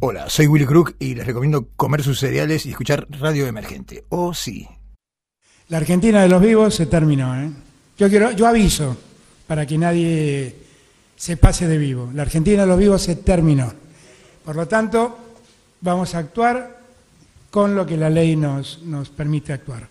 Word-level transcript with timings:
Hola, 0.00 0.28
soy 0.28 0.46
Willy 0.46 0.66
Crook 0.66 0.94
y 0.98 1.14
les 1.14 1.26
recomiendo 1.26 1.68
comer 1.74 2.02
sus 2.02 2.18
cereales 2.18 2.66
y 2.66 2.70
escuchar 2.70 3.06
Radio 3.18 3.46
Emergente. 3.46 4.04
Oh, 4.10 4.34
sí. 4.34 4.68
La 5.68 5.78
Argentina 5.78 6.20
de 6.20 6.28
los 6.28 6.42
vivos 6.42 6.74
se 6.74 6.84
terminó. 6.84 7.34
¿eh? 7.34 7.50
Yo, 7.96 8.10
quiero, 8.10 8.30
yo 8.32 8.46
aviso 8.46 8.94
para 9.46 9.64
que 9.64 9.78
nadie 9.78 10.54
se 11.16 11.38
pase 11.38 11.66
de 11.66 11.78
vivo. 11.78 12.10
La 12.12 12.22
Argentina 12.22 12.62
de 12.62 12.68
los 12.68 12.78
vivos 12.78 13.02
se 13.02 13.16
terminó. 13.16 13.72
Por 14.44 14.56
lo 14.56 14.68
tanto, 14.68 15.16
vamos 15.80 16.14
a 16.14 16.18
actuar 16.18 16.78
con 17.50 17.74
lo 17.74 17.86
que 17.86 17.96
la 17.96 18.10
ley 18.10 18.36
nos, 18.36 18.82
nos 18.82 19.08
permite 19.08 19.54
actuar. 19.54 19.88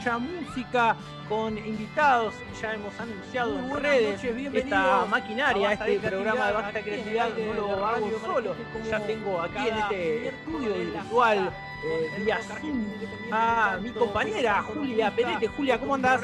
Mucha 0.00 0.18
música, 0.18 0.96
con 1.28 1.58
invitados, 1.58 2.32
ya 2.60 2.72
hemos 2.72 2.98
anunciado 2.98 3.58
en 3.58 3.70
redes 3.82 4.24
esta 4.54 5.04
maquinaria, 5.04 5.74
este 5.74 5.98
programa 5.98 6.46
de 6.46 6.52
Basta 6.54 6.80
Creatividad 6.80 7.28
no 7.36 7.52
lo 7.52 7.86
hago 7.86 8.10
solo, 8.24 8.56
ya 8.88 8.98
tengo 9.00 9.42
aquí 9.42 9.68
en 9.68 9.76
este 9.76 10.28
estudio 10.28 10.74
virtual 10.74 11.52
eh, 11.84 12.22
vía 12.24 12.40
Zoom 12.42 12.86
a 13.30 13.76
mi 13.82 13.90
compañera 13.90 14.62
Julia 14.62 15.14
Perete. 15.14 15.48
Julia, 15.48 15.78
¿cómo 15.78 15.96
andás? 15.96 16.22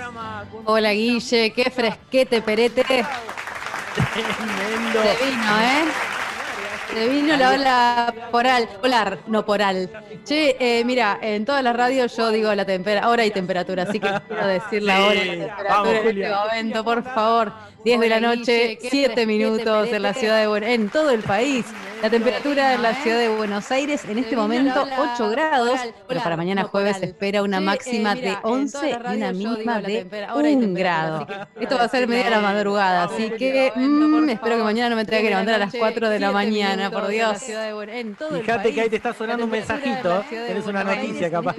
Hola 0.64 0.92
Guille, 0.92 1.52
qué 1.52 1.70
fresquete 1.70 2.40
perete. 2.40 2.82
Tremendo. 2.82 3.06
Se 5.02 5.26
vino, 5.26 5.60
¿eh? 5.60 5.84
Se 6.96 7.10
vino 7.10 7.36
la 7.36 7.50
ola 7.50 8.14
poral, 8.30 8.66
polar, 8.80 9.18
no 9.26 9.44
poral. 9.44 9.90
Che, 10.24 10.56
eh, 10.58 10.82
mira, 10.82 11.18
en 11.20 11.44
todas 11.44 11.62
las 11.62 11.76
radios 11.76 12.16
yo 12.16 12.30
digo 12.30 12.54
la 12.54 12.64
temperatura, 12.64 13.10
hora 13.10 13.26
y 13.26 13.30
temperatura, 13.30 13.82
así 13.82 14.00
que 14.00 14.08
quiero 14.26 14.46
decir 14.46 14.82
la 14.82 15.04
hora 15.04 15.14
y 15.22 15.26
la 15.26 15.32
temperatura 15.32 15.68
Vamos, 15.68 15.92
en 15.92 16.06
este 16.06 16.30
momento, 16.30 16.84
por 16.84 17.02
favor. 17.04 17.52
10 17.86 18.00
de 18.00 18.08
la 18.08 18.20
noche, 18.20 18.78
7 18.80 19.26
minutos 19.26 19.92
en 19.92 20.02
la 20.02 20.12
ciudad 20.12 20.40
de 20.40 20.48
Buenos 20.48 20.70
en 20.70 20.88
todo 20.88 21.10
el 21.10 21.22
país. 21.22 21.64
La 22.02 22.10
temperatura 22.10 22.74
en 22.74 22.82
la 22.82 22.94
ciudad 22.94 23.18
de 23.18 23.28
Buenos 23.28 23.70
Aires 23.70 24.04
en 24.04 24.18
este 24.18 24.36
momento 24.36 24.86
8 25.14 25.30
grados, 25.30 25.80
pero 26.06 26.20
para 26.20 26.36
mañana 26.36 26.64
jueves 26.64 26.98
se 26.98 27.06
espera 27.06 27.42
una 27.42 27.60
máxima 27.60 28.14
de 28.14 28.36
11 28.42 28.90
y 28.90 29.14
una 29.14 29.32
mínima 29.32 29.80
de 29.80 30.06
1 30.34 30.74
grado. 30.74 31.26
Esto 31.58 31.76
va 31.76 31.84
a 31.84 31.88
ser 31.88 32.06
media 32.06 32.24
de 32.24 32.30
la 32.30 32.40
madrugada, 32.40 33.04
así 33.04 33.30
que 33.30 33.72
mm, 33.74 34.30
espero 34.30 34.56
que 34.56 34.62
mañana 34.64 34.90
no 34.90 34.96
me 34.96 35.04
tenga 35.04 35.22
que 35.22 35.30
levantar 35.30 35.54
a 35.54 35.58
las 35.58 35.74
4 35.74 36.10
de 36.10 36.20
la 36.20 36.32
mañana, 36.32 36.90
por 36.90 37.06
Dios. 37.06 37.38
Fíjate 37.38 38.74
que 38.74 38.80
ahí 38.80 38.90
te 38.90 38.96
está 38.96 39.14
sonando 39.14 39.44
un 39.44 39.50
mensajito. 39.50 40.24
Tenés 40.28 40.66
una 40.66 40.82
noticia 40.84 41.30
capaz. 41.30 41.56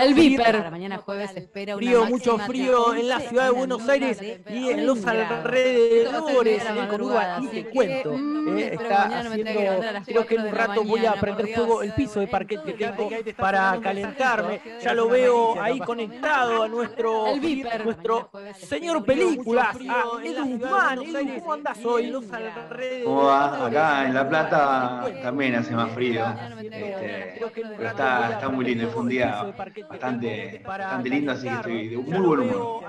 El 0.00 0.14
viper. 0.14 0.56
Para 0.56 0.70
mañana 0.70 0.98
jueves 0.98 1.32
se 1.32 1.40
espera 1.40 1.76
frío, 1.76 2.06
mucho 2.06 2.38
frío 2.38 2.94
en 2.94 3.08
la 3.08 3.20
ciudad 3.20 3.46
de 3.46 3.50
Buenos 3.50 3.88
Aires 3.88 4.18
y 4.48 4.70
en 4.70 4.83
los 4.86 5.06
alrededores, 5.06 6.64
en 6.64 6.78
el 6.78 7.44
y 7.44 7.46
te 7.48 7.64
cuento. 7.70 8.14
eh, 8.14 8.70
está 8.74 9.04
haciendo, 9.04 9.80
creo 10.04 10.26
que 10.26 10.34
en 10.34 10.42
un 10.42 10.52
rato 10.52 10.84
voy 10.84 11.06
a 11.06 11.14
prender 11.14 11.48
fuego 11.54 11.82
el 11.82 11.92
piso 11.92 12.20
de 12.20 12.26
parquet 12.26 12.62
que 12.62 12.72
tengo 12.72 13.08
para 13.36 13.78
calentarme. 13.80 14.60
Ya 14.82 14.94
lo 14.94 15.08
veo 15.08 15.60
ahí 15.60 15.78
conectado 15.80 16.62
a 16.62 16.68
nuestro, 16.68 17.26
nuestro 17.84 18.30
señor 18.56 19.04
películas, 19.04 19.76
a 19.88 20.04
Edu 20.24 20.58
Guzmán. 20.58 21.02
Edu, 21.02 21.40
¿cómo 21.40 21.52
andás 21.52 21.84
hoy? 21.84 22.06
Los 22.06 22.30
alrededores. 22.32 23.04
¿Cómo 23.04 23.24
va? 23.24 23.66
Acá 23.66 24.06
en 24.06 24.14
La 24.14 24.28
Plata 24.28 25.06
también 25.22 25.54
hace 25.54 25.74
más 25.74 25.90
frío, 25.92 26.24
este, 26.60 27.40
pero 27.76 27.88
está, 27.88 28.32
está 28.32 28.48
muy 28.48 28.64
lindo, 28.64 28.88
fue 28.88 29.02
un 29.02 29.08
día 29.08 29.54
bastante, 29.88 30.62
bastante 30.66 31.08
lindo, 31.08 31.32
así 31.32 31.48
que 31.48 31.54
estoy 31.54 31.88
de 31.88 31.96
muy 31.96 32.20
buen 32.20 32.40
humor. 32.40 32.84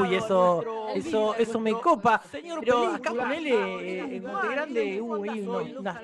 Uy, 0.00 0.14
eso, 0.14 0.64
eso, 0.94 1.09
eso 1.38 1.60
me 1.60 1.72
copa. 1.72 2.20
Pero 2.60 2.94
acá 2.94 3.12
ponele 3.12 4.16
en 4.16 4.22
Monte 4.22 4.48
Grande 4.48 5.00
hubo 5.00 5.22
ahí 5.22 5.40
unas 5.40 5.96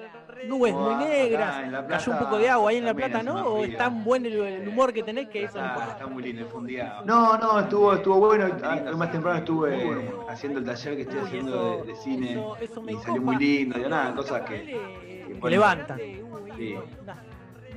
nubes 0.47 0.75
muy 0.75 0.95
negras, 0.97 1.87
cayó 1.89 2.13
un 2.13 2.19
poco 2.19 2.39
de 2.39 2.49
agua 2.49 2.71
ahí 2.71 2.77
en 2.77 2.85
La 2.85 2.95
Plata, 2.95 3.23
¿no? 3.23 3.47
¿O 3.47 3.65
es 3.65 3.77
tan 3.77 4.05
buen 4.05 4.27
el, 4.27 4.69
humor 4.69 4.93
que 4.93 5.03
tenés 5.03 5.29
que 5.29 5.45
eso 5.45 5.61
no 5.61 5.67
Está, 5.67 6.07
muy 6.07 6.23
lindo. 6.23 6.47
No, 7.05 7.39
no, 7.39 7.61
estuvo, 7.61 7.95
estuvo 7.95 8.19
bueno. 8.19 8.47
Ah, 8.63 8.81
más 8.97 9.11
temprano 9.11 9.39
estuve 9.39 10.11
haciendo 10.29 10.59
el 10.59 10.65
taller 10.65 10.97
que 10.97 11.03
estoy 11.03 11.21
haciendo 11.21 11.85
de, 11.85 11.95
cine 11.97 12.45
y 12.89 12.97
salió 12.97 13.23
muy 13.23 13.37
lindo. 13.37 13.79
Y 13.79 13.83
nada, 13.83 14.15
cosas 14.15 14.43
que, 14.43 14.79
levantan. 15.43 15.99
Sí. 16.57 16.77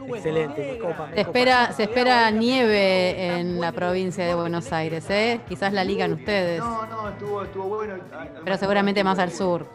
Excelente, 0.07 0.71
me 0.73 0.77
copa, 0.79 1.07
me 1.07 1.15
Se 1.15 1.25
copa. 1.25 1.39
espera, 1.39 1.71
se 1.73 1.83
espera 1.83 2.31
nieve 2.31 3.37
en 3.39 3.59
la 3.61 3.71
provincia 3.71 4.25
de 4.25 4.33
Buenos 4.35 4.71
Aires, 4.71 5.09
¿eh? 5.09 5.41
Quizás 5.47 5.73
la 5.73 5.83
ligan 5.83 6.13
ustedes, 6.13 6.59
No, 6.59 6.85
no, 6.85 7.09
estuvo, 7.09 7.43
estuvo 7.43 7.63
bueno. 7.65 7.95
Pero 8.43 8.57
seguramente 8.57 9.03
más 9.03 9.19
al 9.19 9.31
sur. 9.31 9.67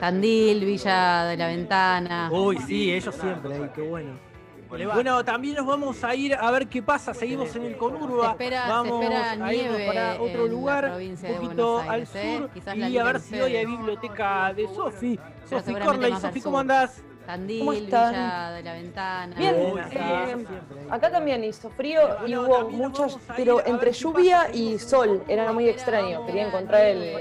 Tandil, 0.00 0.64
Villa 0.64 1.24
de 1.24 1.36
la 1.36 1.46
Ventana. 1.48 2.28
Uy, 2.32 2.58
sí, 2.58 2.92
ellos 2.92 3.14
siempre, 3.14 3.54
ahí, 3.54 3.70
qué 3.74 3.82
bueno. 3.82 4.28
Bueno, 4.68 5.24
también 5.24 5.54
nos 5.56 5.64
vamos 5.66 6.04
a 6.04 6.14
ir 6.14 6.34
a 6.34 6.50
ver 6.50 6.66
qué 6.68 6.82
pasa. 6.82 7.14
Seguimos 7.14 7.56
en 7.56 7.62
el 7.64 7.76
Conurba. 7.78 8.26
Se 8.36 8.44
espera- 8.44 8.64
se 8.66 8.70
vamos 8.70 9.02
espera 9.02 9.30
a 9.46 9.54
irnos 9.54 9.80
para 9.86 10.20
otro 10.20 10.46
lugar, 10.46 10.92
un 11.00 11.16
poquito 11.16 11.78
al 11.80 12.02
¿eh? 12.02 12.06
sur. 12.06 12.50
Y 12.76 12.98
a 12.98 13.04
ver 13.04 13.20
si 13.20 13.40
hoy 13.40 13.56
hay 13.56 13.64
biblioteca 13.64 14.52
de 14.52 14.68
Sofi. 14.74 15.18
Sofi 15.48 15.72
Corley. 15.74 16.12
Sofi. 16.20 16.40
¿cómo 16.42 16.58
andás? 16.58 17.02
Tandil, 17.28 17.58
¿Cómo 17.58 17.74
están? 17.74 18.12
Villa 18.14 18.50
de 18.52 18.62
la 18.62 18.72
Ventana. 18.72 19.36
Bien, 19.36 19.54
Uy, 19.54 19.80
eh, 19.92 20.46
acá 20.88 21.10
también 21.10 21.44
hizo 21.44 21.68
frío 21.68 22.00
y 22.26 22.34
hubo 22.34 22.70
muchos, 22.70 23.18
pero 23.36 23.62
entre 23.66 23.92
lluvia 23.92 24.44
pasa. 24.46 24.56
y 24.56 24.78
sol, 24.78 25.22
era 25.28 25.52
muy 25.52 25.68
extraño. 25.68 26.24
Quería 26.24 26.46
encontrar 26.46 26.86
el, 26.86 27.20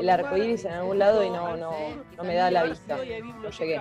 el 0.00 0.10
arco 0.10 0.36
iris 0.36 0.64
en 0.64 0.74
algún 0.74 1.00
lado 1.00 1.24
y 1.24 1.30
no, 1.30 1.56
no, 1.56 1.72
no 2.16 2.22
me 2.22 2.36
da 2.36 2.52
la 2.52 2.62
vista. 2.62 2.98
No 3.42 3.50
llegué. 3.50 3.80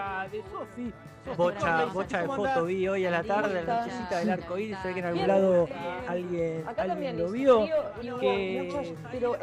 Bocha, 1.36 1.86
bocha 1.94 2.22
de 2.22 2.28
foto 2.28 2.66
vi 2.66 2.88
hoy 2.88 3.06
a 3.06 3.12
la 3.12 3.24
tarde, 3.24 3.62
la 3.64 3.80
nochecita 3.80 4.20
del 4.20 4.30
arco 4.30 4.58
iris, 4.58 4.78
ve 4.84 4.94
que 4.94 5.00
en 5.00 5.06
algún 5.06 5.28
lado 5.28 5.68
alguien, 6.08 6.64
lo 7.18 7.32
vio. 7.32 7.68
que- 8.20 8.94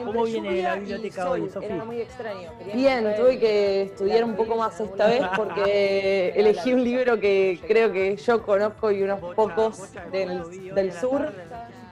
¿Cómo 0.04 0.24
viene 0.24 0.62
la 0.62 0.76
biblioteca 0.76 1.30
hoy, 1.30 1.50
Sofi? 1.50 1.66
Era 1.66 1.84
muy 1.84 2.00
extraño. 2.00 2.50
Bien, 2.72 3.14
tuve 3.16 3.38
que 3.38 3.82
estudiar 3.82 4.24
un 4.24 4.34
poco 4.36 4.56
más 4.56 4.78
esta 4.80 5.06
vez 5.08 5.22
porque 5.36 6.32
elegí 6.36 6.72
un 6.72 6.84
libro 6.84 7.18
que 7.20 7.60
creo 7.66 7.92
que 7.92 8.16
yo 8.16 8.42
conozco 8.42 8.90
y 8.90 9.02
unos 9.02 9.20
pocos 9.34 9.92
del, 10.10 10.42
del 10.74 10.92
sur. 10.92 11.32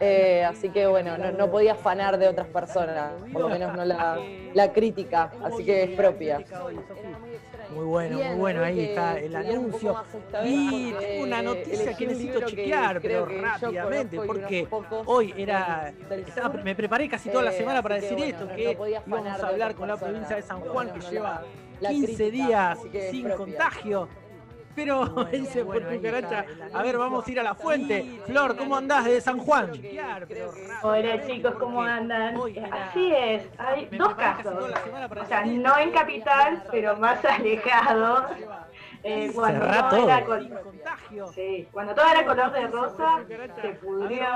Eh, 0.05 0.45
así 0.45 0.69
que 0.71 0.85
bueno, 0.89 1.17
no, 1.17 1.31
no 1.31 1.49
podía 1.49 1.73
afanar 1.75 2.19
de 2.19 2.27
otras 2.27 2.49
personas, 2.49 3.13
por 3.33 3.43
lo 3.43 3.49
menos 3.49 3.73
no 3.77 3.85
la, 3.85 4.19
la 4.53 4.73
crítica, 4.73 5.31
así 5.45 5.65
que 5.65 5.85
es 5.85 5.91
propia. 5.91 6.41
Muy 7.75 7.85
bueno, 7.85 8.19
muy 8.19 8.37
bueno, 8.37 8.65
ahí 8.65 8.81
está 8.81 9.19
el 9.19 9.35
anuncio. 9.35 9.97
Y 10.45 10.93
tengo 10.93 11.25
una 11.25 11.43
noticia 11.43 11.97
que 11.97 12.07
necesito 12.07 12.41
chequear, 12.43 13.01
pero 13.01 13.27
rápidamente, 13.27 14.21
porque 14.21 14.69
hoy 15.07 15.35
era. 15.37 15.93
me 16.65 16.75
preparé 16.75 17.09
casi 17.09 17.31
toda 17.31 17.45
la 17.45 17.53
semana 17.53 17.83
para 17.83 17.97
decir 17.97 18.19
esto, 18.19 18.49
que 18.49 18.77
íbamos 19.07 19.41
a 19.43 19.49
hablar 19.49 19.75
con 19.75 19.89
la 19.89 19.97
provincia 19.97 20.37
de 20.37 20.43
San 20.43 20.61
Juan, 20.61 20.93
que 20.93 21.01
lleva 21.01 21.43
15 21.81 22.31
días 22.31 22.79
sin 23.11 23.29
contagio 23.31 24.09
pero 24.75 25.07
dice 25.33 25.65
por 25.65 25.83
cucaracha. 25.83 26.45
A 26.73 26.83
ver, 26.83 26.99
vamos 26.99 27.27
a 27.27 27.31
ir 27.31 27.41
a 27.41 27.43
la 27.43 27.55
fuente. 27.55 28.21
Flor, 28.27 28.57
¿cómo 28.57 28.77
andás 28.77 29.05
de 29.05 29.21
San 29.21 29.39
Juan? 29.39 29.73
Hola 30.83 31.27
chicos, 31.27 31.55
¿cómo 31.59 31.83
andan? 31.83 32.37
Así 32.71 33.13
es, 33.15 33.45
hay 33.59 33.87
dos 33.87 34.15
casos. 34.15 34.55
O 35.21 35.27
sea, 35.27 35.45
no 35.45 35.79
en 35.79 35.91
capital, 35.91 36.63
pero 36.71 36.97
más 36.97 37.25
alejado. 37.25 38.29
Eh, 39.05 39.31
cuando, 39.35 39.67
todo. 39.91 40.05
Era 40.05 40.25
sí, 41.35 41.69
cuando 41.73 41.95
todo 41.95 42.07
era 42.07 42.25
color 42.25 42.53
de 42.53 42.67
rosa, 42.69 43.21
se 43.61 43.69
pudrió. 43.75 44.27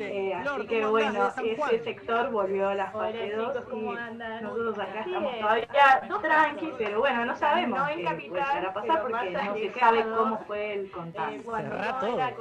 Eh, 0.00 0.34
así 0.34 0.66
que 0.66 0.86
bueno, 0.86 1.28
ese 1.36 1.84
sector 1.84 2.30
volvió 2.30 2.68
a 2.68 2.74
las 2.74 2.92
fase 2.92 3.32
2 3.36 3.56
y 3.72 4.42
nosotros 4.42 4.78
acá 4.78 5.00
estamos 5.00 5.38
todavía 5.38 6.08
tranqui, 6.20 6.72
pero 6.76 6.98
bueno, 6.98 7.24
no 7.26 7.36
sabemos 7.36 7.88
qué 7.88 8.28
puede 8.28 8.42
a 8.42 8.74
pasar 8.74 9.02
porque 9.02 9.30
no 9.30 9.54
se 9.54 9.72
sabe 9.78 10.02
cómo 10.02 10.38
fue 10.46 10.72
el 10.74 10.90
contagio. 10.90 11.42
cuando, 11.44 11.76
todo 11.76 12.14
era 12.14 12.34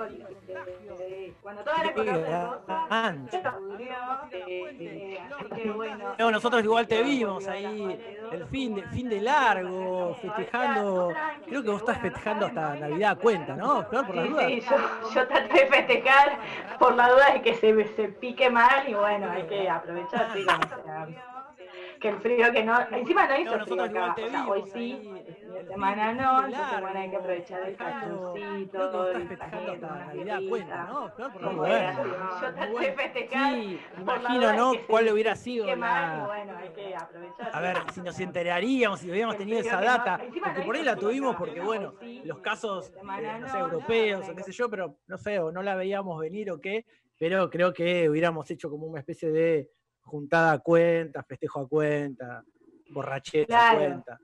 cuando 1.42 1.64
todo 1.64 1.76
era 1.80 1.94
color 1.94 2.18
de 2.18 2.42
rosa, 2.42 3.16
se 3.30 3.40
pudrió. 3.40 3.96
Eh, 4.32 5.20
así 5.20 5.62
que 5.62 5.72
bueno. 5.72 6.16
No, 6.18 6.32
nosotros 6.32 6.64
igual 6.64 6.88
te 6.88 7.04
vimos 7.04 7.48
ahí 7.48 8.00
el 8.32 8.46
fin 8.48 8.76
de, 8.76 8.84
fin 8.84 9.10
de 9.10 9.22
largo, 9.22 10.16
festejando 10.22 11.14
Creo 11.48 11.64
que 11.64 11.70
vos 11.70 11.80
estás 11.82 12.00
festejando 12.00 12.48
hasta 12.48 12.76
Navidad 12.76 13.18
cuenta, 13.20 13.56
¿no, 13.56 13.84
Flor? 13.86 14.06
Por 14.06 14.16
la 14.16 14.24
duda. 14.24 14.48
Sí, 14.48 14.62
yo, 14.62 15.12
yo 15.14 15.28
traté 15.28 15.60
de 15.60 15.68
festejar 15.68 16.40
por 16.80 16.96
la 16.96 17.10
duda 17.10 17.34
de 17.34 17.42
que 17.42 17.54
se, 17.56 17.88
se 17.96 18.08
pique 18.10 18.50
mal 18.50 18.88
y 18.88 18.94
bueno, 18.94 19.30
hay 19.32 19.44
que 19.44 19.70
aprovechar, 19.70 20.32
sí, 20.34 20.46
que 22.06 22.12
el 22.12 22.22
frío 22.22 22.52
que 22.52 22.64
no. 22.64 22.80
Encima 22.92 23.28
no 23.28 23.40
hizo 23.40 23.60
frío 23.66 23.84
acá. 23.84 24.16
O 24.16 24.30
sea, 24.30 24.48
hoy 24.48 24.64
sí, 24.72 25.12
de 25.54 25.66
semana 25.66 26.14
no, 26.14 26.46
entonces 26.46 26.82
bueno, 26.82 27.00
hay 27.00 27.10
que 27.10 27.16
aprovechar 27.16 27.70
el 27.70 27.76
calzoncito, 27.76 29.12
el 29.12 29.82
Navidad 29.82 30.40
cuenta, 30.50 30.84
¿no? 30.86 31.16
Claro, 31.16 31.56
bueno. 31.56 32.04
Yo 32.42 32.54
traté 32.54 32.80
de 32.80 32.94
festejar. 32.94 33.54
Sí, 33.54 33.80
imagino, 34.00 34.54
¿no? 34.54 34.72
¿Cuál 34.88 35.12
hubiera 35.12 35.36
sido 35.36 35.66
la. 35.76 36.26
Bueno, 36.28 36.58
hay 36.58 36.70
que 36.70 36.96
aprovechar. 36.96 37.50
A 37.54 37.62
ver, 37.62 37.78
si 37.94 38.02
nos 38.02 38.20
enteraríamos, 38.20 39.00
si 39.00 39.10
hubiéramos 39.10 39.38
tenido 39.38 39.60
esa 39.60 39.82
data, 39.82 40.20
porque 40.20 40.62
por 40.62 40.76
ahí 40.76 40.84
la 40.84 40.96
tuvimos 40.96 41.36
porque, 41.36 41.62
bueno, 41.62 41.96
los 42.24 42.40
casos, 42.40 42.92
eh, 42.92 43.40
no 43.40 43.50
sé, 43.50 43.58
europeos 43.58 44.30
o 44.30 44.36
qué 44.36 44.44
sé 44.44 44.52
yo, 44.52 44.70
pero 44.70 44.98
no 45.08 45.18
sé, 45.18 45.40
o 45.40 45.52
no 45.52 45.64
la 45.64 45.76
veíamos 45.76 46.20
venir 46.20 46.52
o 46.52 46.60
qué, 46.60 46.86
pero 47.18 47.50
creo 47.50 47.74
que 47.74 48.10
hubiéramos 48.10 48.50
hecho 48.52 48.70
como 48.70 48.86
una 48.86 49.00
especie 49.00 49.32
de 49.32 49.70
juntada 50.06 50.54
a 50.54 50.60
cuenta, 50.60 51.24
festejo 51.24 51.62
a 51.62 51.68
cuenta, 51.68 52.44
borrachera 52.90 53.72
a 53.72 53.76
cuenta. 53.76 54.20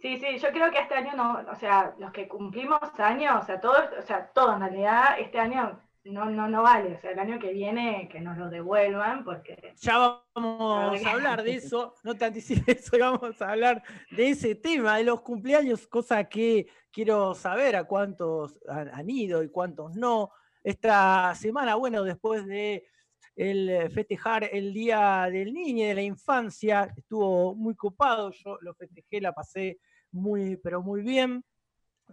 Sí, 0.00 0.18
sí, 0.18 0.38
yo 0.38 0.50
creo 0.50 0.70
que 0.70 0.78
este 0.78 0.94
año 0.94 1.16
no, 1.16 1.44
o 1.50 1.54
sea, 1.54 1.94
los 1.98 2.12
que 2.12 2.28
cumplimos 2.28 2.78
años, 2.98 3.42
o 3.42 3.46
sea, 3.46 3.58
todo, 3.58 3.76
o 3.98 4.02
sea, 4.02 4.30
todo 4.34 4.54
en 4.54 4.60
realidad 4.60 5.18
este 5.18 5.38
año 5.38 5.80
no, 6.04 6.26
no, 6.26 6.46
no 6.46 6.62
vale, 6.62 6.94
o 6.94 7.00
sea, 7.00 7.12
el 7.12 7.18
año 7.18 7.38
que 7.38 7.54
viene 7.54 8.06
que 8.12 8.20
nos 8.20 8.36
lo 8.36 8.50
devuelvan 8.50 9.24
porque... 9.24 9.72
Ya 9.80 10.20
vamos 10.34 11.06
a 11.06 11.10
hablar 11.10 11.42
de 11.42 11.54
eso, 11.54 11.94
no 12.02 12.14
te 12.14 12.26
anticipes, 12.26 12.86
hoy 12.92 13.00
vamos 13.00 13.40
a 13.40 13.52
hablar 13.52 13.82
de 14.10 14.28
ese 14.28 14.54
tema, 14.54 14.98
de 14.98 15.04
los 15.04 15.22
cumpleaños, 15.22 15.86
cosa 15.86 16.24
que 16.24 16.66
quiero 16.92 17.34
saber 17.34 17.74
a 17.74 17.84
cuántos 17.84 18.60
han 18.68 19.08
ido 19.08 19.42
y 19.42 19.48
cuántos 19.48 19.96
no. 19.96 20.30
Esta 20.62 21.34
semana, 21.34 21.76
bueno, 21.76 22.04
después 22.04 22.46
de 22.46 22.86
el 23.36 23.68
eh, 23.68 23.90
festejar 23.90 24.48
el 24.52 24.72
Día 24.72 25.28
del 25.30 25.52
Niño 25.52 25.84
y 25.84 25.88
de 25.88 25.94
la 25.94 26.02
Infancia. 26.02 26.92
Estuvo 26.96 27.54
muy 27.54 27.74
copado, 27.74 28.30
yo 28.30 28.58
lo 28.60 28.74
festejé, 28.74 29.20
la 29.20 29.32
pasé 29.32 29.78
muy, 30.12 30.56
pero 30.56 30.82
muy 30.82 31.02
bien. 31.02 31.44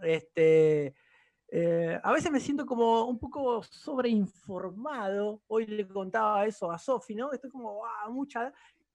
Este, 0.02 0.94
eh, 1.48 2.00
a 2.02 2.12
veces 2.12 2.32
me 2.32 2.40
siento 2.40 2.66
como 2.66 3.04
un 3.04 3.18
poco 3.18 3.62
sobreinformado. 3.62 5.42
Hoy 5.46 5.66
le 5.66 5.86
contaba 5.86 6.46
eso 6.46 6.70
a 6.70 6.78
Sofi, 6.78 7.14
¿no? 7.14 7.32
Estoy 7.32 7.50
como, 7.50 7.74
wow, 7.74 8.12
mucha. 8.12 8.52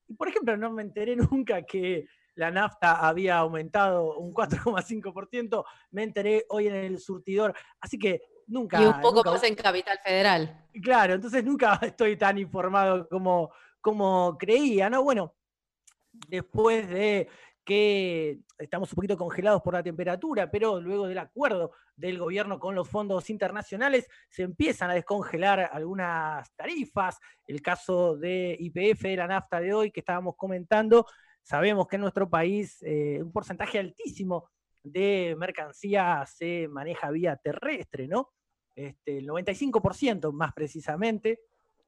Y 0.07 0.15
por 0.15 0.27
ejemplo, 0.27 0.57
no 0.57 0.71
me 0.71 0.81
enteré 0.81 1.15
nunca 1.31 1.61
que 1.61 2.07
la 2.35 2.51
nafta 2.51 3.07
había 3.07 3.37
aumentado 3.37 4.17
un 4.17 4.33
4,5%. 4.33 5.63
Me 5.91 6.03
enteré 6.03 6.45
hoy 6.49 6.67
en 6.67 6.75
el 6.75 6.99
surtidor. 6.99 7.55
Así 7.79 7.97
que 7.97 8.21
nunca. 8.47 8.81
Y 8.81 8.85
un 8.85 9.01
poco 9.01 9.23
más 9.23 9.43
en 9.43 9.55
Capital 9.55 9.99
Federal. 10.03 10.65
Claro, 10.81 11.13
entonces 11.13 11.43
nunca 11.43 11.79
estoy 11.81 12.17
tan 12.17 12.37
informado 12.37 13.07
como, 13.07 13.51
como 13.81 14.37
creía, 14.37 14.89
¿no? 14.89 15.03
Bueno, 15.03 15.35
después 16.27 16.89
de 16.89 17.29
que 17.63 18.39
estamos 18.57 18.89
un 18.93 18.95
poquito 18.95 19.17
congelados 19.17 19.61
por 19.61 19.73
la 19.73 19.83
temperatura, 19.83 20.49
pero 20.49 20.79
luego 20.79 21.05
del 21.07 21.17
acuerdo 21.17 21.73
del 21.97 22.17
gobierno 22.17 22.59
con 22.59 22.75
los 22.75 22.87
fondos 22.87 23.29
internacionales 23.29 24.07
se 24.29 24.43
empiezan 24.43 24.89
a 24.89 24.93
descongelar 24.93 25.69
algunas 25.73 26.49
tarifas. 26.55 27.19
El 27.45 27.61
caso 27.61 28.15
de 28.15 28.55
IPF, 28.57 29.01
de 29.01 29.17
la 29.17 29.27
nafta 29.27 29.59
de 29.59 29.73
hoy 29.73 29.91
que 29.91 29.99
estábamos 29.99 30.35
comentando, 30.37 31.05
sabemos 31.43 31.87
que 31.87 31.97
en 31.97 32.03
nuestro 32.03 32.29
país 32.29 32.81
eh, 32.83 33.19
un 33.21 33.33
porcentaje 33.33 33.79
altísimo 33.79 34.49
de 34.91 35.35
mercancía 35.37 36.25
se 36.25 36.67
maneja 36.67 37.11
vía 37.11 37.35
terrestre, 37.35 38.07
¿no? 38.07 38.29
Este, 38.75 39.17
el 39.17 39.27
95% 39.27 40.31
más 40.31 40.53
precisamente. 40.53 41.39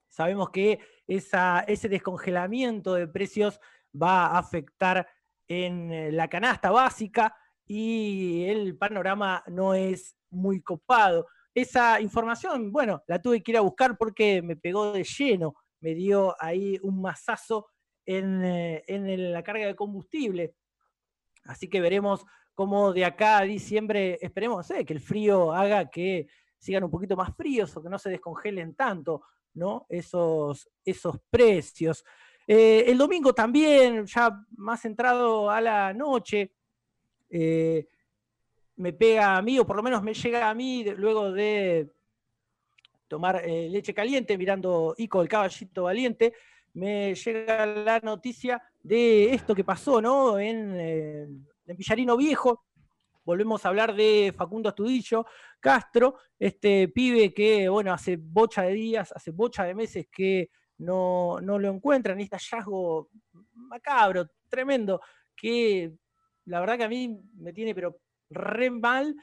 Sabemos 0.10 0.50
que 0.50 0.80
ese 1.08 1.90
descongelamiento 1.90 2.96
de 2.96 3.08
precios 3.08 3.60
va 3.94 4.28
a 4.28 4.40
afectar 4.40 5.08
en 5.48 5.92
eh, 5.92 6.12
la 6.12 6.28
canasta 6.28 6.72
básica 6.72 7.36
y 7.66 8.46
el 8.46 8.76
panorama 8.76 9.44
no 9.48 9.76
es 9.76 10.18
muy 10.32 10.62
copado. 10.62 11.28
Esa 11.54 12.02
información, 12.02 12.72
bueno, 12.72 13.04
la 13.08 13.22
tuve 13.22 13.44
que 13.44 13.52
ir 13.52 13.58
a 13.58 13.62
buscar 13.62 13.98
porque 13.98 14.42
me 14.42 14.56
pegó 14.56 14.92
de 14.92 15.04
lleno, 15.04 15.54
me 15.82 15.94
dio 15.94 16.36
ahí 16.40 16.80
un 16.82 17.02
mazazo 17.02 17.68
en, 18.06 18.44
eh, 18.44 18.84
en 18.88 19.32
la 19.32 19.44
carga 19.44 19.68
de 19.68 19.76
combustible. 19.76 20.56
Así 21.44 21.70
que 21.70 21.82
veremos 21.82 22.26
cómo 22.60 22.92
de 22.92 23.06
acá 23.06 23.38
a 23.38 23.44
diciembre, 23.44 24.20
esperemos 24.22 24.68
que 24.86 24.92
el 24.92 25.00
frío 25.00 25.54
haga 25.54 25.90
que 25.90 26.28
sigan 26.58 26.84
un 26.84 26.92
poquito 26.92 27.16
más 27.16 27.34
fríos 27.34 27.78
o 27.78 27.82
que 27.82 27.88
no 27.88 27.98
se 27.98 28.10
descongelen 28.10 28.76
tanto, 28.76 29.22
¿no? 29.54 29.86
Esos, 29.88 30.70
esos 30.84 31.16
precios. 31.30 32.04
Eh, 32.46 32.84
el 32.86 32.98
domingo 32.98 33.32
también, 33.32 34.06
ya 34.06 34.46
más 34.58 34.84
entrado 34.84 35.50
a 35.50 35.62
la 35.62 35.94
noche, 35.94 36.52
eh, 37.30 37.88
me 38.76 38.92
pega 38.92 39.38
a 39.38 39.42
mí, 39.42 39.58
o 39.58 39.66
por 39.66 39.78
lo 39.78 39.84
menos 39.84 40.04
me 40.04 40.14
llega 40.14 40.50
a 40.50 40.54
mí 40.54 40.84
luego 40.98 41.32
de 41.32 41.90
tomar 43.08 43.42
eh, 43.46 43.70
leche 43.70 43.94
caliente, 43.94 44.38
mirando 44.38 44.96
Ico, 44.98 45.22
el 45.22 45.30
caballito 45.30 45.84
valiente, 45.84 46.34
me 46.74 47.16
llega 47.16 47.66
la 47.66 48.02
noticia 48.02 48.62
de 48.84 49.34
esto 49.34 49.56
que 49.56 49.64
pasó, 49.64 50.02
¿no? 50.02 50.38
En, 50.38 51.48
en 51.70 51.78
Villarino 51.78 52.18
Viejo, 52.18 52.66
volvemos 53.24 53.64
a 53.64 53.70
hablar 53.70 53.96
de 53.96 54.34
Facundo 54.36 54.70
Astudillo 54.70 55.26
Castro, 55.60 56.18
este 56.38 56.88
pibe 56.88 57.34
que, 57.34 57.70
bueno, 57.70 57.94
hace 57.94 58.18
bocha 58.18 58.64
de 58.64 58.74
días, 58.74 59.12
hace 59.16 59.32
bocha 59.32 59.64
de 59.66 59.76
meses 59.76 60.08
que 60.12 60.50
no, 60.80 61.40
no 61.42 61.60
lo 61.60 61.70
encuentran, 61.70 62.20
este 62.20 62.38
hallazgo 62.38 63.10
macabro, 63.54 64.28
tremendo, 64.48 65.02
que 65.36 65.94
la 66.46 66.60
verdad 66.60 66.78
que 66.78 66.84
a 66.86 66.90
mí 66.90 67.20
me 67.36 67.54
tiene 67.54 67.76
pero 67.76 68.00
re 68.30 68.72
mal. 68.72 69.16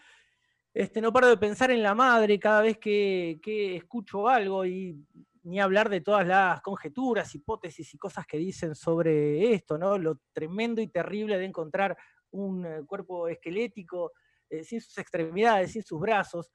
Este, 0.73 1.00
no 1.00 1.12
paro 1.12 1.29
de 1.29 1.38
pensar 1.38 1.71
en 1.71 1.83
la 1.83 1.95
madre 1.95 2.38
cada 2.38 2.61
vez 2.61 2.79
que, 2.79 3.41
que 3.43 3.76
escucho 3.76 4.29
algo 4.29 4.67
y 4.67 4.95
ni 5.45 5.59
hablar 5.61 5.88
de 5.88 6.00
todas 6.00 6.26
las 6.26 6.61
conjeturas, 6.61 7.35
hipótesis 7.35 7.95
y 7.95 7.99
cosas 7.99 8.26
que 8.26 8.37
dicen 8.37 8.75
sobre 8.75 9.55
esto, 9.55 9.79
¿no? 9.79 9.97
Lo 9.97 10.19
tremendo 10.33 10.83
y 10.83 10.88
terrible 10.88 11.38
de 11.38 11.45
encontrar 11.45 11.97
un 12.37 12.66
eh, 12.66 12.83
cuerpo 12.87 13.28
esquelético, 13.28 14.12
eh, 14.49 14.64
sin 14.64 14.81
sus 14.81 14.97
extremidades, 14.99 15.73
sin 15.73 15.83
sus 15.83 16.00
brazos. 16.00 16.50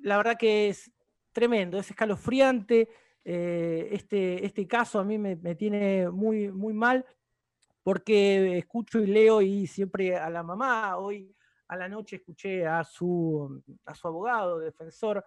La 0.00 0.16
verdad 0.16 0.36
que 0.38 0.68
es 0.68 0.90
tremendo, 1.32 1.78
es 1.78 1.90
escalofriante. 1.90 2.88
Eh, 3.24 3.88
este, 3.92 4.44
este 4.44 4.66
caso 4.66 4.98
a 4.98 5.04
mí 5.04 5.18
me, 5.18 5.36
tiene 5.54 6.10
muy, 6.10 6.52
muy 6.52 6.74
mal 6.74 7.04
porque 7.82 8.58
escucho 8.58 9.00
y 9.00 9.06
leo 9.06 9.42
y 9.42 9.66
siempre 9.66 10.16
a 10.16 10.30
la 10.30 10.42
mamá, 10.42 10.96
hoy 10.96 11.34
a 11.68 11.76
la 11.76 11.88
noche 11.88 12.16
escuché 12.16 12.66
a 12.66 12.82
su, 12.84 13.62
a 13.84 13.94
su 13.94 14.08
abogado, 14.08 14.58
defensor, 14.58 15.24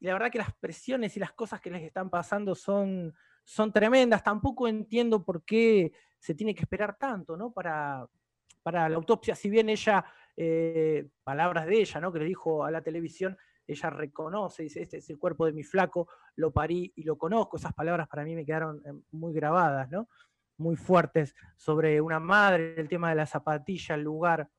y 0.00 0.06
la 0.06 0.12
verdad 0.12 0.30
que 0.30 0.38
las 0.38 0.54
presiones 0.54 1.16
y 1.16 1.20
las 1.20 1.32
cosas 1.32 1.60
que 1.60 1.70
les 1.70 1.82
están 1.82 2.08
pasando 2.08 2.54
son, 2.54 3.14
son 3.42 3.72
tremendas. 3.72 4.22
Tampoco 4.22 4.68
entiendo 4.68 5.24
por 5.24 5.44
qué 5.44 5.92
se 6.18 6.34
tiene 6.34 6.54
que 6.54 6.62
esperar 6.62 6.96
tanto, 6.96 7.36
¿no? 7.36 7.50
Para, 7.50 8.06
para 8.68 8.86
la 8.86 8.96
autopsia, 8.96 9.34
si 9.34 9.48
bien 9.48 9.70
ella, 9.70 10.04
eh, 10.36 11.08
palabras 11.24 11.64
de 11.64 11.80
ella, 11.80 12.02
¿no? 12.02 12.12
que 12.12 12.18
le 12.18 12.26
dijo 12.26 12.62
a 12.62 12.70
la 12.70 12.82
televisión, 12.82 13.34
ella 13.66 13.88
reconoce, 13.88 14.64
dice, 14.64 14.82
este 14.82 14.98
es 14.98 15.08
el 15.08 15.18
cuerpo 15.18 15.46
de 15.46 15.54
mi 15.54 15.62
flaco, 15.62 16.06
lo 16.36 16.50
parí 16.50 16.92
y 16.96 17.02
lo 17.02 17.16
conozco, 17.16 17.56
esas 17.56 17.72
palabras 17.72 18.08
para 18.08 18.24
mí 18.24 18.34
me 18.34 18.44
quedaron 18.44 18.82
eh, 18.84 18.92
muy 19.12 19.32
grabadas, 19.32 19.90
¿no? 19.90 20.10
muy 20.58 20.76
fuertes 20.76 21.34
sobre 21.56 21.98
una 22.02 22.20
madre, 22.20 22.78
el 22.78 22.90
tema 22.90 23.08
de 23.08 23.14
la 23.14 23.24
zapatilla, 23.24 23.94
el 23.94 24.02
lugar, 24.02 24.50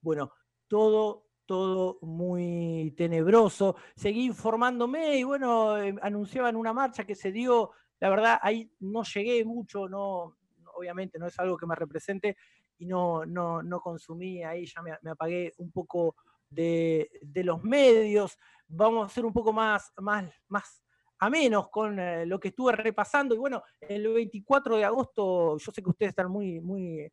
bueno, 0.00 0.32
todo, 0.66 1.28
todo 1.46 2.00
muy 2.02 2.92
tenebroso. 2.96 3.76
Seguí 3.94 4.24
informándome 4.24 5.16
y 5.16 5.22
bueno, 5.22 5.80
eh, 5.80 5.94
anunciaban 6.02 6.56
una 6.56 6.72
marcha 6.72 7.04
que 7.04 7.14
se 7.14 7.30
dio, 7.30 7.70
la 8.00 8.08
verdad, 8.08 8.40
ahí 8.42 8.68
no 8.80 9.04
llegué 9.04 9.44
mucho, 9.44 9.88
no, 9.88 10.38
obviamente 10.74 11.20
no 11.20 11.28
es 11.28 11.38
algo 11.38 11.56
que 11.56 11.66
me 11.66 11.76
represente 11.76 12.36
y 12.78 12.86
no, 12.86 13.24
no, 13.24 13.62
no 13.62 13.80
consumí, 13.80 14.42
ahí 14.42 14.66
ya 14.66 14.82
me, 14.82 15.10
apagué 15.10 15.52
un 15.58 15.70
poco 15.70 16.16
de, 16.48 17.08
los 17.34 17.62
medios, 17.62 18.38
vamos 18.66 19.06
a 19.06 19.14
ser 19.14 19.24
un 19.24 19.32
poco 19.32 19.52
más, 19.52 19.92
más, 19.98 20.30
más 20.48 20.82
a 21.18 21.30
menos 21.30 21.68
con 21.68 21.98
eh, 21.98 22.26
lo 22.26 22.38
que 22.38 22.48
estuve 22.48 22.72
repasando. 22.72 23.34
Y 23.34 23.38
bueno, 23.38 23.62
el 23.80 24.06
24 24.12 24.76
de 24.76 24.84
agosto, 24.84 25.58
yo 25.58 25.72
sé 25.72 25.82
que 25.82 25.90
ustedes 25.90 26.10
están 26.10 26.30
muy, 26.30 26.60
muy, 26.60 27.10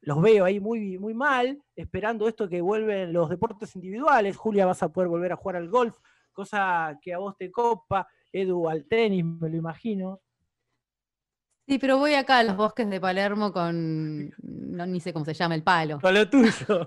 los 0.00 0.20
veo 0.20 0.44
ahí 0.44 0.60
muy, 0.60 0.98
muy 0.98 1.14
mal, 1.14 1.62
esperando 1.74 2.28
esto 2.28 2.48
que 2.48 2.60
vuelven 2.60 3.12
los 3.12 3.28
deportes 3.28 3.74
individuales. 3.76 4.36
Julia, 4.36 4.66
vas 4.66 4.82
a 4.82 4.88
poder 4.88 5.08
volver 5.08 5.32
a 5.32 5.36
jugar 5.36 5.56
al 5.56 5.68
golf, 5.68 5.96
cosa 6.32 6.98
que 7.00 7.12
a 7.14 7.18
vos 7.18 7.36
te 7.36 7.50
copa, 7.50 8.08
Edu 8.32 8.68
al 8.68 8.86
tenis, 8.86 9.24
me 9.24 9.48
lo 9.48 9.56
imagino. 9.56 10.20
Sí, 11.66 11.78
pero 11.78 11.98
voy 11.98 12.14
acá 12.14 12.38
a 12.38 12.44
los 12.44 12.56
bosques 12.56 12.88
de 12.88 13.00
Palermo 13.00 13.52
con, 13.52 14.32
no 14.76 14.86
ni 14.86 15.00
sé 15.00 15.12
cómo 15.12 15.24
se 15.24 15.34
llama, 15.34 15.54
el 15.54 15.62
palo. 15.62 16.00
Con 16.00 16.14
lo 16.14 16.28
tuyo. 16.28 16.86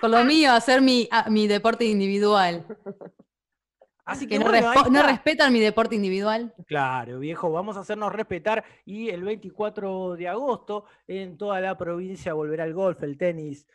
con 0.00 0.10
lo 0.10 0.24
mío, 0.24 0.52
hacer 0.52 0.80
mi, 0.80 1.08
mi 1.28 1.46
deporte 1.46 1.84
individual. 1.84 2.66
Así 4.04 4.26
que, 4.26 4.38
no, 4.38 4.48
respetan 4.48 5.52
mi 5.52 5.60
deporte 5.60 5.94
individual. 5.94 6.54
Claro, 6.66 7.18
viejo, 7.18 7.50
vamos 7.50 7.76
a 7.76 7.80
hacernos 7.80 8.10
respetar 8.10 8.64
y 8.86 9.10
el 9.10 9.22
24 9.22 10.16
de 10.16 10.28
agosto 10.28 10.86
en 11.06 11.36
toda 11.36 11.60
la 11.60 11.76
provincia 11.76 12.32
volverá 12.32 12.64
el 12.64 12.72
golf, 12.72 13.02
el 13.02 13.18
tenis, 13.18 13.66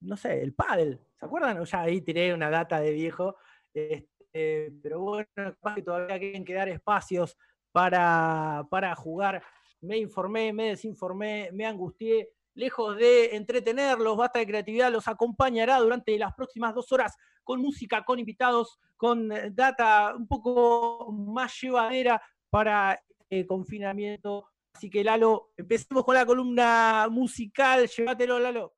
no 0.00 0.16
sé, 0.16 0.40
el 0.40 0.54
pádel. 0.54 1.00
¿Se 1.18 1.26
acuerdan? 1.26 1.62
Ya 1.64 1.80
ahí 1.82 2.00
tiré 2.00 2.32
una 2.32 2.48
data 2.48 2.80
de 2.80 2.92
viejo. 2.92 3.36
Este, 3.74 4.72
pero 4.82 5.00
bueno, 5.00 5.28
capaz 5.34 5.74
que 5.74 5.82
todavía 5.82 6.18
quieren 6.18 6.46
quedar 6.46 6.70
espacios 6.70 7.36
para, 7.70 8.66
para 8.70 8.94
jugar 8.94 9.42
me 9.84 9.98
informé, 9.98 10.52
me 10.52 10.68
desinformé, 10.70 11.50
me 11.52 11.66
angustié. 11.66 12.30
Lejos 12.54 12.96
de 12.96 13.34
entretenerlos, 13.36 14.16
basta 14.16 14.38
de 14.38 14.46
creatividad, 14.46 14.92
los 14.92 15.08
acompañará 15.08 15.78
durante 15.78 16.16
las 16.18 16.34
próximas 16.34 16.74
dos 16.74 16.90
horas 16.92 17.16
con 17.42 17.60
música, 17.60 18.04
con 18.04 18.18
invitados, 18.18 18.78
con 18.96 19.30
eh, 19.32 19.50
data 19.52 20.14
un 20.16 20.26
poco 20.26 21.12
más 21.12 21.60
llevadera 21.60 22.22
para 22.50 23.00
el 23.28 23.46
confinamiento. 23.46 24.46
Así 24.72 24.90
que 24.90 25.04
Lalo, 25.04 25.50
empecemos 25.56 26.04
con 26.04 26.14
la 26.14 26.26
columna 26.26 27.08
musical. 27.10 27.88
Llévatelo, 27.88 28.38
Lalo. 28.38 28.74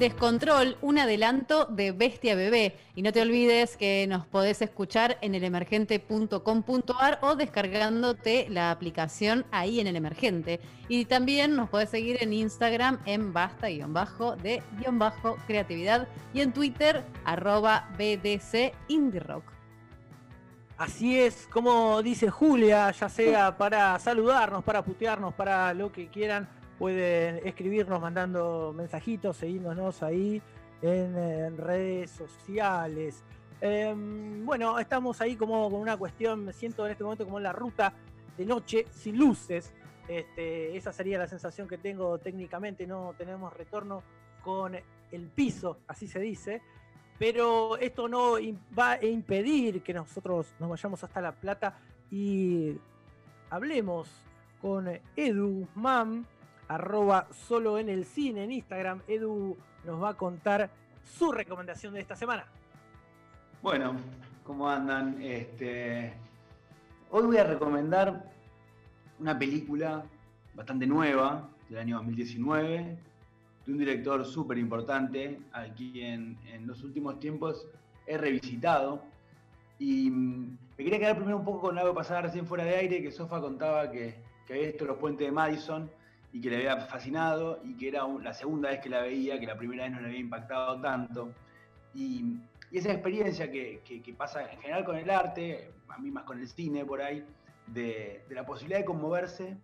Descontrol, 0.00 0.76
un 0.80 0.98
adelanto 0.98 1.66
de 1.66 1.92
Bestia 1.92 2.34
Bebé. 2.34 2.74
Y 2.94 3.02
no 3.02 3.12
te 3.12 3.20
olvides 3.20 3.76
que 3.76 4.06
nos 4.08 4.26
podés 4.26 4.62
escuchar 4.62 5.18
en 5.20 5.34
elemergente.com.ar 5.34 7.18
o 7.20 7.36
descargándote 7.36 8.46
la 8.48 8.70
aplicación 8.70 9.44
ahí 9.50 9.78
en 9.78 9.86
el 9.86 9.96
Emergente. 9.96 10.58
Y 10.88 11.04
también 11.04 11.54
nos 11.54 11.68
podés 11.68 11.90
seguir 11.90 12.16
en 12.22 12.32
Instagram 12.32 12.98
en 13.04 13.34
basta-de-creatividad 13.34 16.08
y 16.32 16.40
en 16.40 16.54
Twitter 16.54 17.04
arroba 17.26 17.90
BDC 17.98 18.72
Indie 18.88 19.20
Rock. 19.20 19.44
Así 20.78 21.20
es, 21.20 21.46
como 21.52 22.00
dice 22.00 22.30
Julia, 22.30 22.90
ya 22.92 23.10
sea 23.10 23.58
para 23.58 23.98
saludarnos, 23.98 24.64
para 24.64 24.82
putearnos, 24.82 25.34
para 25.34 25.74
lo 25.74 25.92
que 25.92 26.08
quieran 26.08 26.48
Pueden 26.80 27.46
escribirnos 27.46 28.00
mandando 28.00 28.72
mensajitos, 28.74 29.36
seguirnos 29.36 30.02
ahí 30.02 30.40
en, 30.80 31.58
redes 31.58 32.10
sociales. 32.10 33.22
Em, 33.60 34.46
bueno, 34.46 34.78
estamos 34.78 35.20
ahí 35.20 35.36
como 35.36 35.70
con 35.70 35.78
una 35.78 35.98
cuestión, 35.98 36.42
me 36.46 36.54
siento 36.54 36.86
en 36.86 36.92
este 36.92 37.04
momento 37.04 37.26
como 37.26 37.36
en 37.36 37.42
la 37.42 37.52
ruta 37.52 37.92
de 38.34 38.46
noche 38.46 38.86
sin 38.92 39.18
luces. 39.18 39.74
Este, 40.08 40.74
esa 40.74 40.90
sería 40.90 41.18
la 41.18 41.28
sensación 41.28 41.68
que 41.68 41.76
tengo 41.76 42.16
técnicamente, 42.16 42.86
no 42.86 43.14
tenemos 43.18 43.52
retorno 43.52 44.02
con 44.42 44.74
el 44.74 45.26
piso, 45.28 45.80
así 45.86 46.08
se 46.08 46.18
dice. 46.18 46.62
Pero 47.18 47.76
esto 47.76 48.08
no 48.08 48.36
va 48.78 48.92
a 48.92 49.04
impedir 49.04 49.82
que 49.82 49.92
nosotros 49.92 50.54
nos 50.58 50.70
vayamos 50.70 51.04
hasta 51.04 51.20
La 51.20 51.32
Plata 51.32 51.78
y 52.10 52.74
hablemos 53.50 54.08
con 54.62 54.88
Edu 55.14 55.68
Mam, 55.74 56.24
arroba 56.70 57.26
solo 57.32 57.78
en 57.78 57.88
el 57.88 58.04
cine 58.04 58.44
en 58.44 58.52
Instagram. 58.52 59.02
Edu 59.08 59.56
nos 59.84 60.00
va 60.00 60.10
a 60.10 60.14
contar 60.14 60.70
su 61.02 61.32
recomendación 61.32 61.94
de 61.94 62.00
esta 62.00 62.14
semana. 62.14 62.44
Bueno, 63.60 63.96
¿cómo 64.44 64.70
andan? 64.70 65.20
Este, 65.20 66.12
hoy 67.10 67.24
voy 67.24 67.38
a 67.38 67.44
recomendar 67.44 68.24
una 69.18 69.36
película 69.36 70.04
bastante 70.54 70.86
nueva 70.86 71.48
del 71.68 71.78
año 71.80 71.96
2019 71.96 72.98
de 73.66 73.72
un 73.72 73.78
director 73.78 74.24
súper 74.24 74.56
importante 74.56 75.40
a 75.52 75.64
quien 75.64 76.38
en 76.46 76.68
los 76.68 76.84
últimos 76.84 77.18
tiempos 77.18 77.66
he 78.06 78.16
revisitado. 78.16 79.02
Y 79.80 80.08
mm, 80.08 80.58
me 80.78 80.84
quería 80.84 81.00
quedar 81.00 81.16
primero 81.16 81.36
un 81.36 81.44
poco 81.44 81.62
con 81.62 81.78
algo 81.78 81.94
pasado 81.94 82.22
recién 82.22 82.46
fuera 82.46 82.62
de 82.62 82.76
aire, 82.76 83.02
que 83.02 83.10
Sofa 83.10 83.40
contaba 83.40 83.90
que, 83.90 84.14
que 84.46 84.52
había 84.52 84.68
visto 84.68 84.84
los 84.84 84.98
puentes 84.98 85.26
de 85.26 85.32
Madison 85.32 85.90
y 86.32 86.40
que 86.40 86.50
le 86.50 86.56
había 86.56 86.76
fascinado 86.86 87.60
y 87.64 87.76
que 87.76 87.88
era 87.88 88.06
la 88.06 88.32
segunda 88.32 88.70
vez 88.70 88.80
que 88.80 88.88
la 88.88 89.00
veía, 89.00 89.38
que 89.40 89.46
la 89.46 89.56
primera 89.56 89.84
vez 89.84 89.92
no 89.92 90.00
le 90.00 90.08
había 90.08 90.20
impactado 90.20 90.80
tanto. 90.80 91.32
Y, 91.94 92.36
esa 92.72 92.92
experiencia 92.92 93.50
que, 93.50 94.14
pasa 94.16 94.48
en 94.48 94.60
general 94.60 94.84
con 94.84 94.96
el 94.96 95.10
arte, 95.10 95.72
a 95.88 95.98
mí 95.98 96.12
más 96.12 96.22
con 96.22 96.38
el 96.38 96.46
cine 96.46 96.84
por 96.84 97.02
ahí, 97.02 97.24
de, 97.66 98.24
la 98.30 98.46
posibilidad 98.46 98.78
de 98.78 98.84
conmoverse 98.84 99.56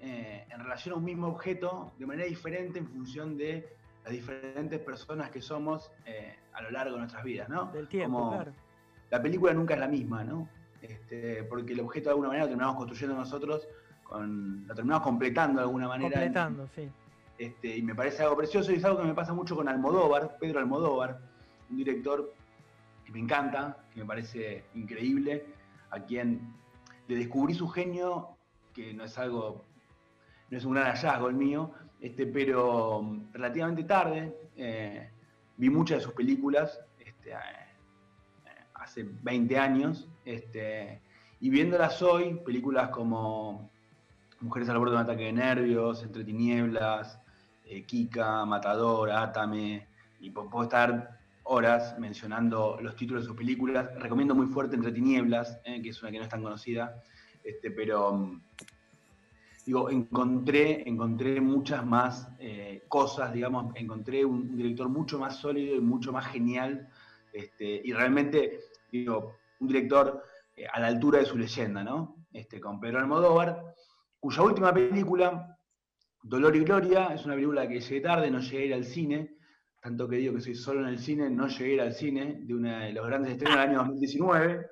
eh, 0.00 0.46
en 0.48 0.60
relación 0.60 0.94
a 0.94 0.98
un 0.98 1.04
mismo 1.04 1.26
objeto 1.26 1.92
de 1.98 2.06
manera 2.06 2.28
diferente 2.28 2.78
en 2.78 2.86
función 2.86 3.36
de 3.36 3.68
las 4.04 4.12
diferentes 4.12 4.78
personas 4.78 5.30
que 5.30 5.42
somos 5.42 5.90
eh, 6.06 6.36
a 6.52 6.62
lo 6.62 6.70
largo 6.70 6.92
de 6.92 7.00
nuestras 7.00 7.24
vidas, 7.24 7.48
¿no? 7.48 7.72
Del 7.72 7.88
tiempo, 7.88 8.30
claro. 8.30 8.52
La 9.10 9.20
película 9.20 9.52
nunca 9.52 9.74
es 9.74 9.80
la 9.80 9.88
misma, 9.88 10.22
¿no? 10.22 10.48
Este, 10.80 11.44
porque 11.44 11.72
el 11.72 11.80
objeto 11.80 12.04
de 12.04 12.10
alguna 12.10 12.28
manera 12.28 12.44
lo 12.44 12.48
terminamos 12.50 12.76
construyendo 12.76 13.16
nosotros 13.16 13.66
lo 14.20 14.74
terminamos 14.74 15.02
completando 15.02 15.60
de 15.60 15.64
alguna 15.64 15.88
manera. 15.88 16.10
Completando, 16.10 16.68
sí. 16.74 16.88
Este, 17.38 17.76
y 17.76 17.82
me 17.82 17.94
parece 17.94 18.22
algo 18.22 18.36
precioso 18.36 18.72
y 18.72 18.76
es 18.76 18.84
algo 18.84 19.00
que 19.00 19.06
me 19.06 19.14
pasa 19.14 19.32
mucho 19.32 19.56
con 19.56 19.68
Almodóvar, 19.68 20.36
Pedro 20.38 20.60
Almodóvar, 20.60 21.20
un 21.70 21.76
director 21.76 22.32
que 23.04 23.12
me 23.12 23.18
encanta, 23.18 23.76
que 23.92 24.00
me 24.00 24.06
parece 24.06 24.64
increíble, 24.74 25.46
a 25.90 26.00
quien 26.00 26.54
le 27.08 27.16
descubrí 27.16 27.54
su 27.54 27.68
genio, 27.68 28.36
que 28.72 28.94
no 28.94 29.04
es 29.04 29.18
algo, 29.18 29.64
no 30.50 30.58
es 30.58 30.64
un 30.64 30.74
gran 30.74 30.86
hallazgo 30.86 31.28
el 31.28 31.34
mío, 31.34 31.72
este, 32.00 32.26
pero 32.26 33.18
relativamente 33.32 33.84
tarde, 33.84 34.34
eh, 34.56 35.10
vi 35.56 35.70
muchas 35.70 35.98
de 35.98 36.04
sus 36.04 36.14
películas, 36.14 36.80
este, 36.98 37.32
eh, 37.32 37.36
hace 38.74 39.04
20 39.22 39.58
años, 39.58 40.08
este, 40.24 41.00
y 41.40 41.50
viéndolas 41.50 42.00
hoy, 42.00 42.40
películas 42.44 42.90
como 42.90 43.70
Mujeres 44.44 44.68
al 44.68 44.76
borde 44.76 44.90
de 44.90 44.96
un 44.98 45.02
ataque 45.04 45.24
de 45.24 45.32
nervios, 45.32 46.02
Entre 46.02 46.22
tinieblas, 46.22 47.18
eh, 47.64 47.82
Kika, 47.84 48.44
Matador, 48.44 49.10
Atame, 49.10 49.86
y 50.20 50.28
puedo 50.28 50.64
estar 50.64 51.18
horas 51.44 51.98
mencionando 51.98 52.78
los 52.82 52.94
títulos 52.94 53.22
de 53.22 53.28
sus 53.28 53.36
películas. 53.38 53.88
Recomiendo 53.98 54.34
muy 54.34 54.44
fuerte 54.46 54.76
Entre 54.76 54.92
tinieblas, 54.92 55.58
eh, 55.64 55.80
que 55.80 55.88
es 55.88 56.02
una 56.02 56.12
que 56.12 56.18
no 56.18 56.24
es 56.24 56.28
tan 56.28 56.42
conocida, 56.42 57.02
este, 57.42 57.70
pero 57.70 58.12
mm, 58.12 58.42
digo, 59.64 59.88
encontré, 59.88 60.86
encontré 60.86 61.40
muchas 61.40 61.86
más 61.86 62.28
eh, 62.38 62.84
cosas, 62.86 63.32
digamos, 63.32 63.74
encontré 63.76 64.26
un, 64.26 64.54
director 64.58 64.90
mucho 64.90 65.18
más 65.18 65.36
sólido 65.36 65.74
y 65.74 65.80
mucho 65.80 66.12
más 66.12 66.26
genial, 66.26 66.86
este, 67.32 67.80
y 67.82 67.94
realmente, 67.94 68.60
digo, 68.92 69.36
un 69.58 69.68
director 69.68 70.22
a 70.70 70.80
la 70.80 70.88
altura 70.88 71.20
de 71.20 71.24
su 71.24 71.38
leyenda, 71.38 71.82
¿no? 71.82 72.16
Este, 72.30 72.60
con 72.60 72.78
Pedro 72.78 72.98
Almodóvar 72.98 73.73
cuya 74.24 74.40
última 74.40 74.72
película, 74.72 75.54
Dolor 76.22 76.56
y 76.56 76.60
Gloria, 76.60 77.08
es 77.08 77.26
una 77.26 77.34
película 77.34 77.68
que 77.68 77.78
llegué 77.78 78.00
tarde, 78.00 78.30
no 78.30 78.40
llegué 78.40 78.62
a 78.62 78.64
ir 78.64 78.72
al 78.72 78.84
cine, 78.86 79.36
tanto 79.82 80.08
que 80.08 80.16
digo 80.16 80.32
que 80.32 80.40
soy 80.40 80.54
solo 80.54 80.80
en 80.80 80.86
el 80.86 80.98
cine, 80.98 81.28
no 81.28 81.46
llegué 81.46 81.78
al 81.78 81.92
cine, 81.92 82.38
de 82.40 82.54
uno 82.54 82.70
de 82.70 82.92
los 82.94 83.06
grandes 83.06 83.32
estrenos 83.32 83.58
del 83.58 83.68
año 83.68 83.78
2019, 83.80 84.66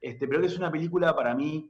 este, 0.00 0.28
pero 0.28 0.44
es 0.44 0.56
una 0.56 0.70
película 0.70 1.12
para 1.16 1.34
mí 1.34 1.68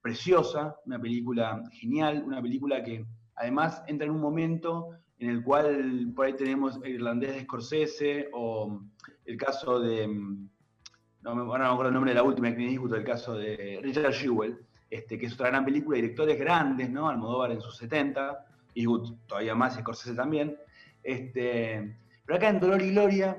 preciosa, 0.00 0.74
una 0.84 1.00
película 1.00 1.62
genial, 1.70 2.24
una 2.26 2.42
película 2.42 2.82
que 2.82 3.06
además 3.36 3.80
entra 3.86 4.06
en 4.08 4.14
un 4.14 4.20
momento 4.20 4.88
en 5.20 5.30
el 5.30 5.44
cual 5.44 6.12
por 6.16 6.26
ahí 6.26 6.34
tenemos 6.34 6.80
el 6.82 6.94
irlandés 6.94 7.36
de 7.36 7.42
Scorsese 7.42 8.30
o 8.32 8.82
el 9.26 9.36
caso 9.36 9.78
de, 9.78 10.08
no 10.08 11.34
me, 11.36 11.64
acuerdo 11.64 11.86
el 11.86 11.94
nombre 11.94 12.10
de 12.10 12.16
la 12.16 12.24
última 12.24 12.50
que 12.50 12.56
me 12.56 12.66
discuto, 12.66 12.96
el 12.96 13.04
caso 13.04 13.34
de 13.34 13.78
Richard 13.80 14.12
Jewell, 14.12 14.58
este, 14.90 15.18
que 15.18 15.26
es 15.26 15.34
otra 15.34 15.48
gran 15.48 15.64
película, 15.64 15.96
directores 15.96 16.38
grandes, 16.38 16.90
¿no? 16.90 17.08
Almodóvar 17.08 17.52
en 17.52 17.60
sus 17.60 17.76
70, 17.76 18.46
y 18.74 18.86
todavía 19.26 19.54
más, 19.54 19.76
y 19.76 19.80
Scorsese 19.80 20.14
también. 20.14 20.56
Este, 21.02 21.96
pero 22.24 22.36
acá 22.36 22.48
en 22.48 22.60
Dolor 22.60 22.82
y 22.82 22.90
Gloria 22.90 23.36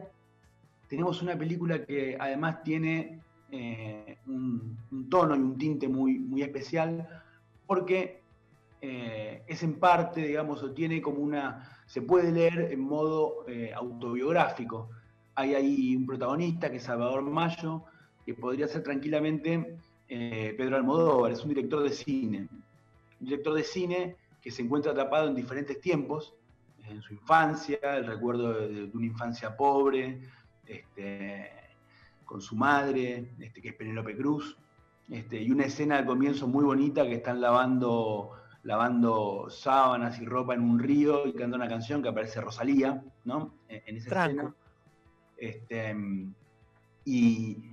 tenemos 0.87 1.21
una 1.21 1.37
película 1.37 1.85
que 1.85 2.17
además 2.19 2.63
tiene 2.63 3.21
eh, 3.51 4.17
un, 4.27 4.77
tono 5.09 5.35
y 5.35 5.39
un 5.39 5.57
tinte 5.57 5.87
muy, 5.87 6.19
muy 6.19 6.41
especial, 6.41 7.07
porque 7.65 8.21
eh, 8.81 9.43
es 9.47 9.63
en 9.63 9.79
parte, 9.79 10.21
digamos, 10.21 10.61
o 10.63 10.71
tiene 10.71 11.01
como 11.01 11.19
una, 11.19 11.79
se 11.85 12.01
puede 12.01 12.31
leer 12.31 12.71
en 12.71 12.81
modo 12.81 13.45
eh, 13.47 13.71
autobiográfico. 13.73 14.89
Hay 15.35 15.55
ahí 15.55 15.95
un 15.95 16.05
protagonista 16.05 16.69
que 16.69 16.77
es 16.77 16.83
Salvador 16.83 17.21
Mayo, 17.21 17.83
que 18.25 18.33
podría 18.33 18.67
ser 18.67 18.83
tranquilamente 18.83 19.77
eh, 20.09 20.55
Pedro 20.57 20.75
Almodóvar, 20.75 21.31
es 21.31 21.43
un 21.43 21.49
director 21.49 21.83
de 21.83 21.91
cine. 21.91 22.47
Un 23.21 23.27
director 23.27 23.53
de 23.53 23.63
cine 23.63 24.15
que 24.41 24.49
se 24.49 24.63
encuentra 24.63 24.91
atrapado 24.91 25.27
en 25.27 25.35
diferentes 25.35 25.79
tiempos, 25.79 26.33
en 26.87 27.01
su 27.03 27.13
infancia, 27.13 27.77
el 27.95 28.07
recuerdo 28.07 28.67
de, 28.67 28.89
una 28.93 29.05
infancia 29.05 29.55
pobre, 29.55 30.19
este, 30.65 31.51
con 32.25 32.41
su 32.41 32.55
madre, 32.55 33.33
este, 33.39 33.61
que 33.61 33.69
es 33.69 33.75
Penélope 33.75 34.17
Cruz, 34.17 34.57
este, 35.09 35.41
y 35.41 35.51
una 35.51 35.65
escena 35.65 35.99
al 35.99 36.05
comienzo 36.05 36.47
muy 36.47 36.63
bonita 36.63 37.03
que 37.03 37.15
están 37.15 37.39
lavando, 37.39 38.31
lavando 38.63 39.47
sábanas 39.49 40.19
y 40.19 40.25
ropa 40.25 40.55
en 40.55 40.61
un 40.61 40.79
río 40.79 41.27
y 41.27 41.33
cantando 41.33 41.57
una 41.57 41.67
canción 41.67 42.01
que 42.01 42.09
aparece 42.09 42.41
Rosalía, 42.41 43.03
¿no? 43.25 43.53
En, 43.67 43.97
esa 43.97 44.25
escena. 44.25 44.55
y, 47.05 47.68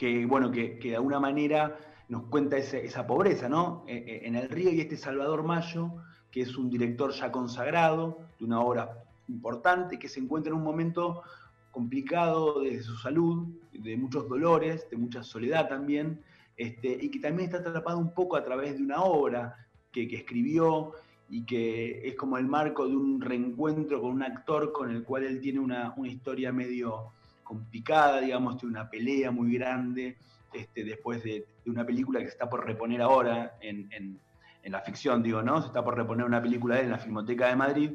que, 0.00 0.24
bueno, 0.24 0.50
que, 0.50 0.78
de 0.82 0.96
alguna 0.96 1.20
manera 1.20 1.76
nos 2.08 2.22
cuenta 2.22 2.56
esa 2.56 3.06
pobreza, 3.06 3.50
¿no? 3.50 3.84
Eh, 3.86 4.02
eh, 4.06 4.20
en 4.24 4.34
el 4.34 4.48
río 4.48 4.70
y 4.72 4.80
este 4.80 4.96
Salvador 4.96 5.42
Mayo, 5.42 5.90
que 6.30 6.40
es 6.40 6.56
un 6.56 6.70
director 6.70 7.12
ya 7.12 7.30
consagrado, 7.30 8.18
de 8.38 8.46
una 8.46 8.62
obra 8.62 9.04
importante, 9.28 9.98
que 9.98 10.08
se 10.08 10.18
encuentra 10.20 10.52
en 10.52 10.56
un 10.56 10.64
momento 10.64 11.22
complicado 11.70 12.62
de 12.62 12.82
su 12.82 12.96
salud, 12.96 13.48
de 13.74 13.94
muchos 13.98 14.26
dolores, 14.26 14.88
de 14.90 14.96
mucha 14.96 15.22
soledad 15.22 15.68
también, 15.68 16.22
este, 16.56 16.96
y 16.98 17.10
que 17.10 17.18
también 17.18 17.50
está 17.50 17.58
atrapado 17.58 17.98
un 17.98 18.14
poco 18.14 18.36
a 18.36 18.42
través 18.42 18.78
de 18.78 18.82
una 18.82 19.02
obra 19.02 19.68
que, 19.92 20.04
escribió 20.04 20.92
y 21.28 21.44
que 21.44 22.08
es 22.08 22.14
como 22.14 22.38
el 22.38 22.46
marco 22.46 22.88
de 22.88 22.96
un 22.96 23.20
reencuentro 23.20 24.00
con 24.00 24.12
un 24.12 24.22
actor 24.22 24.72
con 24.72 24.90
el 24.90 25.02
cual 25.04 25.24
él 25.24 25.42
tiene 25.42 25.60
una, 25.60 25.92
una 25.98 26.08
historia 26.08 26.52
medio 26.52 27.12
complicada, 27.50 28.20
digamos, 28.20 28.60
de 28.60 28.68
una 28.68 28.88
pelea 28.88 29.32
muy 29.32 29.52
grande, 29.58 30.16
este, 30.52 30.84
después 30.84 31.20
de, 31.24 31.44
una 31.66 31.84
película 31.84 32.20
que 32.20 32.26
se 32.26 32.32
está 32.32 32.48
por 32.48 32.64
reponer 32.64 33.02
ahora 33.02 33.58
en, 33.60 34.20
la 34.62 34.80
ficción, 34.82 35.20
digo, 35.20 35.42
¿no? 35.42 35.60
Se 35.60 35.66
está 35.66 35.82
por 35.82 35.96
reponer 35.96 36.24
una 36.24 36.40
película 36.40 36.76
de 36.76 36.82
en 36.82 36.90
la 36.92 36.98
Filmoteca 36.98 37.48
de 37.48 37.56
Madrid, 37.56 37.90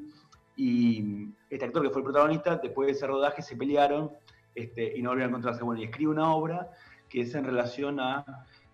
y 0.58 1.30
este 1.50 1.64
actor 1.64 1.84
que 1.84 1.90
fue 1.90 2.02
el 2.02 2.04
protagonista, 2.04 2.58
después 2.58 2.88
de 2.88 2.92
ese 2.92 3.08
rodaje 3.08 3.42
se 3.42 3.56
pelearon 3.56 4.12
este, 4.54 4.98
y 4.98 5.02
no 5.02 5.12
volvieron 5.12 5.30
a 5.30 5.38
encontrarse. 5.38 5.64
Bueno, 5.64 5.82
y 5.82 5.86
escribe 5.86 6.12
una 6.12 6.34
obra 6.34 6.70
que 7.08 7.22
es 7.22 7.34
en 7.34 7.46
relación 7.46 8.02
a 8.02 8.26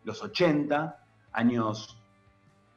los 0.03 0.23
80, 0.23 0.99
años 1.33 2.01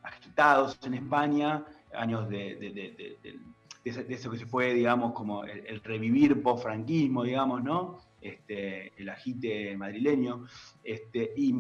agitados 0.03 0.79
en 0.85 0.95
España, 0.95 1.65
años 1.95 2.29
de, 2.29 3.49
eso 3.85 4.31
que 4.31 4.39
se 4.39 4.47
fue, 4.47 4.73
digamos, 4.73 5.13
como 5.13 5.45
el, 5.45 5.81
revivir 5.83 6.43
post-franquismo, 6.43 7.23
digamos, 7.23 7.63
¿no? 7.63 7.99
Este, 8.21 8.93
el 8.97 9.09
agite 9.11 9.77
madrileño. 9.77 10.47
Este, 10.83 11.33
y, 11.37 11.55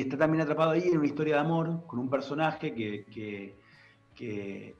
está 0.00 0.16
también 0.18 0.42
atrapado 0.42 0.70
ahí 0.70 0.88
en 0.88 0.98
una 0.98 1.06
historia 1.06 1.34
de 1.34 1.40
amor 1.40 1.86
con 1.86 2.00
un 2.00 2.10
personaje 2.10 2.74
que, 2.74 3.04
que, 4.16 4.74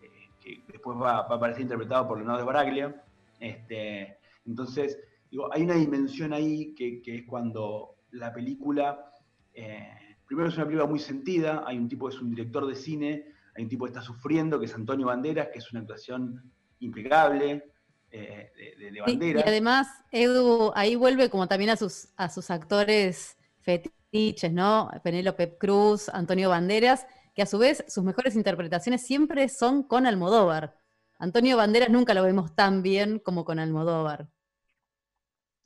después 0.69 0.99
va, 0.99 1.19
a 1.19 1.19
aparecer 1.21 1.63
interpretado 1.63 2.09
por 2.09 2.19
Leonardo 2.19 2.41
de 2.41 2.47
Baraglia. 2.47 3.05
Este, 3.39 4.19
entonces, 4.47 4.99
digo, 5.31 5.53
hay 5.53 5.63
una 5.63 5.75
dimensión 5.75 6.33
ahí 6.33 6.75
que, 6.75 7.01
es 7.05 7.23
cuando 7.27 7.95
la 8.11 8.33
película... 8.33 9.13
Eh, 9.55 10.17
primero 10.27 10.49
es 10.49 10.57
una 10.57 10.67
película 10.67 10.89
muy 10.89 10.99
sentida, 10.99 11.65
hay 11.67 11.77
un 11.79 11.89
tipo 11.89 12.09
que 12.09 12.15
es 12.15 12.23
un 12.23 12.31
director 12.31 12.67
de 12.67 12.75
cine, 12.77 13.30
hay 13.55 13.65
un 13.65 13.69
tipo 13.69 13.85
que 13.85 13.91
está 13.91 14.03
sufriendo, 14.03 14.59
que 14.59 14.67
es 14.67 14.75
Antonio 14.75 15.07
Banderas, 15.07 15.49
que 15.53 15.59
es 15.59 15.71
una 15.73 15.81
actuación 15.81 16.53
impecable 16.79 17.73
eh, 18.11 18.51
de, 18.79 19.01
Banderas. 19.01 19.45
y 19.45 19.49
además, 19.49 19.89
Edu, 20.11 20.73
ahí 20.75 20.97
vuelve 20.97 21.31
como 21.31 21.47
también 21.47 21.71
a 21.71 21.77
sus, 21.77 22.09
a 22.17 22.29
sus 22.29 22.51
actores 22.51 23.37
fetiches, 23.61 24.53
¿no? 24.53 24.91
Penélope 25.05 25.57
Cruz, 25.57 26.09
Antonio 26.09 26.51
Banderas, 26.51 27.07
que 27.35 27.43
a 27.43 27.47
su 27.47 27.59
vez 27.59 27.85
sus 27.89 28.03
mejores 28.05 28.35
interpretaciones 28.35 29.07
siempre 29.07 29.49
son 29.49 29.83
con 29.83 30.07
Almodóvar. 30.07 30.77
Antonio 31.19 31.57
Banderas 31.57 31.91
nunca 31.91 32.15
lo 32.15 32.23
vemos 32.23 32.55
tan 32.57 32.83
bien 32.83 33.19
como 33.19 33.45
con 33.45 33.59
Almodóvar. 33.59 34.29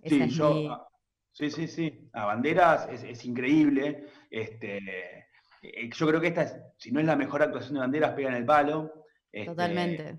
sí, 0.04 0.28
yo, 0.28 0.88
sí, 1.32 1.50
sí, 1.50 1.68
sí. 1.68 2.10
A 2.12 2.26
Banderas 2.26 2.88
es 2.90 3.24
increíble. 3.24 4.06
Este, 4.30 5.24
eh, 5.64 5.90
yo 5.92 6.06
creo 6.06 6.20
que 6.20 6.28
esta, 6.28 6.46
si 6.76 6.92
no 6.92 7.00
es 7.00 7.06
la 7.06 7.16
mejor 7.16 7.42
actuación 7.42 7.74
de 7.74 7.80
Banderas, 7.80 8.12
pega 8.12 8.28
en 8.28 8.34
el 8.34 8.44
palo. 8.44 9.06
Este, 9.32 9.50
Totalmente. 9.50 10.18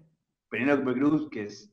Penélope 0.50 0.94
Cruz, 0.94 1.30
que 1.30 1.44
es, 1.44 1.72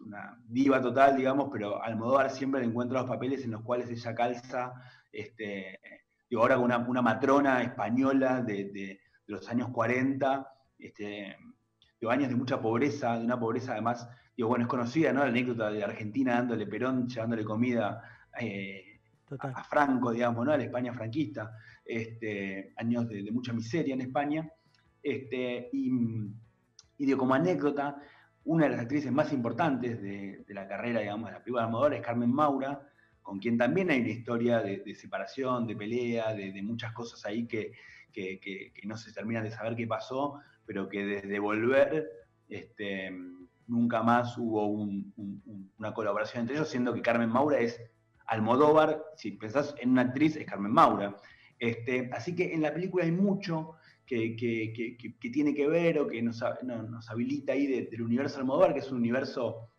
una 0.00 0.38
diva 0.46 0.80
total, 0.80 1.16
digamos, 1.16 1.48
pero 1.52 1.82
Almodóvar 1.82 2.30
siempre 2.30 2.60
le 2.60 2.66
encuentra 2.66 3.00
los 3.00 3.08
papeles 3.08 3.44
en 3.44 3.52
los 3.52 3.62
cuales 3.62 3.90
ella 3.90 4.14
calza, 4.14 4.74
este, 5.10 5.80
digo, 6.28 6.42
ahora 6.42 6.56
con 6.56 6.64
una, 6.64 7.02
matrona 7.02 7.62
española 7.62 8.42
de, 8.42 9.00
los 9.26 9.48
años 9.48 9.70
40, 9.70 10.46
este, 10.78 11.36
digo, 12.00 12.12
años 12.12 12.28
de 12.28 12.36
mucha 12.36 12.60
pobreza, 12.60 13.18
de 13.18 13.24
una 13.24 13.38
pobreza 13.38 13.72
además, 13.72 14.08
digo, 14.36 14.48
bueno, 14.48 14.64
es 14.64 14.68
conocida, 14.68 15.12
¿no? 15.12 15.20
La 15.20 15.26
anécdota 15.26 15.70
de 15.70 15.82
Argentina 15.82 16.34
dándole 16.34 16.66
Perón, 16.66 17.08
llevándole 17.08 17.44
comida 17.44 18.02
eh, 18.38 19.00
a, 19.38 19.64
Franco, 19.64 20.12
digamos, 20.12 20.44
¿no? 20.44 20.52
a 20.52 20.56
la 20.56 20.64
España 20.64 20.92
franquista, 20.92 21.56
este, 21.84 22.72
años 22.76 23.08
de, 23.08 23.30
mucha 23.30 23.52
miseria 23.52 23.94
en 23.94 24.00
España. 24.02 24.50
Este, 25.02 25.68
y, 25.72 25.90
digo, 26.98 27.18
como 27.18 27.34
anécdota, 27.34 28.00
una 28.44 28.64
de 28.64 28.70
las 28.70 28.80
actrices 28.80 29.12
más 29.12 29.32
importantes 29.32 30.00
de, 30.00 30.44
la 30.48 30.66
carrera, 30.66 31.00
digamos, 31.00 31.28
de 31.28 31.32
la 31.32 31.38
película 31.38 31.62
de 31.62 31.66
Almodóvar 31.66 31.94
es 31.94 32.02
Carmen 32.02 32.32
Maura, 32.32 32.80
con 33.22 33.38
quien 33.38 33.56
también 33.56 33.90
hay 33.90 34.00
una 34.00 34.10
historia 34.10 34.60
de, 34.60 34.94
separación, 34.94 35.66
de 35.66 35.76
pelea, 35.76 36.34
de, 36.34 36.62
muchas 36.62 36.92
cosas 36.92 37.24
ahí 37.24 37.46
que, 37.46 37.72
no 38.84 38.96
se 38.96 39.12
terminan 39.12 39.44
de 39.44 39.50
saber 39.50 39.74
qué 39.74 39.86
pasó, 39.86 40.40
pero 40.66 40.88
que 40.88 41.04
desde 41.04 41.38
volver 41.38 42.08
este, 42.48 43.10
nunca 43.66 44.02
más 44.02 44.36
hubo 44.38 44.68
una 44.68 45.94
colaboración 45.94 46.42
entre 46.42 46.56
ellos, 46.56 46.68
siendo 46.68 46.94
que 46.94 47.02
Carmen 47.02 47.30
Maura 47.30 47.58
es 47.58 47.80
Almodóvar, 48.26 49.04
si 49.16 49.32
pensás 49.32 49.74
en 49.78 49.90
una 49.90 50.02
actriz, 50.02 50.36
es 50.36 50.46
Carmen 50.46 50.72
Maura. 50.72 51.16
Este, 51.58 52.10
así 52.12 52.34
que 52.34 52.52
en 52.52 52.62
la 52.62 52.72
película 52.72 53.04
hay 53.04 53.12
mucho 53.12 53.76
que, 54.06 54.36
tiene 55.32 55.54
que 55.54 55.66
ver 55.66 55.98
o 55.98 56.06
que 56.06 56.22
nos, 56.22 56.42
habilita 57.08 57.52
ahí 57.52 57.66
del 57.66 58.02
universo 58.02 58.38
Almodóvar, 58.38 58.74
que 58.74 58.80
es 58.80 58.90
un 58.90 58.98
universo, 58.98 59.70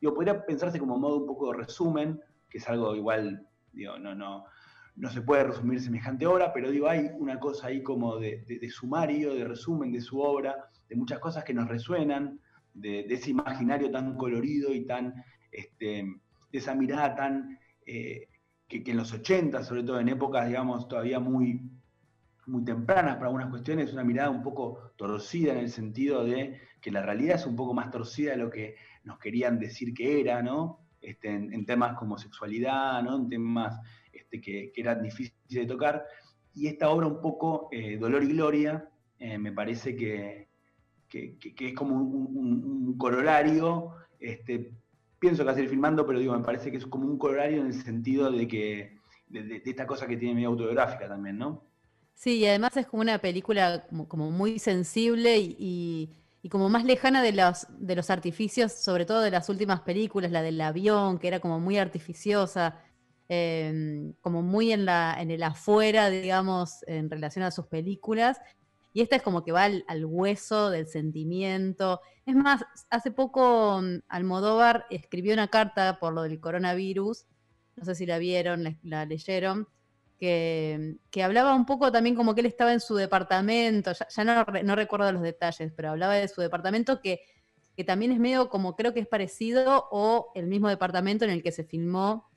digo, 0.00 0.14
podría 0.14 0.44
pensarse 0.44 0.78
como 0.78 0.98
modo 0.98 1.18
un 1.18 1.26
poco 1.26 1.52
de 1.52 1.58
resumen, 1.58 2.20
que 2.50 2.58
es 2.58 2.68
algo 2.68 2.96
igual, 2.96 3.46
digo, 3.72 3.98
no, 3.98 4.14
no, 4.14 4.44
no 4.98 5.10
se 5.10 5.22
puede 5.22 5.44
resumir 5.44 5.80
semejante 5.80 6.26
obra, 6.26 6.52
pero 6.52 6.70
digo, 6.70 6.88
hay 6.88 7.10
una 7.18 7.38
cosa 7.38 7.68
ahí 7.68 7.82
como 7.82 8.18
de, 8.18 8.44
sumario, 8.70 9.34
de 9.34 9.44
resumen 9.44 9.92
de 9.92 10.00
su 10.00 10.20
obra, 10.20 10.68
de 10.88 10.96
muchas 10.96 11.20
cosas 11.20 11.44
que 11.44 11.54
nos 11.54 11.68
resuenan, 11.68 12.40
de, 12.74 13.00
ese 13.08 13.30
imaginario 13.30 13.90
tan 13.90 14.16
colorido 14.16 14.74
y 14.74 14.86
tan, 14.86 15.14
este, 15.52 16.04
de 16.52 16.58
esa 16.58 16.74
mirada 16.74 17.14
tan 17.14 17.58
eh, 17.86 18.28
que, 18.68 18.82
en 18.86 18.96
los 18.96 19.12
80, 19.12 19.64
sobre 19.64 19.82
todo 19.82 19.98
en 19.98 20.08
épocas, 20.08 20.46
digamos, 20.46 20.86
todavía 20.88 21.18
muy, 21.18 21.62
muy 22.46 22.64
tempranas 22.64 23.16
para 23.16 23.26
algunas 23.26 23.48
cuestiones, 23.48 23.92
una 23.92 24.04
mirada 24.04 24.30
un 24.30 24.42
poco 24.42 24.92
torcida 24.96 25.52
en 25.52 25.58
el 25.58 25.70
sentido 25.70 26.24
de 26.24 26.60
que 26.80 26.90
la 26.90 27.02
realidad 27.02 27.36
es 27.36 27.46
un 27.46 27.56
poco 27.56 27.74
más 27.74 27.90
torcida 27.90 28.32
de 28.32 28.36
lo 28.36 28.50
que 28.50 28.76
nos 29.04 29.18
querían 29.18 29.58
decir 29.58 29.94
que 29.94 30.20
era, 30.20 30.42
¿no? 30.42 30.80
Este, 31.00 31.28
en, 31.28 31.64
temas 31.64 31.96
como 31.96 32.18
sexualidad, 32.18 33.02
¿no? 33.02 33.16
En 33.16 33.28
temas 33.28 33.80
este, 34.12 34.40
que, 34.40 34.72
eran 34.76 35.02
difíciles 35.02 35.38
de 35.48 35.66
tocar. 35.66 36.04
Y 36.54 36.66
esta 36.66 36.90
obra 36.90 37.06
un 37.06 37.20
poco, 37.20 37.68
eh, 37.72 37.96
Dolor 37.96 38.22
y 38.24 38.28
Gloria, 38.28 38.88
eh, 39.18 39.38
me 39.38 39.52
parece 39.52 39.96
que, 39.96 40.48
es 41.10 41.74
como 41.74 41.96
un, 41.96 42.96
corolario 42.98 43.94
este, 44.18 44.72
pienso 45.18 45.44
que 45.44 45.54
seguir 45.54 45.70
filmando, 45.70 46.06
pero 46.06 46.18
digo, 46.18 46.36
me 46.36 46.44
parece 46.44 46.70
que 46.70 46.76
es 46.78 46.86
como 46.86 47.06
un 47.06 47.18
colorario 47.18 47.60
en 47.60 47.68
el 47.68 47.82
sentido 47.82 48.30
de 48.30 48.46
que, 48.46 48.98
de, 49.28 49.62
esta 49.64 49.86
cosa 49.86 50.06
que 50.06 50.16
tiene 50.16 50.34
medio 50.34 50.48
autobiográfica 50.48 51.08
también, 51.08 51.38
¿no? 51.38 51.64
Sí, 52.14 52.38
y 52.38 52.46
además 52.46 52.76
es 52.76 52.86
como 52.86 53.02
una 53.02 53.18
película 53.18 53.86
muy 53.90 54.58
sensible 54.58 55.38
y, 55.38 56.10
como 56.50 56.70
más 56.70 56.84
lejana 56.84 57.22
de 57.22 57.32
los, 57.32 57.66
de 57.78 57.94
los 57.94 58.08
artificios, 58.08 58.72
sobre 58.72 59.04
todo 59.04 59.20
de 59.20 59.30
las 59.30 59.50
últimas 59.50 59.82
películas, 59.82 60.30
la 60.30 60.40
del 60.40 60.60
avión, 60.60 61.18
que 61.18 61.28
era 61.28 61.40
como 61.40 61.60
muy 61.60 61.76
artificiosa, 61.76 62.80
em, 63.28 64.14
como 64.22 64.42
muy 64.42 64.72
en, 64.72 64.86
la, 64.86 65.16
en 65.20 65.30
el 65.30 65.42
afuera, 65.42 66.08
digamos, 66.08 66.82
en 66.86 67.10
relación 67.10 67.44
a 67.44 67.50
sus 67.50 67.66
películas. 67.66 68.40
Y 68.92 69.02
esta 69.02 69.16
es 69.16 69.22
como 69.22 69.44
que 69.44 69.52
va 69.52 69.64
al, 69.64 70.04
hueso 70.04 70.70
del 70.70 70.86
sentimiento. 70.86 72.00
Es 72.26 72.34
más, 72.34 72.64
hace 72.90 73.10
poco 73.10 73.80
mm, 73.82 74.00
Almodóvar 74.08 74.86
escribió 74.90 75.34
una 75.34 75.48
carta 75.48 75.98
por 75.98 76.12
lo 76.12 76.22
del 76.22 76.40
coronavirus, 76.40 77.26
no 77.76 77.84
sé 77.84 77.94
si 77.94 78.06
la 78.06 78.18
vieron, 78.18 78.78
la, 78.82 79.04
leyeron, 79.04 79.68
que, 80.18 80.98
hablaba 81.22 81.54
un 81.54 81.64
poco 81.64 81.92
también 81.92 82.16
como 82.16 82.34
que 82.34 82.40
él 82.40 82.46
estaba 82.46 82.72
en 82.72 82.80
su 82.80 82.96
departamento, 82.96 83.92
ya, 83.92 84.24
no, 84.24 84.74
recuerdo 84.74 85.12
los 85.12 85.22
detalles, 85.22 85.72
pero 85.76 85.90
hablaba 85.90 86.14
de 86.14 86.26
su 86.26 86.40
departamento 86.40 87.00
que, 87.00 87.20
que 87.76 87.84
también 87.84 88.10
es 88.10 88.18
medio 88.18 88.48
como 88.48 88.74
creo 88.74 88.92
que 88.92 89.00
es 89.00 89.06
parecido 89.06 89.86
o 89.92 90.32
el 90.34 90.48
mismo 90.48 90.68
departamento 90.68 91.24
en 91.24 91.30
el 91.30 91.42
que 91.42 91.52
se 91.52 91.62
filmó, 91.62 92.28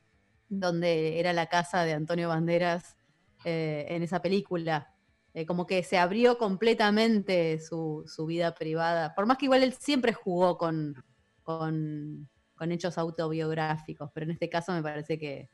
donde 0.47 1.19
era 1.19 1.33
la 1.33 1.47
casa 1.47 1.83
de 1.85 1.93
Antonio 1.93 2.29
Banderas 2.29 2.97
eh, 3.45 3.85
en 3.89 4.03
esa 4.03 4.21
película. 4.21 4.93
Eh, 5.33 5.45
como 5.45 5.65
que 5.65 5.81
se 5.83 5.97
abrió 5.97 6.37
completamente 6.37 7.59
su, 7.59 8.05
vida 8.27 8.53
privada. 8.53 9.15
Por 9.15 9.25
más 9.25 9.37
que 9.37 9.45
igual 9.45 9.63
él 9.63 9.73
siempre 9.73 10.11
jugó 10.11 10.57
con, 10.57 10.95
con, 11.43 12.27
hechos 12.69 12.97
autobiográficos, 12.97 14.11
pero 14.13 14.25
en 14.25 14.31
este 14.31 14.49
caso 14.49 14.71
me 14.73 14.83
parece 14.83 15.17
que 15.17 15.49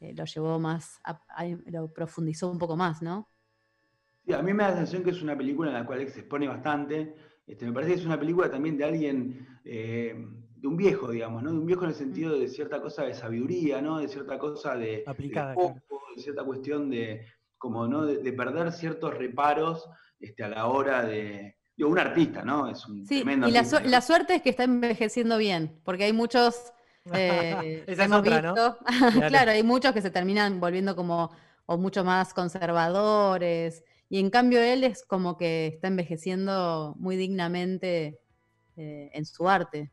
eh, 0.00 0.12
lo 0.14 0.24
llevó 0.24 0.58
más, 0.58 1.00
lo 1.66 1.92
profundizó 1.92 2.50
un 2.50 2.58
poco 2.58 2.76
más, 2.76 3.00
¿no? 3.00 3.28
Sí, 4.24 4.32
a 4.32 4.42
mí 4.42 4.52
me 4.52 4.64
da 4.64 4.70
la 4.70 4.76
sensación 4.76 5.04
que 5.04 5.10
es 5.10 5.22
una 5.22 5.36
película 5.36 5.70
en 5.70 5.74
la 5.74 5.86
cual 5.86 6.08
se 6.08 6.20
expone 6.20 6.48
bastante. 6.48 7.14
Este, 7.46 7.66
me 7.66 7.72
parece 7.72 7.94
que 7.94 8.00
es 8.00 8.06
una 8.06 8.18
película 8.18 8.50
también 8.50 8.76
de 8.76 8.84
alguien, 8.84 9.46
eh, 9.64 10.14
de 10.56 10.66
un 10.66 10.76
viejo, 10.76 11.10
digamos, 11.10 11.42
¿no? 11.42 11.52
De 11.52 11.58
un 11.58 11.66
viejo 11.66 11.84
en 11.84 11.90
el 11.90 11.96
sentido 11.96 12.36
de 12.36 12.48
cierta 12.48 12.80
cosa 12.80 13.04
de 13.04 13.14
sabiduría, 13.14 13.80
¿no? 13.82 13.98
De 13.98 14.08
cierta 14.08 14.38
cosa 14.38 14.76
de, 14.76 15.04
Aplicada, 15.06 15.54
de 15.54 16.22
cierta 16.22 16.44
cuestión 16.44 16.90
de, 16.90 17.24
como 17.62 17.86
¿no? 17.86 18.04
de, 18.04 18.32
perder 18.32 18.72
ciertos 18.72 19.14
reparos 19.14 19.88
este, 20.18 20.42
a 20.42 20.48
la 20.48 20.66
hora 20.66 21.04
de... 21.04 21.56
Digo, 21.76 21.88
un 21.88 21.98
artista, 21.98 22.42
¿no? 22.42 22.68
Es 22.68 22.84
un 22.86 23.06
sí, 23.06 23.22
y 23.24 23.50
la, 23.52 24.00
suerte 24.00 24.34
es 24.34 24.42
que 24.42 24.50
está 24.50 24.64
envejeciendo 24.64 25.38
bien, 25.38 25.80
porque 25.84 26.04
hay 26.04 26.12
muchos... 26.12 26.72
Eh, 27.14 27.84
Esa 27.86 28.04
es 28.04 28.12
otra, 28.12 28.42
¿no? 28.42 28.78
claro, 29.28 29.52
hay 29.52 29.62
muchos 29.62 29.92
que 29.92 30.02
se 30.02 30.10
terminan 30.10 30.58
volviendo 30.58 30.96
como 30.96 31.30
o 31.66 31.78
mucho 31.78 32.02
más 32.02 32.34
conservadores, 32.34 33.84
y 34.08 34.18
en 34.18 34.28
cambio 34.28 34.60
él 34.60 34.82
es 34.82 35.04
como 35.06 35.36
que 35.38 35.68
está 35.68 35.86
envejeciendo 35.86 36.96
muy 36.98 37.14
dignamente 37.14 38.18
eh, 38.76 39.08
en 39.14 39.24
su 39.24 39.48
arte. 39.48 39.92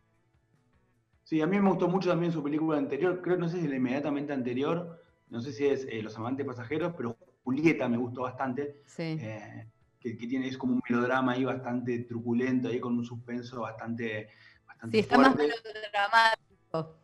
Sí, 1.23 1.39
a 1.39 1.47
mí 1.47 1.60
me 1.60 1.69
gustó 1.69 1.88
mucho 1.88 2.10
también 2.10 2.32
su 2.32 2.41
película 2.41 2.79
anterior, 2.79 3.21
creo, 3.21 3.38
no 3.38 3.47
sé 3.47 3.62
si 3.62 3.67
la 3.67 3.75
inmediatamente 3.75 4.34
anterior, 4.34 5.03
no 5.29 5.39
sé 5.39 5.53
si 5.53 5.67
es 5.67 5.86
eh, 5.88 6.01
Los 6.01 6.17
amantes 6.17 6.47
pasajeros, 6.47 6.95
pero 6.97 7.15
Julieta 7.43 7.88
me 7.88 7.97
gustó 7.97 8.21
bastante. 8.21 8.82
Sí. 8.86 9.17
Eh, 9.19 9.67
que, 9.99 10.13
tiene, 10.13 10.47
es 10.47 10.58
como 10.58 10.73
un 10.73 10.82
melodrama 10.89 11.34
ahí 11.34 11.43
bastante 11.43 11.99
truculento, 11.99 12.69
ahí 12.69 12.80
con 12.80 12.97
un 12.97 13.04
suspenso 13.04 13.62
bastante, 13.62 14.30
bastante 14.65 14.97
Sí, 14.97 15.02
está 15.02 15.17
más 15.17 15.36
melodramático. 15.36 16.95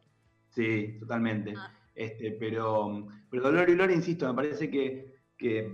Sí, 0.49 0.97
totalmente. 0.99 1.53
Ah. 1.57 1.71
Este, 1.93 2.31
pero, 2.31 3.07
pero 3.29 3.43
Dolor 3.43 3.69
y 3.69 3.73
Gloria, 3.73 3.95
insisto, 3.95 4.27
me 4.27 4.33
parece 4.33 4.69
que, 4.69 5.15
que 5.37 5.71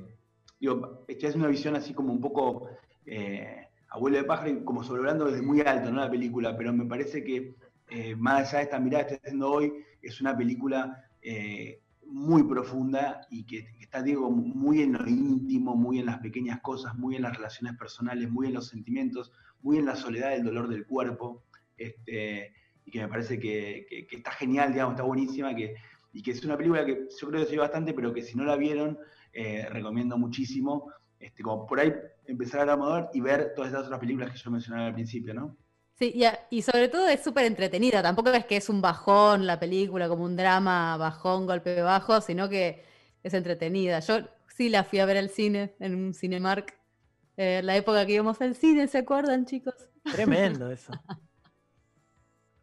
digo, 0.60 1.06
estoy 1.08 1.28
haciendo 1.28 1.48
una 1.48 1.52
visión 1.52 1.76
así 1.76 1.94
como 1.94 2.14
un 2.14 2.22
poco 2.22 2.70
eh, 3.06 3.68
abuelo 3.90 4.18
de 4.18 4.24
pájaro, 4.24 4.64
como 4.64 4.84
sobrevolando 4.84 5.26
desde 5.26 5.42
muy 5.42 5.62
alto, 5.62 5.92
¿no? 5.92 6.00
La 6.00 6.10
película, 6.10 6.56
pero 6.56 6.72
me 6.74 6.86
parece 6.86 7.24
que 7.24 7.56
eh, 7.90 8.16
más 8.16 8.50
allá 8.50 8.60
de 8.60 8.64
esta 8.64 8.80
mirada 8.80 9.08
que 9.08 9.14
estoy 9.16 9.28
haciendo 9.28 9.52
hoy, 9.52 9.74
es 10.02 10.22
una 10.22 10.38
película 10.38 11.10
eh, 11.22 11.81
muy 12.12 12.44
profunda 12.44 13.26
y 13.30 13.46
que, 13.46 13.66
está, 13.80 14.02
digo, 14.02 14.30
muy 14.30 14.82
en 14.82 14.94
lo 14.94 15.08
íntimo, 15.08 15.76
muy 15.76 16.00
en 16.00 16.06
las 16.06 16.20
pequeñas 16.20 16.62
cosas, 16.62 16.96
muy 16.96 17.16
en 17.16 17.24
las 17.24 17.36
relaciones 17.36 17.78
personales, 17.78 18.30
muy 18.30 18.48
en 18.48 18.54
los 18.54 18.68
sentimientos, 18.68 19.32
muy 19.62 19.78
en 19.78 19.86
la 19.86 19.96
soledad 19.96 20.32
del 20.32 20.44
dolor 20.44 20.68
del 20.68 20.86
cuerpo, 20.86 21.44
este, 21.78 22.54
y 22.86 22.92
que 22.92 23.00
me 23.00 23.08
parece 23.08 23.40
que, 23.40 24.08
está 24.12 24.32
genial, 24.32 24.74
digamos, 24.74 24.94
está 24.94 25.04
buenísima, 25.04 25.56
que, 25.56 25.76
y 26.14 26.22
que 26.22 26.32
es 26.32 26.44
una 26.44 26.58
película 26.58 26.86
que 26.86 27.08
yo 27.20 27.28
creo 27.30 27.44
que 27.44 27.50
se 27.50 27.58
bastante, 27.58 27.94
pero 27.94 28.14
que 28.14 28.22
si 28.22 28.38
no 28.38 28.44
la 28.44 28.56
vieron, 28.56 28.98
eh, 29.34 29.68
recomiendo 29.70 30.18
muchísimo, 30.18 30.92
este, 31.20 31.44
como 31.44 31.66
por 31.66 31.80
ahí 31.80 31.94
empezar 32.26 32.70
a 32.70 32.76
ver 32.76 33.10
y 33.14 33.22
ver 33.22 33.54
todas 33.56 33.72
esas 33.72 33.86
otras 33.86 34.00
películas 34.00 34.32
que 34.32 34.38
yo 34.38 34.52
mencionaba 34.52 34.88
al 34.88 34.94
principio, 34.94 35.34
¿no? 35.34 35.58
Sí, 36.02 36.20
y, 36.50 36.64
sobre 36.64 36.90
todo 36.90 37.08
es 37.08 37.24
súper 37.24 37.46
entretenida. 37.46 38.02
Tampoco 38.02 38.32
es 38.32 38.46
que 38.46 38.58
es 38.58 38.70
un 38.70 38.82
bajón 38.82 39.46
la 39.46 39.60
película, 39.60 40.10
como 40.10 40.24
un 40.24 40.36
drama 40.36 40.98
bajón, 40.98 41.46
golpe 41.46 41.80
bajo, 41.84 42.22
sino 42.22 42.50
que 42.50 42.84
es 43.22 43.36
entretenida. 43.36 44.00
Yo 44.00 44.22
sí 44.48 44.70
la 44.70 44.84
fui 44.84 44.98
a 44.98 45.06
ver 45.06 45.18
al 45.18 45.30
cine, 45.30 45.76
en 45.78 45.94
un 45.94 46.16
Cinemark, 46.16 46.76
eh, 47.38 47.62
la 47.64 47.76
época 47.76 48.04
que 48.08 48.14
íbamos 48.14 48.42
al 48.42 48.56
cine, 48.56 48.88
¿se 48.88 48.98
acuerdan, 48.98 49.46
chicos? 49.46 49.76
Tremendo 50.12 50.72
eso. 50.72 50.92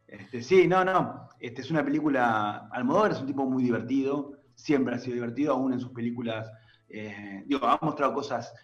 Este, 0.08 0.42
sí, 0.42 0.66
no, 0.66 0.86
no. 0.86 1.28
Este 1.38 1.60
es 1.60 1.70
una 1.70 1.84
película. 1.84 2.66
Almodóvar 2.72 3.12
es 3.12 3.20
un 3.20 3.26
tipo 3.26 3.44
muy 3.44 3.62
divertido, 3.62 4.40
siempre 4.54 4.94
ha 4.94 4.98
sido 4.98 5.16
divertido, 5.16 5.52
aún 5.52 5.74
en 5.74 5.80
sus 5.80 5.90
películas. 5.90 6.50
Eh, 6.88 7.44
digo, 7.44 7.66
ha 7.66 7.78
mostrado 7.82 8.14
cosas 8.14 8.54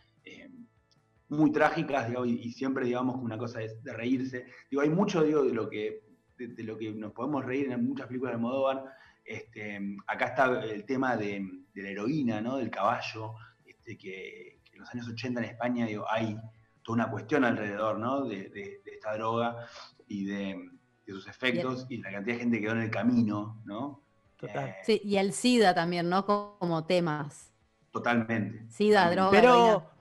muy 1.29 1.51
trágicas, 1.53 2.11
y, 2.27 2.53
siempre, 2.53 2.85
digamos, 2.85 3.17
una 3.17 3.39
cosa 3.39 3.63
es 3.63 3.83
de 3.83 3.93
reírse. 3.93 4.47
Digo, 4.71 4.83
hay 4.83 4.91
mucho, 4.91 5.23
digo, 5.23 5.43
de 5.45 5.55
lo 5.55 5.69
que, 5.69 6.05
de, 6.37 6.63
lo 6.63 6.77
que 6.77 6.93
nos 6.93 7.13
podemos 7.13 7.45
reír 7.45 7.71
en 7.71 7.87
muchas 7.87 8.07
películas 8.07 8.33
de 8.33 8.37
Almodóvar. 8.37 8.85
Este, 9.25 9.81
acá 10.07 10.27
está 10.27 10.65
el 10.65 10.85
tema 10.85 11.17
de, 11.17 11.65
la 11.75 11.89
heroína, 11.89 12.41
¿no? 12.41 12.59
Del 12.59 12.71
caballo, 12.71 13.35
este, 13.65 13.97
que, 13.97 14.61
en 14.73 14.81
los 14.81 14.91
años 14.93 15.09
80 15.09 15.41
en 15.41 15.51
España, 15.51 15.87
digo, 15.87 16.05
hay 16.09 16.37
toda 16.83 16.97
una 16.97 17.11
cuestión 17.11 17.45
alrededor, 17.45 17.99
¿no? 17.99 18.25
De, 18.25 18.83
esta 18.85 19.15
droga 19.15 19.67
y 20.07 20.27
de, 20.27 20.71
sus 21.07 21.27
efectos 21.27 21.87
y 21.91 21.99
la 21.99 22.11
cantidad 22.11 22.37
de 22.37 22.41
gente 22.41 22.57
que 22.57 22.63
quedó 22.63 22.73
en 22.73 22.83
el 22.83 22.91
camino, 22.91 23.61
¿no? 23.65 24.03
Total. 24.39 24.69
Eh, 24.69 24.77
sí, 24.85 25.01
y 25.05 25.17
el 25.17 25.33
SIDA 25.33 25.75
también, 25.75 26.09
¿no? 26.09 26.25
Como 26.25 26.85
temas. 26.87 27.53
Totalmente. 27.91 28.67
SIDA, 28.71 29.11
droga. 29.11 29.31
Pero, 29.31 29.94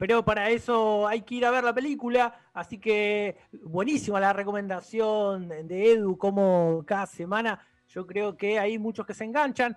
pero 0.00 0.24
para 0.24 0.48
eso 0.48 1.06
hay 1.06 1.20
que 1.20 1.34
ir 1.34 1.44
a 1.44 1.50
ver 1.50 1.62
la 1.62 1.74
película, 1.74 2.34
así 2.54 2.78
que 2.78 3.36
buenísima 3.64 4.18
la 4.18 4.32
recomendación 4.32 5.46
de 5.46 5.92
Edu, 5.92 6.16
como 6.16 6.82
cada 6.86 7.04
semana 7.04 7.60
yo 7.86 8.06
creo 8.06 8.34
que 8.34 8.58
hay 8.58 8.78
muchos 8.78 9.04
que 9.04 9.12
se 9.12 9.24
enganchan. 9.24 9.76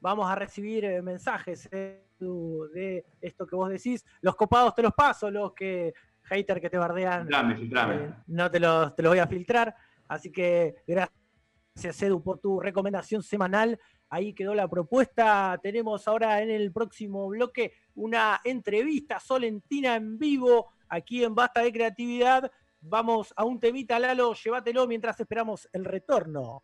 Vamos 0.00 0.28
a 0.28 0.34
recibir 0.34 0.84
eh, 0.84 1.00
mensajes 1.00 1.68
Edu, 1.70 2.70
de 2.74 3.06
esto 3.20 3.46
que 3.46 3.54
vos 3.54 3.70
decís. 3.70 4.04
Los 4.20 4.34
copados 4.34 4.74
te 4.74 4.82
los 4.82 4.94
paso, 4.94 5.30
los 5.30 5.52
que 5.54 5.94
hater 6.22 6.60
que 6.60 6.68
te 6.68 6.78
bardean. 6.78 7.28
Eh, 8.02 8.14
no 8.26 8.50
te 8.50 8.58
los, 8.58 8.96
te 8.96 9.02
los 9.04 9.12
voy 9.12 9.20
a 9.20 9.28
filtrar. 9.28 9.76
Así 10.08 10.32
que 10.32 10.74
gracias 10.84 12.02
Edu 12.02 12.20
por 12.20 12.40
tu 12.40 12.58
recomendación 12.58 13.22
semanal. 13.22 13.78
Ahí 14.12 14.34
quedó 14.34 14.54
la 14.54 14.68
propuesta. 14.68 15.58
Tenemos 15.62 16.06
ahora 16.06 16.42
en 16.42 16.50
el 16.50 16.70
próximo 16.70 17.28
bloque 17.28 17.72
una 17.94 18.42
entrevista 18.44 19.18
solentina 19.18 19.94
en 19.94 20.18
vivo 20.18 20.68
aquí 20.86 21.24
en 21.24 21.34
Basta 21.34 21.62
de 21.62 21.72
Creatividad. 21.72 22.52
Vamos 22.82 23.32
a 23.34 23.46
un 23.46 23.58
temita, 23.58 23.98
Lalo, 23.98 24.34
llévatelo 24.34 24.86
mientras 24.86 25.18
esperamos 25.18 25.66
el 25.72 25.86
retorno. 25.86 26.62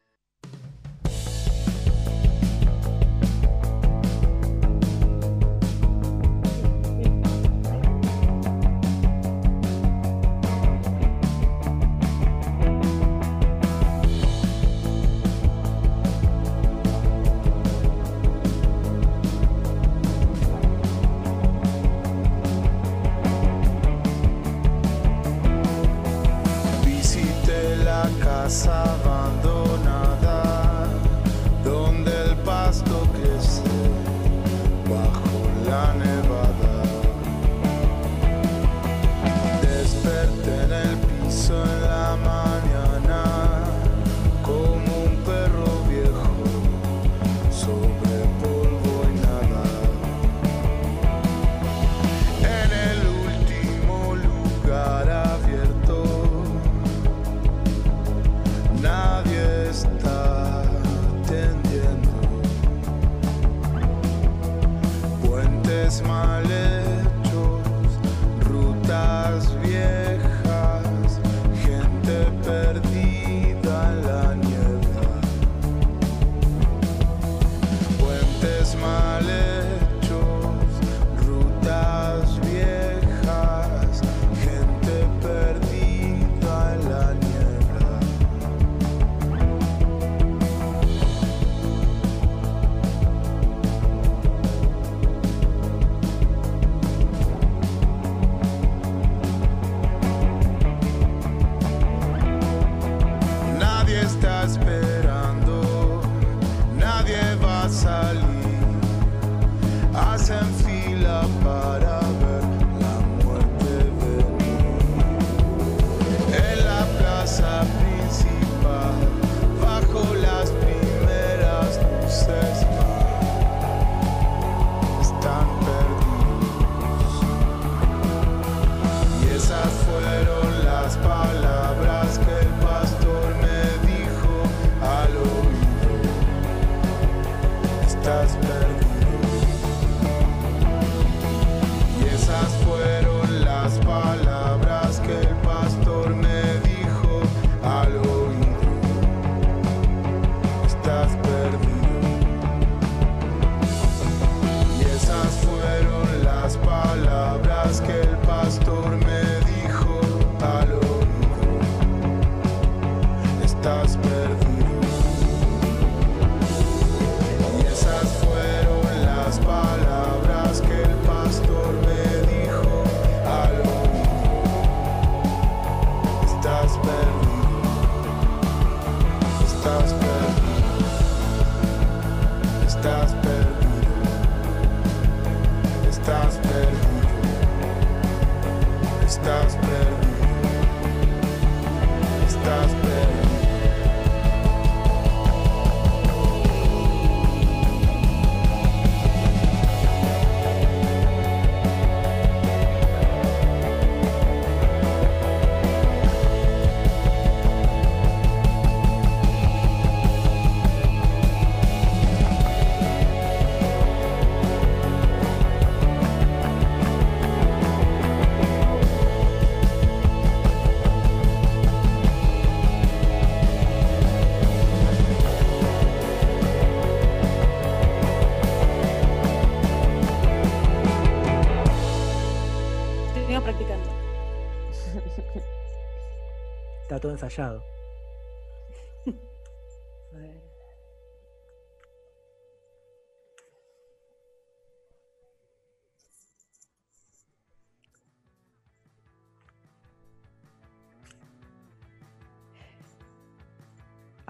Todo 237.00 237.12
ensayado. 237.12 237.62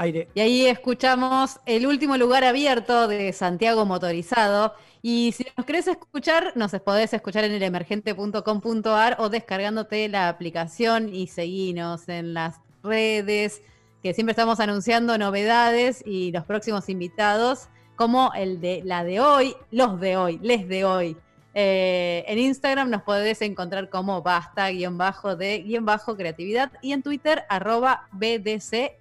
Y 0.07 0.41
ahí 0.41 0.67
escuchamos 0.67 1.59
el 1.67 1.85
último 1.85 2.17
lugar 2.17 2.45
abierto 2.45 3.09
de 3.09 3.33
Santiago 3.33 3.85
Motorizado. 3.85 4.75
Y 5.03 5.33
si 5.33 5.45
nos 5.57 5.67
querés 5.67 5.89
escuchar, 5.89 6.53
nos 6.55 6.71
podés 6.83 7.13
escuchar 7.15 7.43
en 7.43 7.53
el 7.53 7.63
emergente.com.ar 7.65 9.17
o 9.19 9.29
descargándote 9.29 10.09
la 10.09 10.29
aplicación 10.29 11.13
y 11.13 11.27
seguinos 11.27 12.09
en 12.09 12.33
las 12.33 12.61
redes, 12.85 13.61
que 14.01 14.15
siempre 14.15 14.31
estamos 14.31 14.61
anunciando 14.61 15.19
novedades 15.19 16.05
y 16.07 16.31
los 16.31 16.45
próximos 16.45 16.89
invitados, 16.89 17.69
como 17.97 18.33
el 18.35 18.61
de 18.61 18.83
la 18.85 19.03
de 19.03 19.19
hoy, 19.19 19.57
los 19.73 19.99
de 19.99 20.17
hoy, 20.17 20.39
les 20.43 20.69
de 20.69 20.85
hoy. 20.85 21.17
Eh, 21.55 22.25
en 22.29 22.39
Instagram 22.39 22.89
nos 22.89 23.03
podés 23.03 23.43
encontrar 23.43 23.89
como 23.89 24.23
basta 24.23 24.71
guion 24.71 24.97
bajo 24.97 25.35
de 25.35 25.59
guion 25.59 25.85
bajo 25.85 26.17
creatividad 26.17 26.71
y 26.83 26.93
en 26.93 27.03
Twitter 27.03 27.43
arroba 27.49 28.07
BDC. 28.13 28.99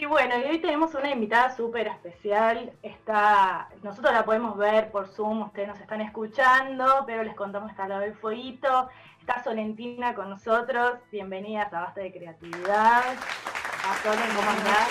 Y 0.00 0.06
bueno, 0.06 0.34
y 0.38 0.44
hoy 0.44 0.58
tenemos 0.60 0.94
una 0.94 1.10
invitada 1.10 1.54
súper 1.54 1.86
especial. 1.86 2.72
Está, 2.82 3.68
nosotros 3.82 4.14
la 4.14 4.24
podemos 4.24 4.56
ver 4.56 4.90
por 4.90 5.08
Zoom, 5.08 5.42
ustedes 5.42 5.68
nos 5.68 5.78
están 5.78 6.00
escuchando, 6.00 7.04
pero 7.06 7.22
les 7.22 7.34
contamos 7.34 7.70
está 7.70 7.86
la 7.86 7.98
del 7.98 8.14
fueguito. 8.14 8.88
Está 9.20 9.44
Solentina 9.44 10.14
con 10.14 10.30
nosotros. 10.30 10.94
Bienvenidas 11.12 11.70
a 11.74 11.82
Basta 11.82 12.00
de 12.00 12.12
Creatividad. 12.12 13.02
A 13.04 13.94
Solen, 14.02 14.34
¿cómo 14.34 14.50
andás? 14.50 14.88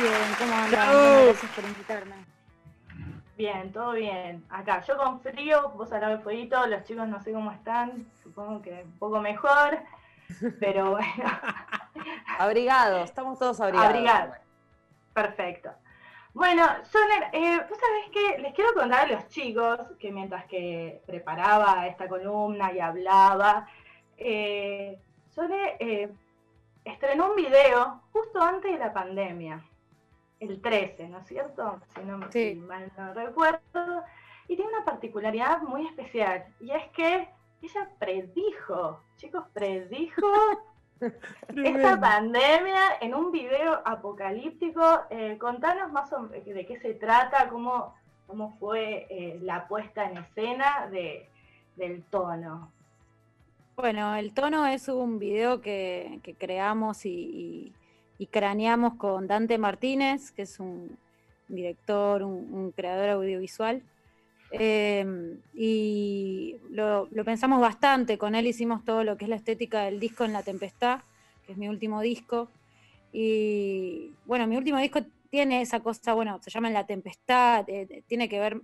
Bien, 0.00 0.36
¿cómo 0.38 0.54
andás? 0.54 1.24
Gracias 1.26 1.52
por 1.52 1.64
invitarme. 1.64 2.16
Bien, 3.36 3.72
todo 3.74 3.92
bien. 3.92 4.42
Acá, 4.48 4.80
yo 4.86 4.96
con 4.96 5.20
frío, 5.20 5.68
vos 5.76 5.92
al 5.92 6.00
lado 6.00 6.14
del 6.14 6.22
fueguito, 6.22 6.66
los 6.66 6.82
chicos 6.84 7.06
no 7.08 7.20
sé 7.20 7.30
cómo 7.34 7.52
están, 7.52 8.06
supongo 8.22 8.62
que 8.62 8.84
un 8.86 8.98
poco 8.98 9.20
mejor. 9.20 9.80
Pero 10.60 10.90
bueno. 10.92 11.40
abrigados, 12.38 13.04
estamos 13.04 13.38
todos 13.38 13.60
abrigados. 13.60 13.90
Abrigados. 13.90 14.36
Perfecto. 15.12 15.70
Bueno, 16.34 16.66
Soner, 16.84 17.30
eh, 17.32 17.58
vos 17.66 17.78
sabés 17.78 18.10
que 18.12 18.42
les 18.42 18.52
quiero 18.52 18.74
contar 18.74 19.06
a 19.06 19.12
los 19.12 19.26
chicos 19.28 19.80
que 19.98 20.12
mientras 20.12 20.44
que 20.44 21.00
preparaba 21.06 21.86
esta 21.86 22.06
columna 22.08 22.72
y 22.74 22.78
hablaba, 22.78 23.66
eh, 24.18 24.98
Soner 25.30 25.76
eh, 25.80 26.12
estrenó 26.84 27.30
un 27.30 27.36
video 27.36 28.02
justo 28.12 28.42
antes 28.42 28.70
de 28.70 28.78
la 28.78 28.92
pandemia, 28.92 29.64
el 30.40 30.60
13, 30.60 31.08
¿no 31.08 31.20
es 31.20 31.26
cierto? 31.26 31.80
Si 31.94 32.00
no 32.02 32.18
me 32.18 32.30
si 32.30 32.54
mal 32.56 32.92
no 32.98 33.14
recuerdo. 33.14 34.04
Y 34.46 34.56
tiene 34.56 34.70
una 34.70 34.84
particularidad 34.84 35.62
muy 35.62 35.86
especial, 35.86 36.44
y 36.60 36.70
es 36.70 36.86
que 36.90 37.28
ella 37.62 37.90
predijo, 37.98 39.00
chicos, 39.16 39.44
predijo 39.52 40.26
esta 41.00 42.00
pandemia 42.00 42.98
en 43.00 43.14
un 43.14 43.32
video 43.32 43.80
apocalíptico. 43.84 44.82
Eh, 45.10 45.36
contanos 45.38 45.92
más 45.92 46.10
de 46.10 46.66
qué 46.66 46.78
se 46.80 46.94
trata, 46.94 47.48
cómo, 47.48 47.94
cómo 48.26 48.56
fue 48.58 49.06
eh, 49.10 49.38
la 49.42 49.66
puesta 49.68 50.10
en 50.10 50.18
escena 50.18 50.88
de, 50.90 51.28
del 51.76 52.02
tono. 52.04 52.70
Bueno, 53.76 54.14
el 54.14 54.32
tono 54.32 54.66
es 54.66 54.88
un 54.88 55.18
video 55.18 55.60
que, 55.60 56.20
creamos 56.38 57.04
y, 57.04 57.72
craneamos 58.30 58.94
con 58.94 59.26
Dante 59.26 59.58
Martínez, 59.58 60.32
que 60.32 60.42
es 60.42 60.58
un 60.60 60.96
director, 61.48 62.22
un 62.22 62.72
creador 62.72 63.10
audiovisual. 63.10 63.82
Em, 64.58 65.40
y 65.54 66.56
lo, 66.70 67.08
pensamos 67.24 67.60
bastante, 67.60 68.18
con 68.18 68.34
él 68.34 68.46
hicimos 68.46 68.84
todo 68.84 69.04
lo 69.04 69.16
que 69.16 69.24
es 69.24 69.28
la 69.28 69.36
estética 69.36 69.84
del 69.84 70.00
disco 70.00 70.24
en 70.24 70.32
la 70.32 70.42
tempestad, 70.42 71.00
que 71.44 71.52
es 71.52 71.58
mi 71.58 71.68
último 71.68 72.00
disco. 72.00 72.48
Y 73.12 74.12
bueno, 74.24 74.46
mi 74.46 74.56
último 74.56 74.78
disco 74.78 75.00
tiene 75.30 75.62
esa 75.62 75.80
cosa, 75.80 76.14
bueno, 76.14 76.40
se 76.42 76.50
llama 76.50 76.68
En 76.68 76.74
la 76.74 76.86
tempestad, 76.86 77.68
eh, 77.68 78.02
tiene 78.06 78.28
que 78.28 78.40
ver 78.40 78.60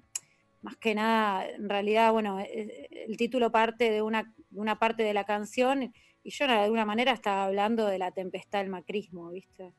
más 0.62 0.76
que 0.76 0.94
nada, 0.94 1.48
en 1.48 1.68
realidad, 1.68 2.12
bueno, 2.12 2.38
eh, 2.38 2.48
eh, 2.52 3.04
el 3.08 3.16
título 3.16 3.50
parte 3.50 3.90
de 3.90 4.00
una, 4.00 4.32
una 4.52 4.78
parte 4.78 5.02
de 5.02 5.12
la 5.12 5.24
canción 5.24 5.92
y 6.22 6.30
yo 6.30 6.46
de 6.46 6.52
alguna 6.52 6.84
manera 6.84 7.12
estaba 7.12 7.44
hablando 7.46 7.86
de 7.86 7.98
la 7.98 8.12
tempestad 8.12 8.60
del 8.60 8.68
macrismo, 8.68 9.30
¿viste? 9.30 9.72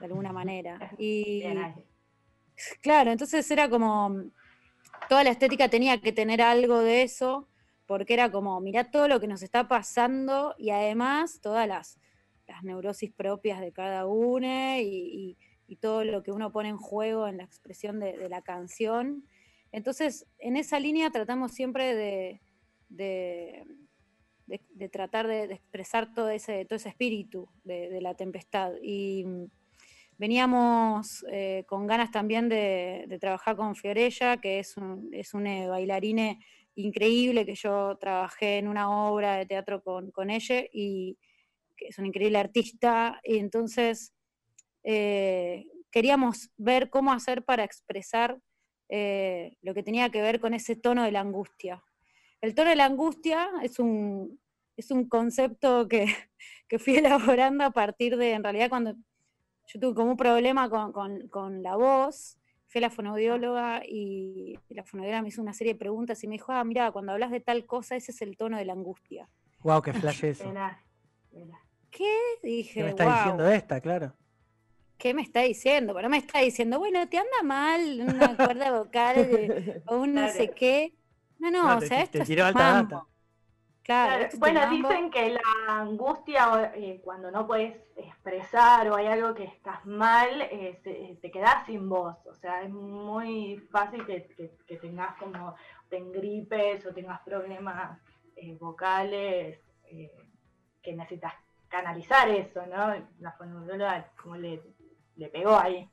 De 0.00 0.06
alguna 0.06 0.32
manera. 0.32 0.92
Y 0.98 1.42
claro, 2.80 3.12
entonces 3.12 3.48
era 3.50 3.68
como 3.68 4.30
toda 5.08 5.24
la 5.24 5.30
estética 5.30 5.68
tenía 5.68 6.00
que 6.00 6.12
tener 6.12 6.42
algo 6.42 6.80
de 6.80 7.02
eso, 7.02 7.48
porque 7.86 8.14
era 8.14 8.30
como, 8.30 8.60
mirá 8.60 8.90
todo 8.90 9.08
lo 9.08 9.20
que 9.20 9.26
nos 9.26 9.42
está 9.42 9.68
pasando 9.68 10.54
y 10.58 10.70
además 10.70 11.40
todas 11.40 11.68
las, 11.68 11.98
neurosis 12.62 13.10
propias 13.10 13.60
de 13.60 13.72
cada 13.72 14.06
uno 14.06 14.76
y, 14.78 15.36
todo 15.80 16.04
lo 16.04 16.22
que 16.22 16.30
uno 16.30 16.52
pone 16.52 16.68
en 16.68 16.76
juego 16.76 17.26
en 17.26 17.38
la 17.38 17.42
expresión 17.42 17.98
de, 17.98 18.28
la 18.28 18.42
canción. 18.42 19.24
Entonces, 19.72 20.24
en 20.38 20.56
esa 20.56 20.78
línea 20.78 21.10
tratamos 21.10 21.50
siempre 21.50 21.96
de, 21.96 22.40
de, 22.88 23.66
tratar 24.88 25.26
de, 25.26 25.44
expresar 25.44 26.14
todo 26.14 26.30
ese, 26.30 26.64
todo 26.64 26.76
ese 26.76 26.90
espíritu 26.90 27.48
de, 27.64 28.00
la 28.00 28.14
tempestad. 28.14 28.72
Y 28.82 29.26
Veníamos 30.16 31.24
eh, 31.30 31.64
con 31.66 31.86
ganas 31.86 32.10
también 32.10 32.48
de, 32.48 33.16
trabajar 33.20 33.56
con 33.56 33.74
Fiorella, 33.74 34.36
que 34.36 34.60
es, 34.60 34.76
un, 34.76 35.10
es 35.12 35.32
bailarina 35.32 36.38
increíble, 36.76 37.44
que 37.44 37.54
yo 37.54 37.96
trabajé 37.98 38.58
en 38.58 38.68
una 38.68 38.90
obra 38.90 39.36
de 39.36 39.46
teatro 39.46 39.82
con, 39.82 40.30
ella 40.30 40.64
y 40.72 41.18
es 41.76 41.98
una 41.98 42.08
increíble 42.08 42.38
artista. 42.38 43.20
Y 43.24 43.38
entonces 43.38 44.14
eh, 44.84 45.66
queríamos 45.90 46.50
ver 46.56 46.90
cómo 46.90 47.12
hacer 47.12 47.44
para 47.44 47.64
expresar 47.64 48.38
eh, 48.88 49.56
lo 49.62 49.74
que 49.74 49.82
tenía 49.82 50.10
que 50.10 50.22
ver 50.22 50.40
con 50.40 50.54
ese 50.54 50.76
tono 50.76 51.02
de 51.02 51.12
la 51.12 51.20
angustia. 51.20 51.82
El 52.40 52.54
tono 52.54 52.70
de 52.70 52.76
la 52.76 52.84
angustia 52.84 53.50
es 53.62 53.78
un, 53.78 54.38
es 54.76 54.90
un 54.90 55.08
concepto 55.08 55.88
que, 55.88 56.06
que 56.68 56.78
fui 56.78 56.96
elaborando 56.98 57.64
a 57.64 57.70
partir 57.70 58.16
de, 58.16 58.32
en 58.32 58.44
realidad, 58.44 58.68
cuando 58.68 58.94
yo 59.66 59.80
tuve 59.80 59.94
como 59.94 60.10
un 60.12 60.16
problema 60.16 60.68
con, 60.70 61.62
la 61.62 61.76
voz, 61.76 62.38
fui 62.66 62.78
a 62.78 62.82
la 62.82 62.90
fonoaudióloga 62.90 63.82
y 63.86 64.58
la 64.68 64.84
fonoaudióloga 64.84 65.22
me 65.22 65.28
hizo 65.28 65.42
una 65.42 65.52
serie 65.52 65.74
de 65.74 65.78
preguntas 65.78 66.22
y 66.24 66.28
me 66.28 66.34
dijo, 66.34 66.52
ah, 66.52 66.64
mira, 66.64 66.90
cuando 66.92 67.12
hablas 67.12 67.30
de 67.30 67.40
tal 67.40 67.64
cosa, 67.66 67.96
ese 67.96 68.12
es 68.12 68.22
el 68.22 68.36
tono 68.36 68.58
de 68.58 68.64
la 68.64 68.72
angustia. 68.72 69.28
Wow, 69.62 69.82
qué 69.82 69.92
flash 69.94 70.24
eso. 70.24 70.52
¿Qué? 71.90 72.18
Dije, 72.42 72.74
¿Qué 72.74 72.82
me 72.82 72.90
está 72.90 73.16
diciendo 73.16 73.48
esta, 73.48 73.80
claro? 73.80 74.12
¿Qué 74.98 75.14
me 75.14 75.22
está 75.22 75.40
diciendo? 75.40 75.94
Pero 75.94 76.08
me 76.08 76.18
está 76.18 76.40
diciendo, 76.40 76.78
bueno, 76.78 77.08
te 77.08 77.18
anda 77.18 77.42
mal 77.44 78.00
una 78.00 78.36
cuerda 78.36 78.72
vocal 78.72 79.82
o 79.86 79.96
un 79.98 80.14
no 80.14 80.28
sé 80.28 80.50
qué. 80.50 80.94
No, 81.38 81.50
no, 81.50 81.76
o 81.76 81.80
sea, 81.80 82.02
esto 82.02 82.18
es 82.22 82.28
Claro, 83.84 84.28
bueno, 84.38 84.70
dicen 84.70 85.10
que 85.10 85.28
la 85.28 85.40
angustia 85.68 86.72
eh, 86.74 87.02
cuando 87.04 87.30
no 87.30 87.46
puedes 87.46 87.76
expresar 87.96 88.88
o 88.88 88.96
hay 88.96 89.08
algo 89.08 89.34
que 89.34 89.44
estás 89.44 89.84
mal, 89.84 90.40
eh, 90.40 91.18
te 91.20 91.30
quedas 91.30 91.66
sin 91.66 91.86
voz. 91.90 92.16
O 92.24 92.34
sea, 92.34 92.62
es 92.62 92.70
muy 92.70 93.62
fácil 93.70 94.06
que, 94.06 94.20
tengas 94.80 95.14
como, 95.16 95.54
te 95.90 96.00
gripes 96.00 96.86
o 96.86 96.94
tengas 96.94 97.20
problemas 97.20 98.00
eh, 98.36 98.56
vocales 98.58 99.60
que 100.82 100.92
necesitas 100.94 101.34
canalizar 101.68 102.30
eso, 102.30 102.64
¿no? 102.66 102.94
La 103.20 103.32
fonoaudióloga 103.32 104.10
como 104.20 104.36
le, 104.36 104.62
le 105.16 105.28
pegó 105.28 105.58
ahí. 105.58 105.90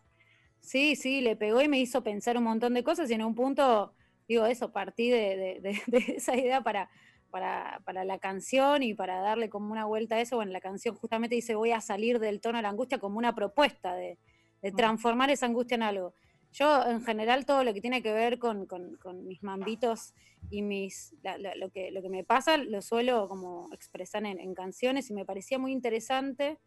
Sí, 0.61 0.95
sí, 0.95 1.19
le 1.19 1.35
pegó 1.35 1.61
y 1.61 1.67
me 1.67 1.79
hizo 1.79 2.01
pensar 2.01 2.37
un 2.37 2.45
montón 2.45 2.73
de 2.73 2.85
cosas 2.85 3.11
y 3.11 3.15
en 3.15 3.23
un 3.23 3.35
punto, 3.35 3.93
digo, 4.29 4.45
eso, 4.45 4.71
partí 4.71 5.09
de 5.09 5.61
esa 6.15 6.37
idea 6.37 6.61
para 6.61 6.89
para, 7.31 7.81
para, 7.85 8.03
la 8.03 8.19
canción 8.19 8.83
y 8.83 8.93
para 8.93 9.21
darle 9.21 9.49
como 9.49 9.71
una 9.71 9.85
vuelta 9.85 10.15
a 10.15 10.21
eso, 10.21 10.35
bueno, 10.35 10.51
la 10.51 10.61
canción 10.61 10.95
justamente 10.95 11.35
dice 11.35 11.55
voy 11.55 11.71
a 11.71 11.81
salir 11.81 12.19
del 12.19 12.41
tono 12.41 12.57
de 12.57 12.63
la 12.63 12.69
angustia 12.69 12.99
como 12.99 13.17
una 13.17 13.33
propuesta 13.33 13.95
de, 13.95 14.19
de 14.61 14.71
transformar 14.71 15.29
esa 15.31 15.47
angustia 15.47 15.75
en 15.75 15.83
algo. 15.83 16.13
Yo 16.53 16.85
en 16.85 17.01
general 17.03 17.45
todo 17.45 17.63
lo 17.63 17.73
que 17.73 17.81
tiene 17.81 18.01
que 18.03 18.11
ver 18.11 18.37
con, 18.37 18.65
con, 18.65 19.25
mis 19.25 19.41
mambitos 19.41 20.13
y 20.49 20.61
mis 20.61 21.15
lo, 21.55 21.71
que, 21.71 21.91
lo 21.91 22.01
que 22.01 22.09
me 22.09 22.25
pasa 22.25 22.57
lo 22.57 22.81
suelo 22.81 23.29
como 23.29 23.69
expresar 23.73 24.25
en, 24.25 24.53
canciones 24.53 25.09
y 25.09 25.13
me 25.13 25.25
parecía 25.25 25.57
muy 25.57 25.71
interesante 25.71 26.59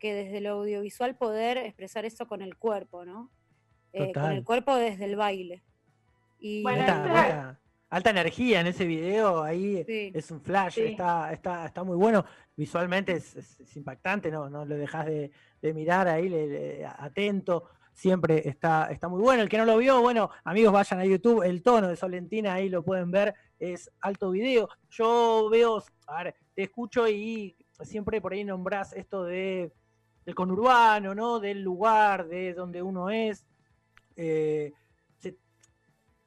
que 0.00 0.12
desde 0.12 0.40
lo 0.40 0.50
audiovisual 0.50 1.16
poder 1.16 1.58
expresar 1.58 2.04
eso 2.04 2.26
con 2.26 2.42
el 2.42 2.56
cuerpo, 2.56 3.04
¿no? 3.04 3.30
Eh, 3.92 4.12
con 4.12 4.32
el 4.32 4.44
cuerpo 4.44 4.74
desde 4.74 5.04
el 5.04 5.16
baile. 5.16 5.62
Y 6.40 6.62
alta 7.90 8.10
energía 8.10 8.60
en 8.60 8.66
ese 8.66 8.84
video, 8.84 9.42
ahí 9.42 9.84
es 9.86 10.30
un 10.30 10.40
flash, 10.40 10.78
está, 10.78 11.32
está, 11.32 11.66
está 11.66 11.84
muy 11.84 11.96
bueno, 11.96 12.24
visualmente 12.56 13.12
es, 13.12 13.76
impactante, 13.76 14.30
no, 14.30 14.50
no 14.50 14.64
lo 14.64 14.76
dejas 14.76 15.06
de, 15.06 15.30
mirar 15.74 16.08
ahí 16.08 16.82
atento, 16.98 17.64
siempre 17.92 18.48
está, 18.48 18.88
está 18.90 19.08
muy 19.08 19.20
bueno. 19.20 19.42
El 19.42 19.48
que 19.48 19.58
no 19.58 19.64
lo 19.64 19.76
vio, 19.76 20.00
bueno, 20.00 20.30
amigos, 20.44 20.72
vayan 20.72 21.00
a 21.00 21.04
YouTube, 21.04 21.42
el 21.42 21.62
tono 21.62 21.88
de 21.88 21.96
Solentina, 21.96 22.54
ahí 22.54 22.68
lo 22.68 22.82
pueden 22.82 23.10
ver, 23.10 23.34
es 23.58 23.90
alto 24.00 24.30
video. 24.30 24.68
Yo 24.90 25.48
veo, 25.50 25.82
a 26.06 26.22
ver, 26.22 26.34
te 26.54 26.62
escucho 26.62 27.08
y 27.08 27.56
siempre 27.82 28.20
por 28.20 28.32
ahí 28.32 28.44
nombrás 28.44 28.92
esto 28.92 29.24
de 29.24 29.72
del 30.28 30.34
conurbano, 30.34 31.14
¿no? 31.14 31.40
Del 31.40 31.62
lugar, 31.62 32.28
de 32.28 32.52
donde 32.52 32.82
uno 32.82 33.08
es. 33.08 33.46
Eh, 34.14 34.74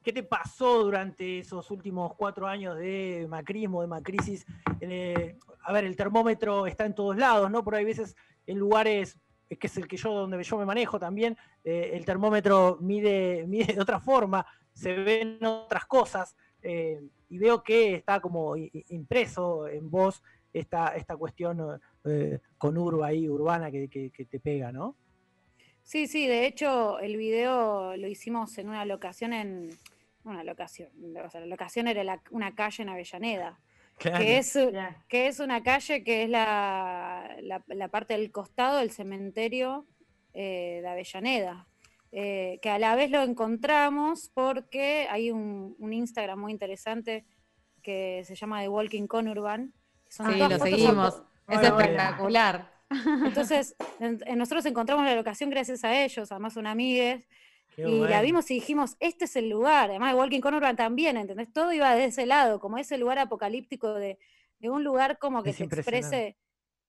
¿Qué 0.04 0.12
te 0.12 0.24
pasó 0.24 0.84
durante 0.84 1.40
esos 1.40 1.70
últimos 1.70 2.16
cuatro 2.16 2.48
años 2.48 2.76
de 2.76 3.28
macrismo, 3.30 3.82
de 3.82 3.88
macrisis? 3.88 4.46
Eh, 4.80 5.38
a 5.64 5.72
ver, 5.72 5.86
el 5.86 5.96
termómetro 5.96 6.66
está 6.66 6.86
en 6.86 6.96
todos 6.96 7.16
lados, 7.18 7.52
¿no? 7.52 7.64
Pero 7.64 7.78
hay 7.78 7.86
veces 7.86 8.16
en 8.48 8.58
lugares, 8.58 9.20
que 9.48 9.68
es 9.68 9.78
el 9.78 9.88
que 9.88 9.98
yo, 9.98 10.12
donde 10.12 10.42
yo 10.44 10.58
me 10.58 10.66
manejo 10.66 10.98
también, 10.98 11.38
eh, 11.64 11.92
el 11.94 12.04
termómetro 12.04 12.80
mide, 12.82 13.46
mide 13.48 13.74
de 13.74 13.82
otra 13.82 14.00
forma, 14.00 14.44
se 14.74 14.96
ven 14.96 15.38
otras 15.46 15.86
cosas, 15.86 16.36
eh, 16.64 17.00
y 17.30 17.38
veo 17.38 17.62
que 17.62 17.94
está 17.94 18.20
como 18.20 18.56
impreso 18.58 19.68
en 19.68 19.92
vos 19.92 20.24
esta, 20.52 20.96
esta 20.96 21.16
cuestión 21.16 21.80
con 22.58 22.78
urba 22.78 23.08
ahí, 23.08 23.30
urbana, 23.30 23.70
que, 23.70 23.88
que 23.88 24.26
te 24.26 24.40
pega, 24.40 24.72
¿no? 24.72 24.96
Sí, 25.84 26.08
sí, 26.08 26.28
de 26.28 26.46
hecho 26.46 27.00
el 27.00 27.18
video 27.18 27.96
lo 27.98 28.08
hicimos 28.08 28.58
en 28.58 28.70
una 28.70 28.86
locación 28.86 29.34
en, 29.34 29.70
una 30.24 30.44
locación, 30.44 30.90
o 31.24 31.30
sea, 31.30 31.42
la 31.42 31.48
locación 31.48 31.88
era 31.88 32.22
una 32.30 32.54
calle 32.54 32.84
en 32.84 32.90
Avellaneda, 32.90 33.60
que, 33.98 34.38
es, 34.38 34.58
que 35.08 35.28
es 35.28 35.40
una 35.40 35.62
calle 35.64 36.04
que 36.04 36.24
es 36.24 36.30
la, 36.30 37.36
la, 37.42 37.88
parte 37.90 38.14
del 38.16 38.32
costado 38.32 38.80
del 38.80 38.92
cementerio 38.92 39.86
eh, 40.34 40.80
de 40.82 40.88
Avellaneda, 40.88 41.68
eh, 42.12 42.60
que 42.62 42.70
a 42.70 42.80
la 42.80 42.96
vez 42.96 43.12
lo 43.12 43.22
encontramos 43.22 44.32
porque 44.34 45.08
hay 45.10 45.32
un, 45.32 45.76
Instagram 45.80 46.40
muy 46.40 46.52
interesante 46.52 47.26
que 47.82 48.24
se 48.26 48.36
llama 48.36 48.62
The 48.62 48.70
Walking 48.70 49.08
Conurban. 49.08 49.74
sí, 50.08 50.24
lo 50.24 50.60
seguimos, 50.60 51.24
es 51.48 51.62
espectacular. 51.62 52.71
Entonces, 53.26 53.76
nosotros 54.36 54.66
encontramos 54.66 55.06
la 55.06 55.16
locación 55.16 55.50
gracias 55.50 55.84
a 55.84 56.04
ellos, 56.04 56.32
además 56.32 56.54
son 56.54 56.68
amigues, 56.68 57.28
y 57.78 58.00
la 58.02 58.22
vimos 58.22 58.52
y 58.52 58.56
dijimos, 58.56 58.98
este 59.00 59.26
es 59.26 59.36
el 59.36 59.50
lugar. 59.50 59.90
Además, 59.90 60.14
Walking 60.16 60.42
Conurban 60.42 60.76
también, 60.76 61.18
¿entendés? 61.18 61.52
Todo 61.54 61.72
iba 61.72 61.96
de 61.96 62.06
ese 62.06 62.26
lado, 62.26 62.60
como 62.60 62.78
ese 62.78 62.98
lugar 62.98 63.20
apocalíptico 63.20 63.94
de, 63.94 64.20
un 64.62 64.84
lugar 64.84 65.18
como 65.18 65.42
que 65.42 65.54
se 65.54 65.64
exprese 65.64 66.38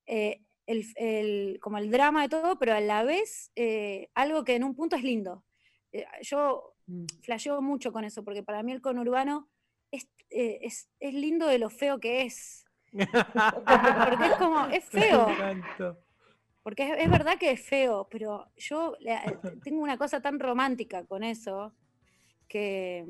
eh, 0.07 0.42
el, 0.66 1.59
como 1.61 1.78
el 1.78 1.90
drama 1.90 2.22
de 2.22 2.28
todo, 2.28 2.59
pero 2.59 2.74
a 2.74 2.80
la 2.80 3.03
vez 3.05 3.50
eh, 3.57 4.11
algo 4.14 4.44
que 4.44 4.57
en 4.57 4.64
un 4.64 4.74
punto 4.74 4.96
es 4.96 5.03
lindo. 5.03 5.44
Eh, 5.92 6.05
yo 6.22 6.74
mm. 6.86 7.07
flasheo 7.22 7.62
mucho 7.62 7.92
con 7.92 8.05
eso, 8.05 8.24
porque 8.24 8.42
para 8.42 8.62
mí 8.62 8.72
el 8.72 8.82
conurbano 8.82 9.48
es, 9.90 10.09
es, 10.28 10.88
es 11.00 11.14
lindo 11.14 11.46
de 11.46 11.59
lo 11.59 11.70
feo 11.70 12.00
que 12.00 12.22
es. 12.22 12.64
Porque 12.93 14.26
es 14.26 14.34
como, 14.38 14.66
es 14.66 14.84
feo. 14.90 15.26
Porque 16.62 16.95
es, 16.99 17.11
verdad 17.11 17.38
que 17.38 17.51
es 17.51 17.61
feo, 17.61 18.07
pero 18.11 18.47
yo 18.57 18.97
tengo 19.64 19.82
una 19.82 19.97
cosa 19.97 20.20
tan 20.20 20.38
romántica 20.38 21.05
con 21.05 21.24
eso 21.24 21.74
que 22.49 23.05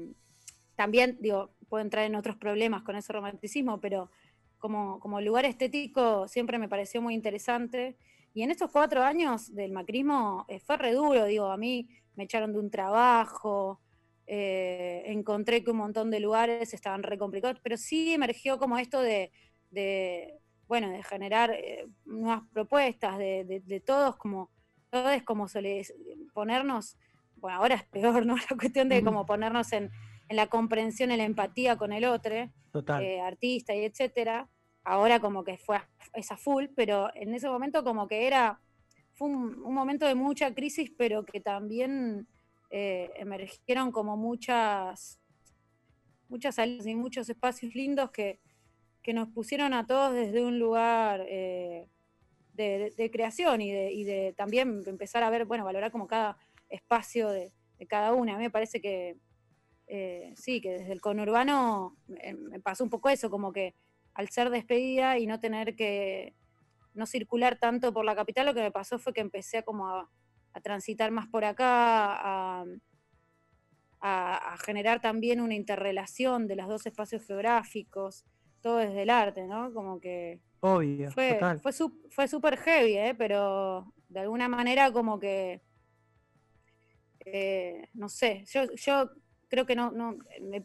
también, 0.74 1.18
digo, 1.20 1.54
puedo 1.68 1.82
entrar 1.82 2.06
en 2.06 2.14
otros 2.14 2.36
problemas 2.36 2.82
con 2.82 2.96
ese 2.96 3.12
romanticismo, 3.12 3.78
pero 3.80 4.10
como, 4.58 5.00
como 5.00 5.20
lugar 5.20 5.44
estético 5.44 6.28
siempre 6.28 6.58
me 6.58 6.68
pareció 6.68 7.02
muy 7.02 7.14
interesante. 7.14 7.98
Y 8.32 8.42
en 8.42 8.50
estos 8.50 8.70
cuatro 8.70 9.02
años 9.02 9.54
del 9.54 9.72
macrismo 9.72 10.46
eh, 10.48 10.58
fue 10.60 10.78
re 10.78 10.92
duro, 10.92 11.26
digo, 11.26 11.50
a 11.50 11.58
mí 11.58 11.88
me 12.14 12.24
echaron 12.24 12.52
de 12.52 12.58
un 12.58 12.70
trabajo, 12.70 13.80
eh, 14.26 15.02
encontré 15.06 15.62
que 15.62 15.72
un 15.72 15.78
montón 15.78 16.10
de 16.10 16.20
lugares 16.20 16.72
estaban 16.72 17.02
re 17.02 17.18
complicados, 17.18 17.60
pero 17.62 17.76
sí 17.76 18.14
emergió 18.14 18.58
como 18.58 18.78
esto 18.78 19.02
de, 19.02 19.30
de, 19.72 20.38
bueno, 20.68 20.90
de 20.90 21.02
generar 21.02 21.50
eh, 21.50 21.86
nuevas 22.04 22.42
propuestas, 22.52 23.18
de, 23.18 23.82
todos 23.84 24.16
como, 24.16 24.50
todos 24.90 25.22
como 25.24 25.46
ponernos, 26.32 26.96
bueno, 27.36 27.58
ahora 27.58 27.74
es 27.74 27.84
peor, 27.84 28.24
¿no? 28.24 28.36
La 28.50 28.56
cuestión 28.56 28.88
de 28.88 29.02
como 29.02 29.26
ponernos 29.26 29.72
en, 29.72 29.90
la 30.28 30.46
comprensión, 30.46 31.10
en 31.10 31.18
la 31.18 31.24
empatía 31.24 31.76
con 31.76 31.92
el 31.92 32.04
otro, 32.06 32.34
eh, 32.34 33.20
artista 33.20 33.74
y 33.74 33.84
etcétera. 33.84 34.48
Ahora 34.82 35.20
como 35.20 35.44
que 35.44 35.58
fue 35.58 35.78
esa 36.14 36.38
full, 36.38 36.66
pero 36.74 37.10
en 37.14 37.34
ese 37.34 37.48
momento 37.48 37.84
como 37.84 38.08
que 38.08 38.26
era, 38.26 38.58
fue 39.12 39.28
un, 39.28 39.60
momento 39.60 40.06
de 40.06 40.14
mucha 40.14 40.54
crisis, 40.54 40.90
pero 40.96 41.24
que 41.24 41.40
también 41.40 42.26
eh, 42.70 43.10
emergieron 43.16 43.92
como 43.92 44.16
muchas, 44.16 45.20
muchas 46.30 46.54
salidas 46.54 46.86
y 46.86 46.94
muchos 46.94 47.28
espacios 47.28 47.74
lindos 47.74 48.10
que, 48.10 48.40
que 49.02 49.12
nos 49.12 49.28
pusieron 49.28 49.74
a 49.74 49.86
todos 49.86 50.14
desde 50.14 50.44
un 50.44 50.58
lugar 50.58 51.24
eh, 51.28 51.88
de, 52.54 53.10
creación 53.12 53.60
y 53.60 53.72
de, 54.04 54.34
también 54.36 54.82
empezar 54.86 55.22
a 55.22 55.30
ver, 55.30 55.44
bueno, 55.44 55.64
valorar 55.64 55.90
como 55.90 56.06
cada 56.06 56.36
espacio 56.68 57.28
de, 57.30 57.52
cada 57.88 58.12
una. 58.14 58.34
A 58.34 58.36
mí 58.36 58.44
me 58.44 58.50
parece 58.50 58.80
que 58.80 59.16
eh, 59.88 60.32
sí, 60.36 60.60
que 60.60 60.70
desde 60.70 60.92
el 60.92 61.00
conurbano 61.00 61.96
me 62.06 62.60
pasó 62.60 62.84
un 62.84 62.90
poco 62.90 63.08
eso, 63.08 63.28
como 63.28 63.52
que 63.52 63.74
al 64.14 64.28
ser 64.28 64.50
despedida 64.50 65.18
y 65.18 65.26
no 65.26 65.40
tener 65.40 65.74
que 65.74 66.34
no 66.94 67.06
circular 67.06 67.58
tanto 67.58 67.92
por 67.92 68.04
la 68.04 68.14
capital, 68.14 68.46
lo 68.46 68.54
que 68.54 68.62
me 68.62 68.70
pasó 68.70 68.98
fue 68.98 69.12
que 69.12 69.20
empecé 69.20 69.58
a 69.58 69.62
como 69.62 69.88
a, 69.88 70.10
transitar 70.62 71.10
más 71.10 71.26
por 71.28 71.44
acá, 71.44 72.60
a, 74.00 74.56
generar 74.64 75.00
también 75.00 75.40
una 75.40 75.54
interrelación 75.54 76.46
de 76.46 76.56
los 76.56 76.68
dos 76.68 76.86
espacios 76.86 77.24
geográficos, 77.24 78.24
todo 78.62 78.78
desde 78.78 79.02
el 79.02 79.10
arte, 79.10 79.46
¿no? 79.46 79.72
Como 79.74 80.00
que... 80.00 80.40
Obvio, 80.60 81.10
fue, 81.10 81.38
Fue, 82.10 82.28
súper 82.28 82.56
heavy, 82.56 82.96
¿eh? 82.96 83.14
Pero 83.18 83.92
de 84.08 84.20
alguna 84.20 84.48
manera 84.48 84.90
como 84.92 85.18
que... 85.18 85.60
Eh, 87.24 87.88
no 87.94 88.08
sé, 88.08 88.44
yo, 88.46 88.72
yo 88.74 89.10
creo 89.48 89.66
que 89.66 89.74
no, 89.74 89.90
no... 89.90 90.16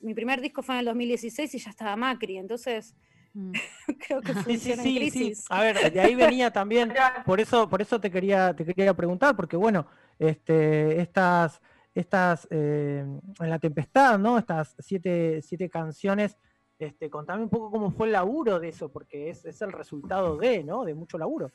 Mi 0.02 0.14
primer 0.14 0.40
disco 0.40 0.62
fue 0.62 0.76
en 0.76 0.80
el 0.80 0.86
2016 0.86 1.56
y 1.56 1.58
ya 1.60 1.72
estaba 1.72 1.96
Macri, 1.96 2.38
entonces... 2.38 2.96
Mm. 3.34 3.52
creo 4.08 4.22
que 4.22 4.34
funciona 4.34 4.82
sí, 4.82 5.12
sí, 5.12 5.36
sí, 5.36 5.44
A 5.50 5.62
ver, 5.62 5.92
de 5.92 6.00
ahí 6.00 6.16
venía 6.16 6.52
también, 6.54 6.94
por 7.26 7.40
eso, 7.40 7.68
por 7.68 7.82
eso 7.82 8.00
te 8.00 8.10
quería, 8.10 8.56
te 8.56 8.66
quería 8.66 8.94
preguntar, 8.94 9.36
porque 9.36 9.58
bueno, 9.58 9.88
este, 10.18 11.02
estas, 11.02 11.62
estas 11.94 12.48
eh, 12.50 13.04
en 13.40 13.50
la 13.50 13.60
tempestad, 13.60 14.18
¿no? 14.18 14.38
Estas 14.38 14.76
siete, 14.80 15.42
siete 15.42 15.70
canciones 15.70 16.38
este, 16.80 17.10
contame 17.10 17.44
un 17.44 17.50
poco 17.50 17.72
cómo 17.72 17.92
fue 17.92 18.08
el 18.08 18.14
laburo 18.14 18.60
de 18.60 18.70
eso, 18.70 18.90
porque 18.90 19.30
es, 19.30 19.62
el 19.62 19.72
resultado 19.72 20.38
de, 20.38 20.64
¿no? 20.64 20.86
De 20.86 20.94
mucho 20.94 21.18
laburo. 21.18 21.52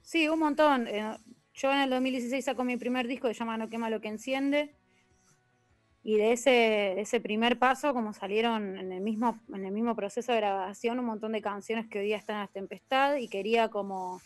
Sí, 0.00 0.28
un 0.28 0.38
montón. 0.38 0.86
Eh, 0.86 1.16
yo 1.54 1.72
en 1.72 1.80
el 1.80 1.90
2016 1.90 2.44
saco 2.44 2.64
mi 2.64 2.76
primer 2.76 3.06
disco 3.06 3.28
que 3.28 3.34
se 3.34 3.40
llama 3.40 3.56
No 3.56 3.68
quema 3.68 3.90
lo 3.90 4.00
que 4.00 4.08
enciende. 4.08 4.74
Y 6.02 6.16
de 6.16 6.32
ese, 6.32 6.98
ese 6.98 7.20
primer 7.20 7.58
paso, 7.58 7.92
como 7.92 8.14
salieron 8.14 8.78
en 8.78 8.90
el, 8.90 9.02
mismo, 9.02 9.38
en 9.52 9.66
el 9.66 9.72
mismo 9.72 9.94
proceso 9.94 10.32
de 10.32 10.38
grabación, 10.38 10.98
un 10.98 11.04
montón 11.04 11.32
de 11.32 11.42
canciones 11.42 11.88
que 11.88 11.98
hoy 11.98 12.06
día 12.06 12.16
están 12.16 12.36
en 12.36 12.42
la 12.42 12.48
tempestad 12.48 13.16
y 13.16 13.28
quería 13.28 13.68
como 13.68 14.20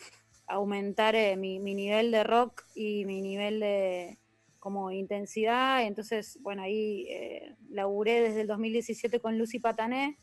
aumentar 0.47 1.17
eh, 1.17 1.37
mi, 1.37 1.59
nivel 1.59 2.13
de 2.13 2.23
rock 2.23 2.63
y 2.75 3.05
mi 3.07 3.21
nivel 3.23 3.59
de, 3.59 4.19
como 4.65 4.91
intensidad. 4.91 5.83
Entonces, 5.83 6.39
bueno, 6.41 6.63
ahí 6.63 7.07
eh, 7.11 7.55
laburé 7.69 8.23
desde 8.23 8.41
el 8.41 8.47
2017 8.47 9.21
con 9.21 9.37
Lucy 9.37 9.59
Patané, 9.59 10.17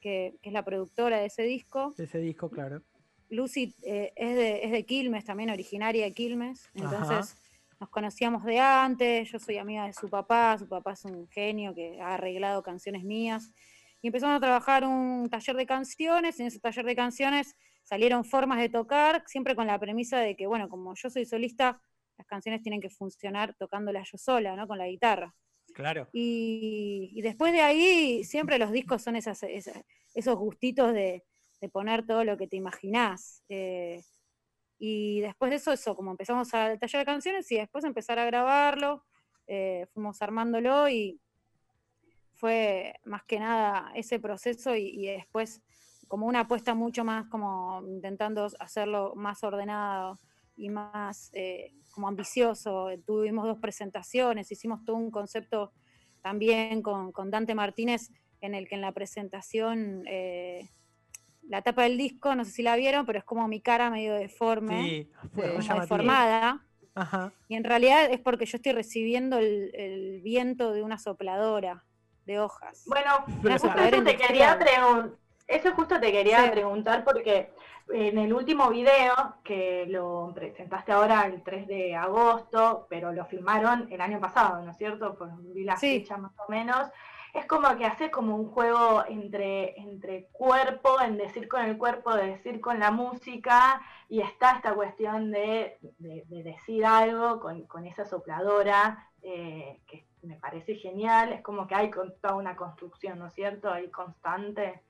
que, 0.00 0.38
es 0.40 0.52
la 0.54 0.64
productora 0.64 1.18
de 1.18 1.26
ese 1.26 1.42
disco. 1.42 1.92
De 1.98 2.04
ese 2.04 2.18
disco, 2.18 2.48
claro. 2.48 2.82
Lucy 3.28 3.74
eh, 3.82 4.14
es, 4.16 4.36
de, 4.36 4.64
es 4.64 4.72
de 4.72 4.86
Quilmes, 4.86 5.26
también 5.26 5.50
originaria 5.50 6.06
de 6.06 6.14
Quilmes. 6.14 6.70
Entonces 6.72 7.36
nos 7.78 7.90
conocíamos 7.90 8.42
de 8.44 8.58
antes, 8.58 9.30
yo 9.30 9.38
soy 9.38 9.58
amiga 9.58 9.84
de 9.84 9.92
su 9.92 10.08
papá, 10.08 10.56
su 10.58 10.66
papá 10.66 10.92
es 10.92 11.04
un 11.04 11.28
genio 11.28 11.74
que 11.74 12.00
ha 12.00 12.14
arreglado 12.14 12.62
canciones 12.62 13.04
mías. 13.04 13.52
Y 14.00 14.06
empezamos 14.06 14.38
a 14.38 14.40
trabajar 14.40 14.86
un 14.86 15.28
taller 15.28 15.56
de 15.56 15.66
canciones, 15.66 16.38
y 16.38 16.42
en 16.42 16.48
ese 16.48 16.58
taller 16.58 16.86
de 16.86 16.96
canciones 16.96 17.54
salieron 17.82 18.24
formas 18.24 18.60
de 18.60 18.70
tocar, 18.70 19.24
siempre 19.26 19.54
con 19.54 19.66
la 19.66 19.78
premisa 19.78 20.20
de 20.20 20.36
que, 20.36 20.46
bueno, 20.46 20.70
como 20.70 20.94
yo 20.94 21.10
soy 21.10 21.26
solista, 21.26 21.82
las 22.18 22.26
canciones 22.26 22.62
tienen 22.62 22.80
que 22.80 22.90
funcionar 22.90 23.54
tocándolas 23.54 24.10
yo 24.10 24.18
sola, 24.18 24.56
¿no? 24.56 24.66
Con 24.66 24.78
la 24.78 24.88
guitarra. 24.88 25.34
Claro. 25.72 26.08
Y, 26.12 27.20
después 27.22 27.52
de 27.52 27.60
ahí, 27.60 28.24
siempre 28.24 28.58
los 28.58 28.72
discos 28.72 29.02
son 29.02 29.16
esas, 29.16 29.42
esos 29.42 30.36
gustitos 30.36 30.92
de, 30.92 31.24
poner 31.72 32.06
todo 32.06 32.24
lo 32.24 32.36
que 32.36 32.46
te 32.46 32.56
imaginás. 32.56 33.42
Eh, 33.48 34.02
y 34.78 35.20
después 35.20 35.50
de 35.50 35.56
eso, 35.56 35.72
eso, 35.72 35.96
como 35.96 36.12
empezamos 36.12 36.52
al 36.54 36.78
taller 36.78 37.00
de 37.00 37.04
canciones 37.04 37.50
y 37.50 37.56
después 37.56 37.84
empezar 37.84 38.18
a 38.18 38.24
grabarlo, 38.24 39.04
eh, 39.46 39.86
fuimos 39.92 40.20
armándolo 40.22 40.88
y 40.88 41.20
fue 42.34 42.94
más 43.04 43.24
que 43.24 43.40
nada 43.40 43.90
ese 43.94 44.20
proceso 44.20 44.76
y, 44.76 45.06
después 45.06 45.62
como 46.06 46.26
una 46.26 46.40
apuesta 46.40 46.74
mucho 46.74 47.04
más 47.04 47.28
como 47.28 47.82
intentando 47.86 48.48
hacerlo 48.60 49.14
más 49.16 49.42
ordenado 49.42 50.18
y 50.58 50.68
más 50.68 51.30
eh, 51.32 51.72
como 51.92 52.08
ambicioso. 52.08 52.88
Tuvimos 53.06 53.46
dos 53.46 53.58
presentaciones, 53.58 54.52
hicimos 54.52 54.84
todo 54.84 54.96
un 54.96 55.10
concepto 55.10 55.72
también 56.20 56.82
con, 56.82 57.12
Dante 57.30 57.54
Martínez 57.54 58.10
en 58.40 58.54
el 58.54 58.68
que 58.68 58.74
en 58.74 58.82
la 58.82 58.92
presentación 58.92 60.04
eh, 60.06 60.68
la 61.48 61.62
tapa 61.62 61.84
del 61.84 61.96
disco, 61.96 62.34
no 62.34 62.44
sé 62.44 62.50
si 62.50 62.62
la 62.62 62.76
vieron, 62.76 63.06
pero 63.06 63.18
es 63.18 63.24
como 63.24 63.48
mi 63.48 63.60
cara 63.60 63.90
medio 63.90 64.14
deforme, 64.14 64.82
sí, 64.82 65.10
deformada. 65.34 66.64
Y 67.48 67.54
en 67.54 67.64
realidad 67.64 68.10
es 68.10 68.20
porque 68.20 68.44
yo 68.44 68.56
estoy 68.56 68.72
recibiendo 68.72 69.38
el, 69.38 70.20
viento 70.22 70.72
de 70.72 70.82
una 70.82 70.98
sopladora 70.98 71.84
de 72.26 72.40
hojas. 72.40 72.84
Bueno, 72.86 73.24
eso 73.48 73.70
te 74.04 74.16
quería 74.16 74.58
preguntar. 74.58 75.27
Eso 75.48 75.72
justo 75.72 75.98
te 75.98 76.12
quería 76.12 76.48
preguntar 76.52 77.02
porque 77.02 77.50
en 77.88 78.18
el 78.18 78.32
último 78.32 78.68
video, 78.68 79.14
que 79.42 79.86
lo 79.88 80.30
presentaste 80.34 80.92
ahora 80.92 81.26
el 81.26 81.42
3 81.42 81.66
de 81.66 81.96
agosto, 81.96 82.86
pero 82.88 83.12
lo 83.12 83.24
filmaron 83.24 83.90
el 83.90 84.00
año 84.00 84.20
pasado, 84.20 84.62
¿no 84.62 84.70
es 84.70 84.76
cierto? 84.76 85.16
Por, 85.16 85.30
vi 85.54 85.64
la 85.64 85.76
fecha 85.76 86.16
más 86.18 86.32
o 86.38 86.50
menos 86.50 86.88
es 87.34 87.46
como 87.46 87.76
que 87.76 87.84
hace 87.84 88.10
como 88.10 88.34
un 88.34 88.50
juego 88.50 89.04
entre, 89.08 89.78
entre 89.78 90.26
cuerpo, 90.32 91.00
en 91.00 91.16
decir 91.16 91.48
con 91.48 91.62
el 91.64 91.76
cuerpo, 91.76 92.14
de 92.14 92.26
decir 92.28 92.60
con 92.60 92.78
la 92.78 92.90
música, 92.90 93.80
y 94.08 94.20
está 94.20 94.56
esta 94.56 94.74
cuestión 94.74 95.30
de, 95.30 95.78
decir 95.98 96.86
algo 96.86 97.40
con, 97.40 97.86
esa 97.86 98.04
sopladora, 98.04 99.08
eh, 99.22 99.80
que 99.86 100.06
me 100.22 100.36
parece 100.36 100.74
genial, 100.76 101.32
es 101.32 101.42
como 101.42 101.66
que 101.66 101.74
hay 101.74 101.90
toda 101.90 102.34
una 102.34 102.56
construcción, 102.56 103.18
¿no 103.18 103.26
es 103.26 103.34
cierto? 103.34 103.70
Ahí 103.70 103.88
constante. 103.88 104.82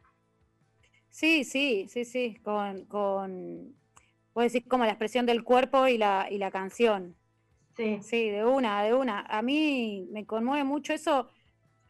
Sí, 1.10 1.44
sí, 1.44 1.86
sí, 1.88 2.04
sí, 2.04 2.36
con, 2.42 2.84
con 2.86 3.74
puedo 4.32 4.44
decir 4.44 4.66
como 4.68 4.84
la 4.84 4.90
expresión 4.90 5.26
del 5.26 5.42
cuerpo 5.42 5.86
y 5.88 5.98
la, 5.98 6.28
y 6.30 6.38
la 6.38 6.50
canción. 6.50 7.16
Sí. 7.76 7.98
Sí, 8.02 8.28
de 8.28 8.44
una, 8.44 8.82
de 8.82 8.94
una. 8.94 9.20
A 9.20 9.42
mí 9.42 10.06
me 10.10 10.26
conmueve 10.26 10.64
mucho 10.64 10.92
eso 10.92 11.28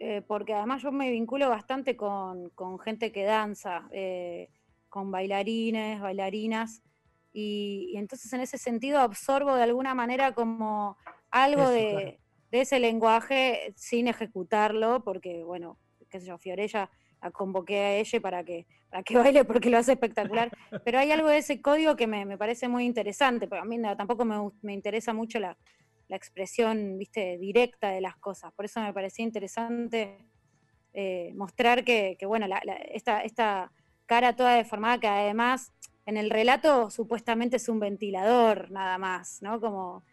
eh, 0.00 0.22
porque 0.26 0.54
además 0.54 0.82
yo 0.82 0.92
me 0.92 1.10
vinculo 1.10 1.48
bastante 1.48 1.96
con, 1.96 2.52
gente 2.84 3.10
que 3.10 3.24
danza, 3.24 3.88
eh, 3.90 4.48
con 4.88 5.10
bailarines, 5.10 6.00
bailarinas, 6.00 6.82
y, 7.32 7.94
entonces 7.96 8.32
en 8.32 8.40
ese 8.40 8.58
sentido 8.58 9.00
absorbo 9.00 9.54
de 9.56 9.64
alguna 9.64 9.94
manera 9.94 10.34
como 10.34 10.96
algo 11.30 11.68
de, 11.68 12.20
ese 12.50 12.78
lenguaje 12.78 13.74
sin 13.76 14.08
ejecutarlo, 14.08 15.02
porque 15.04 15.42
bueno, 15.42 15.78
qué 16.08 16.20
sé 16.20 16.26
yo, 16.26 16.38
Fiorella 16.38 16.90
la 17.20 17.30
convoqué 17.30 17.78
a 17.78 17.96
ella 17.96 18.20
para 18.20 18.44
que, 18.44 18.66
para 18.90 19.02
que 19.02 19.14
baile 19.34 19.44
porque 19.44 19.70
lo 19.70 19.78
hace 19.78 19.92
espectacular, 19.92 20.50
pero 20.84 20.98
hay 20.98 21.10
algo 21.10 21.28
de 21.28 21.38
ese 21.38 21.60
código 21.60 21.96
que 21.96 22.06
me, 22.06 22.38
parece 22.38 22.68
muy 22.68 22.84
interesante, 22.84 23.48
pero 23.48 23.62
a 23.62 23.64
mí 23.64 23.80
tampoco 23.96 24.24
me, 24.24 24.36
me 24.62 24.72
interesa 24.72 25.12
mucho 25.12 25.38
la, 25.38 25.56
la 26.08 26.16
expresión, 26.16 26.98
viste, 26.98 27.38
directa 27.38 27.90
de 27.90 28.00
las 28.00 28.16
cosas. 28.16 28.52
Por 28.52 28.64
eso 28.64 28.80
me 28.80 28.92
parecía 28.92 29.24
interesante 29.24 30.18
eh, 30.94 31.32
mostrar 31.36 31.84
que, 31.84 32.16
bueno, 32.26 32.46
esta, 32.90 33.22
esta 33.22 33.70
cara 34.06 34.34
toda 34.34 34.54
deformada, 34.54 34.98
que 34.98 35.06
además 35.06 35.72
en 36.06 36.16
el 36.16 36.30
relato 36.30 36.90
supuestamente 36.90 37.56
es 37.56 37.68
un 37.68 37.78
ventilador 37.78 38.70
nada 38.70 38.96
más, 38.96 39.42
¿no? 39.42 39.60
Como, 39.60 40.04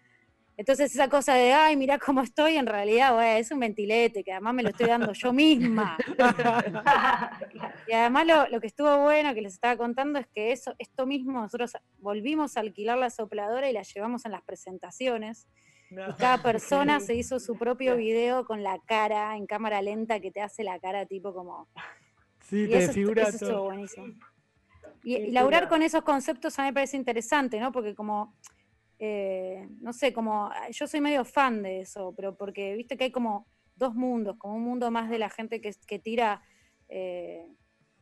entonces 0.57 0.93
esa 0.93 1.09
cosa 1.09 1.33
de, 1.33 1.53
ay, 1.53 1.75
mira 1.75 1.99
cómo 1.99 2.21
estoy, 2.21 2.55
en 2.55 2.65
realidad, 2.65 3.37
es 3.37 3.51
un 3.51 3.59
ventilete, 3.59 4.23
que 4.23 4.31
además 4.31 4.53
me 4.53 4.63
lo 4.63 4.69
estoy 4.69 4.87
dando 4.87 5.11
yo 5.11 5.33
misma. 5.33 5.97
y 7.87 7.93
además 7.93 8.25
lo, 8.25 8.47
lo, 8.47 8.61
que 8.61 8.67
estuvo 8.67 9.03
bueno, 9.03 9.33
que 9.33 9.41
les 9.41 9.53
estaba 9.53 9.75
contando, 9.75 10.17
es 10.17 10.27
que 10.27 10.53
eso, 10.53 10.73
esto 10.79 11.05
mismo, 11.05 11.41
nosotros 11.41 11.73
volvimos 11.97 12.55
a 12.55 12.61
alquilar 12.61 12.97
la 12.97 13.09
sopladora 13.09 13.69
y 13.69 13.73
la 13.73 13.81
llevamos 13.81 14.25
en 14.25 14.31
las 14.31 14.43
presentaciones. 14.43 15.47
Y 15.91 16.13
cada 16.17 16.41
persona 16.41 16.99
se 16.99 17.15
hizo 17.15 17.39
su 17.39 17.57
propio 17.57 17.95
video 17.95 18.45
con 18.45 18.63
la 18.63 18.79
cara 18.85 19.35
en 19.37 19.45
cámara 19.45 19.81
lenta 19.81 20.19
que 20.19 20.31
te 20.31 20.41
hace 20.41 20.63
la 20.63 20.79
cara 20.79 21.05
tipo 21.05 21.33
como... 21.33 21.67
Sí, 22.41 22.67
te 22.67 22.87
figura 22.89 23.31
todo. 23.31 23.65
buenísimo. 23.65 24.07
Y, 25.03 25.15
y, 25.15 25.31
laburar 25.31 25.67
con 25.67 25.83
esos 25.83 26.03
conceptos 26.03 26.57
a 26.57 26.63
mí 26.63 26.69
me 26.69 26.73
parece 26.73 26.97
interesante, 26.97 27.59
¿no? 27.59 27.71
Porque 27.71 27.93
como, 27.93 28.35
eh, 28.99 29.67
no 29.81 29.93
sé, 29.93 30.13
como 30.13 30.49
yo 30.71 30.87
soy 30.87 31.01
medio 31.01 31.25
fan 31.25 31.61
de 31.63 31.81
eso, 31.81 32.13
pero 32.15 32.35
porque 32.35 32.75
viste 32.75 32.97
que 32.97 33.05
hay 33.05 33.11
como 33.11 33.47
dos 33.75 33.93
mundos, 33.93 34.37
como 34.37 34.55
un 34.55 34.63
mundo 34.63 34.89
más 34.91 35.09
de 35.09 35.19
la 35.19 35.29
gente 35.29 35.59
que, 35.59 35.73
que 35.85 35.99
tira 35.99 36.41
eh, 36.87 37.45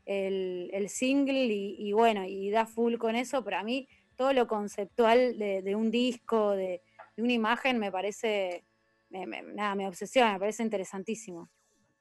el, 0.05 0.89
single 0.89 1.45
y, 1.45 1.91
bueno, 1.93 2.25
y 2.25 2.51
da 2.51 2.65
full 2.65 2.97
con 2.97 3.15
eso, 3.15 3.43
pero 3.43 3.57
a 3.57 3.63
mí 3.63 3.87
todo 4.15 4.33
lo 4.33 4.47
conceptual 4.47 5.37
de 5.39 5.75
un 5.75 5.89
disco, 5.89 6.51
de, 6.51 6.81
de 7.15 7.23
una 7.23 7.33
imagen 7.33 7.79
me 7.79 7.91
parece, 7.91 8.65
nada, 9.09 9.75
me 9.75 9.87
obsesiona, 9.87 10.33
me 10.33 10.39
parece 10.39 10.63
interesantísimo. 10.63 11.49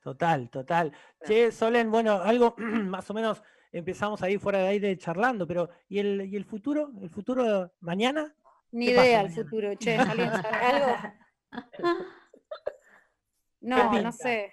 Total, 0.03 0.51
total. 0.51 0.93
Che, 1.25 1.53
Solen, 1.53 1.91
bueno, 1.91 2.21
algo 2.21 2.55
más 2.59 3.09
o 3.11 3.15
menos 3.15 3.43
empezamos 3.71 4.23
ahí 4.23 4.37
fuera 4.37 4.59
de 4.59 4.69
aire 4.69 4.99
charlando, 4.99 5.47
pero 5.47 5.71
¿y 5.89 5.99
el, 5.99 6.27
y 6.27 6.37
el 6.37 6.45
futuro? 6.45 6.91
¿El 7.01 7.11
futuro 7.11 7.73
mañana? 7.81 8.35
Ni 8.73 8.87
idea 8.87 9.21
el 9.21 9.31
futuro, 9.31 9.75
che, 9.79 9.97
¿alguien 9.97 10.31
sabe 10.31 10.57
algo? 10.57 10.97
No, 13.61 14.03
no 14.03 14.13
sé. 14.13 14.53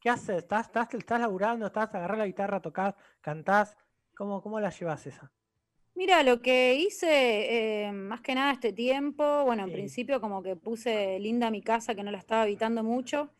¿Qué 0.00 0.10
haces? 0.10 0.38
¿Estás, 0.38 0.66
estás, 0.66 0.92
estás 0.94 1.20
laburando? 1.20 1.66
¿Estás 1.66 1.94
agarrar 1.94 2.18
la 2.18 2.26
guitarra, 2.26 2.60
tocás, 2.60 2.94
cantás? 3.20 3.76
¿Cómo, 4.14 4.42
cómo 4.42 4.58
la 4.58 4.70
llevas 4.70 5.06
esa? 5.06 5.30
Mira, 5.94 6.22
lo 6.22 6.40
que 6.40 6.76
hice 6.76 7.86
eh, 7.86 7.92
más 7.92 8.20
que 8.20 8.34
nada 8.34 8.52
este 8.52 8.72
tiempo, 8.72 9.44
bueno, 9.44 9.64
en 9.64 9.72
principio 9.72 10.20
como 10.20 10.42
que 10.44 10.54
puse 10.54 11.18
linda 11.18 11.50
mi 11.50 11.60
casa, 11.60 11.94
que 11.96 12.04
no 12.04 12.12
la 12.12 12.18
estaba 12.18 12.42
habitando 12.42 12.84
mucho, 12.84 13.32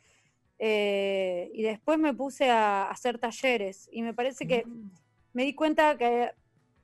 eh, 0.58 1.52
y 1.54 1.62
después 1.62 2.00
me 2.00 2.14
puse 2.14 2.50
a, 2.50 2.90
hacer 2.90 3.18
talleres, 3.18 3.88
y 3.92 4.02
me 4.02 4.12
parece 4.12 4.48
que 4.48 4.64
mm. 4.66 4.90
me 5.34 5.44
di 5.44 5.54
cuenta 5.54 5.96
que 5.96 6.32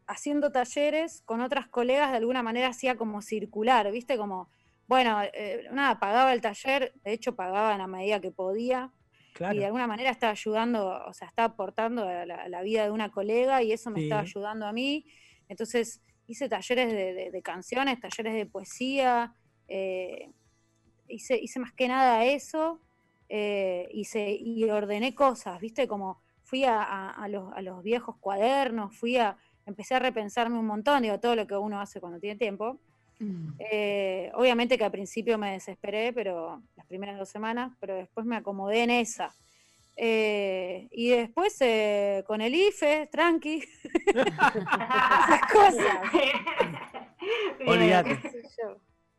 haciendo 0.07 0.53
talleres 0.53 1.23
con 1.25 1.41
otras 1.41 1.69
colegas 1.69 2.11
de 2.11 2.19
alguna 2.19 2.43
manera 2.43 2.69
hacía 2.69 2.97
como 2.97 3.23
circular, 3.23 3.91
¿viste? 3.91 4.17
Como, 4.17 4.49
bueno, 4.87 5.21
eh, 5.23 5.67
nada, 5.73 5.99
pagaba 5.99 6.33
el 6.33 6.41
taller, 6.41 6.93
de 7.05 7.13
hecho 7.13 7.35
pagaba 7.35 7.73
en 7.73 7.79
la 7.79 7.87
medida 7.87 8.21
que 8.21 8.31
podía, 8.31 8.93
y 9.53 9.59
de 9.59 9.67
alguna 9.67 9.89
manera 9.89 10.11
estaba 10.11 10.31
ayudando, 10.31 11.03
o 11.07 11.13
sea, 11.13 11.27
estaba 11.27 11.55
aportando 11.55 12.09
a 12.09 12.25
la, 12.25 12.63
vida 12.63 12.85
de 12.85 12.91
una 12.93 13.11
colega 13.11 13.63
y 13.63 13.73
eso 13.73 13.91
me 13.91 14.05
estaba 14.05 14.21
ayudando 14.21 14.65
a 14.65 14.73
mí. 14.73 15.07
Entonces 15.49 16.01
hice 16.29 16.49
talleres 16.49 16.93
de, 17.33 17.43
canciones, 17.43 17.99
talleres 17.99 18.35
de 18.35 18.47
poesía, 18.47 19.35
eh, 19.67 20.31
hice, 21.09 21.37
hice, 21.37 21.59
más 21.59 21.73
que 21.73 21.89
nada 21.89 22.25
eso 22.25 22.81
eh, 23.29 23.89
y 23.91 24.65
ordené 24.65 25.17
cosas, 25.17 25.61
¿viste? 25.61 25.89
Como 25.89 26.23
fui 26.45 26.65
a, 26.65 27.27
los, 27.29 27.83
viejos 27.83 28.17
cuadernos, 28.19 28.97
fui 28.97 29.17
a, 29.17 29.37
empecé 29.67 29.95
a 29.95 29.99
repensarme 29.99 30.59
un 30.59 30.67
montón, 30.67 31.03
digo, 31.03 31.21
todo 31.21 31.37
lo 31.37 31.47
que 31.47 31.57
uno 31.57 31.81
hace 31.81 32.01
cuando 32.01 32.19
tiene 32.19 32.37
tiempo. 32.37 32.79
Mm. 33.19 33.53
Eh, 33.59 34.31
obviamente 34.35 34.77
que 34.77 34.85
al 34.85 34.91
principio 34.91 35.39
me 35.39 35.53
desesperé, 35.53 36.13
pero 36.13 36.63
las 36.77 36.87
primeras 36.87 37.19
dos 37.19 37.29
semanas, 37.29 37.73
pero 37.81 37.95
después 37.95 38.27
me 38.27 38.37
acomodé 38.37 38.83
en 38.83 38.91
esa. 38.91 39.35
Eh, 39.97 40.89
y 40.91 41.11
después 41.11 41.57
eh, 41.61 42.25
con 42.27 42.41
el 42.41 42.55
IFE, 42.55 43.09
tranqui. 43.11 43.63
Esas 44.07 45.53
cosas. 45.53 45.99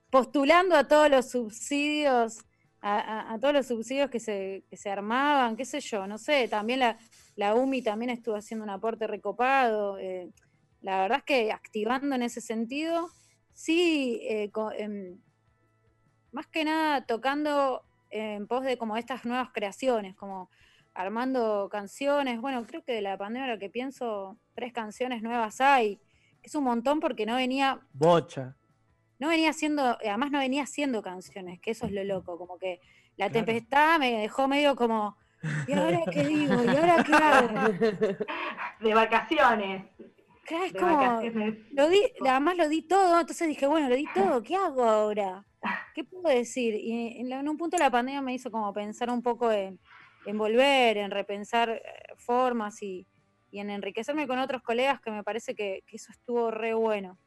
Postulando 0.10 0.76
a 0.76 0.88
todos 0.88 1.10
los 1.10 1.30
subsidios, 1.30 2.40
a, 2.82 3.38
todos 3.42 3.54
los 3.54 3.68
subsidios 3.68 4.10
que 4.10 4.20
se, 4.20 4.64
que 4.70 4.78
se, 4.78 4.90
armaban, 4.90 5.56
qué 5.56 5.66
sé 5.66 5.80
yo, 5.80 6.08
no 6.08 6.18
sé, 6.18 6.48
también 6.48 6.80
la, 6.80 6.98
la 7.36 7.56
UMI 7.56 7.82
también 7.82 8.12
estuvo 8.12 8.36
haciendo 8.36 8.64
un 8.64 8.70
aporte 8.70 9.08
recopado. 9.08 9.98
Eh, 9.98 10.30
la 10.82 11.02
verdad 11.02 11.20
es 11.20 11.24
que 11.24 11.52
activando 11.52 12.16
en 12.16 12.24
ese 12.24 12.42
sentido, 12.42 13.10
sí, 13.54 14.22
em, 14.24 15.20
más 16.32 16.48
que 16.48 16.64
nada 16.64 17.06
tocando 17.06 17.84
en 18.10 18.48
pos 18.48 18.64
de 18.64 18.78
como 18.78 18.98
estas 18.98 19.26
nuevas 19.26 19.50
creaciones, 19.52 20.16
como 20.16 20.50
armando 20.94 21.68
canciones. 21.70 22.40
Bueno, 22.40 22.66
creo 22.66 22.84
que 22.84 22.94
de 22.94 23.02
la 23.02 23.18
pandemia 23.18 23.52
lo 23.52 23.60
que 23.60 23.70
pienso, 23.70 24.38
tres 24.54 24.72
canciones 24.74 25.22
nuevas 25.22 25.60
hay. 25.60 26.00
Es 26.42 26.56
un 26.56 26.64
montón 26.64 27.00
porque 27.00 27.26
no 27.26 27.36
venía. 27.36 27.82
Bocha. 27.94 28.56
No 29.20 29.30
venía 29.30 29.50
haciendo, 29.50 29.98
además 30.00 30.32
no 30.32 30.40
venía 30.40 30.64
haciendo 30.64 31.02
canciones, 31.02 31.60
que 31.60 31.72
eso 31.72 31.86
es 31.86 31.92
lo 31.94 32.04
loco, 32.04 32.38
como 32.38 32.58
que 32.58 32.82
la 33.16 33.30
tempestad 33.30 33.98
me 33.98 34.12
dejó 34.20 34.48
medio 34.48 34.76
como, 34.76 35.18
¿y 35.68 35.74
ahora 35.74 36.00
qué 36.12 36.24
digo? 36.24 36.64
¿Y 36.64 36.68
ahora 36.68 37.04
qué 37.04 37.14
hago? 37.14 37.70
De 38.82 38.94
vacaciones. 38.94 39.86
Claro, 40.46 40.66
es 40.66 40.74
como, 40.74 41.22
lo 41.72 41.90
di, 41.90 42.02
además 42.22 42.56
lo 42.58 42.70
di 42.70 42.84
todo, 42.84 43.20
entonces 43.20 43.48
dije, 43.48 43.66
bueno, 43.66 43.90
lo 43.90 43.96
di 43.96 44.06
todo, 44.14 44.44
¿qué 44.44 44.56
hago 44.56 44.84
ahora? 44.84 45.44
¿Qué 45.96 46.04
puedo 46.04 46.30
decir? 46.30 46.76
Y 46.76 47.20
en 47.20 47.50
un 47.50 47.58
punto 47.58 47.78
la 47.78 47.90
pandemia 47.90 48.22
me 48.22 48.36
hizo 48.36 48.52
como 48.52 48.72
pensar 48.72 49.10
un 49.10 49.24
poco 49.24 49.52
en, 49.52 49.80
en 50.26 50.38
volver, 50.38 50.98
en 50.98 51.12
repensar 51.12 51.70
eh, 51.70 51.82
formas 52.18 52.82
y, 52.82 53.08
en 53.52 53.70
enriquecerme 53.70 54.28
con 54.28 54.38
otros 54.38 54.62
colegas 54.62 55.00
que 55.00 55.12
me 55.12 55.24
parece 55.24 55.56
que, 55.56 55.82
eso 55.88 56.12
estuvo 56.12 56.52
re 56.52 56.74
bueno. 56.74 57.18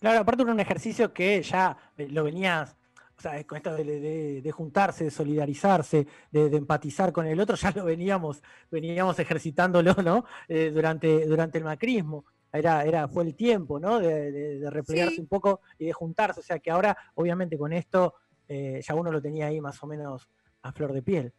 Claro, 0.00 0.20
aparte 0.20 0.42
era 0.42 0.50
un 0.50 0.58
ejercicio 0.58 1.12
que 1.12 1.40
ya 1.40 1.76
lo 1.96 2.24
venías, 2.24 2.76
o 3.18 3.20
sea, 3.20 3.44
con 3.44 3.56
esto 3.56 3.74
de, 3.74 4.52
juntarse, 4.54 5.04
de 5.04 5.10
solidarizarse, 5.10 6.06
de, 6.30 6.56
empatizar 6.56 7.12
con 7.12 7.26
el 7.26 7.40
otro, 7.40 7.56
ya 7.56 7.72
lo 7.72 7.84
veníamos, 7.84 8.40
veníamos 8.70 9.18
ejercitándolo, 9.18 9.94
¿no? 10.04 10.24
Eh, 10.46 10.70
durante, 10.72 11.26
durante 11.26 11.58
el 11.58 11.64
macrismo. 11.64 12.24
Era, 12.52 12.84
era, 12.84 13.08
fue 13.08 13.24
el 13.24 13.34
tiempo, 13.34 13.80
¿no? 13.80 13.98
De, 13.98 14.70
replegarse 14.70 15.20
un 15.20 15.26
poco 15.26 15.60
y 15.78 15.86
de 15.86 15.92
juntarse. 15.92 16.40
O 16.40 16.42
sea 16.44 16.60
que 16.60 16.70
ahora, 16.70 16.96
obviamente, 17.14 17.58
con 17.58 17.72
esto 17.72 18.14
eh, 18.46 18.80
ya 18.86 18.94
uno 18.94 19.10
lo 19.10 19.20
tenía 19.20 19.46
ahí 19.46 19.60
más 19.60 19.82
o 19.82 19.86
menos 19.88 20.28
a 20.62 20.72
flor 20.72 20.92
de 20.92 21.02
piel. 21.02 21.32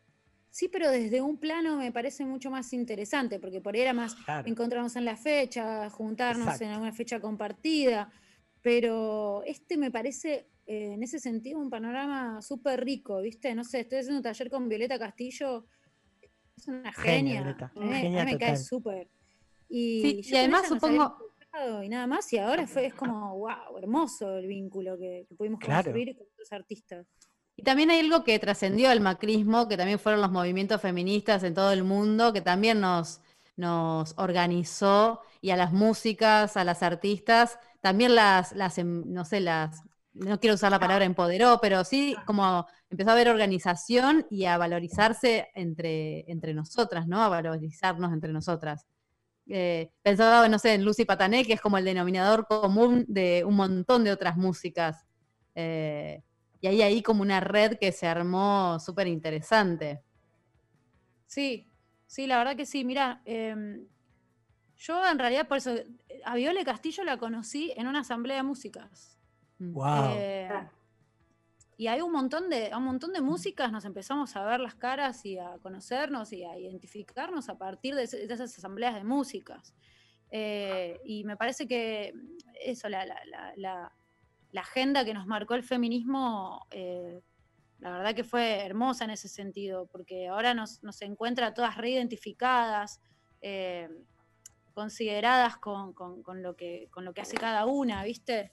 Sí, 0.51 0.67
pero 0.67 0.91
desde 0.91 1.21
un 1.21 1.37
plano 1.37 1.77
me 1.77 1.91
parece 1.91 2.25
mucho 2.25 2.51
más 2.51 2.73
interesante, 2.73 3.39
porque 3.39 3.61
por 3.61 3.75
ahí 3.75 3.81
era 3.81 3.93
más 3.93 4.17
encontrarnos 4.45 4.95
en 4.97 5.05
la 5.05 5.15
fecha, 5.15 5.89
juntarnos 5.89 6.59
en 6.59 6.71
alguna 6.71 6.91
fecha 6.91 7.19
compartida, 7.19 8.11
pero 8.61 9.43
este 9.45 9.77
me 9.77 9.91
parece 9.91 10.47
eh, 10.69 10.93
en 10.93 11.01
ese 11.01 11.17
sentido 11.17 11.59
un 11.59 11.71
panorama 11.71 12.43
súper 12.43 12.85
rico, 12.85 13.21
¿viste? 13.21 13.55
No 13.55 13.63
sé, 13.63 13.79
estoy 13.79 13.97
haciendo 13.97 14.19
un 14.19 14.23
taller 14.23 14.51
con 14.51 14.69
Violeta 14.69 14.99
Castillo, 14.99 15.65
es 16.55 16.67
una 16.67 16.93
genia, 16.93 17.57
genia, 17.73 18.23
me 18.23 18.37
cae 18.37 18.55
súper. 18.55 19.09
Y, 19.67 20.21
además 20.31 20.67
supongo... 20.67 21.17
Y 21.83 21.89
nada 21.89 22.05
más, 22.05 22.31
y 22.31 22.37
ahora 22.37 22.67
fue, 22.67 22.85
es 22.85 22.93
como, 22.93 23.35
wow, 23.35 23.79
hermoso 23.79 24.37
el 24.37 24.45
vínculo 24.45 24.95
que, 24.99 25.25
pudimos 25.35 25.59
construir 25.59 26.15
con 26.15 26.27
otros 26.31 26.51
artistas. 26.51 27.07
Y 27.55 27.63
también 27.63 27.89
hay 27.89 28.01
algo 28.01 28.23
que 28.23 28.37
trascendió 28.37 28.91
al 28.91 29.01
macrismo, 29.01 29.67
que 29.67 29.75
también 29.75 29.97
fueron 29.97 30.21
los 30.21 30.29
movimientos 30.29 30.79
feministas 30.79 31.43
en 31.43 31.55
todo 31.55 31.71
el 31.71 31.83
mundo, 31.83 32.31
que 32.31 32.41
también 32.41 32.79
nos, 32.79 33.21
nos 33.55 34.13
organizó 34.17 35.21
y 35.41 35.49
a 35.49 35.57
las 35.57 35.73
músicas, 35.73 36.55
a 36.57 36.63
las 36.63 36.83
artistas, 36.83 37.57
también 37.81 38.13
las, 38.13 38.53
las, 38.53 38.77
em, 38.77 39.03
no 39.11 39.25
sé, 39.25 39.39
las, 39.39 39.83
no 40.13 40.39
quiero 40.39 40.55
usar 40.55 40.71
la 40.71 40.79
palabra 40.79 41.05
empoderó, 41.05 41.59
pero 41.61 41.83
sí 41.83 42.15
como 42.25 42.65
empezó 42.89 43.09
a 43.09 43.13
haber 43.13 43.29
organización 43.29 44.25
y 44.29 44.45
a 44.45 44.57
valorizarse 44.57 45.49
entre, 45.53 46.29
entre 46.31 46.53
nosotras, 46.53 47.07
¿no? 47.07 47.21
A 47.23 47.29
valorizarnos 47.29 48.11
entre 48.11 48.33
nosotras. 48.33 48.85
Eh, 49.47 49.91
pensaba, 50.03 50.47
no 50.47 50.59
sé, 50.59 50.75
en 50.75 50.85
Lucy 50.85 51.05
Patané, 51.05 51.45
que 51.45 51.53
es 51.53 51.61
como 51.61 51.77
el 51.77 51.85
denominador 51.85 52.47
común 52.47 53.05
de 53.07 53.43
un 53.45 53.55
montón 53.55 54.03
de 54.03 54.11
otras 54.11 54.37
músicas. 54.37 55.05
Eh, 55.55 56.23
y 56.61 56.67
hay 56.67 56.81
ahí 56.81 57.01
como 57.01 57.21
una 57.21 57.39
red 57.39 57.77
que 57.77 57.91
se 57.91 58.07
armó 58.07 58.79
súper 58.79 59.07
interesante. 59.07 60.03
Sí, 61.25 61.71
sí, 62.05 62.27
la 62.27 62.37
verdad 62.37 62.55
que 62.55 62.65
sí. 62.65 62.83
Mira, 62.83 63.21
em, 63.25 63.87
yo 64.75 65.05
en 65.07 65.19
realidad 65.19 65.47
por 65.47 65.57
eso, 65.57 65.73
a 66.25 66.35
Viole 66.35 66.65
Castillo 66.65 67.03
la 67.03 67.17
conocí 67.17 67.73
en 67.75 67.87
una 67.87 68.01
asamblea 68.01 68.37
de 68.37 68.43
músicas. 68.43 69.18
Wow. 69.59 70.13
Eh, 70.15 70.49
y 71.77 71.87
hay 71.87 72.01
un 72.01 72.11
montón 72.11 72.49
de, 72.49 72.71
un 72.75 72.83
montón 72.83 73.13
de 73.13 73.21
músicas, 73.21 73.71
nos 73.71 73.85
empezamos 73.85 74.35
a 74.35 74.43
ver 74.43 74.59
las 74.59 74.75
caras 74.75 75.25
y 75.25 75.37
a 75.37 75.57
conocernos 75.61 76.33
y 76.33 76.43
a 76.43 76.57
identificarnos 76.57 77.49
a 77.49 77.57
partir 77.57 77.95
de, 77.95 78.03
esas 78.03 78.57
asambleas 78.57 78.95
de 78.95 79.03
músicas. 79.03 79.73
Eh, 80.31 80.99
y 81.05 81.23
me 81.23 81.37
parece 81.37 81.67
que 81.67 82.13
eso, 82.61 82.89
la, 82.89 83.05
la 84.51 84.61
agenda 84.61 85.05
que 85.05 85.13
nos 85.13 85.27
marcó 85.27 85.53
el 85.53 85.63
feminismo, 85.63 86.65
eh, 86.71 87.21
la 87.79 87.91
verdad 87.91 88.15
que 88.15 88.23
fue 88.23 88.65
hermosa 88.65 89.05
en 89.05 89.11
ese 89.11 89.27
sentido, 89.27 89.87
porque 89.87 90.27
ahora 90.27 90.53
nos, 90.53 90.79
encuentra 91.01 91.53
todas 91.53 91.77
reidentificadas, 91.77 92.99
eh, 93.41 93.89
consideradas 94.73 95.57
con, 95.57 95.93
lo 96.41 96.55
que, 96.55 96.87
con 96.89 97.05
lo 97.05 97.13
que 97.13 97.21
hace 97.21 97.37
cada 97.37 97.65
una, 97.65 98.03
¿viste? 98.03 98.51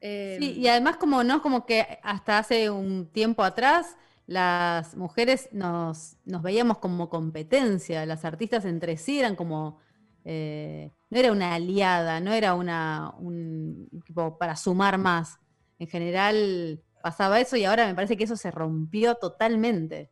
Sí, 0.00 0.54
y 0.58 0.68
además 0.68 0.96
como 0.96 1.24
no 1.24 1.42
como 1.42 1.66
que 1.66 1.98
hasta 2.02 2.38
hace 2.38 2.70
un 2.70 3.06
tiempo 3.06 3.42
atrás 3.42 3.96
las 4.28 4.94
mujeres 4.94 5.48
nos, 5.52 6.18
veíamos 6.24 6.78
como 6.78 7.08
competencia, 7.08 8.04
las 8.04 8.24
artistas 8.24 8.64
entre 8.66 8.96
sí 8.98 9.18
eran 9.18 9.34
como... 9.34 9.80
Eh, 10.24 10.92
no 11.08 11.18
era 11.18 11.32
una 11.32 11.54
aliada, 11.54 12.20
no 12.20 12.34
era 12.34 12.54
una 12.54 13.14
un 13.18 13.88
tipo 14.04 14.36
para 14.36 14.56
sumar 14.56 14.98
más. 14.98 15.38
En 15.78 15.86
general 15.86 16.82
pasaba 17.02 17.40
eso 17.40 17.56
y 17.56 17.64
ahora 17.64 17.86
me 17.86 17.94
parece 17.94 18.18
que 18.18 18.24
eso 18.24 18.36
se 18.36 18.50
rompió 18.50 19.14
totalmente. 19.14 20.10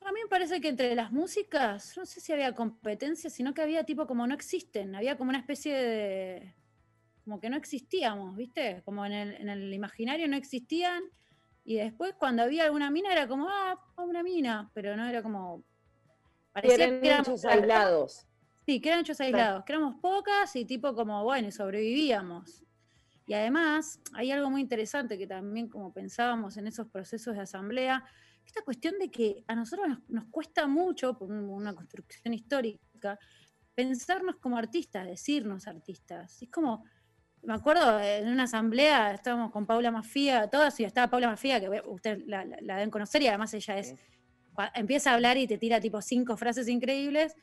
A 0.00 0.12
mí 0.12 0.20
me 0.22 0.28
parece 0.30 0.62
que 0.62 0.68
entre 0.68 0.94
las 0.94 1.12
músicas, 1.12 1.94
no 1.98 2.06
sé 2.06 2.22
si 2.22 2.32
había 2.32 2.54
competencia, 2.54 3.28
sino 3.28 3.52
que 3.52 3.60
había 3.60 3.84
tipo 3.84 4.06
como 4.06 4.26
no 4.26 4.34
existen, 4.34 4.94
había 4.94 5.18
como 5.18 5.28
una 5.28 5.38
especie 5.38 5.74
de... 5.76 6.54
como 7.30 7.40
que 7.40 7.48
no 7.48 7.56
existíamos, 7.56 8.36
¿viste? 8.36 8.82
Como 8.84 9.06
en 9.06 9.12
el, 9.12 9.34
en 9.36 9.48
el 9.48 9.72
imaginario 9.72 10.26
no 10.26 10.34
existían 10.34 11.00
y 11.64 11.76
después 11.76 12.14
cuando 12.18 12.42
había 12.42 12.64
alguna 12.64 12.90
mina 12.90 13.12
era 13.12 13.28
como, 13.28 13.46
ah, 13.48 13.78
una 13.98 14.24
mina, 14.24 14.68
pero 14.74 14.96
no 14.96 15.06
era 15.06 15.22
como... 15.22 15.62
Parecía 16.52 16.86
eran 16.86 17.00
que 17.00 17.08
éramos 17.08 17.44
aislados. 17.44 18.26
Sí, 18.66 18.80
que 18.80 18.88
eran 18.88 19.02
hechos 19.02 19.20
aislados, 19.20 19.62
que 19.64 19.74
éramos 19.74 19.94
pocas 20.00 20.56
y 20.56 20.64
tipo 20.64 20.92
como, 20.92 21.22
bueno, 21.22 21.52
sobrevivíamos. 21.52 22.64
Y 23.28 23.34
además 23.34 24.00
hay 24.12 24.32
algo 24.32 24.50
muy 24.50 24.62
interesante 24.62 25.16
que 25.16 25.28
también 25.28 25.68
como 25.68 25.92
pensábamos 25.92 26.56
en 26.56 26.66
esos 26.66 26.88
procesos 26.88 27.36
de 27.36 27.42
asamblea, 27.42 28.04
esta 28.44 28.62
cuestión 28.62 28.98
de 28.98 29.08
que 29.08 29.44
a 29.46 29.54
nosotros 29.54 29.98
nos, 30.08 30.24
cuesta 30.32 30.66
mucho, 30.66 31.16
por 31.16 31.30
una 31.30 31.76
construcción 31.76 32.34
histórica, 32.34 33.16
pensarnos 33.72 34.34
como 34.38 34.58
artistas, 34.58 35.06
decirnos 35.06 35.68
artistas. 35.68 36.42
Es 36.42 36.50
como, 36.50 36.84
me 37.42 37.54
acuerdo 37.54 38.00
en 38.00 38.28
una 38.28 38.44
asamblea, 38.44 39.12
estábamos 39.12 39.50
con 39.50 39.66
Paula 39.66 39.90
Mafía, 39.90 40.48
todas, 40.48 40.78
y 40.80 40.84
estaba 40.84 41.08
Paula 41.08 41.28
Mafía, 41.28 41.60
que 41.60 41.68
ustedes 41.86 42.26
la, 42.26 42.44
deben 42.44 42.90
conocer, 42.90 43.22
y 43.22 43.28
además 43.28 43.54
ella 43.54 43.78
es, 43.78 43.94
empieza 44.74 45.10
a 45.10 45.14
hablar 45.14 45.36
y 45.38 45.46
te 45.46 45.58
tira 45.58 45.80
tipo 45.80 46.00
cinco 46.02 46.36
frases 46.36 46.68
increíbles, 46.68 47.34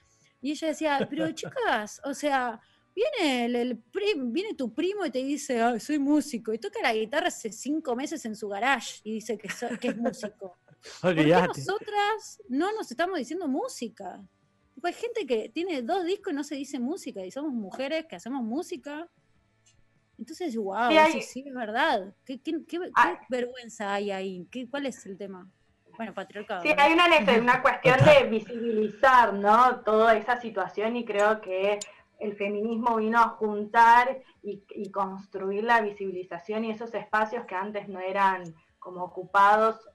y 0.41 0.51
ella 0.51 0.67
decía, 0.67 1.07
pero 1.09 1.31
chicas, 1.33 1.99
o 2.03 2.13
sea, 2.13 2.59
viene, 2.95 3.45
el, 3.45 3.83
viene 4.27 4.53
tu 4.53 4.73
primo 4.73 5.05
y 5.05 5.09
te 5.09 5.19
dice, 5.19 5.79
soy 5.79 5.99
músico, 5.99 6.53
y 6.53 6.59
toca 6.59 6.79
la 6.81 6.93
guitarra 6.93 7.27
hace 7.27 7.51
cinco 7.51 7.95
meses 7.95 8.23
en 8.25 8.35
su 8.35 8.47
garage 8.47 9.01
y 9.03 9.13
dice 9.13 9.37
que, 9.37 9.47
es 9.47 9.97
músico. 9.97 10.57
¿Por 11.01 11.15
qué 11.15 11.25
nosotras 11.25 12.41
no 12.49 12.71
nos 12.73 12.91
estamos 12.91 13.17
diciendo 13.17 13.47
música? 13.47 14.21
hay 14.83 14.93
gente 14.93 15.25
que 15.25 15.49
tiene 15.49 15.81
dos 15.81 16.05
discos 16.05 16.31
y 16.31 16.35
no 16.35 16.43
se 16.43 16.55
dice 16.55 16.79
música, 16.79 17.25
y 17.25 17.31
somos 17.31 17.51
mujeres 17.51 18.05
que 18.05 18.15
hacemos 18.15 18.43
música. 18.43 19.09
Entonces, 20.17 20.55
wow, 20.55 20.89
sí, 21.11 21.21
sí, 21.21 21.43
es 21.47 21.53
verdad. 21.53 22.13
¿Qué, 22.25 22.39
ah. 22.95 23.19
vergüenza 23.29 23.93
hay 23.93 24.11
ahí? 24.11 24.47
¿Qué, 24.51 24.67
¿Cuál 24.69 24.87
es 24.87 25.05
el 25.05 25.17
tema? 25.17 25.47
Bueno, 25.95 26.13
patriarcado. 26.13 26.61
Sí, 26.61 26.69
hay 26.77 26.93
una, 26.93 27.05
una 27.41 27.61
cuestión 27.61 27.97
de 28.03 28.27
visibilizar, 28.29 29.33
¿no? 29.33 29.81
Toda 29.81 30.15
esa 30.15 30.39
situación 30.39 30.95
y 30.95 31.05
creo 31.05 31.41
que 31.41 31.79
el 32.19 32.35
feminismo 32.35 32.95
vino 32.95 33.19
a 33.19 33.29
juntar 33.29 34.21
y, 34.41 34.91
construir 34.91 35.63
la 35.63 35.81
visibilización 35.81 36.65
y 36.65 36.71
esos 36.71 36.93
espacios 36.93 37.45
que 37.45 37.55
antes 37.55 37.87
no 37.87 37.99
eran 37.99 38.43
como 38.79 39.03
ocupados, 39.03 39.89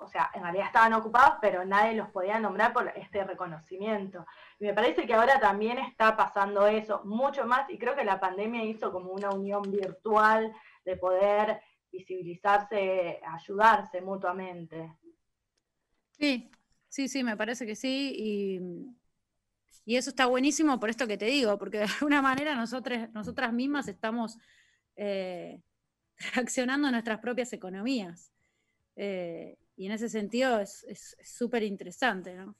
o 0.00 0.08
sea, 0.08 0.30
en 0.34 0.42
realidad 0.42 0.66
estaban 0.66 0.92
ocupados, 0.94 1.38
pero 1.40 1.64
nadie 1.64 1.94
los 1.94 2.08
podía 2.08 2.40
nombrar 2.40 2.72
por 2.72 2.88
este 2.96 3.22
reconocimiento. 3.24 4.26
Me 4.58 4.74
parece 4.74 5.06
que 5.06 5.14
ahora 5.14 5.38
también 5.38 5.78
está 5.78 6.16
pasando 6.16 6.66
eso 6.66 7.02
mucho 7.04 7.46
más 7.46 7.68
y 7.70 7.78
creo 7.78 7.94
que 7.94 8.04
la 8.04 8.18
pandemia 8.18 8.64
hizo 8.64 8.92
como 8.92 9.12
una 9.12 9.30
unión 9.30 9.62
virtual 9.62 10.52
de 10.84 10.96
poder 10.96 11.60
visibilizarse, 11.92 13.20
ayudarse 13.26 14.00
mutuamente. 14.00 14.96
Sí, 16.12 16.50
sí, 16.88 17.08
sí, 17.08 17.22
me 17.22 17.36
parece 17.36 17.66
que 17.66 17.76
sí. 17.76 18.14
Y 18.16 18.96
y 19.84 19.96
eso 19.96 20.10
está 20.10 20.26
buenísimo 20.26 20.78
por 20.78 20.90
esto 20.90 21.06
que 21.06 21.18
te 21.18 21.24
digo, 21.26 21.58
porque 21.58 21.78
de 21.78 21.84
alguna 22.00 22.22
manera 22.22 22.54
nosotras, 22.54 23.12
nosotras 23.12 23.52
mismas 23.52 23.88
estamos 23.88 24.38
eh, 24.96 25.60
reaccionando 26.34 26.88
a 26.88 26.92
nuestras 26.92 27.18
propias 27.18 27.52
economías. 27.52 28.32
Eh, 28.96 29.56
y 29.80 29.86
en 29.86 29.92
ese 29.92 30.08
sentido 30.08 30.60
es 30.60 31.16
súper 31.22 31.62
interesante, 31.62 32.34
¿no? 32.34 32.54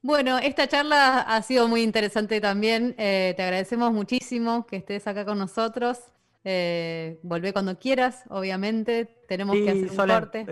Bueno, 0.00 0.38
esta 0.38 0.66
charla 0.66 1.20
ha 1.20 1.40
sido 1.42 1.68
muy 1.68 1.82
interesante 1.82 2.40
también. 2.40 2.96
Eh, 2.98 3.34
te 3.36 3.42
agradecemos 3.44 3.92
muchísimo 3.92 4.66
que 4.66 4.76
estés 4.76 5.06
acá 5.06 5.24
con 5.24 5.38
nosotros. 5.38 6.00
Eh, 6.42 7.20
volvé 7.22 7.52
cuando 7.52 7.78
quieras, 7.78 8.24
obviamente. 8.28 9.22
Tenemos 9.28 9.54
que 9.54 9.70
hacer 9.70 9.90
un 9.90 9.96
corte. 9.96 10.44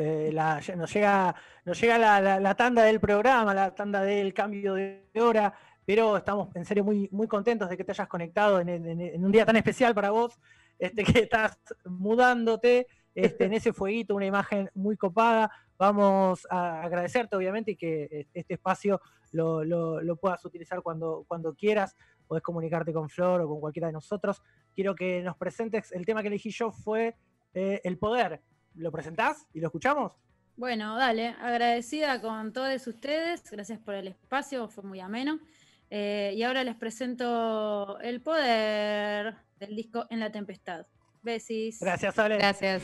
nos 0.77 0.95
llega, 0.95 1.35
nos 1.65 1.81
llega 1.81 1.99
la, 1.99 2.39
la, 2.39 2.55
tanda 2.55 2.85
del 2.85 3.01
programa, 3.01 3.53
la 3.53 3.75
tanda 3.75 4.03
del 4.03 4.33
cambio 4.33 4.75
de 4.75 5.03
hora 5.17 5.53
pero 5.85 6.17
estamos 6.17 6.55
en 6.55 6.65
serio 6.65 6.85
muy, 6.85 7.09
muy 7.11 7.27
contentos 7.27 7.69
de 7.69 7.77
que 7.77 7.83
te 7.83 7.91
hayas 7.91 8.07
conectado 8.07 8.61
en, 8.61 9.25
un 9.25 9.33
día 9.33 9.45
tan 9.45 9.57
especial 9.57 9.93
para 9.93 10.11
vos, 10.11 10.39
este, 10.79 11.03
que 11.05 11.21
estás 11.21 11.59
mudándote 11.85 12.87
este, 13.13 13.47
en 13.47 13.55
ese 13.55 13.73
fueguito, 13.73 14.15
una 14.15 14.27
imagen 14.27 14.71
muy 14.75 14.97
copada, 14.97 15.51
vamos 15.81 16.47
a 16.51 16.83
agradecerte 16.83 17.35
obviamente 17.35 17.71
y 17.71 17.77
que 17.77 18.27
este 18.35 18.55
espacio 18.55 19.01
lo, 19.33 19.65
lo, 19.65 20.17
puedas 20.17 20.45
utilizar 20.45 20.83
cuando, 20.83 21.25
cuando 21.27 21.55
quieras, 21.55 21.97
podés 22.29 22.43
comunicarte 22.43 22.93
con 22.93 23.09
Flor 23.09 23.41
o 23.41 23.49
con 23.49 23.61
cualquiera 23.61 23.87
de 23.87 23.95
nosotros. 23.95 24.43
Quiero 24.75 24.95
que 24.95 25.23
nos 25.23 25.39
presentes, 25.39 25.91
el 25.93 26.05
tema 26.05 26.21
que 26.21 26.29
elegí 26.29 26.51
yo 26.51 26.71
fue 26.71 27.17
eh, 27.55 27.81
el 27.83 27.97
poder. 27.97 28.43
¿Lo 28.75 28.93
presentás 28.93 29.47
y 29.55 29.61
lo 29.61 29.69
escuchamos? 29.69 30.13
Bueno, 30.55 30.97
dale, 30.99 31.29
agradecida 31.41 32.21
con 32.21 32.53
todos 32.53 32.87
ustedes, 32.87 33.51
gracias 33.51 33.79
por 33.79 33.95
el 33.95 34.09
espacio, 34.09 34.69
fue 34.69 34.85
muy 34.85 35.01
ameno. 35.01 35.41
Eh, 35.89 36.35
y 36.37 36.43
ahora 36.43 36.63
les 36.63 36.77
presento 36.77 37.99
el 38.01 38.21
poder 38.21 39.35
del 39.59 39.75
disco 39.75 40.07
En 40.11 40.21
la 40.21 40.31
Tempestad. 40.31 40.87
Besis. 41.23 41.81
Gracias, 41.81 42.19
Ale. 42.19 42.37
Gracias. 42.37 42.83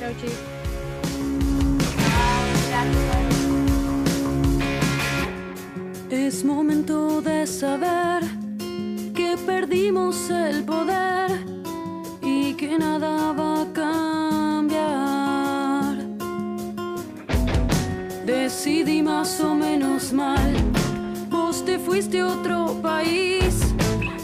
Chau, 0.00 0.12
chicos. 0.14 0.79
Es 6.10 6.44
momento 6.44 7.20
de 7.20 7.46
saber 7.46 8.22
que 9.14 9.36
perdimos 9.44 10.30
el 10.30 10.64
poder 10.64 11.30
y 12.22 12.54
que 12.54 12.78
nada 12.78 13.32
va 13.32 13.62
a 13.62 13.72
cambiar. 13.72 14.76
Decidí 18.24 19.02
más 19.02 19.40
o 19.40 19.54
menos 19.54 20.12
mal, 20.12 20.54
vos 21.28 21.64
te 21.64 21.78
fuiste 21.78 22.20
a 22.20 22.28
otro 22.28 22.80
país, 22.80 23.74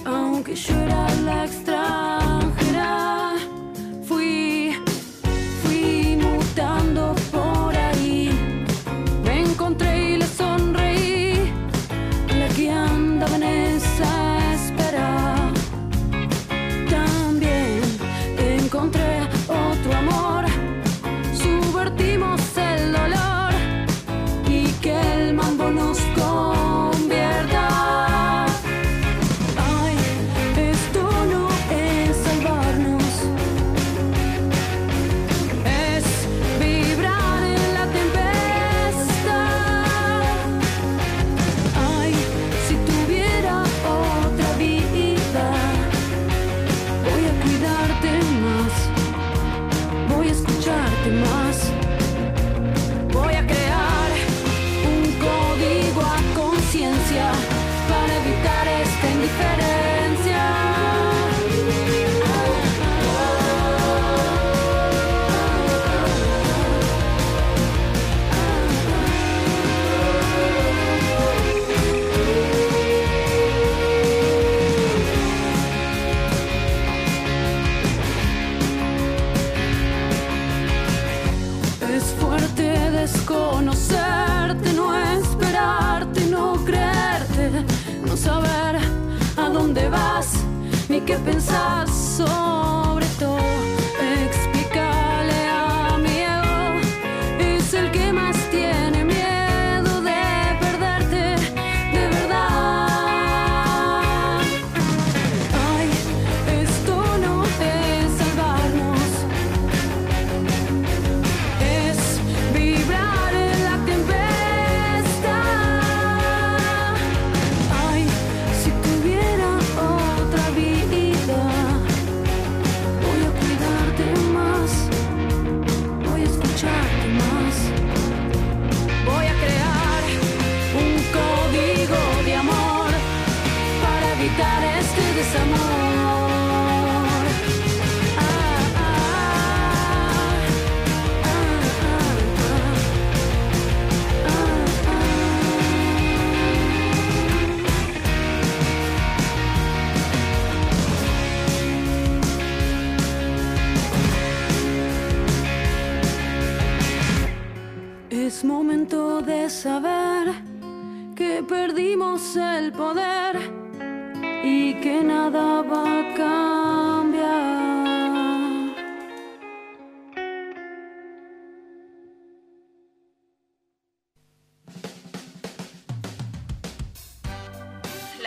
aunque 0.04 0.54
yo 0.54 0.74
era 0.74 1.07
la 1.24 1.44
extranjera. 1.44 3.26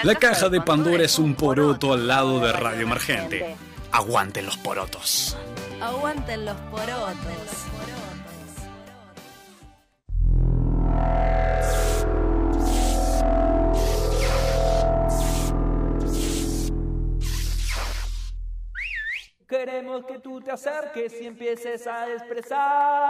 La 0.10 0.16
caja 0.16 0.49
de 0.49 0.60
Pandora 0.60 1.03
es 1.03 1.20
un 1.20 1.36
poroto 1.36 1.93
al 1.93 2.07
lado 2.07 2.39
de 2.39 2.51
Radio 2.51 2.82
Emergente. 2.82 3.55
Aguanten 3.91 4.43
los 4.43 4.57
porotos. 4.57 5.38
Aguanten 5.80 6.45
los 6.45 6.57
porotos. 6.72 7.16
Queremos 19.47 20.05
que 20.05 20.18
tú 20.18 20.41
te 20.41 20.49
acerques 20.49 21.22
y 21.22 21.28
empieces 21.28 21.86
a 21.86 22.12
expresar 22.12 23.09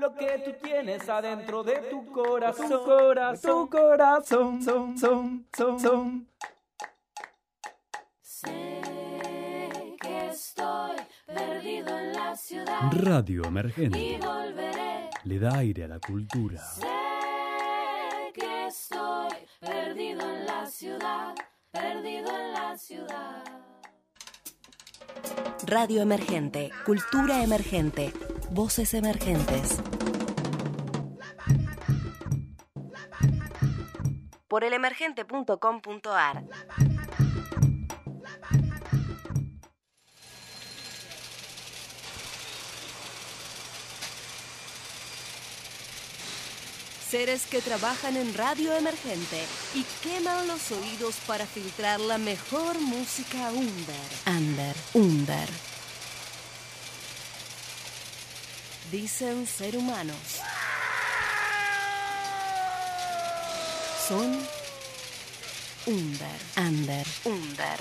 lo 0.00 0.14
que 0.14 0.38
tú 0.44 0.52
tienes 0.62 1.08
adentro 1.08 1.62
de 1.62 1.76
tu 1.90 2.06
corazón. 2.10 2.68
Tu 2.68 2.84
corazón, 2.84 3.50
tu 3.50 3.70
corazón, 3.70 4.62
son, 4.62 4.98
son, 4.98 5.46
son, 5.56 5.80
son. 5.80 6.28
Sé 8.22 8.80
que 10.00 10.28
estoy 10.28 10.96
perdido 11.26 11.98
en 11.98 12.12
la 12.12 12.34
ciudad 12.36 12.90
Radio 12.92 13.42
y 13.44 13.46
Emergente 13.46 14.18
volveré. 14.22 15.10
le 15.24 15.38
da 15.38 15.58
aire 15.58 15.84
a 15.84 15.88
la 15.88 16.00
cultura. 16.00 16.58
Sé 16.62 16.86
que 18.34 18.66
estoy 18.66 19.28
perdido 19.60 20.22
en 20.22 20.46
la 20.46 20.66
ciudad, 20.66 21.34
perdido 21.70 22.30
en 22.30 22.52
la 22.54 22.76
ciudad. 22.78 23.44
Radio 25.66 26.02
Emergente, 26.02 26.70
Cultura 26.84 27.42
Emergente, 27.42 28.12
Voces 28.50 28.94
Emergentes. 28.94 29.80
Por 34.48 34.64
elemergente.com.ar. 34.64 36.44
Seres 47.10 47.46
que 47.50 47.60
trabajan 47.60 48.16
en 48.16 48.32
radio 48.34 48.72
emergente 48.72 49.44
y 49.74 49.82
queman 50.00 50.46
los 50.46 50.70
oídos 50.70 51.16
para 51.26 51.44
filtrar 51.44 51.98
la 51.98 52.18
mejor 52.18 52.78
música 52.78 53.50
under. 53.50 53.96
Under, 54.26 54.76
under. 54.94 55.48
Dicen 58.92 59.44
ser 59.48 59.76
humanos. 59.76 60.16
Son 64.06 64.38
under, 65.86 66.38
under, 66.56 67.06
under. 67.24 67.80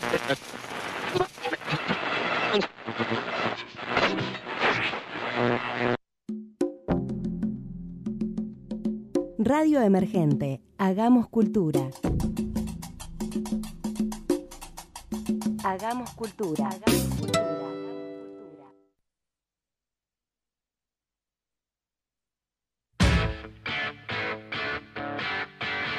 Radio 9.49 9.81
Emergente, 9.81 10.61
hagamos 10.77 11.27
cultura. 11.27 11.89
Hagamos 15.63 16.11
cultura. 16.11 16.69
Hagamos 16.69 17.15
cultura. 17.15 17.43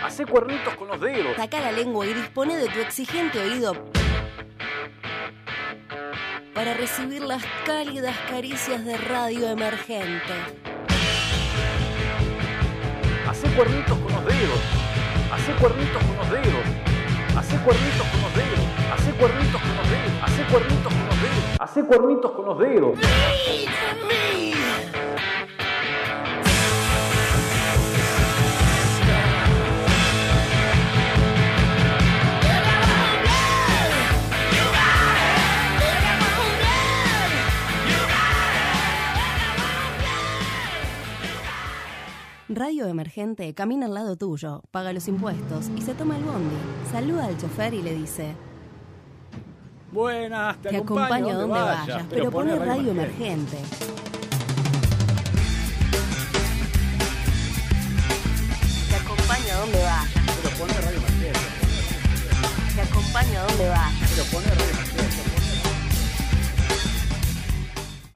Hacé 0.04 0.26
cuernitos 0.26 0.76
con 0.76 0.86
los 0.86 1.00
dedos. 1.00 1.34
Saca 1.34 1.60
la 1.60 1.72
lengua 1.72 2.06
y 2.06 2.14
dispone 2.14 2.56
de 2.56 2.68
tu 2.68 2.78
exigente 2.78 3.40
oído 3.40 3.72
para 6.54 6.74
recibir 6.74 7.22
las 7.22 7.42
cálidas 7.66 8.16
caricias 8.28 8.84
de 8.84 8.96
Radio 8.96 9.48
Emergente. 9.48 10.69
Hacé 13.42 13.56
cuernitos 13.56 13.98
con 13.98 14.12
los 14.12 14.24
dedos. 14.26 14.60
Hacé 15.32 15.52
cuernitos 15.54 16.04
con 16.04 16.14
los 16.14 16.30
dedos. 16.30 16.66
Hacé 17.34 17.56
cuernitos 17.56 18.06
con 18.06 18.20
los 18.20 18.36
dedos. 18.36 18.66
Hacé 18.92 19.12
cuernitos 19.12 19.62
con 19.62 19.76
los 19.76 19.90
dedos. 19.90 20.12
Hacé 20.22 20.42
cuernitos 20.44 20.92
con 20.92 21.06
los 21.06 21.22
dedos. 21.22 21.58
Hacé 21.58 21.84
cuernitos 21.84 22.32
con 22.32 22.44
los 22.44 22.58
dedos. 22.58 22.98
Radio 42.52 42.88
Emergente 42.88 43.54
camina 43.54 43.86
al 43.86 43.94
lado 43.94 44.16
tuyo, 44.16 44.62
paga 44.72 44.92
los 44.92 45.06
impuestos 45.06 45.70
y 45.76 45.82
se 45.82 45.94
toma 45.94 46.16
el 46.16 46.24
bondi. 46.24 46.56
Saluda 46.90 47.26
al 47.26 47.38
chofer 47.38 47.74
y 47.74 47.80
le 47.80 47.94
dice: 47.94 48.34
Buenas, 49.92 50.60
te, 50.60 50.70
Te 50.70 50.78
acompaño 50.78 51.28
a 51.28 51.34
donde 51.34 51.60
vayas, 51.60 52.06
pero 52.10 52.28
pone 52.32 52.56
Radio 52.56 52.90
Emergente. 52.90 53.56
Te 58.88 58.96
acompaño 58.96 59.54
a 59.54 59.60
donde 59.60 59.78
vayas. 59.78 60.10
Pero 60.42 60.56
pone 60.58 60.72
radio 60.74 60.98
emergente. 60.98 61.38
Te 62.74 62.80
acompaño 62.80 63.38
a 63.38 63.42
donde 63.44 63.68
vayas. 63.68 64.10
Pero 64.10 64.24
pone 64.32 64.46
radio 64.50 64.74
emergente. 64.74 65.20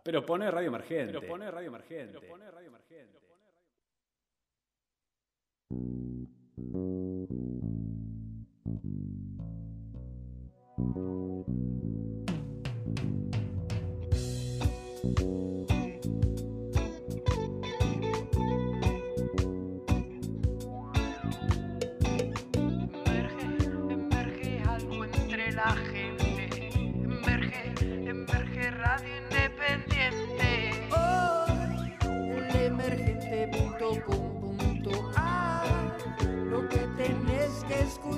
Pero 0.03 0.27
pone 0.27 0.51
radio 0.51 0.69
emergente. 0.69 1.13
Pero 1.13 1.29
pone 1.29 1.51
radio 1.51 1.69
emergente. 1.69 2.19
Thank 5.71 6.29
you. 10.97 12.04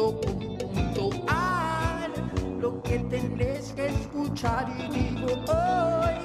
Lo 0.00 0.18
que 2.90 2.98
tenés 2.98 3.72
que 3.74 3.86
escuchar 3.86 4.66
y 4.76 4.88
digo 4.92 5.28
hoy, 5.46 6.16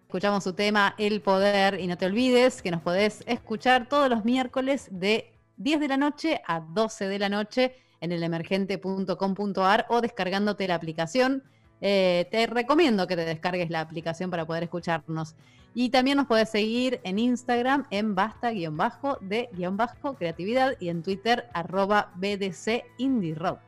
Escuchamos 0.08 0.44
su 0.44 0.54
tema 0.54 0.96
El 0.98 1.22
Poder 1.22 1.80
y 1.80 1.86
no 1.86 2.00
te 2.00 2.08
olvides 2.08 2.64
que 2.64 2.72
nos 2.72 2.82
podés 2.82 3.24
escuchar 3.28 3.88
todos 3.88 4.10
los 4.10 4.26
miércoles 4.26 4.88
de 4.90 5.36
10 5.58 5.80
de 5.80 5.88
la 5.90 5.98
noche 5.98 6.42
a 6.48 6.62
12 6.62 7.08
de 7.10 7.20
la 7.20 7.30
noche 7.30 7.76
en 8.02 8.12
el 8.12 8.24
emergente.com.ar 8.24 9.86
o 9.90 10.02
descargándote 10.02 10.68
la 10.68 10.74
aplicación. 10.74 11.44
Eh, 11.80 12.28
te 12.32 12.48
recomiendo 12.48 13.06
que 13.06 13.16
te 13.16 13.26
descargues 13.26 13.70
la 13.70 13.82
aplicación 13.82 14.32
para 14.32 14.48
poder 14.48 14.64
escucharnos. 14.64 15.36
Y 15.80 15.90
también 15.90 16.18
nos 16.18 16.26
podés 16.26 16.50
seguir 16.50 17.00
en 17.04 17.20
Instagram 17.20 17.86
en 17.92 18.16
basta-de-creatividad 18.16 20.74
y 20.80 20.90
en 20.90 21.04
Twitter 21.04 21.48
arroba 21.54 22.12
BDC 22.16 22.84
Indie 22.98 23.36
Rock. 23.36 23.60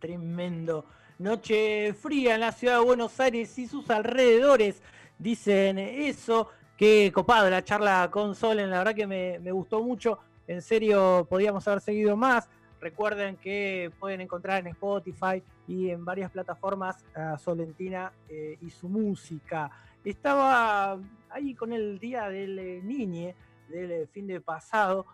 Tremendo. 0.00 0.84
Noche 1.20 1.94
fría 1.94 2.34
en 2.34 2.40
la 2.40 2.50
ciudad 2.50 2.80
de 2.80 2.84
Buenos 2.84 3.20
Aires 3.20 3.56
y 3.56 3.68
sus 3.68 3.88
alrededores. 3.88 4.82
Dicen 5.16 5.78
eso. 5.78 6.48
Qué 6.76 7.12
copado 7.14 7.48
la 7.48 7.62
charla 7.62 8.10
con 8.10 8.34
Solen. 8.34 8.68
La 8.68 8.78
verdad 8.78 8.96
que 8.96 9.06
me, 9.06 9.38
me 9.38 9.52
gustó 9.52 9.80
mucho. 9.80 10.18
En 10.48 10.60
serio, 10.60 11.24
podíamos 11.30 11.68
haber 11.68 11.82
seguido 11.82 12.16
más. 12.16 12.48
Recuerden 12.80 13.36
que 13.36 13.92
pueden 14.00 14.22
encontrar 14.22 14.58
en 14.58 14.66
Spotify 14.66 15.40
y 15.68 15.90
en 15.90 16.04
varias 16.04 16.32
plataformas 16.32 17.04
a 17.14 17.38
Solentina 17.38 18.12
eh, 18.28 18.58
y 18.60 18.70
su 18.70 18.88
música. 18.88 19.70
Estaba 20.04 20.98
ahí 21.30 21.54
con 21.54 21.72
el 21.72 21.98
día 21.98 22.28
del 22.28 22.58
eh, 22.58 22.80
Niñe, 22.82 23.34
del 23.68 23.90
eh, 23.90 24.06
fin 24.06 24.26
de 24.26 24.40
pasado. 24.40 25.06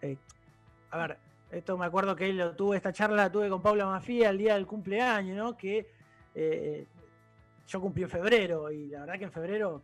Eh, 0.00 0.16
a 0.90 0.98
ver, 0.98 1.18
esto 1.50 1.76
me 1.76 1.86
acuerdo 1.86 2.14
que 2.14 2.32
lo 2.32 2.54
tuve, 2.54 2.76
esta 2.76 2.92
charla 2.92 3.16
la 3.16 3.32
tuve 3.32 3.48
con 3.48 3.60
Paula 3.60 3.86
Mafia 3.86 4.30
el 4.30 4.38
día 4.38 4.54
del 4.54 4.66
cumpleaños, 4.66 5.36
¿no? 5.36 5.56
Que 5.56 5.86
eh, 6.34 6.86
yo 7.66 7.80
cumplí 7.80 8.04
en 8.04 8.10
febrero 8.10 8.70
y 8.70 8.88
la 8.88 9.00
verdad 9.00 9.18
que 9.18 9.24
en 9.24 9.32
febrero 9.32 9.82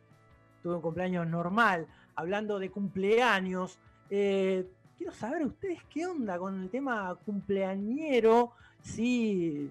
tuve 0.63 0.75
un 0.77 0.83
cumpleaños 0.83 1.27
normal. 1.27 1.87
Hablando 2.15 2.59
de 2.59 2.71
cumpleaños, 2.71 3.79
Eh, 4.13 4.67
quiero 4.99 5.13
saber 5.13 5.47
ustedes 5.47 5.79
qué 5.89 6.05
onda 6.05 6.37
con 6.37 6.61
el 6.61 6.69
tema 6.69 7.17
cumpleañero, 7.25 8.55
si, 8.83 9.71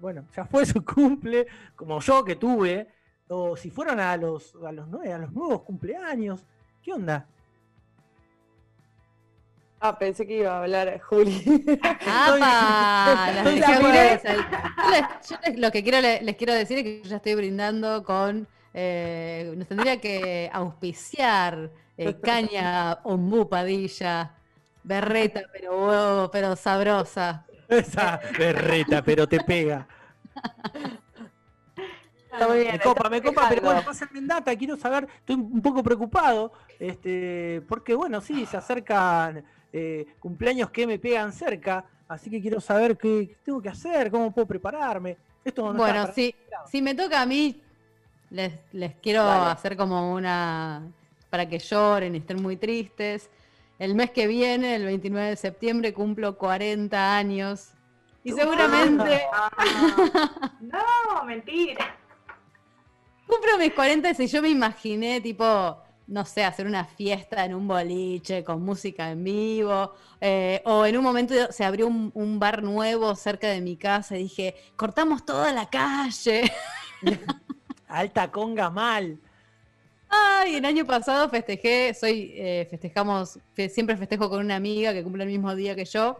bueno, 0.00 0.24
ya 0.36 0.44
fue 0.44 0.64
su 0.64 0.84
cumple, 0.84 1.48
como 1.74 1.98
yo 1.98 2.22
que 2.24 2.36
tuve, 2.36 2.86
o 3.32 3.56
si 3.56 3.70
fueron 3.70 3.98
a 4.00 4.16
los, 4.16 4.54
a 4.66 4.72
los, 4.72 4.86
a 4.92 5.18
los 5.18 5.32
nuevos 5.32 5.62
cumpleaños, 5.62 6.44
¿qué 6.82 6.92
onda? 6.92 7.26
Ah, 9.80 9.98
pensé 9.98 10.26
que 10.26 10.38
iba 10.38 10.52
a 10.56 10.62
hablar 10.62 11.00
Juli. 11.08 11.78
¡Apa! 12.06 13.32
Las. 13.34 14.22
Yo 15.28 15.36
les- 15.44 15.58
lo 15.58 15.70
que 15.72 15.82
quiero, 15.82 16.00
les 16.00 16.36
quiero 16.36 16.52
decir 16.54 16.78
es 16.78 16.84
que 16.84 17.02
yo 17.02 17.08
ya 17.10 17.16
estoy 17.16 17.34
brindando 17.34 18.04
con. 18.04 18.46
eh, 18.74 19.52
nos 19.56 19.66
tendría 19.68 20.00
que 20.00 20.48
auspiciar 20.52 21.70
eh, 21.98 22.14
caña 22.22 22.98
ombú 23.02 23.48
padilla, 23.48 24.34
berreta, 24.84 25.42
pero, 25.52 26.24
oh, 26.26 26.30
pero 26.30 26.54
sabrosa. 26.54 27.44
Esa 27.68 28.20
berreta, 28.38 29.02
pero 29.02 29.26
te 29.26 29.40
pega. 29.40 29.88
Está 32.32 32.48
muy 32.48 32.58
bien, 32.60 32.72
me 32.72 32.80
copa, 32.80 33.08
me 33.10 33.22
copa, 33.22 33.46
pero 33.48 33.62
bueno, 33.62 33.82
pásenme 33.84 34.18
en 34.18 34.26
data, 34.26 34.56
quiero 34.56 34.76
saber, 34.76 35.06
estoy 35.18 35.36
un 35.36 35.60
poco 35.60 35.82
preocupado, 35.82 36.52
este, 36.78 37.62
porque 37.68 37.94
bueno, 37.94 38.22
sí, 38.22 38.46
se 38.46 38.56
acercan 38.56 39.44
eh, 39.70 40.06
cumpleaños 40.18 40.70
que 40.70 40.86
me 40.86 40.98
pegan 40.98 41.32
cerca, 41.32 41.84
así 42.08 42.30
que 42.30 42.40
quiero 42.40 42.60
saber 42.60 42.96
qué, 42.96 43.28
qué 43.28 43.36
tengo 43.44 43.60
que 43.60 43.68
hacer, 43.68 44.10
cómo 44.10 44.32
puedo 44.32 44.46
prepararme. 44.46 45.18
Esto 45.44 45.72
no 45.72 45.78
Bueno, 45.78 46.06
si, 46.14 46.34
si 46.70 46.80
me 46.80 46.94
toca 46.94 47.20
a 47.20 47.26
mí, 47.26 47.60
les, 48.30 48.52
les 48.72 48.94
quiero 48.94 49.24
Dale. 49.24 49.50
hacer 49.52 49.76
como 49.76 50.14
una. 50.14 50.82
para 51.28 51.46
que 51.48 51.58
lloren 51.58 52.14
y 52.14 52.18
estén 52.18 52.40
muy 52.40 52.56
tristes. 52.56 53.28
El 53.78 53.94
mes 53.94 54.10
que 54.10 54.26
viene, 54.26 54.76
el 54.76 54.84
29 54.84 55.30
de 55.30 55.36
septiembre, 55.36 55.92
cumplo 55.92 56.38
40 56.38 57.16
años. 57.16 57.72
Y 58.24 58.32
seguramente. 58.32 59.22
No, 60.60 61.24
mentira. 61.24 61.96
Cumplo 63.32 63.56
mis 63.58 63.72
40 63.72 64.10
y 64.18 64.26
yo 64.26 64.42
me 64.42 64.50
imaginé, 64.50 65.20
tipo, 65.22 65.78
no 66.08 66.24
sé, 66.26 66.44
hacer 66.44 66.66
una 66.66 66.84
fiesta 66.84 67.44
en 67.46 67.54
un 67.54 67.66
boliche 67.66 68.44
con 68.44 68.62
música 68.62 69.10
en 69.10 69.24
vivo, 69.24 69.94
eh, 70.20 70.60
o 70.66 70.84
en 70.84 70.98
un 70.98 71.02
momento 71.04 71.34
se 71.50 71.64
abrió 71.64 71.86
un, 71.86 72.10
un 72.14 72.38
bar 72.38 72.62
nuevo 72.62 73.14
cerca 73.14 73.48
de 73.48 73.60
mi 73.62 73.76
casa 73.76 74.16
y 74.18 74.24
dije, 74.24 74.54
cortamos 74.76 75.24
toda 75.24 75.50
la 75.52 75.70
calle. 75.70 76.52
Alta 77.88 78.30
conga 78.30 78.68
mal. 78.70 79.18
Ay, 80.08 80.56
el 80.56 80.64
año 80.66 80.84
pasado 80.84 81.28
festejé, 81.30 81.94
soy, 81.94 82.32
eh, 82.34 82.66
festejamos, 82.68 83.38
fe- 83.54 83.70
siempre 83.70 83.96
festejo 83.96 84.28
con 84.28 84.40
una 84.40 84.56
amiga 84.56 84.92
que 84.92 85.02
cumple 85.02 85.22
el 85.24 85.30
mismo 85.30 85.54
día 85.54 85.74
que 85.74 85.86
yo. 85.86 86.18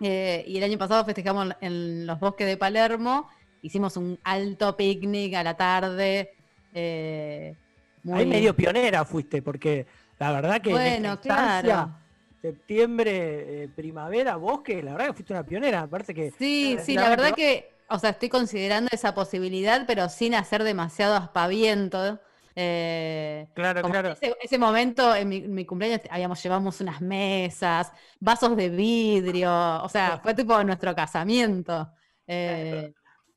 eh, 0.00 0.44
y 0.46 0.58
el 0.58 0.64
año 0.64 0.76
pasado 0.76 1.04
festejamos 1.06 1.54
en 1.62 2.06
los 2.06 2.20
bosques 2.20 2.46
de 2.46 2.58
Palermo. 2.58 3.28
Hicimos 3.64 3.96
un 3.96 4.18
alto 4.24 4.76
picnic 4.76 5.34
a 5.34 5.42
la 5.42 5.56
tarde. 5.56 6.30
eh, 6.76 7.56
muy- 8.02 8.20
Ahí 8.20 8.26
medio 8.26 8.54
pionera 8.54 9.04
fuiste, 9.04 9.40
porque 9.42 9.86
la 10.18 10.32
verdad 10.32 10.60
que 10.60 10.70
Bueno, 10.70 11.18
claro. 11.20 11.94
septiembre, 12.42 13.64
eh, 13.64 13.68
primavera, 13.68 14.36
bosque, 14.36 14.82
la 14.82 14.92
verdad 14.92 15.06
que 15.06 15.12
fuiste 15.14 15.32
una 15.32 15.46
pionera, 15.46 15.82
me 15.82 15.88
parece 15.88 16.12
que... 16.12 16.30
Sí, 16.38 16.76
sí, 16.84 16.94
la 16.94 17.08
verdad 17.08 17.34
que, 17.34 17.70
o 17.88 17.98
sea, 17.98 18.10
estoy 18.10 18.28
considerando 18.28 18.90
esa 18.92 19.14
posibilidad, 19.14 19.86
pero 19.86 20.08
sin 20.10 20.34
hacer 20.34 20.62
demasiado 20.62 21.14
aspaviento. 21.16 22.20
eh, 22.56 23.46
Claro, 23.54 23.82
claro. 23.82 24.10
Ese, 24.10 24.34
ese 24.42 24.58
momento 24.58 25.14
en 25.14 25.28
mi, 25.28 25.36
en 25.38 25.54
mi 25.54 25.64
cumpleaños 25.64 26.00
habíamos 26.10 26.42
llevamos 26.42 26.80
unas 26.80 27.00
mesas, 27.00 27.90
vasos 28.20 28.56
de 28.56 28.68
vidrio, 28.68 29.50
o 29.82 29.88
sea, 29.88 30.20
fue 30.22 30.34
tipo 30.34 30.62
nuestro 30.64 30.94
casamiento. 30.94 31.90
eh, 32.26 32.92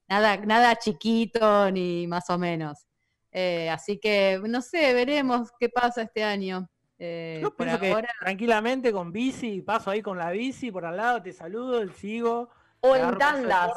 nada, 0.07 0.37
nada 0.37 0.75
chiquito 0.75 1.69
ni 1.71 2.07
más 2.07 2.29
o 2.29 2.37
menos. 2.37 2.85
Eh, 3.31 3.69
así 3.69 3.99
que 3.99 4.41
no 4.47 4.61
sé, 4.61 4.93
veremos 4.93 5.51
qué 5.59 5.69
pasa 5.69 6.01
este 6.01 6.23
año. 6.23 6.67
Eh, 6.99 7.39
Yo 7.41 7.49
por 7.55 7.65
pienso 7.67 7.79
que 7.79 7.91
ahora- 7.91 8.09
tranquilamente 8.19 8.91
con 8.91 9.11
bici, 9.11 9.61
paso 9.61 9.91
ahí 9.91 10.01
con 10.01 10.17
la 10.17 10.31
bici 10.31 10.71
por 10.71 10.85
al 10.85 10.97
lado, 10.97 11.21
te 11.21 11.31
saludo, 11.31 11.87
sigo. 11.93 12.49
O 12.81 12.95
en 12.95 13.17
tandas. 13.17 13.71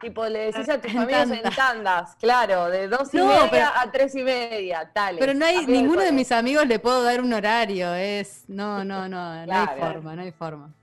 Tipo, 0.00 0.26
le 0.26 0.50
decís 0.50 0.68
a 0.68 0.78
tus 0.80 0.90
En 0.90 0.98
amigos 0.98 1.30
en 1.30 1.42
tandas. 1.54 2.16
claro, 2.16 2.68
de 2.68 2.86
dos 2.88 3.14
y 3.14 3.16
No, 3.16 3.28
media 3.28 3.48
pero- 3.50 3.66
a 3.74 3.90
tres 3.90 4.14
y 4.14 4.22
media, 4.22 4.90
tales. 4.92 5.18
Pero 5.20 5.32
no 5.32 5.46
hay, 5.46 5.56
Amigos 5.56 5.72
ninguno 5.72 6.00
de 6.02 6.12
mis 6.12 6.30
amigos 6.32 6.66
le 6.66 6.78
puedo 6.78 7.02
dar 7.02 7.20
un 7.22 7.32
horario, 7.32 7.94
es, 7.94 8.44
no, 8.48 8.84
no, 8.84 9.08
no, 9.08 9.34
no 9.34 9.40
hay 9.40 9.46
Claro. 9.46 9.80
forma, 9.80 10.16
no 10.16 10.22
hay 10.22 10.32
forma. 10.32 10.74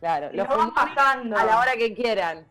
Claro, 0.00 0.30
Y 0.32 0.36
los 0.36 0.48
lo 0.48 0.56
van 0.58 0.74
pasando. 0.74 1.36
a 1.36 1.44
la 1.44 1.58
hora 1.60 1.76
que 1.76 1.94
quieran. 1.94 2.44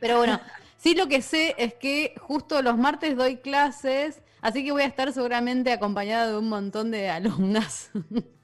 Pero 0.00 0.18
bueno, 0.18 0.40
sí 0.78 0.94
lo 0.94 1.06
que 1.08 1.20
sé 1.20 1.54
es 1.58 1.74
que 1.74 2.14
justo 2.18 2.62
los 2.62 2.78
martes 2.78 3.14
doy 3.16 3.36
clases, 3.36 4.22
así 4.40 4.64
que 4.64 4.72
voy 4.72 4.82
a 4.82 4.86
estar 4.86 5.12
seguramente 5.12 5.70
acompañada 5.72 6.28
de 6.28 6.38
un 6.38 6.48
montón 6.48 6.90
de 6.90 7.10
alumnas. 7.10 7.90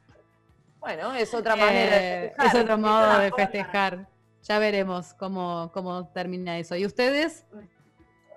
Bueno, 0.81 1.15
es 1.15 1.33
otra 1.33 1.57
manera 1.57 1.97
de 1.97 2.27
Eh, 2.27 2.29
festejar. 2.37 2.47
es 2.57 2.63
otro 2.63 2.77
modo 2.77 3.19
de 3.19 3.33
festejar. 3.33 4.07
Ya 4.43 4.59
veremos 4.59 5.15
cómo, 5.15 5.71
cómo 5.73 6.09
termina 6.09 6.59
eso. 6.59 6.77
¿Y 6.77 6.85
ustedes? 6.85 7.47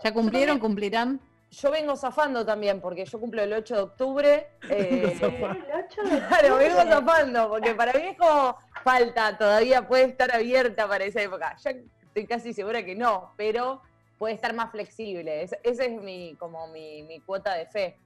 ¿Ya 0.02 0.14
cumplieron? 0.14 0.58
¿Cumplirán? 0.58 1.20
Yo 1.52 1.72
vengo 1.72 1.98
zafando 1.98 2.46
también, 2.46 2.80
porque 2.80 3.04
yo 3.04 3.20
cumplo 3.20 3.42
el 3.42 3.52
8 3.52 3.76
de 3.76 3.82
octubre. 3.82 4.48
eh, 4.70 5.18
El 5.20 5.28
8 5.28 6.04
de 6.04 6.20
claro, 6.30 6.56
vengo 6.56 6.84
zafando, 6.84 7.50
porque 7.50 7.76
para 7.76 7.92
mí 7.92 8.00
es 8.12 8.18
como 8.18 8.58
falta, 8.82 9.38
todavía 9.38 9.86
puede 9.86 10.06
estar 10.06 10.34
abierta 10.34 10.88
para 10.88 11.04
esa 11.04 11.22
época. 11.22 11.54
Ya 11.58 11.72
estoy 11.72 12.28
casi 12.28 12.54
segura 12.54 12.86
que 12.86 12.96
no, 12.96 13.34
pero 13.36 13.82
puede 14.18 14.34
estar 14.34 14.54
más 14.54 14.72
flexible. 14.72 15.44
Es- 15.44 15.56
esa 15.64 15.84
es 15.86 15.92
mi, 16.02 16.36
como 16.38 16.68
mi, 16.68 17.04
mi 17.04 17.22
cuota 17.22 17.54
de 17.54 17.66
fe. 17.68 17.98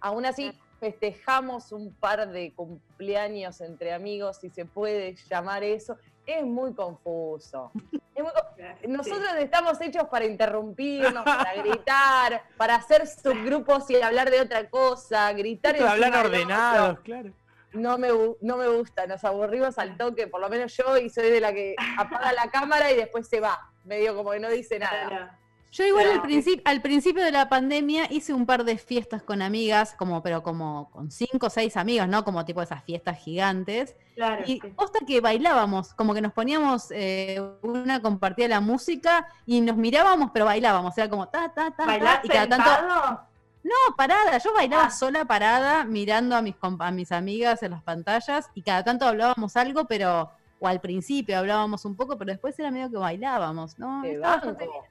Aún 0.00 0.26
así, 0.26 0.50
festejamos 0.80 1.72
un 1.72 1.94
par 1.94 2.28
de 2.28 2.52
cumpleaños 2.54 3.60
entre 3.60 3.92
amigos, 3.92 4.38
si 4.40 4.50
se 4.50 4.66
puede 4.66 5.14
llamar 5.30 5.62
eso. 5.64 5.96
Es 6.26 6.44
muy 6.44 6.74
confuso. 6.74 7.72
Es 8.14 8.22
muy 8.22 8.32
co- 8.32 8.88
Nosotros 8.88 9.28
estamos 9.38 9.80
hechos 9.80 10.04
para 10.10 10.24
interrumpirnos, 10.26 11.24
para 11.24 11.54
gritar, 11.54 12.42
para 12.56 12.74
hacer 12.76 13.06
subgrupos 13.06 13.88
y 13.90 13.96
hablar 14.00 14.30
de 14.30 14.40
otra 14.40 14.68
cosa, 14.68 15.32
gritar 15.32 15.74
Esto 15.74 15.84
de 15.84 15.90
hablar 15.90 16.26
ordenados, 16.26 17.00
claro. 17.00 17.32
No 17.72 17.98
me, 17.98 18.08
no 18.40 18.56
me 18.56 18.68
gusta, 18.68 19.06
nos 19.06 19.24
aburrimos 19.24 19.78
al 19.78 19.96
toque, 19.96 20.28
por 20.28 20.40
lo 20.40 20.48
menos 20.48 20.76
yo, 20.76 20.96
y 20.96 21.10
soy 21.10 21.28
de 21.30 21.40
la 21.40 21.52
que 21.52 21.74
apaga 21.98 22.32
la 22.32 22.48
cámara 22.50 22.92
y 22.92 22.96
después 22.96 23.26
se 23.28 23.40
va, 23.40 23.58
medio 23.84 24.14
como 24.14 24.30
que 24.30 24.38
no 24.40 24.48
dice 24.48 24.78
nada. 24.78 25.40
Yo 25.76 25.84
igual 25.84 26.04
Pero- 26.04 26.14
al, 26.16 26.22
principio 26.22 26.62
al 26.66 26.82
principio 26.82 27.24
de 27.24 27.32
la 27.32 27.48
pandemia 27.48 28.06
hice 28.08 28.32
un 28.32 28.46
par 28.46 28.62
de 28.62 28.78
fiestas 28.78 29.24
con 29.24 29.42
amigas, 29.42 29.94
como, 29.98 30.22
pero 30.22 30.44
como 30.44 30.88
con 30.92 31.10
cinco 31.10 31.46
o 31.46 31.50
seis 31.50 31.76
amigos, 31.76 32.06
¿no? 32.06 32.24
Como 32.24 32.44
tipo 32.44 32.62
esas 32.62 32.84
fiestas 32.84 33.18
gigantes. 33.18 33.96
Claro, 34.14 34.44
Y 34.46 34.60
posta 34.60 35.00
que 35.04 35.20
bailábamos, 35.20 35.92
como 35.94 36.14
que 36.14 36.20
nos 36.20 36.32
poníamos, 36.32 36.92
eh, 36.92 37.42
una 37.62 38.00
compartía 38.00 38.46
la 38.46 38.60
música 38.60 39.26
y 39.46 39.60
nos 39.62 39.76
mirábamos, 39.76 40.30
pero 40.32 40.44
bailábamos. 40.44 40.96
Era 40.96 41.08
como 41.10 41.26
ta, 41.28 41.48
ta, 41.52 41.70
ta, 41.72 41.76
ta. 41.76 41.86
¿Bailás 41.86 42.20
Y 42.24 42.28
cada 42.28 42.48
tanto. 42.48 42.70
sentado? 42.70 43.20
No, 43.64 43.96
parada. 43.96 44.38
Yo 44.38 44.54
bailaba 44.54 44.84
Ah. 44.84 44.90
sola 44.90 45.24
parada, 45.24 45.82
mirando 45.84 46.36
a 46.36 46.42
mis, 46.42 46.54
a 46.62 46.90
mis 46.92 47.10
amigas 47.10 47.64
en 47.64 47.72
las 47.72 47.82
pantallas 47.82 48.48
y 48.54 48.62
cada 48.62 48.84
tanto 48.84 49.06
hablábamos 49.06 49.56
algo, 49.56 49.86
pero. 49.86 50.30
O 50.60 50.68
al 50.68 50.80
principio 50.80 51.36
hablábamos 51.36 51.84
un 51.84 51.94
poco, 51.96 52.16
pero 52.16 52.30
después 52.30 52.56
era 52.58 52.70
medio 52.70 52.88
que 52.88 52.96
bailábamos, 52.96 53.76
¿no? 53.78 54.00
Te 54.02 54.12
Estaba 54.14 54.34
banco, 54.36 54.46
bastante 54.46 54.70
bien. 54.72 54.84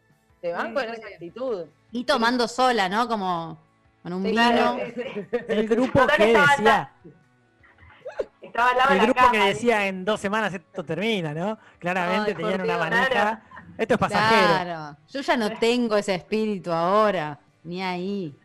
Te 0.43 0.49
esa 0.49 1.07
actitud. 1.07 1.65
Y 1.91 2.03
tomando 2.03 2.49
sola, 2.49 2.89
¿no? 2.89 3.07
Como 3.07 3.57
con 4.01 4.11
un 4.11 4.23
Sí, 4.23 4.29
vino. 4.31 4.41
claro. 4.41 4.77
El 5.47 5.67
grupo 5.69 5.99
Total 5.99 6.17
que 6.17 6.27
estaba 6.27 6.47
decía, 6.47 6.91
Estaba 8.41 8.69
al 8.71 8.77
lado 8.77 8.89
de 8.89 8.93
el 8.95 8.97
la 8.97 9.03
grupo 9.05 9.21
que 9.31 9.37
cama, 9.37 9.45
decía 9.47 9.87
en 9.87 10.03
dos 10.03 10.19
semanas 10.19 10.53
esto 10.53 10.83
termina, 10.83 11.33
¿no? 11.33 11.57
Claramente 11.79 12.31
Ay, 12.31 12.35
tenían 12.35 12.61
una 12.61 12.77
manija. 12.77 13.43
Esto 13.77 13.93
es 13.93 13.99
pasajero. 13.99 14.47
Claro. 14.47 14.97
Yo 15.09 15.21
ya 15.21 15.37
no 15.37 15.57
tengo 15.57 15.95
ese 15.95 16.15
espíritu 16.15 16.71
ahora, 16.71 17.39
ni 17.63 17.81
ahí. 17.81 18.35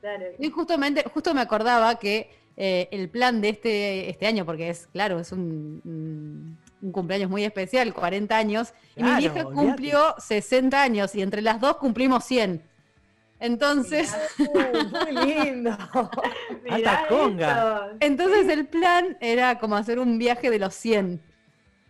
Claro. 0.00 0.24
Y 0.38 0.50
justamente, 0.50 1.04
justo 1.12 1.34
me 1.34 1.42
acordaba 1.42 1.94
que 1.96 2.34
eh, 2.56 2.88
el 2.90 3.10
plan 3.10 3.42
de 3.42 3.50
este, 3.50 4.08
este 4.10 4.26
año, 4.26 4.46
porque 4.46 4.70
es, 4.70 4.86
claro, 4.86 5.20
es 5.20 5.30
un, 5.32 6.58
un- 6.82 6.92
cumpleaños 6.92 7.30
muy 7.30 7.44
especial, 7.44 7.94
40 7.94 8.36
años, 8.36 8.74
y 8.96 9.02
mi 9.02 9.14
vieja 9.16 9.44
cumplió 9.44 10.14
60 10.18 10.82
años, 10.82 11.14
y 11.14 11.22
entre 11.22 11.40
las 11.42 11.60
dos 11.60 11.76
cumplimos 11.78 12.24
100. 12.24 12.62
Entonces, 13.40 14.14
Uy, 14.38 14.46
muy 15.14 15.26
lindo. 15.44 15.70
Alta 16.70 17.06
conga. 17.08 17.88
entonces 18.00 18.48
el 18.48 18.66
plan 18.66 19.16
era 19.20 19.58
como 19.58 19.76
hacer 19.76 19.98
un 19.98 20.16
viaje 20.18 20.48
de 20.50 20.58
los 20.60 20.74
100 20.74 21.20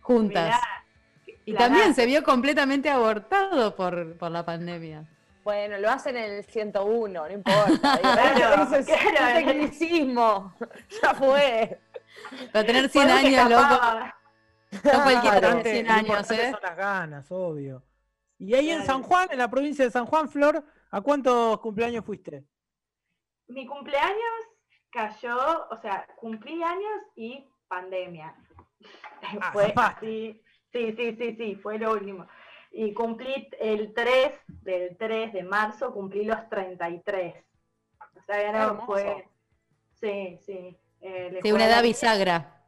juntas. 0.01 0.45
Mirá, 0.45 1.35
y 1.45 1.53
también 1.53 1.93
se 1.93 2.05
vio 2.05 2.23
completamente 2.23 2.89
abortado 2.89 3.75
por, 3.75 4.15
por 4.17 4.31
la 4.31 4.43
pandemia. 4.45 5.03
Bueno, 5.43 5.77
lo 5.77 5.89
hacen 5.91 6.15
en 6.15 6.31
el 6.35 6.43
101, 6.45 7.27
no 7.27 7.31
importa. 7.31 7.99
Claro, 8.01 8.63
eso 8.63 8.75
es 8.77 8.85
claro. 8.85 9.37
un 9.39 9.45
tecnicismo. 9.45 10.53
Ya 11.03 11.13
fue. 11.13 11.77
Para 12.51 12.65
tener 12.65 12.89
100 12.89 13.05
Bueno, 13.07 13.21
que 13.29 13.37
años, 13.37 13.49
loco. 13.51 13.81
No 14.83 14.91
cualquiera 15.03 15.39
Claro, 15.39 15.61
tiene 15.61 15.83
100 15.83 15.87
lo 15.87 15.93
años, 15.93 16.31
¿eh? 16.31 16.51
son 16.51 16.59
las 16.61 16.77
ganas, 16.77 17.31
obvio. 17.31 17.83
Y 18.39 18.53
ahí 18.55 18.69
en 18.71 18.83
Claro. 18.83 18.93
San 18.93 19.03
Juan, 19.03 19.27
en 19.31 19.37
la 19.37 19.49
provincia 19.49 19.85
de 19.85 19.91
San 19.91 20.05
Juan, 20.05 20.29
Flor, 20.29 20.63
¿a 20.91 21.01
cuántos 21.01 21.59
cumpleaños 21.59 22.03
fuiste? 22.05 22.43
Mi 23.47 23.65
cumpleaños 23.65 24.17
cayó, 24.89 25.67
o 25.69 25.77
sea, 25.81 26.05
cumplí 26.17 26.61
años 26.63 27.01
y 27.15 27.45
pandemia. 27.67 28.35
Ah, 29.41 29.49
fue 29.53 29.73
así, 29.77 30.41
sí, 30.71 30.93
sí, 30.97 31.15
sí, 31.17 31.35
sí, 31.37 31.55
fue 31.55 31.77
lo 31.77 31.93
último. 31.93 32.27
Y 32.71 32.93
cumplí 32.93 33.47
el 33.59 33.93
3 33.93 34.33
del 34.47 34.97
3 34.97 35.33
de 35.33 35.43
marzo, 35.43 35.93
cumplí 35.93 36.25
los 36.25 36.49
33. 36.49 37.35
O 37.99 38.21
sea, 38.25 38.41
ya 38.41 38.51
no 38.51 38.85
fue. 38.85 39.27
Sí, 39.99 40.39
sí. 40.43 40.77
eh, 41.01 41.39
Sí, 41.43 41.51
una 41.51 41.67
edad 41.67 41.83
bisagra. 41.83 42.62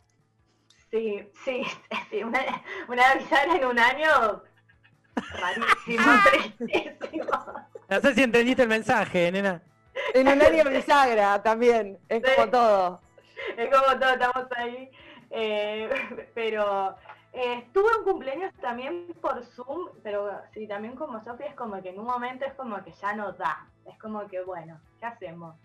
Sí, 0.96 1.28
sí, 1.44 1.62
sí, 2.10 2.24
una, 2.24 2.40
una 2.88 3.16
bisagra 3.16 3.58
en 3.58 3.66
un 3.66 3.78
año 3.78 4.42
rarísimo, 5.16 6.06
tristísimo. 6.32 7.54
No 7.90 8.00
sé 8.00 8.14
si 8.16 8.24
entendiste 8.24 8.64
el 8.64 8.70
mensaje, 8.70 9.30
nena. 9.30 9.62
En 10.14 10.26
un 10.30 10.42
año 10.42 10.64
bisagra 10.70 11.44
también, 11.44 11.98
es 12.08 12.24
como 12.36 12.50
todo. 12.50 13.02
Es 13.58 13.70
como 13.70 14.00
todos 14.00 14.14
estamos 14.14 14.48
ahí. 14.56 14.90
eh, 15.32 15.90
pero 16.34 16.96
eh, 17.36 17.68
tuve 17.74 17.90
un 18.00 18.04
cumpleaños 18.06 18.54
también 18.62 19.08
por 19.22 19.44
Zoom, 19.44 19.90
pero 20.02 20.32
sí, 20.54 20.68
también 20.68 20.96
como 20.96 21.24
Sofía 21.24 21.48
es 21.48 21.56
como 21.56 21.82
que 21.82 21.90
en 21.90 22.00
un 22.00 22.06
momento 22.06 22.46
es 22.46 22.54
como 22.54 22.82
que 22.84 22.92
ya 22.92 23.14
no 23.14 23.34
da. 23.34 23.68
Es 23.86 23.98
como 24.00 24.26
que, 24.28 24.42
bueno, 24.42 24.80
¿qué 25.00 25.06
hacemos? 25.06 25.56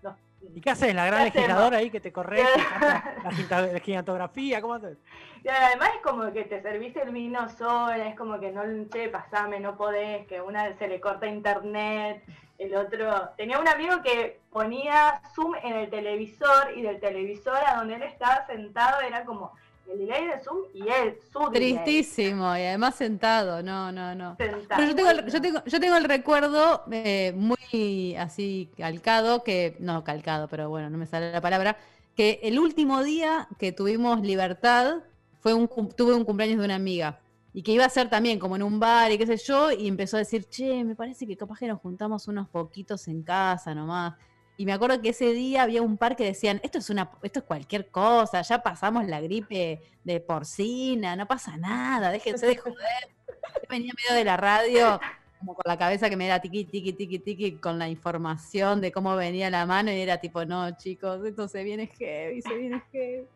¿Y 0.54 0.60
qué 0.60 0.70
haces? 0.70 0.94
¿La 0.94 1.06
gran 1.06 1.24
legisladora 1.24 1.78
ahí 1.78 1.90
que 1.90 2.00
te 2.00 2.12
corre? 2.12 2.42
la, 3.50 3.62
la 3.62 3.78
gigantografía? 3.78 4.60
¿Cómo 4.60 4.74
haces? 4.74 4.98
Y 5.44 5.48
además 5.48 5.90
es 5.96 6.02
como 6.02 6.32
que 6.32 6.44
te 6.44 6.60
serviste 6.60 7.02
el 7.02 7.12
vino 7.12 7.48
sola, 7.48 8.08
es 8.08 8.16
como 8.16 8.38
que 8.40 8.50
no, 8.50 8.62
che, 8.90 9.08
pasame, 9.08 9.60
no 9.60 9.76
podés, 9.76 10.26
que 10.26 10.40
una 10.40 10.76
se 10.76 10.88
le 10.88 11.00
corta 11.00 11.26
internet, 11.26 12.22
el 12.58 12.76
otro... 12.76 13.30
Tenía 13.36 13.58
un 13.58 13.68
amigo 13.68 14.02
que 14.02 14.40
ponía 14.50 15.22
Zoom 15.34 15.54
en 15.62 15.76
el 15.76 15.90
televisor 15.90 16.76
y 16.76 16.82
del 16.82 17.00
televisor 17.00 17.56
a 17.56 17.76
donde 17.76 17.94
él 17.94 18.02
estaba 18.02 18.44
sentado 18.46 19.00
era 19.00 19.24
como 19.24 19.52
el 19.92 19.98
delay 19.98 20.26
de 20.26 20.40
Zoom 20.40 20.58
y 20.74 20.82
él, 20.82 21.18
su 21.32 21.50
delay. 21.50 21.84
Tristísimo, 21.84 22.56
y 22.56 22.60
además 22.60 22.94
sentado, 22.94 23.62
no, 23.62 23.90
no, 23.92 24.14
no. 24.14 24.36
Sentado. 24.36 24.66
Pero 24.68 24.88
yo 24.88 24.94
tengo, 24.94 25.10
el, 25.10 25.30
yo 25.30 25.40
tengo, 25.40 25.64
yo 25.64 25.80
tengo 25.80 25.96
el 25.96 26.04
recuerdo 26.04 26.84
eh, 26.90 27.32
muy 27.36 28.16
así 28.16 28.70
calcado, 28.76 29.42
que, 29.42 29.76
no 29.80 30.04
calcado, 30.04 30.48
pero 30.48 30.68
bueno, 30.68 30.90
no 30.90 30.98
me 30.98 31.06
sale 31.06 31.32
la 31.32 31.40
palabra, 31.40 31.76
que 32.14 32.40
el 32.42 32.58
último 32.58 33.02
día 33.02 33.48
que 33.58 33.72
tuvimos 33.72 34.20
libertad 34.20 34.98
fue 35.40 35.54
un, 35.54 35.68
tuve 35.96 36.14
un 36.14 36.24
cumpleaños 36.24 36.58
de 36.58 36.64
una 36.64 36.76
amiga. 36.76 37.20
Y 37.52 37.62
que 37.62 37.72
iba 37.72 37.84
a 37.84 37.88
ser 37.88 38.08
también 38.08 38.38
como 38.38 38.54
en 38.54 38.62
un 38.62 38.78
bar 38.78 39.10
y 39.10 39.18
qué 39.18 39.26
sé 39.26 39.36
yo, 39.36 39.72
y 39.72 39.88
empezó 39.88 40.16
a 40.16 40.20
decir, 40.20 40.44
che, 40.44 40.84
me 40.84 40.94
parece 40.94 41.26
que 41.26 41.36
capaz 41.36 41.58
que 41.58 41.66
nos 41.66 41.80
juntamos 41.80 42.28
unos 42.28 42.48
poquitos 42.48 43.08
en 43.08 43.22
casa 43.22 43.74
nomás. 43.74 44.14
Y 44.60 44.66
me 44.66 44.74
acuerdo 44.74 45.00
que 45.00 45.08
ese 45.08 45.32
día 45.32 45.62
había 45.62 45.80
un 45.80 45.96
par 45.96 46.16
que 46.16 46.24
decían, 46.26 46.60
esto 46.62 46.76
es 46.76 46.90
una, 46.90 47.10
esto 47.22 47.38
es 47.38 47.46
cualquier 47.46 47.88
cosa, 47.88 48.42
ya 48.42 48.62
pasamos 48.62 49.06
la 49.06 49.18
gripe 49.18 49.80
de 50.04 50.20
porcina, 50.20 51.16
no 51.16 51.26
pasa 51.26 51.56
nada, 51.56 52.10
déjense 52.10 52.46
de 52.46 52.58
joder. 52.58 52.76
Yo 53.26 53.68
venía 53.70 53.94
medio 53.96 54.18
de 54.18 54.22
la 54.22 54.36
radio, 54.36 55.00
como 55.38 55.54
con 55.54 55.62
la 55.64 55.78
cabeza 55.78 56.10
que 56.10 56.16
me 56.18 56.26
era 56.26 56.42
tiqui, 56.42 56.66
tiqui, 56.66 56.92
tiqui, 56.92 57.18
tiqui, 57.20 57.52
con 57.52 57.78
la 57.78 57.88
información 57.88 58.82
de 58.82 58.92
cómo 58.92 59.16
venía 59.16 59.48
la 59.48 59.64
mano, 59.64 59.90
y 59.92 59.98
era 59.98 60.18
tipo, 60.18 60.44
no, 60.44 60.76
chicos, 60.76 61.24
esto 61.24 61.48
se 61.48 61.64
viene 61.64 61.86
heavy, 61.86 62.42
se 62.42 62.54
viene 62.54 62.82
heavy. 62.92 63.26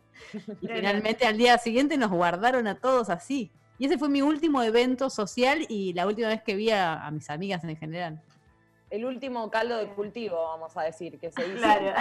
Y 0.61 0.69
finalmente 0.69 1.27
al 1.27 1.39
día 1.39 1.57
siguiente 1.57 1.97
nos 1.97 2.11
guardaron 2.11 2.67
a 2.67 2.75
todos 2.75 3.09
así. 3.09 3.51
Y 3.79 3.87
ese 3.87 3.97
fue 3.97 4.11
mi 4.11 4.21
último 4.21 4.63
evento 4.63 5.09
social 5.09 5.65
y 5.71 5.95
la 5.95 6.07
última 6.07 6.29
vez 6.29 6.43
que 6.43 6.55
vi 6.55 6.69
a, 6.69 7.03
a 7.03 7.11
mis 7.11 7.31
amigas 7.31 7.65
en 7.65 7.79
general. 7.79 8.21
El 8.95 9.05
último 9.05 9.51
caldo 9.51 9.77
de 9.79 9.89
cultivo, 9.89 10.37
vamos 10.37 10.77
a 10.77 10.83
decir, 10.83 11.19
que 11.19 11.33
se 11.33 11.45
hizo. 11.49 11.57
Claro. 11.59 11.93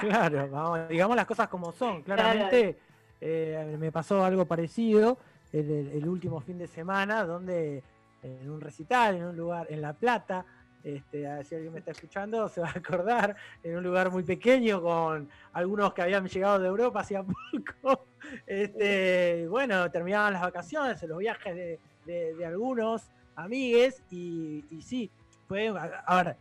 Claro, 0.00 0.50
vamos, 0.50 0.88
digamos 0.90 1.16
las 1.16 1.24
cosas 1.24 1.48
como 1.48 1.72
son. 1.72 2.02
Claramente 2.02 2.76
eh, 3.18 3.76
me 3.78 3.90
pasó 3.90 4.22
algo 4.22 4.44
parecido 4.44 5.16
el, 5.52 6.06
último 6.06 6.40
fin 6.42 6.58
de 6.58 6.66
semana, 6.66 7.24
donde 7.24 7.82
en 8.22 8.50
un 8.50 8.60
recital, 8.60 9.16
en 9.16 9.24
un 9.24 9.36
lugar, 9.38 9.68
en 9.70 9.80
La 9.80 9.94
Plata, 9.94 10.44
este, 10.82 11.26
a 11.26 11.36
ver 11.36 11.46
si 11.46 11.54
alguien 11.54 11.72
me 11.72 11.78
está 11.78 11.92
escuchando, 11.92 12.46
se 12.50 12.60
va 12.60 12.68
a 12.68 12.78
acordar, 12.78 13.34
en 13.62 13.78
un 13.78 13.82
lugar 13.82 14.10
muy 14.10 14.22
pequeño 14.22 14.82
con 14.82 15.26
algunos 15.54 15.94
que 15.94 16.02
habían 16.02 16.26
llegado 16.28 16.58
de 16.58 16.68
Europa 16.68 17.00
hacía 17.00 17.24
poco. 17.82 18.06
Este, 18.46 19.46
bueno, 19.48 19.90
terminaban 19.90 20.34
las 20.34 20.42
vacaciones, 20.42 21.02
los 21.04 21.16
viajes 21.16 21.54
de, 21.54 21.80
de- 22.04 22.34
de 22.34 22.44
algunos 22.44 23.02
amigues 23.34 24.02
y, 24.10 24.62
y 24.70 24.82
sí, 24.82 25.10
fue, 25.46 25.68
a, 25.68 26.22
ver, 26.22 26.36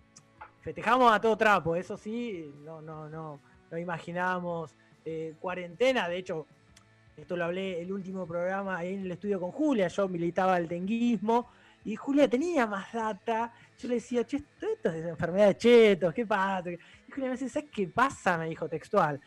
festejamos 0.62 1.12
a 1.12 1.20
todo 1.20 1.38
trapo, 1.38 1.76
eso 1.76 1.98
sí, 1.98 2.54
no, 2.64 2.82
no, 2.82 3.10
no, 3.10 3.40
no 3.70 3.78
imaginábamos 3.78 4.76
eh, 5.06 5.36
cuarentena, 5.40 6.08
de 6.08 6.18
hecho, 6.18 6.48
esto 7.18 7.38
lo 7.38 7.46
hablé 7.46 7.82
el 7.82 7.92
último 7.92 8.26
programa 8.26 8.78
ahí 8.78 8.96
en 8.96 9.02
el 9.02 9.12
estudio 9.12 9.40
con 9.40 9.52
Julia, 9.52 9.88
yo 9.88 10.08
militaba 10.08 10.58
el 10.58 10.68
tenguismo 10.68 11.50
y 11.86 11.96
Julia 11.96 12.30
tenía 12.30 12.66
más 12.66 12.92
data, 12.94 13.54
yo 13.78 13.90
le 13.90 13.96
decía, 13.96 14.26
che, 14.26 14.38
esto, 14.38 14.90
es 14.90 15.06
enfermedad 15.06 15.48
de 15.48 15.58
chetos, 15.58 16.14
¿qué 16.14 16.26
pasa? 16.26 16.72
Y 16.72 16.80
Julia 17.12 17.30
me 17.30 17.32
decía, 17.32 17.50
¿sabes 17.50 17.70
qué 17.70 17.88
pasa? 17.88 18.38
Me 18.38 18.48
dijo 18.48 18.70
textual, 18.70 19.20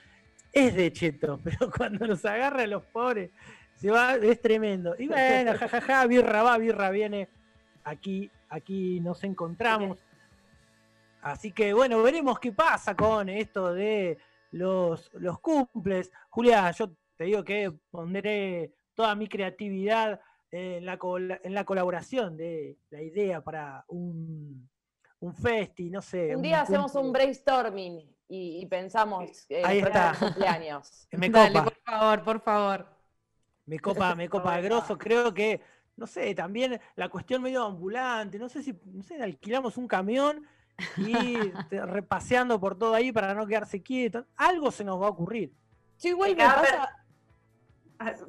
es 0.52 0.74
de 0.74 0.92
chetos, 0.92 1.40
pero 1.44 1.70
cuando 1.70 2.06
nos 2.06 2.24
agarra 2.24 2.62
a 2.62 2.66
los 2.66 2.82
pobres, 2.84 3.30
se 3.74 3.90
va, 3.90 4.14
es 4.16 4.40
tremendo. 4.40 4.96
Y 4.98 5.06
bueno, 5.06 5.52
jajaja, 5.58 6.06
birra 6.06 6.42
va, 6.42 6.56
birra 6.56 6.90
viene, 6.90 7.28
aquí, 7.84 8.30
aquí 8.56 9.00
nos 9.00 9.22
encontramos. 9.24 9.98
Así 11.22 11.52
que 11.52 11.72
bueno, 11.72 12.02
veremos 12.02 12.38
qué 12.38 12.52
pasa 12.52 12.94
con 12.94 13.28
esto 13.28 13.72
de 13.74 14.18
los, 14.52 15.10
los 15.14 15.40
cumples. 15.40 16.12
Julia, 16.30 16.70
yo 16.70 16.90
te 17.16 17.24
digo 17.24 17.42
que 17.44 17.72
pondré 17.90 18.72
toda 18.94 19.14
mi 19.14 19.28
creatividad 19.28 20.20
en 20.50 20.86
la, 20.86 20.98
col- 20.98 21.40
en 21.42 21.54
la 21.54 21.64
colaboración 21.64 22.36
de 22.36 22.78
la 22.90 23.02
idea 23.02 23.42
para 23.42 23.84
un, 23.88 24.68
un 25.20 25.34
festi, 25.34 25.90
no 25.90 26.00
sé. 26.00 26.34
Un 26.36 26.42
día 26.42 26.60
hacemos 26.62 26.92
cumple. 26.92 27.06
un 27.06 27.12
brainstorming 27.12 28.16
y, 28.28 28.60
y 28.62 28.66
pensamos 28.66 29.46
en 29.48 29.66
Ahí 29.66 29.78
está. 29.80 30.14
cumpleaños. 30.18 31.08
Me 31.12 31.28
Dale, 31.28 31.52
copa. 31.52 31.64
por 31.64 31.76
favor, 31.82 32.22
por 32.24 32.40
favor. 32.40 32.86
Me 33.66 33.80
copa, 33.80 34.14
me 34.14 34.28
copa 34.28 34.60
grosso, 34.60 34.96
creo 34.96 35.34
que, 35.34 35.60
no 35.96 36.06
sé, 36.06 36.34
también 36.34 36.80
la 36.94 37.08
cuestión 37.08 37.42
medio 37.42 37.64
ambulante, 37.64 38.38
no 38.38 38.48
sé 38.48 38.62
si, 38.62 38.78
no 38.92 39.02
sé, 39.02 39.22
alquilamos 39.22 39.76
un 39.78 39.88
camión 39.88 40.46
y 40.98 41.36
te- 41.70 41.84
repaseando 41.86 42.60
por 42.60 42.76
todo 42.78 42.94
ahí 42.94 43.12
para 43.12 43.34
no 43.34 43.46
quedarse 43.46 43.82
quieto, 43.82 44.26
algo 44.36 44.70
se 44.70 44.84
nos 44.84 45.00
va 45.00 45.06
a 45.06 45.10
ocurrir. 45.10 45.52
Yo 46.00 46.10
igual 46.10 46.30
Que 46.30 46.36
me 46.36 46.42
cada 46.42 46.60
pasa... 46.60 46.88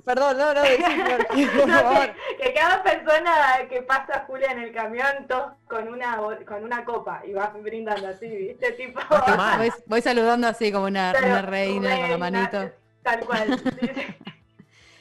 Perdón, 0.05 0.37
no, 0.37 0.53
no, 0.53 0.61
decí, 0.63 0.81
por- 1.51 1.59
por 1.59 1.67
No, 1.67 1.73
favor. 1.81 2.13
que, 2.37 2.43
que 2.45 2.53
cada 2.53 2.81
persona 2.83 3.33
que 3.69 3.81
pasa 3.81 4.23
Julia 4.25 4.53
en 4.53 4.59
el 4.59 4.71
camión, 4.71 5.27
todos 5.27 5.51
con 5.67 5.89
una, 5.89 6.17
con 6.47 6.63
una 6.63 6.85
copa 6.85 7.21
y 7.27 7.33
vas 7.33 7.51
brindando 7.61 8.07
así, 8.07 8.27
¿viste? 8.29 8.71
Tipo, 8.71 9.01
Voy, 9.57 9.69
voy 9.87 10.01
saludando 10.01 10.47
así 10.47 10.71
como 10.71 10.85
una, 10.85 11.11
reina 11.41 11.97
con 11.99 12.09
la 12.11 12.17
manito. 12.17 12.71
tal 13.03 13.25
cual. 13.25 13.59
sí, 13.59 13.89
sí. 13.93 14.01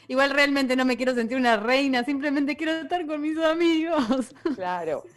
Igual 0.08 0.30
realmente 0.30 0.76
no 0.76 0.84
me 0.84 0.96
quiero 0.96 1.14
sentir 1.14 1.36
una 1.36 1.56
reina, 1.56 2.04
simplemente 2.04 2.56
quiero 2.56 2.72
estar 2.72 3.06
con 3.06 3.20
mis 3.20 3.38
amigos. 3.38 4.34
Claro. 4.54 5.04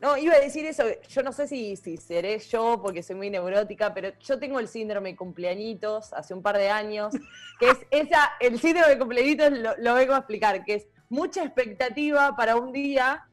No, 0.00 0.16
iba 0.16 0.34
a 0.34 0.38
decir 0.38 0.64
eso, 0.64 0.84
yo 1.08 1.24
no 1.24 1.32
sé 1.32 1.48
si, 1.48 1.74
si 1.74 1.96
seré 1.96 2.38
yo 2.38 2.80
porque 2.80 3.02
soy 3.02 3.16
muy 3.16 3.30
neurótica, 3.30 3.92
pero 3.92 4.12
yo 4.20 4.38
tengo 4.38 4.60
el 4.60 4.68
síndrome 4.68 5.08
de 5.10 5.16
cumpleañitos 5.16 6.12
hace 6.12 6.34
un 6.34 6.40
par 6.40 6.56
de 6.56 6.70
años, 6.70 7.12
que 7.58 7.70
es 7.70 7.78
esa, 7.90 8.30
el 8.38 8.60
síndrome 8.60 8.90
de 8.90 8.98
cumpleañitos 9.00 9.50
lo, 9.58 9.76
lo 9.76 9.94
vengo 9.94 10.14
a 10.14 10.18
explicar, 10.18 10.64
que 10.64 10.74
es 10.74 10.86
mucha 11.08 11.42
expectativa 11.42 12.36
para 12.36 12.54
un 12.54 12.72
día 12.72 13.27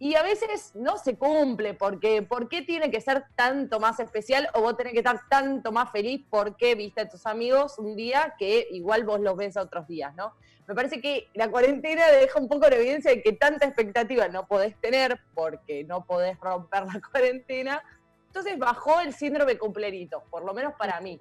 y 0.00 0.14
a 0.14 0.22
veces 0.22 0.74
no 0.76 0.96
se 0.96 1.16
cumple, 1.16 1.74
porque 1.74 2.22
¿por 2.22 2.48
qué 2.48 2.62
tiene 2.62 2.90
que 2.90 3.00
ser 3.00 3.24
tanto 3.34 3.80
más 3.80 3.98
especial 3.98 4.48
o 4.54 4.60
vos 4.60 4.76
tenés 4.76 4.92
que 4.92 5.00
estar 5.00 5.20
tanto 5.28 5.72
más 5.72 5.90
feliz 5.90 6.24
porque 6.30 6.76
viste 6.76 7.00
a 7.00 7.08
tus 7.08 7.26
amigos 7.26 7.78
un 7.78 7.96
día 7.96 8.34
que 8.38 8.68
igual 8.70 9.04
vos 9.04 9.20
los 9.20 9.36
ves 9.36 9.56
a 9.56 9.62
otros 9.62 9.88
días, 9.88 10.14
¿no? 10.14 10.34
Me 10.68 10.74
parece 10.74 11.00
que 11.00 11.28
la 11.34 11.50
cuarentena 11.50 12.06
deja 12.08 12.38
un 12.38 12.46
poco 12.46 12.68
la 12.68 12.76
evidencia 12.76 13.10
de 13.10 13.22
que 13.22 13.32
tanta 13.32 13.66
expectativa 13.66 14.28
no 14.28 14.46
podés 14.46 14.78
tener 14.80 15.18
porque 15.34 15.82
no 15.84 16.04
podés 16.04 16.38
romper 16.38 16.84
la 16.84 17.00
cuarentena. 17.10 17.82
Entonces 18.26 18.58
bajó 18.58 19.00
el 19.00 19.14
síndrome 19.14 19.56
cumplerito, 19.58 20.22
por 20.30 20.44
lo 20.44 20.52
menos 20.52 20.74
para 20.74 21.00
mí. 21.00 21.18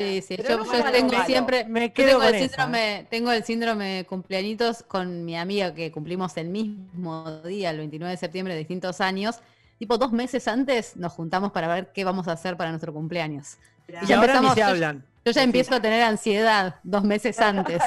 Sí, 0.00 0.22
sí, 0.22 0.36
Pero 0.38 0.48
yo, 0.48 0.56
no 0.64 0.90
tengo 0.90 1.12
malo. 1.12 1.24
siempre, 1.26 1.64
Me 1.66 1.92
quedo 1.92 2.06
tengo 2.06 2.20
con 2.20 2.28
el 2.28 2.34
esa, 2.36 2.48
síndrome, 2.48 3.06
tengo 3.10 3.32
el 3.32 3.44
síndrome 3.44 4.06
cumpleañitos 4.08 4.82
con 4.84 5.26
mi 5.26 5.36
amiga 5.36 5.74
que 5.74 5.92
cumplimos 5.92 6.34
el 6.38 6.48
mismo 6.48 7.42
día, 7.42 7.68
el 7.68 7.76
29 7.76 8.12
de 8.12 8.16
septiembre, 8.16 8.54
de 8.54 8.60
distintos 8.60 9.02
años, 9.02 9.40
tipo 9.78 9.98
dos 9.98 10.10
meses 10.12 10.48
antes 10.48 10.96
nos 10.96 11.12
juntamos 11.12 11.52
para 11.52 11.68
ver 11.68 11.92
qué 11.92 12.04
vamos 12.04 12.28
a 12.28 12.32
hacer 12.32 12.56
para 12.56 12.70
nuestro 12.70 12.94
cumpleaños. 12.94 13.58
Y, 13.88 14.06
ya 14.06 14.16
ahora 14.16 14.32
empezamos, 14.32 14.50
ni 14.50 14.54
se 14.54 14.62
hablan. 14.62 15.04
Yo 15.22 15.32
ya 15.32 15.42
empiezo 15.42 15.74
a 15.74 15.82
tener 15.82 16.02
ansiedad 16.02 16.76
dos 16.82 17.04
meses 17.04 17.38
antes. 17.38 17.82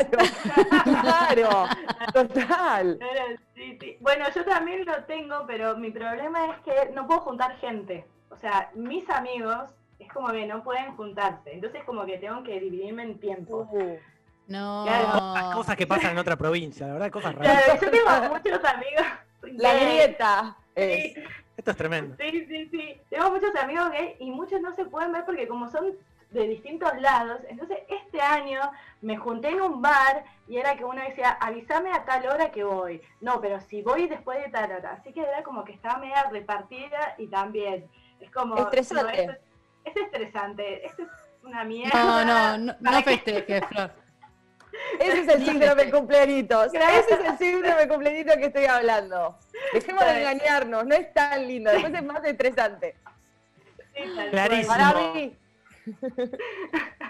Claro, 0.84 1.66
total. 2.14 3.00
Sí, 3.56 3.78
sí. 3.82 3.98
Bueno, 4.02 4.26
yo 4.36 4.46
también 4.46 4.86
lo 4.86 5.04
tengo, 5.06 5.46
pero 5.48 5.76
mi 5.78 5.90
problema 5.90 6.46
es 6.46 6.60
que 6.60 6.94
no 6.94 7.08
puedo 7.08 7.22
juntar 7.22 7.58
gente. 7.58 8.06
O 8.30 8.38
sea, 8.38 8.70
mis 8.76 9.10
amigos 9.10 9.72
es 10.04 10.14
como 10.14 10.30
que 10.32 10.46
no 10.46 10.64
pueden 10.64 10.96
juntarse. 10.96 11.54
Entonces 11.54 11.84
como 11.84 12.06
que 12.06 12.18
tengo 12.18 12.44
que 12.44 12.60
dividirme 12.60 13.04
en 13.04 13.20
tiempo. 13.20 13.70
No. 14.48 14.86
Las 14.86 15.56
cosas 15.56 15.76
que 15.76 15.88
pasan 15.88 16.12
en 16.12 16.18
otra 16.18 16.36
provincia, 16.36 16.88
la 16.88 16.94
verdad, 16.94 17.12
cosas 17.12 17.36
raras. 17.36 17.64
Claro, 17.64 17.82
yo 17.82 17.92
tengo 17.92 18.34
muchos 18.34 18.66
amigos. 18.66 19.06
La 19.42 19.74
grieta. 19.74 20.58
Sí. 20.76 21.16
Esto 21.56 21.72
es 21.72 21.78
tremendo. 21.78 22.16
Sí, 22.20 22.46
sí, 22.48 22.68
sí. 22.70 23.02
Tengo 23.10 23.30
muchos 23.32 23.56
amigos 23.56 23.92
gays 23.92 24.16
y 24.20 24.32
muchos 24.32 24.60
no 24.62 24.74
se 24.74 24.86
pueden 24.86 25.12
ver 25.12 25.26
porque 25.26 25.48
como 25.48 25.70
son 25.70 25.94
de 26.34 26.48
distintos 26.48 26.92
lados, 27.00 27.42
entonces 27.48 27.78
este 27.88 28.20
año 28.20 28.60
me 29.02 29.18
junté 29.18 29.50
en 29.50 29.62
un 29.62 29.82
bar 29.82 30.26
y 30.48 30.58
era 30.58 30.76
que 30.76 30.84
uno 30.84 31.02
decía, 31.02 31.38
avísame 31.40 31.92
a 31.92 32.04
tal 32.06 32.26
hora 32.28 32.52
que 32.52 32.64
voy. 32.64 33.02
No, 33.22 33.40
pero 33.40 33.62
si 33.62 33.82
voy 33.82 34.08
después 34.08 34.44
de 34.44 34.50
tal 34.50 34.72
hora. 34.72 34.94
Así 34.94 35.14
que 35.14 35.22
era 35.22 35.44
como 35.44 35.64
que 35.64 35.74
estaba 35.74 36.00
media 36.00 36.28
repartida 36.32 37.16
y 37.18 37.28
también 37.28 37.88
es 38.20 38.32
como... 38.32 38.58
Estresante. 38.58 39.28
no, 39.28 39.34
es, 39.86 39.96
es 39.96 40.04
estresante, 40.04 40.86
es 40.86 40.94
una 41.44 41.64
mierda. 41.64 42.04
No, 42.04 42.26
no, 42.26 42.58
no, 42.58 42.78
¿Para 42.80 42.98
no 42.98 43.04
festejes, 43.04 43.66
Flor. 43.70 43.92
Ese 45.00 45.20
es 45.22 45.28
el 45.28 45.46
síndrome 45.46 45.92
cumpleañitos. 45.92 46.74
Ese 46.74 47.14
es 47.14 47.20
el 47.26 47.38
síndrome 47.38 47.88
cumpleañitos 47.88 48.36
que 48.38 48.46
estoy 48.46 48.66
hablando. 48.66 49.38
Dejemos 49.74 50.06
de 50.06 50.20
engañarnos, 50.20 50.86
no 50.86 50.96
es 50.96 51.14
tan 51.14 51.48
lindo, 51.48 51.72
después 51.72 51.94
es 51.94 52.04
más 52.04 52.24
estresante. 52.26 52.96
Clarísimo. 54.32 54.68
Para 54.68 55.14
mí, 55.14 55.38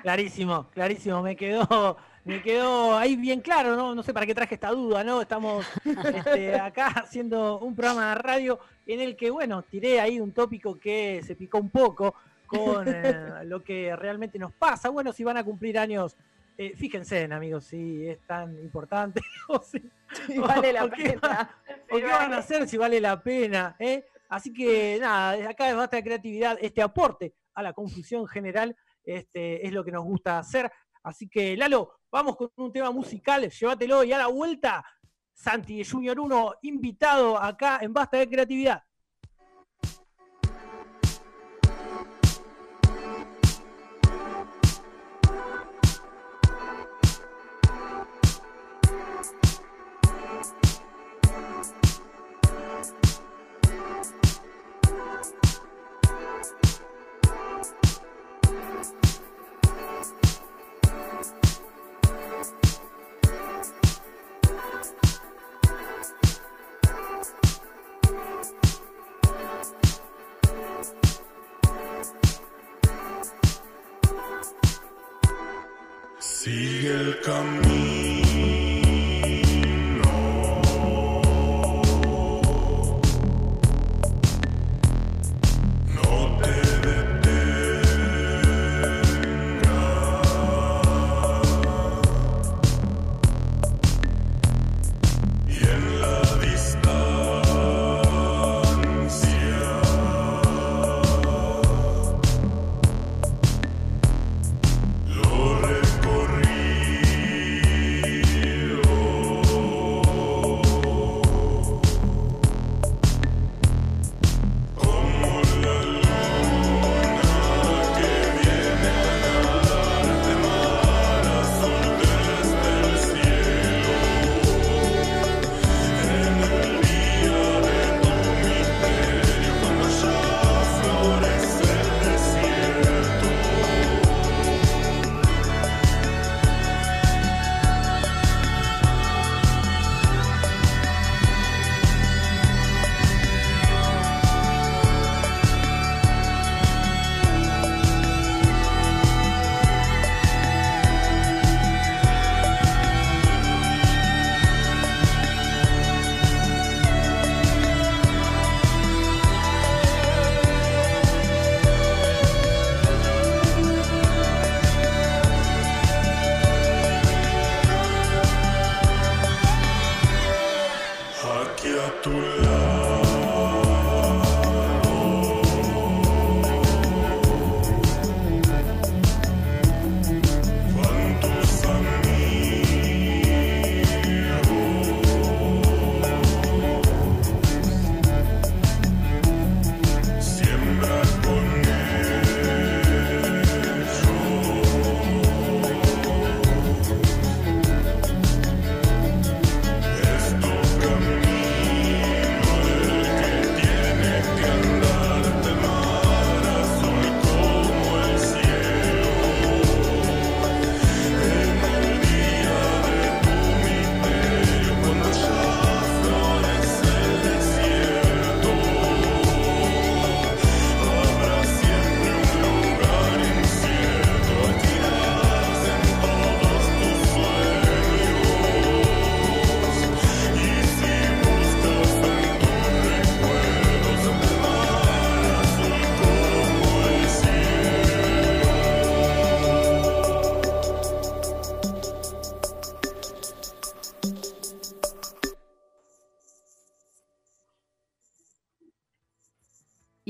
Clarísimo, 0.02 0.68
clarísimo. 0.72 1.22
Me 1.22 1.36
quedó, 1.36 1.98
me 2.26 2.42
quedó 2.42 2.98
ahí 2.98 3.16
bien 3.16 3.42
claro, 3.42 3.76
¿no? 3.76 3.96
No 3.96 4.04
sé 4.04 4.14
para 4.14 4.26
qué 4.26 4.36
traje 4.36 4.56
esta 4.56 4.70
duda, 4.72 5.04
¿no? 5.04 5.22
Estamos 5.22 5.66
este, 5.86 6.60
acá 6.60 6.88
haciendo 6.88 7.60
un 7.60 7.76
programa 7.76 8.10
de 8.10 8.16
radio 8.16 8.60
en 8.86 9.02
el 9.02 9.16
que, 9.16 9.30
bueno, 9.30 9.64
tiré 9.64 10.02
ahí 10.02 10.20
un 10.20 10.34
tópico 10.34 10.80
que 10.80 11.22
se 11.26 11.36
picó 11.36 11.60
un 11.60 11.70
poco 11.70 12.16
con 12.46 12.88
eh, 12.88 13.44
lo 13.46 13.64
que 13.64 13.96
realmente 13.96 14.38
nos 14.40 14.54
pasa. 14.54 14.90
Bueno, 14.90 15.12
si 15.12 15.24
van 15.24 15.38
a 15.38 15.44
cumplir 15.44 15.78
años, 15.78 16.16
eh, 16.58 16.74
fíjense, 16.76 17.22
en, 17.22 17.34
amigos, 17.34 17.66
si 17.66 18.08
es 18.08 18.20
tan 18.28 18.58
importante 18.60 19.22
o 19.50 19.60
si, 19.62 19.82
vale 20.38 20.72
la 20.74 20.86
o 20.86 20.90
pena. 20.90 21.20
va- 21.24 21.50
o 21.92 21.96
qué 21.98 22.06
van 22.06 22.34
a 22.34 22.38
hacer 22.38 22.68
si 22.68 22.78
vale 22.78 23.00
la 23.02 23.22
pena, 23.22 23.76
¿eh? 23.80 24.06
Así 24.30 24.52
que 24.54 24.98
nada, 25.00 25.50
acá 25.50 25.68
de 25.68 25.74
Basta 25.74 25.98
de 25.98 26.04
Creatividad, 26.04 26.58
este 26.60 26.82
aporte 26.82 27.34
a 27.54 27.62
la 27.62 27.74
confusión 27.74 28.28
general 28.28 28.76
este, 29.04 29.66
es 29.68 29.72
lo 29.74 29.84
que 29.84 29.92
nos 29.92 30.04
gusta 30.04 30.40
hacer. 30.40 30.72
Así 31.04 31.28
que, 31.28 31.56
Lalo, 31.58 32.00
vamos 32.12 32.36
con 32.38 32.50
un 32.56 32.72
tema 32.72 32.90
musical, 32.92 33.48
llévatelo 33.50 34.04
y 34.04 34.14
a 34.14 34.18
la 34.18 34.28
vuelta, 34.28 34.84
Santi 35.34 35.84
Junior 35.84 36.20
1, 36.20 36.54
invitado 36.64 37.38
acá 37.38 37.80
en 37.82 37.94
Basta 37.94 38.18
de 38.18 38.30
Creatividad. 38.30 38.82
Sigue 76.44 76.90
el 76.90 77.22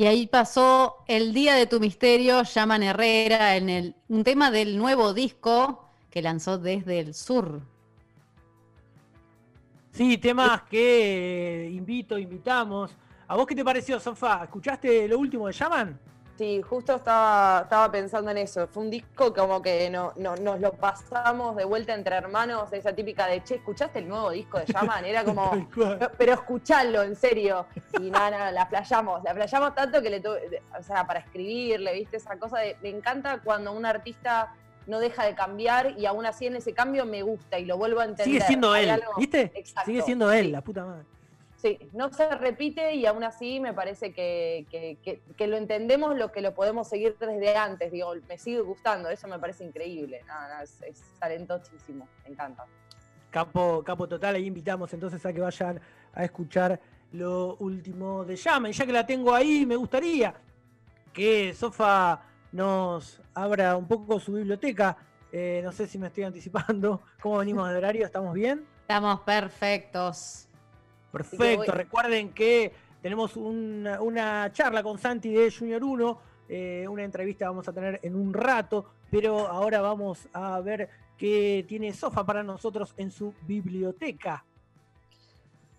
Y 0.04 0.06
ahí 0.06 0.28
pasó 0.28 0.98
El 1.08 1.34
Día 1.34 1.56
de 1.56 1.66
tu 1.66 1.80
Misterio, 1.80 2.44
llaman 2.44 2.84
Herrera, 2.84 3.56
en 3.56 3.70
el, 3.70 3.96
un 4.10 4.26
tema 4.26 4.52
del 4.52 4.78
nuevo 4.78 5.14
disco 5.14 5.88
que 6.10 6.22
lanzó 6.22 6.58
desde 6.58 7.00
el 7.00 7.14
sur. 7.14 7.62
Sí, 9.94 10.18
temas 10.18 10.64
que 10.64 11.68
eh, 11.68 11.70
invito, 11.70 12.18
invitamos. 12.18 12.92
¿A 13.30 13.38
vos 13.38 13.48
qué 13.48 13.56
te 13.56 13.64
pareció, 13.64 13.98
Sofá? 13.98 14.44
¿Escuchaste 14.44 15.08
lo 15.08 15.20
último 15.20 15.48
de 15.48 15.54
Llaman? 15.54 15.98
Sí, 16.38 16.64
justo 16.64 16.95
estaba, 16.95 17.61
estaba 17.61 17.91
pensando 17.91 18.31
en 18.31 18.39
eso. 18.39 18.68
Fue 18.68 18.81
un 18.81 18.89
disco 18.89 19.31
como 19.34 19.61
que 19.61 19.88
no, 19.91 20.14
no- 20.15 20.35
nos 20.35 20.60
lo 20.60 20.72
pasamos 20.73 21.55
de 21.55 21.64
vuelta 21.64 21.93
entre 21.93 22.15
hermanos, 22.15 22.73
esa 22.73 22.91
típica 22.93 23.27
de, 23.27 23.43
che, 23.43 23.55
¿escuchaste 23.55 23.99
el 23.99 24.07
nuevo 24.07 24.31
disco 24.31 24.57
de 24.57 24.65
Yaman? 24.65 25.05
Era 25.05 25.23
como, 25.23 25.47
Tal 25.51 25.69
cual. 25.69 25.99
"No, 25.99 26.07
pero 26.18 26.34
escuchalo, 26.34 27.03
en 27.03 27.15
serio. 27.15 27.68
Y 28.01 28.10
nada, 28.10 28.31
nada, 28.31 28.51
la 28.51 28.68
playamos, 28.68 29.23
la 29.23 29.34
playamos 29.35 29.76
tanto 29.76 30.01
que 30.01 30.10
le 30.10 30.19
tuve, 30.22 30.61
o 30.80 30.81
sea, 30.81 31.05
para 31.05 31.19
escribirle, 31.19 31.93
¿viste? 31.93 32.18
Esa 32.18 32.35
cosa 32.39 32.57
de, 32.60 32.77
me 32.81 32.89
encanta 32.89 33.39
cuando 33.43 33.72
un 33.72 33.85
artista 33.85 34.55
no 34.88 34.99
deja 34.99 35.23
de 35.26 35.35
cambiar 35.35 35.93
y 35.99 36.07
aún 36.07 36.26
así 36.26 36.47
en 36.47 36.55
ese 36.55 36.73
cambio 36.73 37.05
me 37.05 37.22
gusta 37.22 37.60
y 37.60 37.65
lo 37.65 37.77
vuelvo 37.77 37.99
a 38.01 38.05
entender. 38.05 38.26
Sigue 38.26 38.41
siendo 38.41 38.76
él, 38.76 39.01
¿viste? 39.18 39.51
Exacto, 39.55 39.85
Sigue 39.91 40.01
siendo 40.01 40.31
él, 40.31 40.51
la 40.51 40.61
puta 40.61 40.84
madre. 40.84 41.05
Sí, 41.64 41.80
no 41.94 42.11
se 42.11 42.30
repite 42.35 42.94
y 42.94 43.06
aún 43.06 43.23
así 43.23 43.61
me 43.61 43.73
parece 43.73 44.11
que, 44.14 44.68
que- 44.69 44.98
que- 45.02 45.22
que 45.38 45.48
lo 45.48 45.56
entendemos 45.56 46.14
lo 46.18 46.30
que 46.30 46.41
lo 46.41 46.53
podemos 46.53 46.90
seguir 46.90 47.15
desde 47.18 47.56
antes. 47.56 47.90
Digo, 47.90 48.11
me 48.27 48.38
sigue 48.38 48.60
gustando, 48.60 49.07
eso 49.10 49.30
me 49.30 49.40
parece 49.40 49.64
increíble. 49.64 50.26
Nada, 50.27 50.49
nada, 50.49 50.64
es, 50.64 50.81
es 50.81 51.02
talentosísimo, 51.22 52.06
me 52.26 52.31
encanta. 52.34 52.65
Capo, 53.31 53.81
capo 53.81 54.10
total, 54.10 54.35
ahí 54.35 54.45
invitamos 54.45 54.94
entonces 54.94 55.26
a 55.26 55.31
que 55.31 55.40
vayan 55.40 55.80
a 56.14 56.26
escuchar 56.26 56.81
lo 57.14 57.56
último 57.61 58.26
de 58.26 58.35
Llama. 58.35 58.69
Y 58.69 58.73
ya 58.73 58.85
que 58.85 58.91
la 58.91 59.06
tengo 59.06 59.34
ahí, 59.34 59.65
me 59.65 59.77
gustaría 59.77 60.35
que 61.14 61.53
Sofa 61.53 62.23
nos 62.52 63.22
abra 63.35 63.77
un 63.77 63.88
poco 63.88 64.19
su 64.19 64.34
biblioteca. 64.34 64.98
Eh, 65.31 65.61
no 65.64 65.72
sé 65.72 65.88
si 65.88 65.98
me 65.98 66.07
estoy 66.07 66.26
anticipando. 66.26 67.03
¿Cómo 67.22 67.38
venimos 67.38 67.69
de 67.69 67.77
horario? 67.77 68.06
¿Estamos 68.06 68.34
bien? 68.34 68.65
Estamos 68.81 69.22
perfectos. 69.22 70.49
Perfecto. 71.14 71.57
voy- 71.57 71.68
Recuerden 71.68 72.34
que 72.34 72.73
tenemos 73.02 73.38
una, 73.38 74.02
una 74.02 74.52
charla 74.52 74.84
con 74.84 74.98
Santi 74.98 75.31
de 75.34 75.49
Junior 75.52 75.81
1. 75.84 76.19
eh, 76.49 76.85
una 76.90 77.03
entrevista 77.03 77.48
vamos 77.48 77.68
a 77.69 77.73
tener 77.73 77.99
en 78.03 78.15
un 78.15 78.34
rato. 78.34 78.85
Pero 79.10 79.48
ahora 79.48 79.80
vamos 79.81 80.27
a 80.34 80.60
ver 80.60 80.90
qué 81.18 81.64
tiene 81.68 81.94
Sofa 81.94 82.26
para 82.26 82.44
nosotros 82.44 82.94
en 82.98 83.11
su 83.11 83.34
biblioteca. 83.48 84.44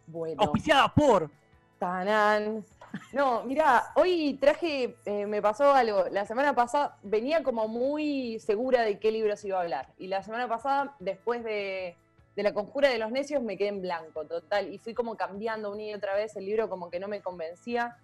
Bueno. 0.06 0.40
Auspiciada 0.42 0.88
por. 0.94 1.30
Tanán. 1.78 2.64
No, 3.12 3.42
mira, 3.44 3.86
hoy 3.96 4.38
traje, 4.40 4.96
eh, 5.04 5.26
me 5.26 5.42
pasó 5.42 5.72
algo. 5.74 6.04
La 6.12 6.24
semana 6.26 6.54
pasada 6.54 6.96
venía 7.02 7.42
como 7.42 7.66
muy 7.66 8.38
segura 8.38 8.82
de 8.82 8.98
qué 9.00 9.10
libros 9.10 9.44
iba 9.44 9.58
a 9.58 9.62
hablar. 9.62 9.88
Y 9.98 10.06
la 10.06 10.22
semana 10.22 10.46
pasada, 10.48 10.94
después 11.00 11.42
de, 11.42 11.96
de 12.36 12.42
La 12.42 12.52
Conjura 12.52 12.88
de 12.88 12.98
los 12.98 13.10
Necios, 13.12 13.42
me 13.42 13.56
quedé 13.56 13.68
en 13.68 13.80
blanco, 13.80 14.26
total. 14.26 14.72
Y 14.72 14.78
fui 14.78 14.94
como 14.94 15.16
cambiando 15.16 15.70
una 15.72 15.82
y 15.82 15.94
otra 15.94 16.14
vez 16.14 16.34
el 16.36 16.44
libro, 16.46 16.68
como 16.68 16.90
que 16.90 16.98
no 16.98 17.08
me 17.08 17.22
convencía. 17.22 17.94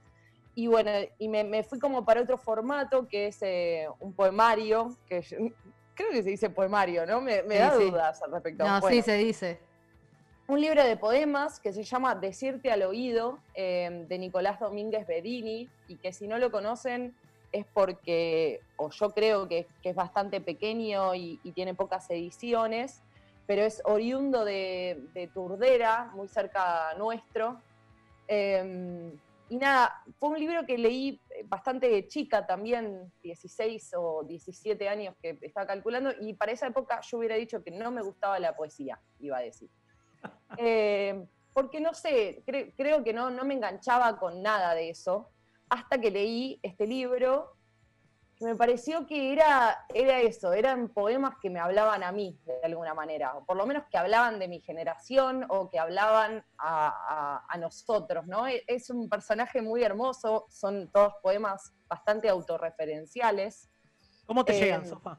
Y 0.54 0.66
bueno, 0.66 0.90
y 1.18 1.28
me, 1.28 1.44
me 1.44 1.62
fui 1.64 1.78
como 1.78 2.04
para 2.04 2.22
otro 2.22 2.38
formato, 2.38 3.06
que 3.08 3.26
es 3.28 3.38
eh, 3.42 3.86
un 4.00 4.14
poemario, 4.14 4.96
que 5.06 5.22
yo- 5.22 5.36
creo 5.94 6.10
que 6.10 6.22
se 6.22 6.30
dice 6.30 6.50
poemario, 6.50 7.06
¿no? 7.06 7.20
Me, 7.20 7.42
me 7.42 7.54
Sí, 7.56 7.60
da 7.60 7.70
sí. 7.72 7.90
dudas 7.90 8.22
al 8.22 8.32
respecto. 8.32 8.64
No, 8.64 8.80
Bueno 8.80 8.96
sí 8.96 9.02
se 9.02 9.16
dice. 9.16 9.60
un 10.48 10.60
libro 10.60 10.82
de 10.84 10.96
poemas 10.96 11.60
que 11.60 11.72
se 11.72 11.84
llama 11.84 12.14
Decirte 12.16 12.70
al 12.72 12.82
oído, 12.82 13.44
eh, 13.54 13.88
de 14.08 14.18
Nicolás 14.18 14.58
Domínguez 14.58 15.06
Bedini, 15.06 15.70
y 15.86 15.98
que 15.98 16.12
si 16.12 16.26
no 16.26 16.38
lo 16.38 16.50
conocen 16.50 17.16
es 17.52 17.66
porque, 17.72 18.60
o 18.76 18.90
yo 18.90 19.10
creo 19.10 19.48
que, 19.48 19.68
que 19.82 19.90
es 19.90 19.96
bastante 19.96 20.40
pequeño 20.40 21.14
y, 21.14 21.40
y 21.42 21.52
tiene 21.52 21.74
pocas 21.74 22.08
ediciones, 22.10 23.02
pero 23.50 23.64
es 23.64 23.82
oriundo 23.84 24.44
de, 24.44 25.08
de 25.12 25.26
Turdera, 25.26 26.12
muy 26.14 26.28
cerca 26.28 26.94
nuestro. 26.96 27.60
Eh, 28.28 29.12
y 29.48 29.56
nada, 29.56 30.04
fue 30.20 30.28
un 30.28 30.38
libro 30.38 30.64
que 30.64 30.78
leí 30.78 31.20
bastante 31.46 32.06
chica 32.06 32.46
también, 32.46 33.12
16 33.24 33.94
o 33.98 34.22
17 34.22 34.88
años 34.88 35.16
que 35.20 35.36
estaba 35.42 35.66
calculando, 35.66 36.12
y 36.20 36.34
para 36.34 36.52
esa 36.52 36.68
época 36.68 37.00
yo 37.00 37.18
hubiera 37.18 37.34
dicho 37.34 37.64
que 37.64 37.72
no 37.72 37.90
me 37.90 38.02
gustaba 38.02 38.38
la 38.38 38.54
poesía, 38.54 39.00
iba 39.18 39.38
a 39.38 39.40
decir. 39.40 39.68
Eh, 40.56 41.26
porque 41.52 41.80
no 41.80 41.92
sé, 41.92 42.44
cre- 42.46 42.72
creo 42.76 43.02
que 43.02 43.12
no, 43.12 43.30
no 43.30 43.44
me 43.44 43.54
enganchaba 43.54 44.16
con 44.20 44.42
nada 44.42 44.76
de 44.76 44.90
eso, 44.90 45.28
hasta 45.68 46.00
que 46.00 46.12
leí 46.12 46.60
este 46.62 46.86
libro, 46.86 47.56
me 48.40 48.56
pareció 48.56 49.06
que 49.06 49.32
era, 49.32 49.86
era 49.92 50.20
eso, 50.20 50.52
eran 50.54 50.88
poemas 50.88 51.34
que 51.42 51.50
me 51.50 51.60
hablaban 51.60 52.02
a 52.02 52.10
mí, 52.10 52.38
de 52.46 52.58
alguna 52.64 52.94
manera, 52.94 53.36
o 53.36 53.44
por 53.44 53.56
lo 53.56 53.66
menos 53.66 53.84
que 53.90 53.98
hablaban 53.98 54.38
de 54.38 54.48
mi 54.48 54.60
generación 54.60 55.44
o 55.50 55.68
que 55.68 55.78
hablaban 55.78 56.42
a, 56.56 56.88
a- 56.88 57.44
a 57.48 57.58
nosotros, 57.58 58.26
¿no? 58.26 58.46
E- 58.46 58.64
Es 58.66 58.88
un 58.88 59.08
personaje 59.10 59.60
muy 59.60 59.82
hermoso, 59.82 60.46
son 60.48 60.90
todos 60.90 61.14
poemas 61.22 61.72
bastante 61.88 62.28
autorreferenciales. 62.30 63.68
¿Cómo 64.26 64.44
te 64.44 64.52
Eh, 64.52 64.60
llegan, 64.60 64.86
Sofa? 64.86 65.18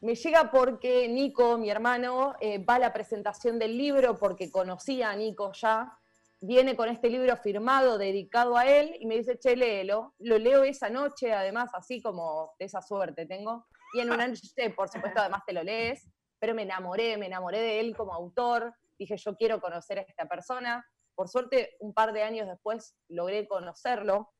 Me 0.00 0.16
llega 0.16 0.50
porque 0.50 1.06
Nico, 1.08 1.56
mi 1.56 1.70
hermano, 1.70 2.34
eh, 2.40 2.58
va 2.64 2.74
a 2.74 2.78
la 2.80 2.92
presentación 2.92 3.60
del 3.60 3.78
libro 3.78 4.16
porque 4.16 4.50
conocía 4.50 5.10
a 5.10 5.16
Nico 5.16 5.52
ya. 5.52 5.96
Viene 6.44 6.74
con 6.74 6.88
este 6.88 7.08
libro 7.08 7.36
firmado, 7.36 7.98
dedicado 7.98 8.56
a 8.56 8.66
él, 8.66 8.96
y 8.98 9.06
me 9.06 9.14
dice, 9.16 9.38
che, 9.38 9.54
léelo. 9.54 10.12
Lo 10.18 10.38
leo 10.38 10.64
esa 10.64 10.90
noche, 10.90 11.32
además, 11.32 11.70
así 11.72 12.02
como 12.02 12.52
de 12.58 12.64
esa 12.64 12.82
suerte 12.82 13.26
tengo. 13.26 13.64
Y 13.94 14.00
en 14.00 14.10
una 14.10 14.26
noche, 14.26 14.70
por 14.74 14.88
supuesto, 14.88 15.20
además 15.20 15.42
te 15.46 15.52
lo 15.52 15.62
lees, 15.62 16.08
pero 16.40 16.52
me 16.54 16.62
enamoré, 16.62 17.16
me 17.16 17.26
enamoré 17.26 17.60
de 17.60 17.78
él 17.78 17.96
como 17.96 18.12
autor. 18.12 18.74
Dije, 18.98 19.16
yo 19.16 19.36
quiero 19.36 19.60
conocer 19.60 20.00
a 20.00 20.02
esta 20.02 20.26
persona. 20.26 20.84
Por 21.14 21.28
suerte, 21.28 21.76
un 21.78 21.94
par 21.94 22.12
de 22.12 22.24
años 22.24 22.48
después 22.48 22.96
logré 23.08 23.46
conocerlo. 23.46 24.32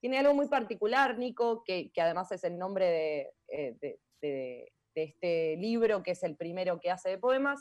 Tiene 0.00 0.18
algo 0.18 0.34
muy 0.34 0.48
particular, 0.48 1.16
Nico, 1.16 1.62
que, 1.64 1.90
que 1.92 2.02
además 2.02 2.30
es 2.30 2.44
el 2.44 2.58
nombre 2.58 2.86
de, 2.90 3.32
eh, 3.48 3.76
de- 3.80 4.00
de- 4.20 4.72
este 4.94 5.56
libro, 5.56 6.02
que 6.02 6.10
es 6.10 6.22
el 6.24 6.36
primero 6.36 6.80
que 6.80 6.90
hace 6.90 7.08
de 7.08 7.18
poemas, 7.18 7.60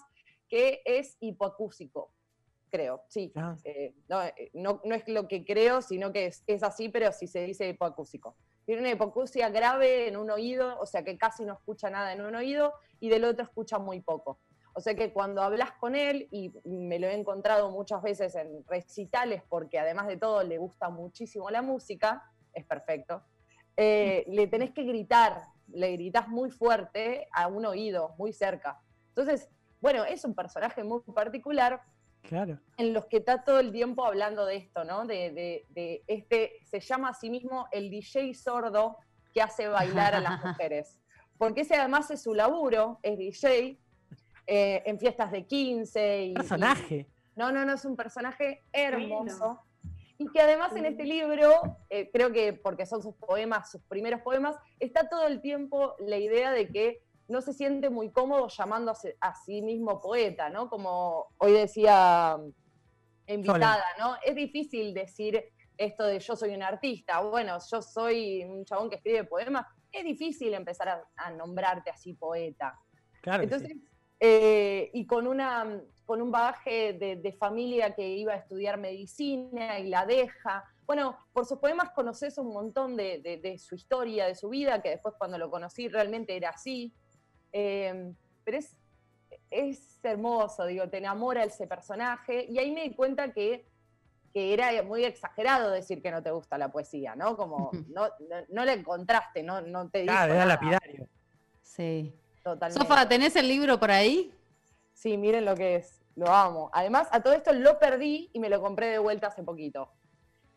que 0.49 0.81
es 0.85 1.17
hipoacúsico, 1.19 2.15
creo, 2.77 3.01
sí. 3.09 3.31
Eh, 3.63 3.95
no, 4.07 4.23
eh, 4.23 4.51
no- 4.53 4.81
no 4.83 4.95
es 4.95 5.07
lo 5.07 5.27
que 5.27 5.43
creo, 5.43 5.81
sino 5.81 6.11
que 6.11 6.27
es, 6.27 6.43
es 6.47 6.63
así, 6.63 6.89
pero 6.89 7.11
sí 7.11 7.27
se 7.27 7.41
dice 7.43 7.67
hipoacúsico. 7.69 8.35
Tiene 8.65 8.81
una 8.81 8.91
hipoacusia 8.91 9.49
grave 9.49 10.07
en 10.07 10.17
un 10.17 10.29
oído, 10.29 10.79
o 10.79 10.85
sea 10.85 11.03
que 11.03 11.17
casi 11.17 11.45
no 11.45 11.53
escucha 11.53 11.89
nada 11.89 12.13
en 12.13 12.21
un 12.21 12.35
oído, 12.35 12.73
y 12.99 13.09
del 13.09 13.23
otro 13.23 13.43
escucha 13.43 13.79
muy 13.79 14.01
poco. 14.01 14.39
O 14.73 14.79
sea 14.79 14.93
que 14.93 15.11
cuando 15.11 15.41
hablas 15.41 15.71
con 15.79 15.95
él, 15.95 16.27
y 16.31 16.53
me 16.65 16.99
lo 16.99 17.07
he 17.07 17.13
encontrado 17.15 17.71
muchas 17.71 18.01
veces 18.03 18.35
en 18.35 18.63
recitales, 18.67 19.41
porque 19.49 19.79
además 19.79 20.07
de 20.07 20.17
todo 20.17 20.43
le 20.43 20.57
gusta 20.59 20.89
muchísimo 20.89 21.49
la 21.49 21.61
música, 21.63 22.23
es 22.53 22.63
perfecto, 22.65 23.23
eh, 23.75 24.23
le 24.27 24.47
tenés 24.47 24.71
que 24.71 24.83
gritar, 24.83 25.41
le 25.73 25.91
gritás 25.93 26.27
muy 26.27 26.51
fuerte 26.51 27.27
a 27.33 27.47
un 27.47 27.65
oído, 27.65 28.13
muy 28.17 28.33
cerca. 28.33 28.79
Entonces, 29.09 29.49
bueno, 29.81 30.03
es 30.05 30.23
un 30.25 30.33
personaje 30.35 30.83
muy 30.83 31.01
particular 31.13 31.81
Claro. 32.27 32.59
en 32.77 32.93
los 32.93 33.05
que 33.05 33.17
está 33.17 33.43
todo 33.43 33.59
el 33.59 33.71
tiempo 33.71 34.05
hablando 34.05 34.45
de 34.45 34.57
esto, 34.57 34.83
¿no? 34.83 35.05
De, 35.05 35.31
de- 35.31 35.65
de 35.69 36.03
este, 36.07 36.53
se 36.65 36.79
llama 36.79 37.09
a 37.09 37.13
sí 37.13 37.29
mismo 37.29 37.67
el 37.71 37.89
DJ 37.89 38.33
sordo 38.33 38.97
que 39.33 39.41
hace 39.41 39.67
bailar 39.67 40.13
a 40.15 40.19
las 40.19 40.41
mujeres. 40.45 40.99
Porque 41.37 41.61
ese 41.61 41.75
además 41.75 42.09
es 42.11 42.21
su 42.23 42.33
laburo, 42.33 42.99
es 43.03 43.17
DJ, 43.17 43.79
eh, 44.47 44.83
en 44.85 44.99
fiestas 44.99 45.31
de 45.31 45.45
15 45.45 46.23
y... 46.25 46.33
Personaje. 46.33 46.95
y- 47.09 47.17
no, 47.35 47.51
no, 47.51 47.63
no, 47.65 47.73
es 47.73 47.85
un 47.85 47.95
personaje 47.95 48.63
hermoso. 48.73 49.61
Y 50.17 50.27
que 50.31 50.41
además 50.41 50.75
en 50.75 50.85
este 50.85 51.03
libro, 51.05 51.77
eh, 51.91 52.09
creo 52.11 52.31
que 52.31 52.53
porque 52.53 52.87
son 52.87 53.03
sus 53.03 53.13
poemas, 53.15 53.69
sus 53.69 53.83
primeros 53.83 54.21
poemas, 54.21 54.55
está 54.79 55.07
todo 55.07 55.27
el 55.27 55.39
tiempo 55.41 55.93
la 55.99 56.17
idea 56.17 56.51
de 56.51 56.67
que 56.69 57.03
no 57.27 57.41
se 57.41 57.53
siente 57.53 57.89
muy 57.89 58.11
cómodo 58.11 58.47
llamándose 58.47 59.17
a 59.19 59.33
sí 59.35 59.61
mismo 59.61 59.99
poeta, 59.99 60.49
¿no? 60.49 60.69
Como 60.69 61.27
hoy 61.37 61.51
decía 61.51 62.37
invitada, 63.27 63.83
¿no? 63.99 64.15
Es 64.23 64.35
difícil 64.35 64.93
decir 64.93 65.43
esto 65.77 66.03
de 66.05 66.19
yo 66.19 66.35
soy 66.35 66.55
un 66.55 66.63
artista, 66.63 67.19
bueno, 67.21 67.57
yo 67.71 67.81
soy 67.81 68.43
un 68.43 68.65
chabón 68.65 68.89
que 68.89 68.95
escribe 68.95 69.25
poemas, 69.25 69.65
es 69.91 70.03
difícil 70.03 70.53
empezar 70.53 70.89
a, 70.89 71.03
a 71.17 71.31
nombrarte 71.31 71.89
así 71.91 72.13
poeta. 72.13 72.79
Claro. 73.21 73.43
Entonces, 73.43 73.69
sí. 73.69 73.87
eh, 74.19 74.89
y 74.93 75.05
con, 75.05 75.27
una, 75.27 75.81
con 76.05 76.21
un 76.21 76.31
bagaje 76.31 76.93
de, 76.93 77.17
de 77.17 77.33
familia 77.33 77.93
que 77.93 78.07
iba 78.07 78.33
a 78.33 78.37
estudiar 78.37 78.77
medicina 78.79 79.77
y 79.79 79.89
la 79.89 80.05
deja. 80.05 80.63
Bueno, 80.85 81.17
por 81.33 81.45
sus 81.45 81.59
poemas 81.59 81.89
conoces 81.93 82.37
un 82.37 82.47
montón 82.53 82.95
de, 82.95 83.19
de- 83.19 83.37
de 83.37 83.57
su 83.59 83.75
historia, 83.75 84.25
de 84.25 84.35
su 84.35 84.49
vida, 84.49 84.81
que 84.81 84.89
después 84.91 85.15
cuando 85.17 85.37
lo 85.37 85.51
conocí 85.51 85.89
realmente 85.89 86.35
era 86.35 86.49
así. 86.51 86.93
Eh, 87.59 88.13
pero 88.43 88.59
es, 88.59 88.77
es 89.49 89.99
hermoso, 90.03 90.67
digo, 90.67 90.87
te 90.89 90.97
enamora 90.97 91.43
ese 91.43 91.65
personaje. 91.65 92.45
Y 92.47 92.59
ahí 92.59 92.71
me 92.71 92.83
di 92.83 92.93
cuenta 92.93 93.33
que, 93.33 93.65
que 94.31 94.53
era 94.53 94.83
muy 94.83 95.03
exagerado 95.03 95.71
decir 95.71 96.03
que 96.03 96.11
no 96.11 96.21
te 96.21 96.29
gusta 96.29 96.59
la 96.59 96.71
poesía, 96.71 97.15
¿no? 97.15 97.35
Como 97.35 97.71
no, 97.89 98.09
no, 98.29 98.35
no 98.49 98.63
le 98.63 98.73
encontraste, 98.73 99.41
no, 99.41 99.61
no 99.61 99.89
te 99.89 100.03
dijo 100.03 100.13
Claro, 100.13 100.35
era 100.35 100.45
lapidario. 100.45 101.07
Sí. 101.63 102.13
Totalmente. 102.43 102.79
Sofa, 102.79 103.09
¿tenés 103.09 103.35
el 103.35 103.47
libro 103.47 103.79
por 103.79 103.89
ahí? 103.89 104.31
Sí, 104.93 105.17
miren 105.17 105.43
lo 105.43 105.55
que 105.55 105.77
es, 105.77 105.99
lo 106.15 106.27
amo. 106.27 106.69
Además, 106.73 107.07
a 107.11 107.21
todo 107.21 107.33
esto 107.33 107.53
lo 107.53 107.79
perdí 107.79 108.29
y 108.33 108.39
me 108.39 108.49
lo 108.49 108.61
compré 108.61 108.87
de 108.87 108.99
vuelta 108.99 109.27
hace 109.27 109.41
poquito. 109.41 109.89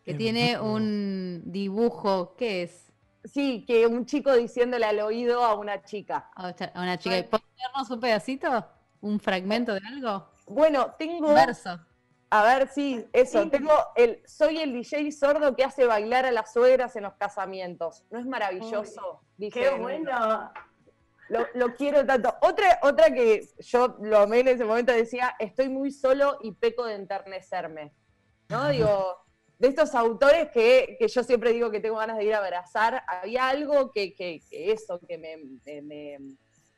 Que 0.04 0.12
tiene 0.12 0.60
un 0.60 1.42
dibujo, 1.46 2.34
¿qué 2.36 2.64
es? 2.64 2.89
Sí, 3.24 3.64
que 3.66 3.86
un 3.86 4.06
chico 4.06 4.34
diciéndole 4.34 4.86
al 4.86 5.00
oído 5.00 5.44
a 5.44 5.54
una 5.54 5.82
chica. 5.82 6.30
A 6.34 6.54
una 6.76 6.98
chica. 6.98 7.16
¿Puedes 7.28 7.46
leernos 7.56 7.90
un 7.90 8.00
pedacito? 8.00 8.66
¿Un 9.00 9.20
fragmento 9.20 9.74
de 9.74 9.80
algo? 9.86 10.30
Bueno, 10.46 10.94
tengo. 10.98 11.28
Un 11.28 11.34
verso. 11.34 11.78
A 12.30 12.44
ver, 12.44 12.68
sí, 12.68 13.04
eso. 13.12 13.48
Tengo 13.50 13.72
el. 13.96 14.22
Soy 14.26 14.58
el 14.58 14.72
DJ 14.72 15.10
sordo 15.12 15.54
que 15.54 15.64
hace 15.64 15.84
bailar 15.84 16.26
a 16.26 16.32
las 16.32 16.52
suegras 16.52 16.96
en 16.96 17.02
los 17.02 17.14
casamientos. 17.14 18.04
¿No 18.10 18.18
es 18.18 18.26
maravilloso? 18.26 19.22
Dije, 19.36 19.60
Qué 19.60 19.70
bueno. 19.70 20.52
Lo, 21.28 21.46
lo 21.54 21.74
quiero 21.76 22.04
tanto. 22.04 22.34
Otra, 22.40 22.80
otra 22.82 23.12
que 23.12 23.48
yo 23.58 23.96
lo 24.00 24.18
amé 24.18 24.40
en 24.40 24.48
ese 24.48 24.64
momento 24.64 24.92
decía, 24.92 25.36
estoy 25.38 25.68
muy 25.68 25.92
solo 25.92 26.38
y 26.42 26.52
peco 26.52 26.84
de 26.84 26.94
enternecerme. 26.96 27.94
¿No? 28.48 28.68
Digo, 28.68 29.16
de 29.60 29.68
estos 29.68 29.94
autores 29.94 30.48
que, 30.50 30.96
que 30.98 31.06
yo 31.06 31.22
siempre 31.22 31.52
digo 31.52 31.70
que 31.70 31.80
tengo 31.80 31.98
ganas 31.98 32.16
de 32.16 32.24
ir 32.24 32.34
a 32.34 32.38
abrazar, 32.38 33.02
había 33.06 33.46
algo 33.48 33.92
que, 33.92 34.14
que- 34.14 34.40
que 34.50 34.72
eso, 34.72 34.98
que 35.06 35.18
me, 35.18 35.36
me- 35.82 36.18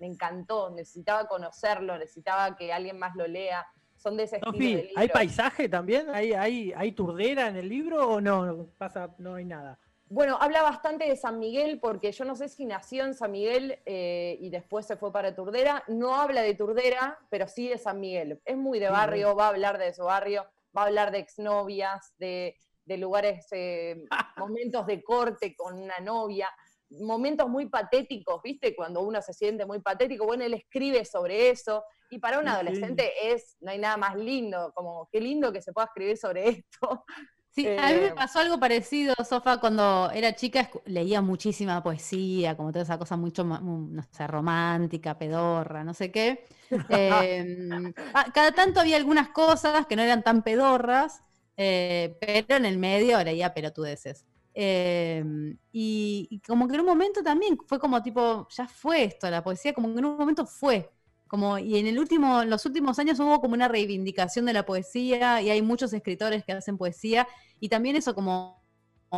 encantó, 0.01 0.71
necesitaba 0.71 1.29
conocerlo, 1.29 1.97
necesitaba 1.97 2.57
que 2.57 2.73
alguien 2.73 2.99
más 2.99 3.15
lo 3.15 3.27
lea. 3.29 3.65
Son 3.97 4.17
de 4.17 4.25
ese 4.25 4.39
estilo 4.39 4.53
de 4.53 4.59
Sofi, 4.71 4.83
libros. 4.89 4.97
¿hay 4.97 5.09
paisaje 5.09 5.69
también? 5.69 6.11
¿Hay, 6.11 6.33
hay, 6.33 6.73
¿Hay 6.77 6.91
turdera 6.91 7.47
en 7.47 7.55
el 7.57 7.69
libro 7.69 8.09
o 8.09 8.21
no? 8.21 8.45
No 8.45 8.67
Pasa, 8.77 9.15
no 9.19 9.37
hay 9.37 9.45
nada. 9.45 9.79
Bueno, 10.09 10.37
habla 10.41 10.63
bastante 10.63 11.05
de 11.09 11.17
San 11.17 11.39
Miguel 11.39 11.79
porque 11.81 12.11
yo 12.11 12.25
no 12.25 12.35
sé 12.35 12.49
si 12.49 12.67
nació 12.67 13.05
en 13.05 13.15
San 13.15 13.31
Miguel 13.31 13.79
eh, 13.87 14.37
y 14.41 14.51
después 14.51 14.87
se 14.87 14.97
fue 14.97 15.13
para 15.13 15.37
Turdera. 15.37 15.85
No 15.87 16.17
habla 16.17 16.43
de 16.43 16.55
Turdera, 16.55 17.17
pero 17.31 17.47
sí 17.47 17.69
de 17.69 17.79
San 17.79 18.01
Miguel. 18.01 18.41
Es 18.45 18.57
muy 18.57 18.81
de 18.81 18.89
barrio, 18.91 19.37
va 19.37 19.47
a 19.47 19.49
hablar 19.51 19.79
de 19.79 19.95
su 19.95 20.03
barrio, 20.03 20.45
va 20.77 20.83
a 20.83 20.87
hablar 20.87 21.13
de 21.13 21.19
exnovias, 21.21 22.13
de, 22.19 22.57
de 22.85 22.97
lugares, 22.99 23.47
eh, 23.53 23.97
momentos 24.37 24.87
de 24.87 25.03
corte 25.03 25.55
con 25.57 25.79
una 25.79 25.99
novia, 26.01 26.49
momentos 26.91 27.49
muy 27.49 27.69
patéticos, 27.69 28.43
¿viste? 28.43 28.75
Cuando 28.77 29.01
uno 29.03 29.23
se 29.23 29.33
siente 29.33 29.65
muy 29.67 29.81
patético. 29.81 30.27
Bueno, 30.27 30.45
él 30.45 30.55
escribe 30.55 31.05
sobre 31.05 31.51
eso. 31.51 31.85
Y 32.11 32.19
para 32.19 32.39
un 32.39 32.49
sí. 32.49 32.49
adolescente 32.49 33.11
es, 33.33 33.57
no 33.61 33.71
hay 33.71 33.79
nada 33.79 33.97
más 33.97 34.15
lindo, 34.17 34.73
como 34.75 35.09
qué 35.11 35.21
lindo 35.21 35.53
que 35.53 35.63
se 35.63 35.73
pueda 35.73 35.87
escribir 35.87 36.19
sobre 36.19 36.49
esto. 36.49 37.05
Sí, 37.51 37.71
a 37.77 37.93
mí 37.93 37.99
Eh, 37.99 38.09
me 38.09 38.13
pasó 38.13 38.39
algo 38.39 38.59
parecido, 38.59 39.15
Sofa, 39.29 39.61
cuando 39.61 40.11
era 40.13 40.35
chica 40.35 40.71
leía 40.87 41.21
muchísima 41.21 41.83
poesía, 41.83 42.57
como 42.57 42.73
toda 42.73 42.83
esa 42.85 42.99
cosa 42.99 43.17
mucho, 43.19 43.45
no 43.45 44.03
sé, 44.11 44.27
romántica, 44.27 45.19
pedorra, 45.19 45.85
no 45.85 45.93
sé 45.93 46.11
qué. 46.11 46.47
Em, 46.89 47.93
ah, 48.15 48.27
cada 48.33 48.53
tanto 48.53 48.81
había 48.81 48.97
algunas 48.97 49.29
cosas 49.29 49.87
que 49.87 49.97
no 49.97 50.03
eran 50.03 50.23
tan 50.23 50.43
pedorras, 50.43 51.23
eh, 51.57 52.17
pero 52.21 52.57
en 52.57 52.67
el 52.67 52.79
medio 52.79 53.23
leía 53.23 53.53
pelotudeces. 53.55 54.25
Em, 54.55 55.57
y, 55.73 56.29
y 56.31 56.41
como 56.41 56.69
que 56.69 56.75
en 56.75 56.81
un 56.81 56.87
momento 56.87 57.23
también 57.23 57.57
fue 57.67 57.79
como 57.79 58.03
tipo, 58.03 58.47
ya 58.51 58.69
fue 58.69 59.05
esto, 59.05 59.31
la 59.31 59.43
poesía, 59.43 59.73
como 59.73 59.93
que 59.93 59.99
en 59.99 60.05
un 60.05 60.17
momento 60.17 60.47
fue. 60.47 60.91
Como, 61.27 61.59
y 61.59 61.79
en 61.79 61.87
el 61.87 61.99
último, 61.99 62.45
los 62.45 62.67
últimos 62.67 62.99
años 62.99 63.19
hubo 63.21 63.41
como 63.41 63.55
una 63.55 63.67
reivindicación 63.69 64.45
de 64.45 64.53
la 64.53 64.67
poesía 64.67 65.41
y 65.41 65.49
hay 65.51 65.63
muchos 65.63 65.93
escritores 65.95 66.45
que 66.45 66.53
hacen 66.53 66.77
poesía 66.77 67.27
y 67.59 67.69
también 67.71 67.97
eso 67.97 68.15
como, 68.15 68.63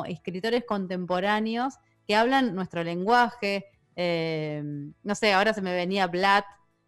escritores 0.06 0.64
contemporáneos 0.64 1.74
que 2.06 2.14
hablan 2.16 2.54
nuestro 2.54 2.82
lenguaje. 2.84 3.66
eh, 3.96 4.62
no 5.02 5.14
sé, 5.14 5.32
ahora 5.32 5.54
se 5.54 5.62
me 5.62 5.74
venía 5.74 6.06
Blatt, 6.08 6.44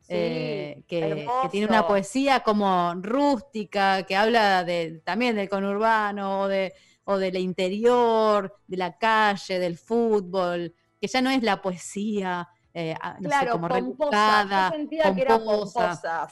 Sí, 0.09 0.15
eh, 0.15 0.85
que, 0.87 1.27
que 1.43 1.49
tiene 1.49 1.67
una 1.67 1.87
poesía 1.87 2.41
como 2.41 2.95
rústica, 2.95 4.05
que 4.05 4.15
habla 4.15 4.63
de, 4.63 5.01
también 5.05 5.35
del 5.35 5.49
conurbano 5.49 6.43
o, 6.43 6.49
de, 6.49 6.75
o 7.05 7.19
del 7.19 7.37
interior, 7.39 8.55
de 8.69 8.77
la 8.77 8.97
calle, 8.99 9.59
del 9.59 9.77
fútbol, 9.77 10.73
que 11.01 11.09
ya 11.09 11.21
no 11.21 11.31
es 11.31 11.43
la 11.43 11.61
poesía. 11.61 12.49
Eh, 12.79 12.95
ah, 13.01 13.17
no 13.19 13.23
sé, 13.23 13.29
Claro, 13.29 13.53
como 13.53 13.69
pomposa. 13.69 14.45
rebuscada, 14.45 14.75
que 15.15 15.23
era 15.23 15.41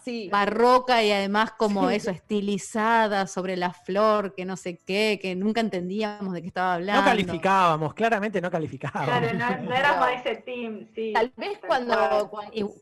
sí. 0.05 0.29
barroca 0.31 1.03
y 1.03 1.11
además 1.11 1.53
como 1.53 1.89
Sí. 1.89 1.97
eso, 1.97 2.11
estilizada 2.11 3.27
sobre 3.27 3.57
la 3.57 3.73
flor, 3.73 4.35
que 4.35 4.45
no 4.45 4.57
sé 4.59 4.77
qué, 4.77 5.19
que 5.23 5.35
nunca 5.35 5.63
entendíamos 5.63 6.35
de 6.35 6.43
qué 6.43 6.49
estaba 6.49 6.75
hablando. 6.75 7.01
No 7.03 7.09
calificábamos, 7.09 7.95
claramente 7.95 8.43
no 8.43 8.51
calificábamos. 8.51 9.07
Claro, 9.07 9.39
no, 9.39 9.63
no 9.71 9.75
éramos 9.75 10.09
ese 10.21 10.37
team, 10.37 10.87
sí. 10.95 11.15
Tal 11.15 11.33
vez 11.35 11.59
cuando, 11.67 12.31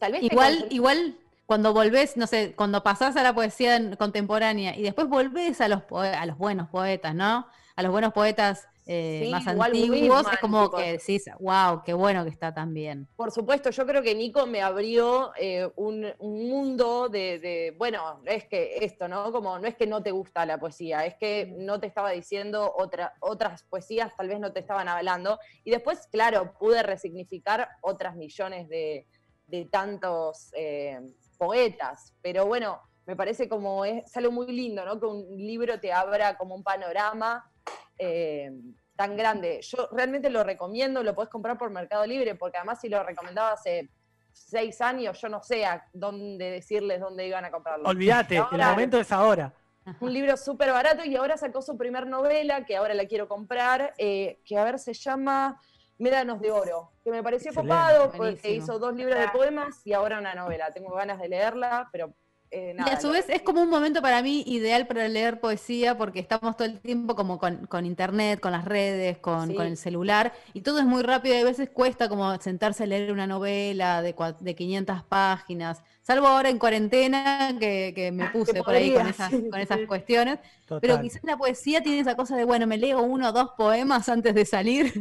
tal 0.00 0.12
vez 0.12 0.22
Igual, 0.24 0.66
igual 0.70 1.18
cuando 1.46 1.72
volvés, 1.72 2.16
no 2.16 2.26
sé, 2.26 2.54
cuando 2.56 2.82
pasás 2.82 3.14
a 3.16 3.22
la 3.22 3.32
poesía 3.32 3.96
contemporánea 3.96 4.76
y 4.76 4.82
después 4.82 5.06
volvés 5.06 5.60
a 5.60 5.68
los, 5.68 5.82
poe- 5.82 6.14
a 6.16 6.26
los 6.26 6.36
buenos 6.36 6.68
poetas, 6.68 7.14
¿no? 7.14 7.46
A 7.76 7.82
los 7.82 7.92
buenos 7.92 8.12
poetas 8.12 8.68
eh, 8.86 9.22
Sí, 9.24 9.30
más 9.30 9.46
antiguos, 9.46 10.26
es 10.32 10.38
como 10.40 10.64
tipo. 10.64 10.76
que 10.76 10.92
decís, 10.98 11.24
wow, 11.38 11.82
qué 11.84 11.92
bueno 11.94 12.24
que 12.24 12.30
está 12.30 12.52
también. 12.52 13.08
Por 13.16 13.30
supuesto, 13.30 13.70
yo 13.70 13.86
creo 13.86 14.02
que 14.02 14.14
Nico 14.14 14.46
me 14.46 14.60
abrió 14.60 15.32
eh, 15.38 15.70
un, 15.76 16.06
un 16.18 16.48
mundo 16.48 17.08
de, 17.08 17.38
de- 17.38 17.74
bueno, 17.78 18.20
es 18.26 18.44
que 18.48 18.78
esto, 18.84 19.06
¿no? 19.08 19.30
Como 19.30 19.58
no 19.58 19.68
es 19.68 19.76
que 19.76 19.86
no 19.86 20.02
te 20.02 20.10
gusta 20.10 20.44
la 20.46 20.58
poesía, 20.58 21.06
es 21.06 21.14
que 21.16 21.54
no 21.58 21.78
te 21.78 21.86
estaba 21.86 22.10
diciendo 22.10 22.72
otra, 22.76 23.14
otras 23.20 23.62
poesías, 23.64 24.12
tal 24.16 24.28
vez 24.28 24.40
no 24.40 24.52
te 24.52 24.60
estaban 24.60 24.88
hablando. 24.88 25.38
Y 25.64 25.70
después, 25.70 26.08
claro, 26.10 26.54
pude 26.58 26.82
resignificar 26.82 27.68
otras 27.82 28.16
millones 28.16 28.68
de, 28.68 29.06
de 29.46 29.64
tantos 29.66 30.50
eh, 30.56 30.98
poetas. 31.38 32.14
Pero 32.20 32.46
bueno, 32.46 32.80
me 33.06 33.16
parece 33.16 33.48
como 33.48 33.84
es, 33.84 34.16
algo 34.16 34.30
muy 34.32 34.46
lindo, 34.52 34.84
¿no? 34.84 34.98
Que 35.00 35.06
un 35.06 35.26
libro 35.36 35.78
te 35.80 35.92
abra 35.92 36.36
como 36.36 36.54
un 36.54 36.62
panorama 36.62 37.44
eh, 38.04 38.50
tan 38.96 39.16
grande. 39.16 39.60
Yo 39.62 39.88
realmente 39.92 40.28
lo 40.28 40.42
recomiendo, 40.42 41.02
lo 41.02 41.14
podés 41.14 41.30
comprar 41.30 41.56
por 41.56 41.70
Mercado 41.70 42.04
Libre, 42.04 42.34
porque 42.34 42.58
además 42.58 42.80
si 42.80 42.88
lo 42.88 43.02
recomendaba 43.02 43.52
hace 43.52 43.88
seis 44.32 44.80
años, 44.80 45.20
yo 45.20 45.28
no 45.28 45.42
sé 45.42 45.64
a 45.64 45.86
dónde 45.92 46.50
decirles 46.50 47.00
dónde 47.00 47.26
iban 47.26 47.44
a 47.44 47.50
comprarlo. 47.50 47.88
Olvídate, 47.88 48.36
el 48.36 48.58
momento 48.58 48.98
es 48.98 49.12
ahora. 49.12 49.52
Un 50.00 50.12
libro 50.12 50.36
súper 50.36 50.72
barato 50.72 51.04
y 51.04 51.16
ahora 51.16 51.36
sacó 51.36 51.60
su 51.62 51.76
primer 51.76 52.06
novela, 52.06 52.64
que 52.64 52.76
ahora 52.76 52.94
la 52.94 53.06
quiero 53.06 53.28
comprar, 53.28 53.94
eh, 53.98 54.40
que 54.44 54.56
a 54.56 54.64
ver 54.64 54.78
se 54.78 54.94
llama 54.94 55.60
Médanos 55.98 56.40
de 56.40 56.50
Oro, 56.50 56.92
que 57.04 57.10
me 57.10 57.22
pareció 57.22 57.50
Excelente. 57.50 57.74
copado 57.74 58.04
porque 58.06 58.18
Buenísimo. 58.18 58.54
hizo 58.54 58.78
dos 58.78 58.94
libros 58.94 59.18
de 59.18 59.28
poemas 59.28 59.80
y 59.84 59.92
ahora 59.92 60.18
una 60.18 60.34
novela. 60.34 60.70
Tengo 60.72 60.94
ganas 60.94 61.20
de 61.20 61.28
leerla, 61.28 61.88
pero 61.92 62.14
eh, 62.52 62.74
Y 62.76 62.88
a 62.90 63.00
su 63.00 63.10
vez 63.10 63.26
es 63.28 63.42
como 63.42 63.62
un 63.62 63.68
momento 63.70 64.02
para 64.02 64.22
mí 64.22 64.42
ideal 64.46 64.86
para 64.88 65.06
leer 65.06 65.40
poesía 65.40 65.96
porque 65.96 66.18
estamos 66.20 66.56
todo 66.56 66.66
el 66.66 66.80
tiempo 66.80 67.14
como 67.14 67.38
con, 67.38 67.66
con 67.66 67.86
internet, 67.86 68.40
con 68.40 68.50
las 68.52 68.64
redes, 68.64 69.18
con, 69.18 69.48
Sí. 69.48 69.54
con 69.54 69.66
el 69.66 69.76
celular 69.76 70.32
y 70.52 70.62
todo 70.62 70.78
es 70.80 70.84
muy 70.84 71.02
rápido 71.02 71.34
y 71.36 71.40
a 71.40 71.44
veces 71.44 71.70
cuesta 71.70 72.08
como 72.08 72.34
sentarse 72.40 72.82
a 72.84 72.86
leer 72.86 73.12
una 73.12 73.26
novela 73.26 74.02
de, 74.02 74.16
cua- 74.16 74.36
de 74.38 74.54
500 74.56 75.04
páginas, 75.04 75.82
salvo 76.02 76.26
ahora 76.26 76.48
en 76.48 76.58
cuarentena 76.58 77.56
que, 77.60 77.92
que 77.94 78.10
me 78.10 78.26
puse 78.28 78.64
por 78.64 78.74
ahí 78.74 78.90
con 78.90 79.06
esas, 79.06 79.30
sí, 79.30 79.48
con 79.48 79.60
esas 79.60 79.80
sí. 79.80 79.86
cuestiones, 79.86 80.38
Total. 80.66 80.80
pero 80.80 80.98
quizás 81.00 81.22
la 81.24 81.36
poesía 81.36 81.82
tiene 81.82 82.00
esa 82.00 82.16
cosa 82.16 82.36
de, 82.36 82.44
bueno, 82.44 82.66
me 82.66 82.78
leo 82.78 83.02
uno 83.02 83.28
o 83.28 83.32
dos 83.32 83.50
poemas 83.56 84.08
antes 84.08 84.34
de 84.34 84.44
salir 84.44 84.92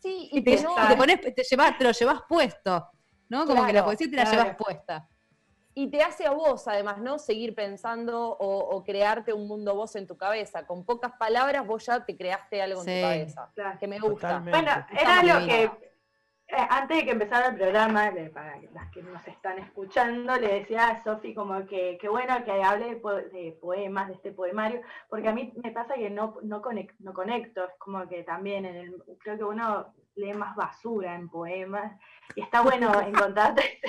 Sí, 0.00 0.28
y 0.32 0.40
y 0.40 0.44
te, 0.44 0.56
que 0.56 0.62
no- 0.62 0.80
y 0.82 0.86
te 0.86 0.96
pones, 0.96 1.20
te, 1.20 1.42
llevas, 1.50 1.78
te 1.78 1.84
lo 1.84 1.92
llevas 1.92 2.22
puesto, 2.28 2.90
¿no? 3.28 3.46
Como 3.46 3.64
que 3.66 3.72
la 3.72 3.84
poesía 3.84 4.10
te 4.10 4.16
la 4.16 4.24
claro. 4.24 4.42
llevas 4.44 4.56
puesta. 4.56 5.08
Y 5.76 5.90
te 5.90 6.02
hace 6.02 6.24
a 6.26 6.30
vos, 6.30 6.68
además, 6.68 6.98
¿no? 6.98 7.18
Seguir 7.18 7.54
pensando 7.54 8.30
o, 8.30 8.58
o 8.76 8.84
crearte 8.84 9.32
un 9.32 9.48
mundo 9.48 9.74
vos 9.74 9.96
en 9.96 10.06
tu 10.06 10.16
cabeza. 10.16 10.66
Con 10.66 10.84
pocas 10.84 11.12
palabras 11.18 11.66
vos 11.66 11.84
ya 11.86 12.04
te 12.04 12.16
creaste 12.16 12.62
algo 12.62 12.80
en 12.80 12.86
tu 12.86 13.02
cabeza. 13.08 13.50
Claro. 13.54 13.78
Que 13.80 13.88
me 13.88 13.98
gusta. 13.98 14.28
Totalmente. 14.28 14.60
Bueno, 14.60 14.86
era 14.98 15.22
lo 15.40 15.46
que 15.46 15.62
eh, 16.46 16.56
antes 16.68 16.98
de 16.98 17.04
que 17.06 17.10
empezara 17.10 17.48
el 17.48 17.56
programa, 17.56 18.10
le- 18.10 18.28
para 18.30 18.60
las 18.72 18.90
que 18.92 19.02
nos 19.02 19.26
están 19.26 19.58
escuchando, 19.58 20.36
le 20.36 20.60
decía 20.60 20.88
a 20.88 21.02
Sofi 21.02 21.34
como 21.34 21.66
que, 21.66 21.96
que 21.98 22.08
bueno 22.08 22.44
que 22.44 22.52
hable 22.62 22.90
de, 22.90 22.96
po- 22.96 23.12
de 23.14 23.58
poemas, 23.60 24.08
de 24.08 24.14
este 24.14 24.30
poemario, 24.30 24.82
porque 25.08 25.26
a 25.28 25.32
mí 25.32 25.52
me 25.64 25.72
pasa 25.72 25.94
que 25.94 26.10
no, 26.10 26.36
no, 26.42 26.60
conec- 26.62 26.94
no 26.98 27.14
conecto, 27.14 27.64
es 27.64 27.70
como 27.78 28.06
que 28.06 28.22
también 28.24 28.66
en 28.66 28.76
el, 28.76 29.02
creo 29.20 29.38
que 29.38 29.44
uno 29.44 29.92
lee 30.16 30.34
más 30.34 30.54
basura 30.54 31.14
en 31.14 31.30
poemas, 31.30 31.98
y 32.36 32.42
está 32.42 32.60
bueno 32.60 32.92
encontrarte 33.00 33.80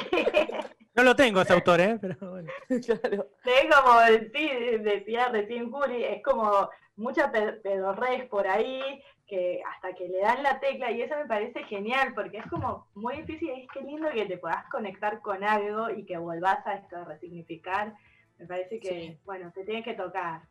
No 0.96 1.04
lo 1.04 1.16
tengo 1.16 1.42
ese 1.42 1.54
autor, 1.54 1.82
¿eh? 1.82 1.98
Pero 2.00 2.16
bueno. 2.32 2.50
Claro. 2.86 3.28
Sí, 3.44 3.52
como 3.70 4.02
el 4.02 4.32
sí, 4.34 4.50
decía 4.80 5.30
recién 5.30 5.70
Curi, 5.70 6.04
es 6.04 6.24
como 6.24 6.70
mucha 6.96 7.32
pe- 7.32 7.54
pedorrez 7.54 8.28
por 8.30 8.48
ahí, 8.48 8.82
que 9.28 9.62
hasta 9.74 9.94
que 9.94 10.08
le 10.08 10.20
dan 10.20 10.42
la 10.44 10.60
tecla, 10.60 10.92
y 10.92 11.02
eso 11.02 11.16
me 11.18 11.26
parece 11.26 11.64
genial, 11.66 12.14
porque 12.16 12.38
es 12.38 12.46
como 12.48 12.88
muy 12.96 13.18
difícil, 13.18 13.50
y 13.50 13.62
es 13.64 13.68
que 13.74 13.82
lindo 13.82 14.10
que 14.12 14.26
te 14.26 14.38
puedas 14.38 14.66
conectar 14.70 15.20
con 15.22 15.44
algo 15.44 15.90
y 15.90 16.06
que 16.06 16.18
volvás 16.18 16.66
a 16.66 16.76
esto, 16.76 16.98
a 16.98 17.06
resignificar. 17.06 17.94
Me 18.38 18.46
parece 18.46 18.80
que, 18.80 18.90
Sí. 18.90 19.20
bueno, 19.26 19.52
te 19.54 19.64
tiene 19.66 19.84
que 19.84 19.94
tocar. 19.96 20.42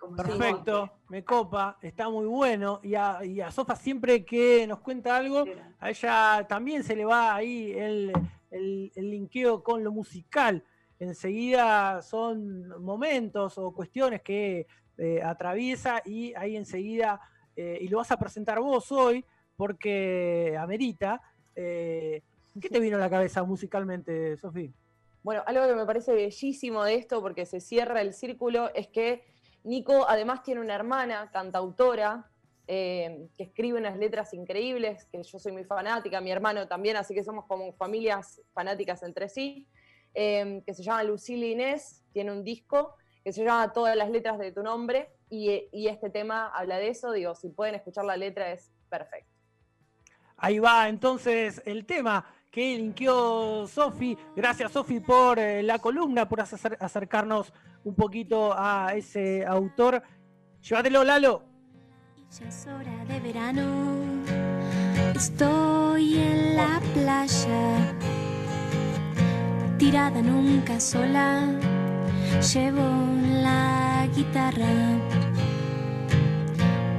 Como 0.00 0.16
Perfecto, 0.16 0.90
me 1.10 1.22
copa, 1.22 1.76
está 1.82 2.08
muy 2.08 2.26
bueno. 2.26 2.80
Y 2.82 2.94
a, 2.94 3.22
y 3.24 3.40
a 3.40 3.50
Sofa 3.50 3.76
siempre 3.76 4.24
que 4.24 4.66
nos 4.66 4.80
cuenta 4.80 5.16
algo, 5.16 5.44
a 5.78 5.90
ella 5.90 6.46
también 6.48 6.82
se 6.82 6.96
le 6.96 7.04
va 7.04 7.34
ahí 7.34 7.72
el, 7.72 8.12
el, 8.50 8.90
el 8.94 9.10
linkeo 9.10 9.62
con 9.62 9.84
lo 9.84 9.92
musical. 9.92 10.64
Enseguida 10.98 12.02
son 12.02 12.82
momentos 12.82 13.58
o 13.58 13.72
cuestiones 13.72 14.22
que 14.22 14.66
eh, 14.98 15.22
atraviesa 15.22 16.02
y 16.04 16.34
ahí 16.34 16.56
enseguida, 16.56 17.20
eh, 17.54 17.78
y 17.80 17.88
lo 17.88 17.98
vas 17.98 18.10
a 18.10 18.18
presentar 18.18 18.58
vos 18.60 18.90
hoy, 18.90 19.24
porque 19.56 20.56
amerita. 20.58 21.20
eh, 21.54 22.22
¿Qué 22.60 22.68
te 22.68 22.80
vino 22.80 22.96
a 22.96 23.00
la 23.00 23.08
cabeza 23.08 23.44
musicalmente, 23.44 24.36
Sofi? 24.36 24.72
Bueno, 25.22 25.42
algo 25.46 25.66
que 25.68 25.74
me 25.74 25.86
parece 25.86 26.12
bellísimo 26.14 26.82
de 26.82 26.94
esto, 26.94 27.20
porque 27.20 27.46
se 27.46 27.60
cierra 27.60 28.00
el 28.00 28.12
círculo, 28.12 28.74
es 28.74 28.88
que 28.88 29.22
Nico 29.64 30.06
además 30.08 30.42
tiene 30.42 30.60
una 30.60 30.74
hermana, 30.74 31.30
cantautora, 31.30 32.30
eh, 32.66 33.28
que 33.36 33.44
escribe 33.44 33.78
unas 33.78 33.96
letras 33.96 34.32
increíbles, 34.32 35.04
que 35.06 35.22
yo 35.22 35.38
soy 35.38 35.52
muy 35.52 35.64
fanática, 35.64 36.20
mi 36.20 36.30
hermano 36.30 36.68
también, 36.68 36.96
así 36.96 37.14
que 37.14 37.24
somos 37.24 37.46
como 37.46 37.72
familias 37.72 38.40
fanáticas 38.52 39.02
entre 39.02 39.28
sí, 39.28 39.66
eh, 40.14 40.62
que 40.64 40.74
se 40.74 40.82
llama 40.82 41.02
Lucila 41.02 41.46
Inés, 41.46 42.04
tiene 42.12 42.32
un 42.32 42.44
disco 42.44 42.94
que 43.24 43.32
se 43.32 43.44
llama 43.44 43.72
Todas 43.72 43.96
las 43.96 44.10
letras 44.10 44.38
de 44.38 44.52
tu 44.52 44.62
nombre, 44.62 45.10
y, 45.28 45.68
y 45.72 45.88
este 45.88 46.10
tema 46.10 46.48
habla 46.48 46.78
de 46.78 46.88
eso, 46.88 47.12
digo, 47.12 47.34
si 47.34 47.48
pueden 47.48 47.74
escuchar 47.74 48.04
la 48.04 48.16
letra 48.16 48.52
es 48.52 48.72
perfecto. 48.88 49.30
Ahí 50.36 50.58
va 50.58 50.88
entonces 50.88 51.60
el 51.66 51.84
tema 51.84 52.24
que 52.50 52.76
linkeó 52.76 53.66
Sofi. 53.66 54.16
Gracias 54.36 54.72
Sofi 54.72 55.00
por 55.00 55.38
eh, 55.38 55.62
la 55.62 55.78
columna, 55.78 56.28
por 56.28 56.40
acer- 56.40 56.76
acercarnos 56.80 57.52
un 57.84 57.94
poquito 57.94 58.52
a 58.56 58.92
ese 58.94 59.44
autor. 59.46 60.02
Llévatelo, 60.62 61.04
Lalo. 61.04 61.44
Ya 62.38 62.46
es 62.48 62.66
hora 62.66 63.04
de 63.06 63.20
verano. 63.20 63.64
Estoy 65.14 66.18
en 66.18 66.56
la 66.56 66.80
playa, 66.94 67.96
tirada 69.78 70.22
nunca 70.22 70.78
sola. 70.80 71.46
Llevo 72.54 72.82
la 73.42 74.08
guitarra, 74.14 74.68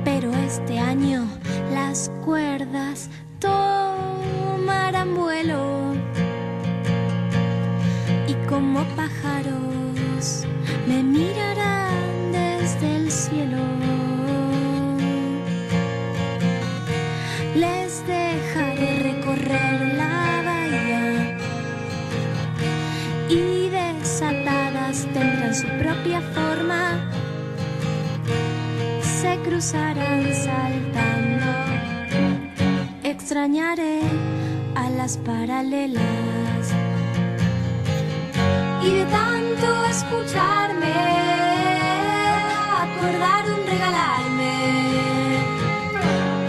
pero 0.04 0.32
este 0.34 0.78
año 0.80 1.26
las 1.74 2.10
cuerdas 2.24 3.10
tomarán 3.40 3.91
vuelo 5.16 5.94
y 8.28 8.34
como 8.48 8.84
pájaros 8.96 10.46
me 10.88 11.04
mirarán 11.04 12.32
desde 12.32 12.96
el 12.98 13.12
cielo. 13.12 13.64
Les 17.56 18.06
dejaré 18.08 19.00
recorrer 19.10 19.96
la 19.96 20.42
bahía 20.46 21.38
y 23.30 23.70
desatadas 23.70 25.06
tendrán 25.14 25.56
su 25.56 25.68
propia 25.82 26.22
forma. 26.36 27.00
Se 29.02 29.38
cruzarán 29.46 30.24
saltando. 30.34 31.52
Extrañaré 33.04 34.02
a 34.92 34.98
las 34.98 35.18
paralelas. 35.18 36.72
Y 38.84 38.92
de 38.94 39.06
tanto 39.06 39.86
escucharme 39.86 40.94
acordaron 42.84 43.60
regalarme. 43.68 44.54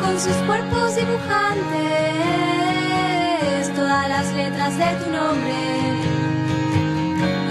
Con 0.01 0.19
sus 0.19 0.37
cuerpos 0.47 0.97
dibujantes 0.97 1.73
todas 3.75 4.09
las 4.09 4.33
letras 4.35 4.79
de 4.79 4.95
tu 5.05 5.11
nombre. 5.11 5.55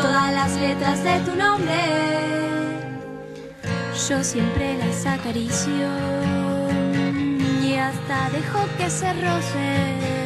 Todas 0.01 0.33
las 0.33 0.51
letras 0.57 1.03
de 1.03 1.19
tu 1.19 1.35
nombre. 1.35 1.79
Yo 4.09 4.23
siempre 4.23 4.77
las 4.77 5.05
acaricio 5.05 5.89
y 7.63 7.75
hasta 7.75 8.29
dejo 8.31 8.67
que 8.77 8.89
se 8.89 9.13
rocen 9.13 10.20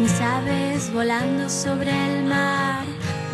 mis 0.00 0.20
aves 0.20 0.92
volando 0.92 1.48
sobre 1.48 1.90
el 1.90 2.24
mar 2.24 2.84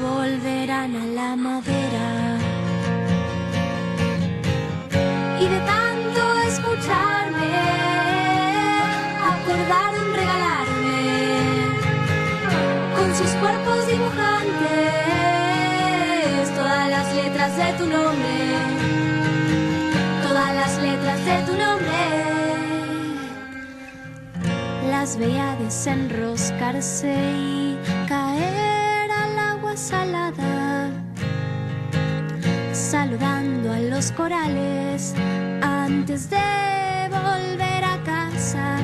volverán 0.00 0.96
a 0.96 1.06
la 1.18 1.36
madera. 1.36 2.38
Y 5.40 5.46
de 5.46 5.60
tanto 5.60 6.20
escucharme, 6.48 7.52
acordaron 9.32 10.06
regalarme 10.20 11.02
con 12.96 13.08
sus 13.14 13.30
cuerpos 13.42 13.86
dibujantes 13.86 14.54
todas 16.54 16.88
las 16.88 17.14
letras 17.14 17.56
de 17.56 17.72
tu 17.78 17.86
nombre. 17.86 18.36
Todas 20.22 20.54
las 20.54 20.78
letras 20.78 21.24
de 21.24 21.42
tu 21.46 21.52
nombre 21.52 21.73
las 25.04 25.18
veía 25.18 25.54
desenroscarse 25.56 27.14
y 27.36 27.78
caer 28.08 29.10
al 29.10 29.38
agua 29.38 29.76
salada, 29.76 30.90
saludando 32.72 33.70
a 33.70 33.80
los 33.80 34.10
corales 34.12 35.14
antes 35.60 36.30
de 36.30 36.38
volver 37.10 37.84
a 37.84 38.02
casa. 38.02 38.78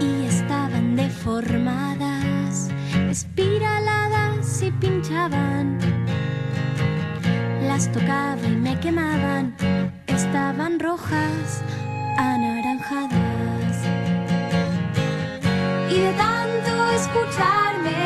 Y 0.00 0.26
estaban 0.26 0.94
deformadas, 0.94 2.68
espiraladas 3.10 4.62
y 4.62 4.70
pinchaban. 4.70 5.76
Las 7.66 7.90
tocaba 7.90 8.46
y 8.46 8.54
me 8.54 8.78
quemaban, 8.78 9.56
estaban 10.06 10.78
rojas, 10.78 11.64
anaranjadas 12.16 13.29
escucharme 17.10 17.96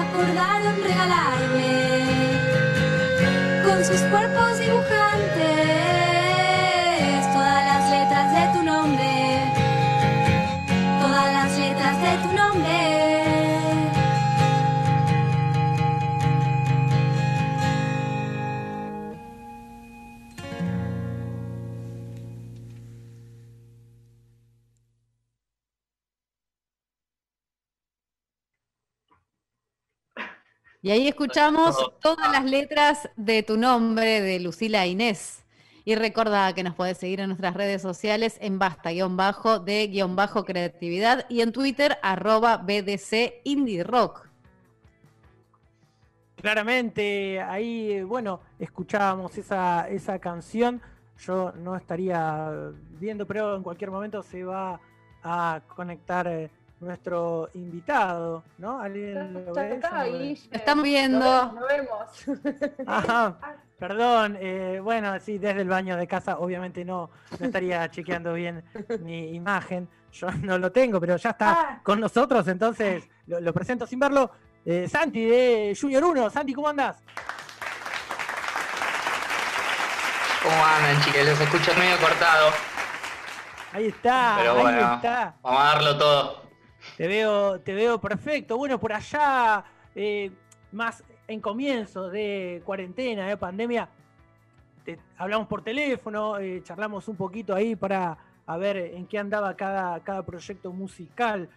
acordaron 0.00 0.76
regalarme. 0.82 1.72
Con 3.64 3.84
sus 3.84 4.00
cuerpos 4.10 4.58
dibujantes 4.58 5.09
Y 30.90 30.92
ahí 30.92 31.06
escuchamos 31.06 31.76
todas 32.00 32.32
las 32.32 32.44
letras 32.44 33.08
de 33.14 33.44
tu 33.44 33.56
nombre 33.56 34.20
de 34.20 34.40
Lucila 34.40 34.88
Inés. 34.88 35.46
Y 35.84 35.94
recordá 35.94 36.52
que 36.52 36.64
nos 36.64 36.74
podés 36.74 36.98
seguir 36.98 37.20
en 37.20 37.28
nuestras 37.28 37.54
redes 37.54 37.80
sociales 37.80 38.36
en 38.40 38.58
basta-bajo 38.58 39.60
de 39.60 39.86
guion 39.86 40.16
bajo 40.16 40.44
creatividad 40.44 41.26
y 41.28 41.42
en 41.42 41.52
Twitter 41.52 41.96
arroba 42.02 42.56
BDC 42.56 43.34
Indie 43.44 43.84
Rock. 43.84 44.26
Claramente, 46.34 47.40
ahí, 47.40 48.02
bueno, 48.02 48.40
escuchábamos 48.58 49.38
esa, 49.38 49.88
esa 49.88 50.18
canción. 50.18 50.82
Yo 51.18 51.52
no 51.52 51.76
estaría 51.76 52.50
viendo, 52.98 53.28
pero 53.28 53.54
en 53.54 53.62
cualquier 53.62 53.92
momento 53.92 54.24
se 54.24 54.42
va 54.42 54.80
a 55.22 55.60
conectar 55.68 56.26
eh, 56.26 56.50
nuestro 56.80 57.50
invitado, 57.54 58.42
¿no? 58.58 58.80
¿Alguien 58.80 59.34
lo 59.34 59.54
ve? 59.54 59.74
está, 59.74 60.04
no. 60.04 60.12
Lo 60.12 60.20
estamos 60.52 60.84
viendo. 60.84 61.52
Nos 61.52 61.68
vemos. 61.68 62.42
Ajá, 62.86 63.36
perdón, 63.78 64.36
eh, 64.40 64.80
bueno, 64.82 65.18
sí, 65.20 65.38
desde 65.38 65.60
el 65.62 65.68
baño 65.68 65.96
de 65.96 66.06
casa 66.06 66.38
obviamente 66.38 66.84
no, 66.84 67.10
no 67.38 67.46
estaría 67.46 67.88
chequeando 67.90 68.32
bien 68.32 68.64
mi 69.00 69.34
imagen, 69.34 69.88
yo 70.12 70.30
no 70.42 70.58
lo 70.58 70.72
tengo, 70.72 71.00
pero 71.00 71.16
ya 71.16 71.30
está 71.30 71.80
con 71.82 72.00
nosotros, 72.00 72.48
entonces 72.48 73.08
lo, 73.26 73.40
lo 73.40 73.52
presento 73.52 73.86
sin 73.86 73.98
verlo. 73.98 74.30
Eh, 74.64 74.88
Santi 74.88 75.24
de 75.24 75.76
Junior 75.78 76.04
1, 76.04 76.30
Santi, 76.30 76.52
¿cómo 76.52 76.68
andás? 76.68 77.02
¿Cómo 80.42 80.64
andan, 80.64 81.02
chicos? 81.02 81.24
Los 81.26 81.40
escucho 81.40 81.74
medio 81.78 81.98
cortado, 81.98 82.50
Ahí 83.72 83.86
está, 83.86 84.34
pero 84.38 84.52
ahí 84.52 84.62
bueno, 84.62 84.94
está. 84.94 85.34
vamos 85.42 85.60
a 85.60 85.64
darlo 85.64 85.98
todo. 85.98 86.49
Te 87.00 87.08
veo, 87.08 87.58
te 87.60 87.72
veo 87.72 87.98
perfecto. 87.98 88.58
Bueno, 88.58 88.78
por 88.78 88.92
allá, 88.92 89.64
eh, 89.94 90.30
más 90.70 91.02
en 91.28 91.40
comienzo 91.40 92.10
de 92.10 92.60
cuarentena, 92.62 93.26
de 93.26 93.38
pandemia, 93.38 93.88
te- 94.84 94.98
hablamos 95.16 95.48
por 95.48 95.62
teléfono, 95.64 96.36
eh, 96.38 96.60
charlamos 96.62 97.08
un 97.08 97.16
poquito 97.16 97.54
ahí 97.54 97.74
para 97.74 98.18
a 98.44 98.56
ver 98.58 98.76
en 98.76 99.06
qué 99.06 99.18
andaba 99.18 99.56
cada, 99.56 99.98
cada 100.00 100.22
proyecto 100.26 100.72
musical. 100.74 101.48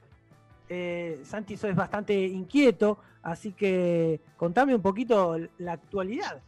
Eh, 0.69 1.19
Santi 1.25 1.55
es 1.55 1.75
bastante 1.75 2.13
inquieto, 2.13 2.99
así 3.21 3.51
que 3.51 4.21
contame 4.37 4.73
un 4.73 4.81
poquito 4.81 5.35
la 5.57 5.73
actualidad 5.73 6.41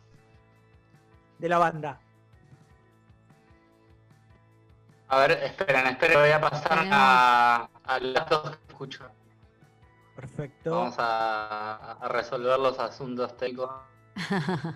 de 1.38 1.50
la 1.50 1.58
banda. 1.58 2.00
A 5.10 5.20
ver, 5.20 5.32
esperen, 5.32 5.86
esperen, 5.88 6.18
voy 6.18 6.30
a 6.32 6.40
pasar 6.40 6.88
a, 6.92 7.70
a 7.84 8.00
los 8.00 8.14
datos 8.14 8.58
que 8.58 8.65
escucho. 8.76 9.06
Perfecto. 10.16 10.72
Vamos 10.72 10.96
a, 10.98 11.94
a 12.02 12.08
resolver 12.10 12.60
los 12.60 12.78
asuntos 12.80 13.36
técnicos. 13.38 13.72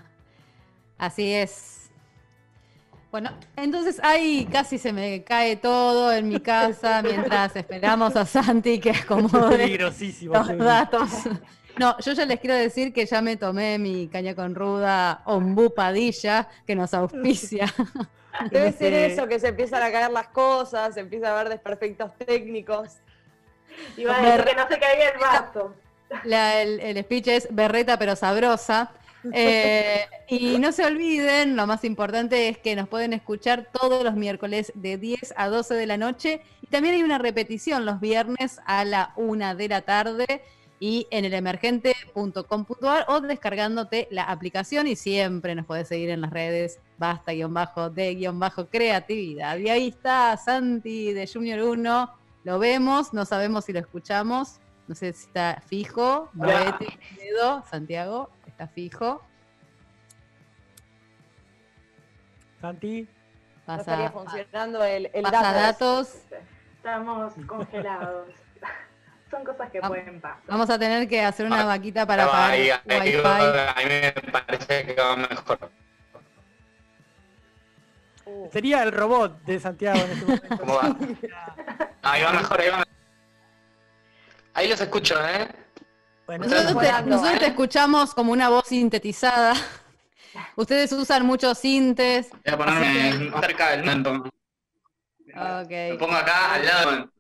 Así 0.97 1.34
es. 1.34 1.89
Bueno, 3.11 3.31
entonces 3.55 3.99
ahí 4.03 4.47
casi 4.51 4.77
se 4.77 4.93
me 4.93 5.23
cae 5.23 5.55
todo 5.55 6.11
en 6.13 6.30
mi 6.30 6.39
casa 6.39 7.01
mientras 7.03 7.55
esperamos 7.55 8.15
a 8.15 8.26
Santi 8.26 8.80
que 8.80 8.91
acomode 8.91 9.57
Peligrosísimo. 9.57 10.34
los 10.35 10.57
datos. 10.57 11.09
No, 11.77 11.97
yo 11.99 12.11
ya 12.13 12.26
les 12.26 12.39
quiero 12.39 12.55
decir 12.55 12.93
que 12.93 13.05
ya 13.05 13.21
me 13.21 13.35
tomé 13.38 13.80
mi 13.80 14.07
caña 14.09 14.35
con 14.35 14.53
ruda 14.53 15.23
Ombú 15.26 15.73
Padilla, 15.73 16.49
que 16.67 16.76
nos 16.76 16.93
auspicia. 16.93 17.65
Debe 18.51 18.71
ser 18.73 18.93
Este- 18.93 19.05
eso, 19.13 19.27
que 19.27 19.39
se 19.39 19.47
empiezan 19.49 19.81
a 19.84 19.91
caer 19.91 20.11
las 20.11 20.27
cosas, 20.27 20.93
se 20.93 20.99
empieza 20.99 21.31
a 21.31 21.41
ver 21.43 21.49
desperfectos 21.49 22.15
técnicos. 22.17 22.97
Iba 23.97 24.17
a 24.17 24.21
decir 24.21 24.45
que 24.45 24.55
no 24.55 24.67
se 24.67 24.79
caiga 24.79 25.09
el 25.09 25.19
vaso. 25.19 25.73
La- 26.23 26.61
el, 26.61 26.79
el 26.79 26.97
speech 27.03 27.27
es 27.27 27.47
berreta 27.51 27.97
pero 27.99 28.15
sabrosa. 28.15 28.91
Eh, 29.33 30.05
y 30.29 30.57
no 30.59 30.71
se 30.71 30.85
olviden, 30.85 31.57
lo 31.57 31.67
más 31.67 31.83
importante 31.83 32.47
es 32.47 32.57
que 32.57 32.73
nos 32.77 32.87
pueden 32.87 33.11
escuchar 33.11 33.67
todos 33.71 34.01
los 34.03 34.15
miércoles 34.15 34.71
de 34.75 34.97
10 34.97 35.33
a 35.35 35.49
12 35.49 35.73
de 35.75 35.85
la 35.85 35.97
noche. 35.97 36.41
Y 36.61 36.67
también 36.67 36.95
hay 36.95 37.03
una 37.03 37.17
repetición 37.17 37.85
los 37.85 37.99
viernes 37.99 38.61
a 38.65 38.85
la 38.85 39.11
1 39.17 39.55
de 39.55 39.67
la 39.67 39.81
tarde 39.81 40.41
y 40.79 41.05
en 41.11 41.25
el 41.25 41.33
emergente.com.ar 41.33 43.05
o 43.09 43.19
descargándote 43.19 44.07
la 44.11 44.23
aplicación 44.23 44.87
y 44.87 44.95
siempre 44.95 45.53
nos 45.53 45.65
puedes 45.65 45.89
seguir 45.89 46.09
en 46.09 46.21
las 46.21 46.31
redes 46.31 46.79
basta 46.97 47.33
guion 47.33 47.53
bajo 47.53 47.89
de 47.89 48.15
guion 48.15 48.39
bajo 48.39 48.67
creatividad. 48.67 49.57
Y 49.57 49.69
ahí 49.69 49.87
está 49.89 50.37
Santi 50.37 51.11
de 51.13 51.27
Junior 51.27 51.59
1, 51.61 52.18
lo 52.43 52.59
vemos, 52.59 53.13
no 53.13 53.25
sabemos 53.25 53.65
si 53.65 53.73
lo 53.73 53.79
escuchamos, 53.79 54.59
no 54.87 54.95
sé 54.95 55.13
si 55.13 55.25
está 55.25 55.61
fijo, 55.67 56.29
movete 56.33 56.97
el 57.11 57.17
dedo, 57.17 57.63
Santiago, 57.69 58.29
está 58.47 58.67
fijo. 58.67 59.21
Santi, 62.61 63.07
No 63.67 63.75
estaría 63.75 64.11
funcionando 64.11 64.83
el, 64.83 65.09
el 65.13 65.23
pasa 65.23 65.53
dato. 65.53 65.59
datos. 65.95 66.15
Estamos 66.77 67.33
congelados. 67.47 68.27
Son 69.31 69.43
cosas 69.43 69.69
que 69.69 69.79
pueden 69.79 70.19
pasar. 70.19 70.41
Vamos 70.47 70.69
a 70.69 70.79
tener 70.79 71.07
que 71.07 71.21
hacer 71.23 71.45
una 71.45 71.63
vaquita 71.63 72.05
para 72.05 72.25
No, 72.25 72.31
pagar 72.31 72.51
ahí, 72.51 72.69
ahí 72.69 73.13
a 73.13 73.75
mí 73.77 74.21
me 74.23 74.31
parece 74.31 74.85
que 74.87 74.95
va 74.95 75.15
mejor. 75.15 75.71
sería 78.51 78.83
el 78.83 78.91
robot 78.91 79.39
de 79.43 79.59
Santiago 79.59 79.99
en 79.99 80.11
este 80.11 80.25
momento. 80.25 80.57
¿Cómo 80.57 80.75
va? 80.75 80.95
Ahí 82.01 82.23
va 82.23 82.31
mejor, 82.34 82.59
ahí 82.61 82.69
va 82.69 82.77
mejor. 82.77 82.93
Ahí 84.53 84.67
los 84.67 84.81
escucho, 84.81 85.15
¿eh? 85.26 85.47
Bueno, 86.26 86.45
Nosotros 86.45 86.81
te, 86.81 87.01
nosotros 87.03 87.39
te 87.39 87.45
¿eh? 87.45 87.49
escuchamos 87.49 88.13
como 88.13 88.31
una 88.31 88.49
voz 88.49 88.67
sintetizada. 88.67 89.53
Ustedes 90.55 90.91
usan 90.91 91.26
muchos 91.26 91.57
sintes. 91.57 92.30
Voy 92.31 92.53
a 92.53 92.57
ponerme 92.57 93.30
más 93.30 93.41
cerca 93.41 93.71
del 93.71 93.84
manto. 93.84 94.30
Me 95.26 95.93
Ok. 95.93 95.99
pongo 95.99 96.15
acá 96.15 96.53
al 96.53 96.65
lado. 96.65 97.11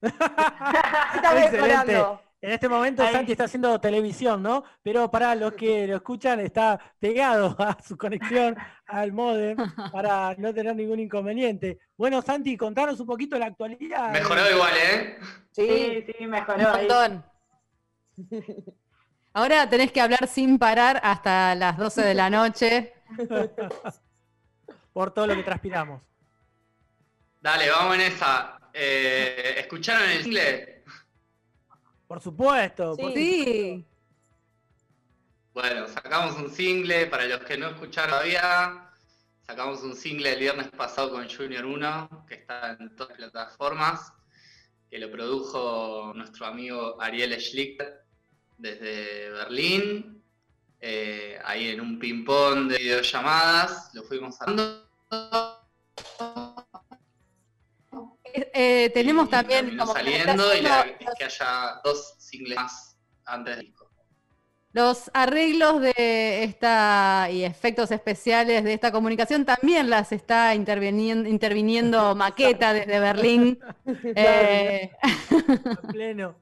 Está 0.02 1.44
Excelente. 1.44 1.50
mejorando. 1.58 2.22
En 2.40 2.52
este 2.52 2.68
momento 2.68 3.02
Ahí. 3.02 3.12
Santi 3.12 3.32
está 3.32 3.44
haciendo 3.44 3.80
televisión, 3.80 4.42
¿no? 4.42 4.62
Pero 4.82 5.10
para 5.10 5.34
los 5.34 5.54
que 5.54 5.86
lo 5.88 5.96
escuchan 5.96 6.38
está 6.38 6.78
pegado 7.00 7.56
a 7.58 7.76
su 7.82 7.96
conexión 7.96 8.56
al 8.86 9.12
modem 9.12 9.56
para 9.90 10.34
no 10.38 10.54
tener 10.54 10.76
ningún 10.76 11.00
inconveniente. 11.00 11.78
Bueno, 11.96 12.22
Santi, 12.22 12.56
contanos 12.56 13.00
un 13.00 13.06
poquito 13.06 13.38
la 13.38 13.46
actualidad. 13.46 14.12
Mejoró 14.12 14.48
igual, 14.50 14.72
¿eh? 14.76 15.18
Sí, 15.50 15.66
Sí, 15.66 16.04
sí, 16.06 16.24
Un 16.24 16.30
mejoró 16.30 16.72
montón. 16.76 17.24
Ahora 19.32 19.68
tenés 19.68 19.90
que 19.92 20.00
hablar 20.00 20.28
sin 20.28 20.58
parar 20.58 21.00
hasta 21.02 21.54
las 21.56 21.76
12 21.76 22.02
de 22.02 22.14
la 22.14 22.30
noche. 22.30 22.94
Por 24.92 25.12
todo 25.12 25.26
lo 25.26 25.34
que 25.34 25.42
transpiramos. 25.42 26.02
Dale, 27.40 27.70
vamos 27.70 27.96
en 27.96 28.00
esa. 28.02 28.58
Eh, 28.72 29.56
¿Escucharon 29.58 30.08
el 30.10 30.22
single? 30.22 30.77
Por 32.08 32.20
supuesto. 32.20 32.96
por 32.96 33.12
Sí. 33.12 33.84
Bueno, 35.52 35.86
sacamos 35.88 36.36
un 36.36 36.50
single, 36.50 37.06
para 37.06 37.26
los 37.26 37.40
que 37.40 37.58
no 37.58 37.68
escucharon 37.68 38.10
todavía, 38.10 38.90
sacamos 39.46 39.82
un 39.82 39.94
single 39.94 40.32
el 40.32 40.38
viernes 40.38 40.68
pasado 40.70 41.10
con 41.10 41.28
Junior 41.28 41.66
1, 41.66 42.24
que 42.26 42.36
está 42.36 42.76
en 42.78 42.96
todas 42.96 43.18
las 43.18 43.30
plataformas, 43.30 44.12
que 44.90 44.98
lo 44.98 45.10
produjo 45.10 46.12
nuestro 46.14 46.46
amigo 46.46 47.00
Ariel 47.00 47.38
Schlichter 47.40 48.04
desde 48.56 49.30
Berlín, 49.30 50.22
eh, 50.80 51.38
ahí 51.44 51.70
en 51.70 51.80
un 51.80 51.98
ping-pong 51.98 52.68
de 52.68 52.78
videollamadas, 52.78 53.90
lo 53.94 54.02
fuimos 54.04 54.38
haciendo. 54.40 54.88
Eh, 58.52 58.90
tenemos 58.94 59.28
y 59.28 59.30
también 59.30 59.64
terminó 59.66 59.82
como 59.84 59.94
que 59.94 60.00
saliendo 60.00 60.54
y 60.54 60.56
está 60.58 60.68
la- 60.68 60.80
haciendo 60.80 61.10
es 61.12 61.18
que 61.18 61.24
haya 61.24 61.80
dos 61.84 62.14
singles 62.18 62.56
más 62.56 62.96
antes 63.24 63.56
del 63.56 63.66
disco. 63.66 63.90
los 64.72 65.10
arreglos 65.14 65.80
de 65.80 66.44
esta 66.44 67.28
y 67.32 67.44
efectos 67.44 67.90
especiales 67.90 68.62
de 68.64 68.74
esta 68.74 68.92
comunicación 68.92 69.44
también 69.44 69.88
las 69.90 70.12
está 70.12 70.54
interviniendo, 70.54 71.28
interviniendo 71.28 72.14
Maqueta 72.16 72.72
desde 72.72 73.00
Berlín. 73.00 73.58
Eh, 74.14 74.90
pleno. 75.90 76.36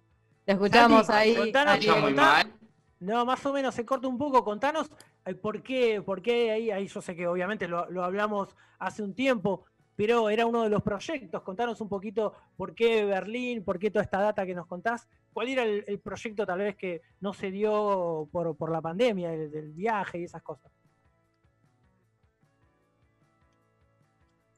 te 0.44 0.52
escuchamos 0.52 1.06
Santi, 1.06 1.31
ahí. 1.31 1.36
contanos- 1.36 1.73
ahí. 1.74 1.81
Escucha 1.81 2.01
muy 2.01 2.14
mal. 2.14 2.52
No, 2.98 3.24
más 3.27 3.44
o 3.44 3.52
menos 3.52 3.74
se 3.74 3.85
corta 3.85 4.09
un 4.09 4.16
poco. 4.18 4.43
Contanos 4.43 4.90
eh, 5.27 5.35
por 5.35 5.62
qué, 5.62 6.01
por 6.02 6.23
qué 6.23 6.51
ahí, 6.51 6.70
ahí 6.70 6.86
yo 6.89 7.01
sé 7.02 7.14
que 7.14 7.27
obviamente 7.27 7.68
lo, 7.68 7.90
lo 7.90 8.02
hablamos 8.05 8.48
hace 8.78 9.02
un 9.02 9.14
tiempo, 9.14 9.64
pero 9.97 10.28
era 10.31 10.44
uno 10.47 10.62
de 10.62 10.68
los 10.68 10.82
proyectos. 10.82 11.43
Contanos 11.43 11.81
un 11.81 11.89
poquito 11.89 12.35
por 12.56 12.74
qué 12.74 13.05
Berlín, 13.05 13.64
por 13.64 13.78
qué 13.78 13.90
toda 13.90 14.05
esta 14.05 14.20
data 14.20 14.44
que 14.47 14.55
nos 14.55 14.66
contás. 14.66 15.09
¿Cuál 15.32 15.48
era 15.48 15.62
el, 15.62 15.85
el 15.86 15.98
proyecto 15.98 16.47
tal 16.47 16.59
vez 16.59 16.77
que 16.77 17.02
no 17.20 17.32
se 17.32 17.51
dio 17.51 18.28
por, 18.31 18.56
por 18.56 18.70
la 18.70 18.81
pandemia, 18.81 19.32
el, 19.32 19.51
del 19.51 19.73
viaje 19.73 20.18
y 20.18 20.24
esas 20.24 20.43
cosas? 20.43 20.70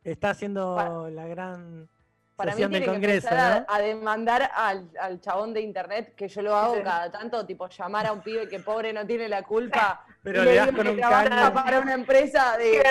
Está 0.04 0.30
haciendo 0.30 0.74
Para- 0.76 1.10
la 1.10 1.26
gran 1.26 1.88
Para 2.36 2.50
mí 2.52 2.52
sesión 2.52 2.70
del 2.72 2.82
tiene 2.82 2.86
que 2.86 3.00
Congreso, 3.00 3.28
empezar 3.28 3.60
¿no? 3.62 3.66
a, 3.68 3.76
a 3.76 3.80
demandar 3.80 4.50
al, 4.54 4.90
al 5.00 5.20
chabón 5.20 5.52
de 5.52 5.60
internet, 5.60 6.14
que 6.14 6.28
yo 6.28 6.42
lo 6.42 6.54
hago 6.54 6.76
Sí. 6.76 6.82
cada 6.82 7.10
tanto, 7.10 7.44
tipo 7.44 7.68
llamar 7.68 8.06
a 8.06 8.12
un 8.12 8.22
pibe 8.22 8.48
que 8.48 8.60
pobre 8.60 8.92
no 8.92 9.06
tiene 9.06 9.28
la 9.28 9.42
culpa. 9.42 10.04
Pero 10.22 10.44
le 10.44 10.54
das 10.54 10.72
con 10.72 10.84
que 10.84 10.90
un 10.92 11.00
caño. 11.00 11.52
para 11.54 11.80
una 11.80 11.94
empresa 11.94 12.56
de 12.56 12.82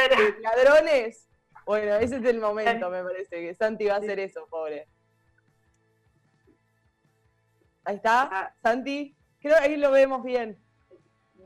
ladrones. 0.41 1.26
Bueno, 1.67 1.95
ese 1.95 2.15
es 2.17 2.25
el 2.25 2.39
momento, 2.39 2.89
me 2.89 3.03
parece, 3.03 3.41
que 3.41 3.53
Santi 3.53 3.85
va 3.85 3.95
a 3.95 3.97
hacer 3.97 4.19
eso, 4.19 4.47
pobre. 4.49 4.87
Ahí 7.83 7.95
está, 7.97 8.29
Ah. 8.31 8.53
Santi. 8.61 9.15
Creo 9.39 9.55
que 9.57 9.63
ahí 9.63 9.77
lo 9.77 9.91
vemos 9.91 10.23
bien. 10.23 10.57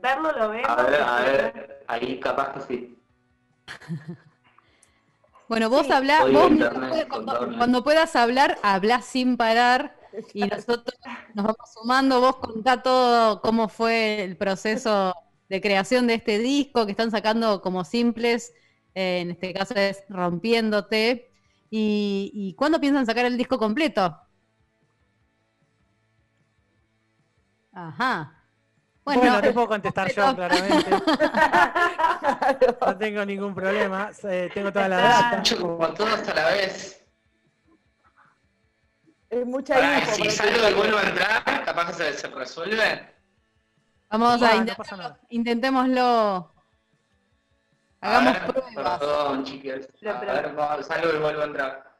Verlo 0.00 0.32
lo 0.32 0.48
vemos. 0.50 0.68
A 0.68 0.82
ver, 0.82 1.00
a 1.02 1.20
ver, 1.22 1.84
ahí 1.86 2.18
capaz 2.20 2.52
que 2.54 2.60
sí. 2.62 2.98
Bueno, 5.48 5.68
vos 5.68 5.84
Sí. 5.86 5.92
hablá, 5.92 6.24
vos 6.24 6.50
internet, 6.50 7.08
cuando, 7.10 7.56
cuando 7.58 7.84
puedas 7.84 8.16
hablar, 8.16 8.56
hablá 8.62 9.02
sin 9.02 9.36
parar 9.36 9.94
y 10.32 10.44
nosotros 10.44 10.98
nos 11.34 11.44
vamos 11.44 11.70
sumando. 11.74 12.20
Vos 12.22 12.36
contá 12.36 12.82
todo 12.82 13.42
cómo 13.42 13.68
fue 13.68 14.22
el 14.22 14.38
proceso 14.38 15.12
de 15.50 15.60
creación 15.60 16.06
de 16.06 16.14
este 16.14 16.38
disco 16.38 16.86
que 16.86 16.92
están 16.92 17.10
sacando 17.10 17.60
como 17.60 17.84
simples, 17.84 18.54
eh, 18.94 19.20
en 19.20 19.30
este 19.32 19.52
caso 19.52 19.74
es 19.74 20.02
Rompiéndote. 20.08 21.30
¿Y, 21.70 22.30
y 22.34 22.54
cuándo 22.54 22.80
piensan 22.80 23.06
sacar 23.06 23.24
el 23.24 23.38
disco 23.38 23.58
completo? 23.58 24.18
Ajá. 27.72 28.38
Bueno, 29.04 29.20
Bueno, 29.22 29.40
te 29.40 29.52
puedo 29.52 29.66
contestar 29.68 30.12
yo, 30.14 30.34
claramente. 30.36 30.90
No 32.86 32.96
tengo 32.98 33.24
ningún 33.24 33.54
problema. 33.54 34.10
eh, 34.24 34.50
tengo 34.54 34.72
toda 34.72 34.88
la 34.88 34.96
data. 34.96 35.36
Mucho 35.38 35.60
como 35.60 35.88
todos 35.94 36.28
a 36.28 36.34
la 36.34 36.48
vez. 36.50 37.04
Es 39.30 39.46
mucha 39.46 39.98
info. 39.98 40.14
si 40.14 40.30
salgo 40.30 40.68
y 40.68 40.74
vuelvo 40.74 40.98
a 40.98 41.02
entrar, 41.04 41.64
capaz 41.64 41.86
que 41.86 41.92
se, 41.94 42.12
se 42.18 42.28
resuelve. 42.28 43.08
Vamos 44.10 44.42
Ah, 44.42 44.50
a 44.50 44.54
no 44.54 44.60
intentarlo, 44.60 45.16
intentémoslo. 45.30 46.51
Hagamos 48.02 48.32
ver, 48.32 48.52
pruebas. 48.52 48.98
Perdón, 48.98 49.44
chiques. 49.44 49.88
A 50.06 50.20
ver, 50.20 50.58
va- 50.58 50.82
salgo 50.82 51.16
y 51.16 51.20
vuelvo 51.20 51.42
a 51.42 51.44
entrar. 51.44 51.92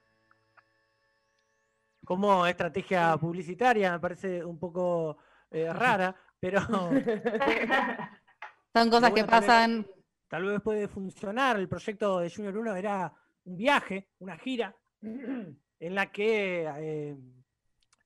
Como 2.05 2.45
estrategia 2.47 3.17
publicitaria 3.17 3.93
me 3.93 4.01
parece 4.01 4.45
un 4.45 4.59
poco 4.59 5.17
eh, 5.51 5.73
rara, 5.73 6.15
pero 6.41 6.61
Son 8.75 8.89
cosas 8.91 9.11
bueno, 9.11 9.15
que 9.15 9.25
tal 9.25 9.41
vez- 9.41 9.49
pasan. 9.49 9.87
tal 10.29 10.45
vez 10.45 10.61
puede 10.61 10.89
funcionar. 10.89 11.57
El 11.59 11.69
proyecto 11.69 12.19
de 12.19 12.31
Junior 12.31 12.59
1 12.59 12.77
era 12.77 13.13
un 13.45 13.57
viaje, 13.57 14.09
una 14.19 14.37
gira, 14.39 14.75
en 15.03 15.95
la 15.95 16.11
que 16.11 16.65
eh, 16.79 17.17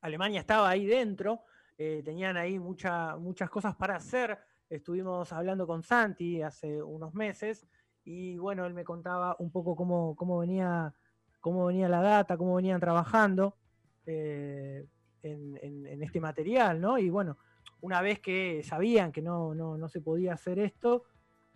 Alemania 0.03 0.41
estaba 0.41 0.69
ahí 0.69 0.85
dentro, 0.87 1.45
eh, 1.79 2.03
tenían 2.05 2.37
ahí 2.37 2.59
mucha- 2.59 3.17
muchas 3.17 3.49
cosas 3.49 3.75
para 3.75 3.97
hacer. 3.97 4.39
Estuvimos 4.69 5.33
hablando 5.33 5.67
con 5.67 5.83
Santi 5.83 6.43
hace 6.43 6.83
unos 6.83 7.15
meses 7.15 7.67
y 8.07 8.39
bueno, 8.39 8.65
él 8.65 8.73
me 8.73 8.85
contaba 8.85 9.35
un 9.41 9.51
poco 9.51 9.75
cómo, 9.75 10.15
cómo 10.15 10.39
venía, 10.39 10.95
cómo 11.41 11.67
venía 11.67 11.89
la 11.89 12.01
data, 12.01 12.37
cómo 12.37 12.55
venían 12.55 12.79
trabajando 12.79 13.57
eh, 14.07 14.87
en, 15.23 16.03
este 16.03 16.21
material, 16.21 16.81
¿no? 16.81 16.99
Y 16.99 17.11
bueno, 17.11 17.37
una 17.81 18.01
vez 18.01 18.21
que 18.21 18.63
sabían 18.63 19.11
que 19.11 19.23
no, 19.23 19.57
no, 19.57 19.77
no 19.77 19.89
se 19.89 20.01
podía 20.01 20.35
hacer 20.35 20.61
esto, 20.61 21.03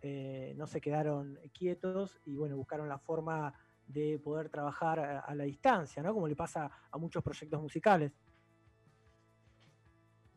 eh, 0.03 0.53
no 0.57 0.67
se 0.67 0.81
quedaron 0.81 1.39
quietos 1.57 2.21
y 2.27 2.35
bueno, 2.35 2.57
buscaron 2.57 2.89
la 2.89 2.99
forma 2.99 3.55
de 3.87 4.19
poder 4.19 4.49
trabajar 4.49 4.99
a, 4.99 5.21
a 5.21 5.35
la 5.37 5.45
distancia, 5.45 6.03
¿no? 6.03 6.13
Como 6.13 6.27
le 6.27 6.35
pasa 6.35 6.69
a 6.91 6.99
muchos 6.99 7.23
proyectos 7.23 7.63
musicales. 7.63 8.13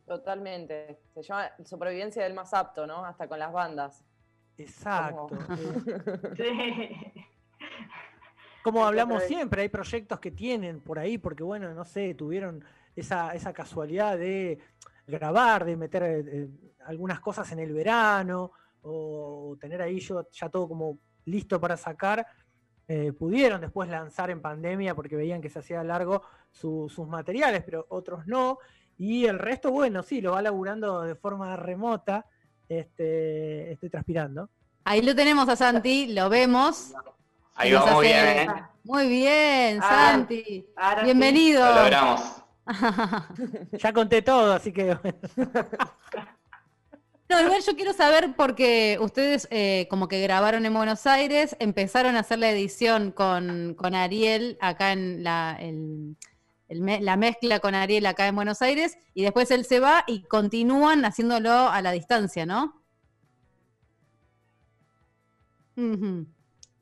Totalmente. 0.05 0.99
Se 1.11 1.23
llama 1.23 1.49
supervivencia 1.65 2.21
del 2.23 2.35
más 2.35 2.53
apto, 2.53 2.85
¿no? 2.85 3.03
Hasta 3.03 3.27
con 3.27 3.39
las 3.39 3.51
bandas. 3.51 4.05
Exacto. 4.57 5.27
Como- 5.27 5.47
hablamos 8.85 9.23
siempre, 9.27 9.61
hay 9.63 9.69
proyectos 9.69 10.19
que 10.19 10.31
tienen 10.31 10.79
por 10.81 10.99
ahí, 10.99 11.17
porque 11.17 11.43
bueno, 11.43 11.73
no 11.73 11.83
sé, 11.85 12.13
tuvieron 12.13 12.63
esa, 12.95 13.33
esa 13.33 13.51
casualidad 13.53 14.17
de 14.17 14.59
grabar, 15.07 15.65
de 15.65 15.75
meter 15.75 16.03
eh, 16.03 16.19
eh, 16.27 16.49
algunas 16.85 17.19
cosas 17.19 17.51
en 17.51 17.59
el 17.59 17.73
verano, 17.73 18.51
o 18.83 19.57
tener 19.59 19.81
ahí 19.81 19.99
yo, 19.99 20.27
ya 20.31 20.49
todo 20.49 20.67
como 20.67 20.99
listo 21.25 21.59
para 21.59 21.77
sacar. 21.77 22.25
eh, 22.87 23.13
pudieron 23.13 23.61
después 23.61 23.87
lanzar 23.89 24.29
en 24.29 24.41
pandemia 24.41 24.93
porque 24.93 25.15
veían 25.15 25.41
que 25.41 25.49
se 25.49 25.59
hacía 25.59 25.81
largo 25.85 26.21
su- 26.51 26.89
sus 26.89 27.07
materiales, 27.07 27.63
pero 27.63 27.85
otros 27.89 28.27
no. 28.27 28.57
Y 28.97 29.25
el 29.25 29.39
resto, 29.39 29.71
bueno, 29.71 30.03
sí, 30.03 30.19
lo 30.21 30.33
va 30.33 30.41
laburando 30.41 31.01
de 31.01 31.15
forma 31.15 31.55
remota. 31.55 32.25
Este, 32.69 33.71
estoy 33.73 33.89
transpirando. 33.89 34.49
Ahí 34.85 35.01
lo 35.01 35.15
tenemos 35.15 35.47
a 35.49 35.55
Santi, 35.55 36.07
lo 36.13 36.29
vemos. 36.29 36.93
Ahí 37.55 37.71
vamos 37.73 37.91
hace- 37.91 38.01
bien, 38.01 38.25
¿eh? 38.27 38.47
Muy 38.83 39.07
bien, 39.07 39.79
Ah, 39.81 40.09
Santi. 40.11 40.65
ahora. 40.75 41.03
Bienvenido. 41.03 41.65
Lo 41.65 41.83
logramos. 41.83 42.21
Ya 43.73 43.91
conté 43.93 44.21
todo, 44.21 44.53
así 44.53 44.71
que. 44.71 44.97
No, 47.29 47.41
igual 47.41 47.61
yo 47.65 47.75
quiero 47.75 47.93
saber 47.93 48.33
porque 48.35 48.97
ustedes 49.01 49.47
eh, 49.49 49.87
como 49.89 50.07
que 50.07 50.21
grabaron 50.21 50.65
en 50.67 50.73
Buenos 50.73 51.07
Aires, 51.07 51.55
empezaron 51.59 52.15
a 52.15 52.19
hacer 52.19 52.37
la 52.37 52.51
edición 52.51 53.11
con, 53.11 53.73
con 53.75 53.95
Ariel 53.95 54.57
acá 54.61 54.91
en 54.91 55.23
la, 55.23 55.57
el 55.59 56.15
la 56.75 57.17
mezcla 57.17 57.59
con 57.59 57.75
Ariel 57.75 58.05
acá 58.05 58.27
en 58.27 58.35
Buenos 58.35 58.61
Aires 58.61 58.97
y 59.13 59.23
después 59.23 59.51
él 59.51 59.65
se 59.65 59.79
va 59.79 60.03
y 60.07 60.23
continúan 60.23 61.05
haciéndolo 61.05 61.51
a 61.51 61.81
la 61.81 61.91
distancia, 61.91 62.45
¿no? 62.45 62.81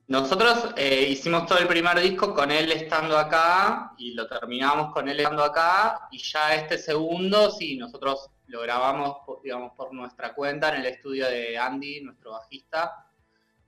Nosotros 0.08 0.74
eh, 0.76 1.08
hicimos 1.10 1.46
todo 1.46 1.60
el 1.60 1.68
primer 1.68 2.00
disco 2.02 2.34
con 2.34 2.52
él 2.52 2.72
estando 2.72 3.18
acá 3.18 3.94
y 3.98 4.14
lo 4.14 4.28
terminamos 4.28 4.92
con 4.92 5.08
él 5.08 5.20
estando 5.20 5.44
acá 5.44 6.08
y 6.12 6.18
ya 6.18 6.56
este 6.56 6.78
segundo, 6.78 7.50
sí, 7.52 7.78
nosotros 7.78 8.30
lo 8.48 8.62
grabamos, 8.62 9.18
digamos, 9.42 9.72
por 9.78 9.94
nuestra 9.94 10.34
cuenta 10.34 10.76
en 10.76 10.82
el 10.82 10.88
estudio 10.88 11.30
de 11.30 11.58
Andy, 11.58 12.02
nuestro 12.02 12.32
bajista. 12.32 13.08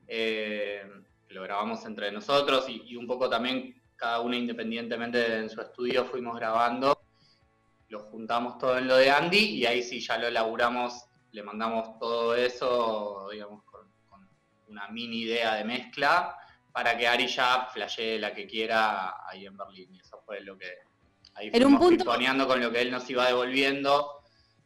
Eh, 0.06 0.84
lo 1.30 1.44
grabamos 1.44 1.86
entre 1.86 2.12
nosotros 2.12 2.66
y 2.68 2.96
un 2.98 3.08
poco 3.08 3.30
también 3.30 3.83
cada 4.04 4.20
uno 4.20 4.36
independientemente 4.36 5.38
en 5.38 5.50
su 5.50 5.62
estudio 5.62 6.04
fuimos 6.04 6.36
grabando. 6.36 7.06
Lo 7.88 8.00
juntamos 8.02 8.58
todo 8.58 8.78
en 8.78 8.86
lo 8.90 8.98
de 8.98 9.10
Andy 9.10 9.38
y 9.38 9.66
ahí 9.66 9.82
sí 9.82 10.02
ya 10.02 10.18
lo 10.18 10.30
laburamos, 10.30 11.06
le 11.32 11.42
mandamos 11.42 11.98
todo 12.00 12.36
eso, 12.36 13.30
digamos, 13.32 13.64
con, 13.64 13.90
con 14.10 14.28
una 14.68 14.90
mini 14.90 15.22
idea 15.22 15.56
de 15.56 15.64
mezcla 15.64 16.36
para 16.74 16.98
que 16.98 17.08
Ari 17.08 17.28
ya 17.28 17.70
flashee 17.72 18.20
la 18.20 18.34
que 18.34 18.46
quiera 18.46 19.26
ahí 19.26 19.46
en 19.46 19.56
Berlín. 19.56 19.96
Y 19.96 20.02
eso 20.02 20.22
fue 20.26 20.42
lo 20.42 20.58
que 20.58 20.70
ahí 21.36 21.48
En 21.48 21.54
un 21.54 21.62
fuimos 21.62 21.80
punto- 21.80 22.04
pimponeando 22.04 22.46
con 22.46 22.60
lo 22.60 22.72
que 22.74 22.82
él 22.82 22.92
nos 22.92 23.10
iba 23.10 23.26
devolviendo 23.28 24.22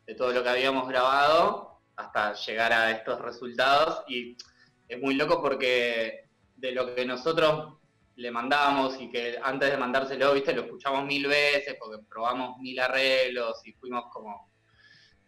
de 0.08 0.16
todo 0.16 0.32
lo 0.32 0.42
que 0.42 0.50
habíamos 0.50 0.88
grabado 0.88 1.80
hasta 1.96 2.34
llegar 2.34 2.74
a 2.74 2.90
estos 2.90 3.22
resultados. 3.22 4.04
Y 4.08 4.36
es 4.88 5.00
muy 5.00 5.14
loco 5.14 5.44
porque 5.44 6.28
de 6.56 6.72
lo 6.72 6.96
que 6.96 7.06
nosotros 7.06 7.76
le 8.18 8.32
mandábamos 8.32 9.00
y 9.00 9.10
que 9.10 9.40
antes 9.42 9.72
de 9.72 9.78
mandárselo, 9.78 10.34
viste, 10.34 10.54
lo 10.54 10.64
escuchamos 10.64 11.06
mil 11.06 11.28
veces 11.28 11.76
porque 11.80 12.04
probamos 12.10 12.58
mil 12.58 12.80
arreglos 12.80 13.62
y 13.66 13.74
fuimos 13.74 14.06
como 14.12 14.52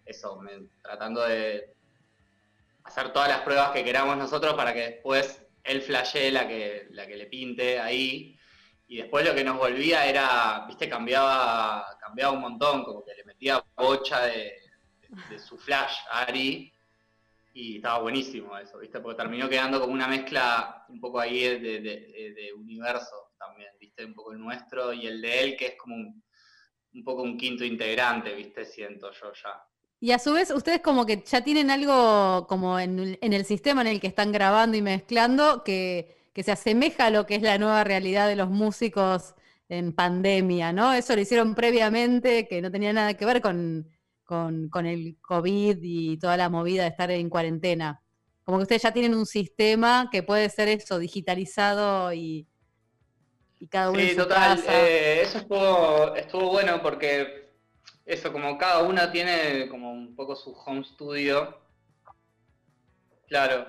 eso, 0.06 0.42
tratando 0.82 1.22
de 1.26 1.76
hacer 2.84 3.14
todas 3.14 3.30
las 3.30 3.42
pruebas 3.42 3.72
que 3.72 3.84
queramos 3.84 4.18
nosotros 4.18 4.56
para 4.56 4.74
que 4.74 4.82
después 4.82 5.46
él 5.64 5.82
flashee 5.84 6.32
la 6.32 6.48
que, 6.48 6.88
la 6.92 7.06
que 7.06 7.16
le 7.16 7.28
pinte 7.28 7.80
ahí. 7.80 8.36
Y 8.88 8.98
después 8.98 9.24
lo 9.24 9.36
que 9.36 9.44
nos 9.44 9.58
volvía 9.58 10.08
era, 10.08 10.66
viste, 10.68 10.90
cambiaba, 10.90 11.86
cambiaba 12.02 12.34
un 12.34 12.42
montón, 12.42 12.84
como 12.84 13.06
que 13.06 13.14
le 13.14 13.24
metía 13.24 13.64
bocha 13.78 14.22
de, 14.26 14.34
de- 14.34 15.24
de 15.30 15.40
su 15.40 15.60
flash 15.60 15.96
a 16.12 16.24
Ari. 16.24 16.74
Y 17.54 17.78
estaba 17.78 18.00
buenísimo 18.00 18.58
eso, 18.58 18.78
viste, 18.80 19.00
porque 19.00 19.18
terminó 19.18 19.50
quedando 19.50 19.80
como 19.82 19.94
una 19.94 20.08
mezcla 20.08 20.86
un 20.90 21.00
poco 21.02 21.20
ahí 21.20 21.40
de, 21.60 21.60
de- 21.82 22.54
universo 22.54 23.32
también, 23.38 23.72
viste, 23.80 24.06
un 24.06 24.14
poco 24.14 24.32
el 24.34 24.40
nuestro 24.40 24.94
y 24.94 25.08
el 25.08 25.22
de 25.22 25.44
él, 25.44 25.58
que 25.58 25.68
es 25.68 25.76
como 25.76 25.96
un, 25.96 26.24
un 26.94 27.04
poco 27.04 27.24
un 27.24 27.38
quinto 27.38 27.66
integrante, 27.66 28.34
viste, 28.36 28.66
siento 28.66 29.12
yo 29.12 29.32
ya. 29.34 29.64
Y 30.02 30.12
a 30.12 30.20
su 30.20 30.34
vez, 30.34 30.52
ustedes 30.52 30.82
como 30.82 31.06
que 31.06 31.24
ya 31.26 31.44
tienen 31.44 31.70
algo 31.72 32.48
como 32.48 32.80
en, 32.80 33.18
en 33.22 33.34
el 33.34 33.46
sistema 33.46 33.82
en 33.82 33.88
el 33.88 34.00
que 34.00 34.08
están 34.08 34.32
grabando 34.32 34.78
y 34.78 34.82
mezclando 34.82 35.64
que, 35.64 36.30
que 36.34 36.44
se 36.44 36.52
asemeja 36.54 37.08
a 37.08 37.10
lo 37.10 37.26
que 37.26 37.36
es 37.36 37.42
la 37.42 37.58
nueva 37.58 37.84
realidad 37.84 38.28
de 38.30 38.36
los 38.38 38.50
músicos 38.50 39.36
en 39.68 39.94
pandemia, 39.94 40.72
¿no? 40.74 40.94
Eso 40.94 41.16
lo 41.16 41.22
hicieron 41.22 41.54
previamente, 41.56 42.48
que 42.48 42.62
no 42.62 42.72
tenía 42.72 42.94
nada 42.94 43.14
que 43.16 43.26
ver 43.26 43.42
con, 43.42 43.90
con, 44.30 44.70
con 44.70 44.86
el 44.86 45.18
COVID 45.22 45.80
y 45.82 46.20
toda 46.20 46.38
la 46.38 46.50
movida 46.50 46.84
de 46.84 46.90
estar 46.90 47.10
en 47.10 47.30
cuarentena. 47.32 48.00
Como 48.44 48.60
que 48.60 48.64
ustedes 48.64 48.84
ya 48.84 48.92
tienen 48.94 49.16
un 49.16 49.26
sistema 49.26 50.08
que 50.12 50.22
puede 50.22 50.48
ser 50.50 50.68
eso, 50.68 51.00
digitalizado 51.00 52.14
y, 52.14 52.48
y 53.60 53.68
cada 53.68 53.90
uno 53.90 54.00
en 54.00 54.10
Sí, 54.10 54.12
su 54.12 54.18
total. 54.22 54.56
casa. 54.58 54.88
eh, 54.88 55.22
eso 55.24 55.38
estuvo, 55.40 56.16
estuvo 56.16 56.50
bueno 56.52 56.80
porque 56.84 57.50
eso, 58.06 58.32
como 58.32 58.56
cada 58.60 58.84
uno 58.84 59.12
tiene 59.12 59.68
como 59.68 59.92
un 59.92 60.16
poco 60.16 60.36
su 60.36 60.52
home 60.54 60.84
studio. 60.84 61.58
Claro. 63.28 63.66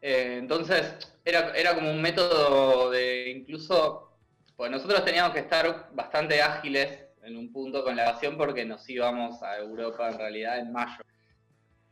Eh, 0.00 0.36
entonces, 0.40 0.94
era, 1.24 1.52
era 1.56 1.74
como 1.76 1.90
un 1.92 2.02
método 2.02 2.90
de 2.90 3.30
incluso, 3.30 4.16
pues 4.56 4.70
nosotros 4.70 5.04
teníamos 5.04 5.32
que 5.32 5.40
estar 5.40 5.90
bastante 5.94 6.42
ágiles 6.42 7.09
en 7.22 7.36
un 7.36 7.52
punto 7.52 7.84
con 7.84 7.96
la 7.96 8.04
grabación 8.04 8.36
porque 8.36 8.64
nos 8.64 8.88
íbamos 8.88 9.42
a 9.42 9.58
Europa 9.58 10.08
en 10.08 10.18
realidad 10.18 10.58
en 10.58 10.72
mayo. 10.72 11.02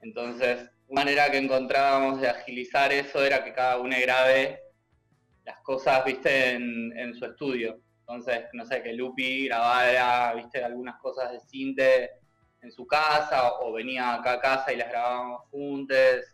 Entonces, 0.01 0.71
una 0.89 1.03
manera 1.03 1.31
que 1.31 1.39
encontrábamos 1.39 2.21
de 2.21 2.29
agilizar 2.29 2.93
eso 2.93 3.23
era 3.23 3.45
que 3.45 3.53
cada 3.53 3.79
uno 3.79 3.97
grabe 4.01 4.61
las 5.45 5.61
cosas, 5.61 6.05
viste, 6.05 6.53
en, 6.53 7.15
su 7.15 7.25
estudio. 7.25 7.81
Entonces, 8.01 8.45
no 8.53 8.65
sé, 8.65 8.83
que 8.83 8.93
Lupi 8.93 9.47
grabara, 9.47 10.35
viste, 10.35 10.63
algunas 10.63 10.99
cosas 11.01 11.33
de 11.33 11.41
cinte 11.41 12.11
en 12.63 12.73
su 12.73 12.87
casa, 12.87 13.53
o, 13.61 13.73
venía 13.73 14.15
acá 14.15 14.33
a 14.33 14.41
casa 14.41 14.73
y 14.73 14.77
las 14.77 14.89
grabábamos 14.89 15.43
juntos, 15.51 16.25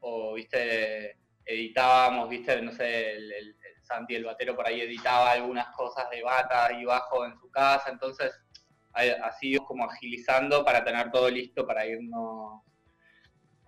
o, 0.00 0.34
viste, 0.34 1.16
editábamos, 1.44 2.28
viste, 2.28 2.60
no 2.62 2.72
sé, 2.72 3.12
el 3.12 3.56
Santi, 3.94 4.14
el 4.14 4.24
batero, 4.24 4.56
por 4.56 4.66
ahí 4.66 4.80
editaba 4.80 5.32
algunas 5.32 5.68
cosas 5.76 6.08
de 6.10 6.22
bata 6.22 6.72
y 6.72 6.84
bajo 6.84 7.24
en 7.24 7.36
su 7.38 7.50
casa, 7.50 7.90
entonces, 7.90 8.32
así 8.92 9.48
íbamos 9.50 9.68
como 9.68 9.84
agilizando 9.84 10.64
para 10.64 10.84
tener 10.84 11.10
todo 11.10 11.30
listo 11.30 11.66
para 11.66 11.86
irnos 11.86 12.62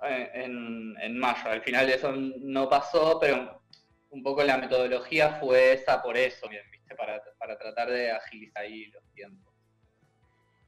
eh, 0.02 0.30
en, 0.34 0.94
en 1.00 1.18
mayo. 1.18 1.50
Al 1.50 1.62
final 1.62 1.88
eso 1.90 2.12
no 2.12 2.68
pasó, 2.68 3.18
pero 3.20 3.62
un 4.10 4.22
poco 4.22 4.42
la 4.42 4.56
metodología 4.56 5.38
fue 5.40 5.72
esa 5.72 6.02
por 6.02 6.16
eso, 6.16 6.48
bien, 6.48 6.62
¿viste? 6.70 6.94
Para, 6.94 7.20
para 7.38 7.58
tratar 7.58 7.90
de 7.90 8.10
agilizar 8.12 8.62
ahí 8.62 8.86
los 8.86 9.02
tiempos. 9.14 9.52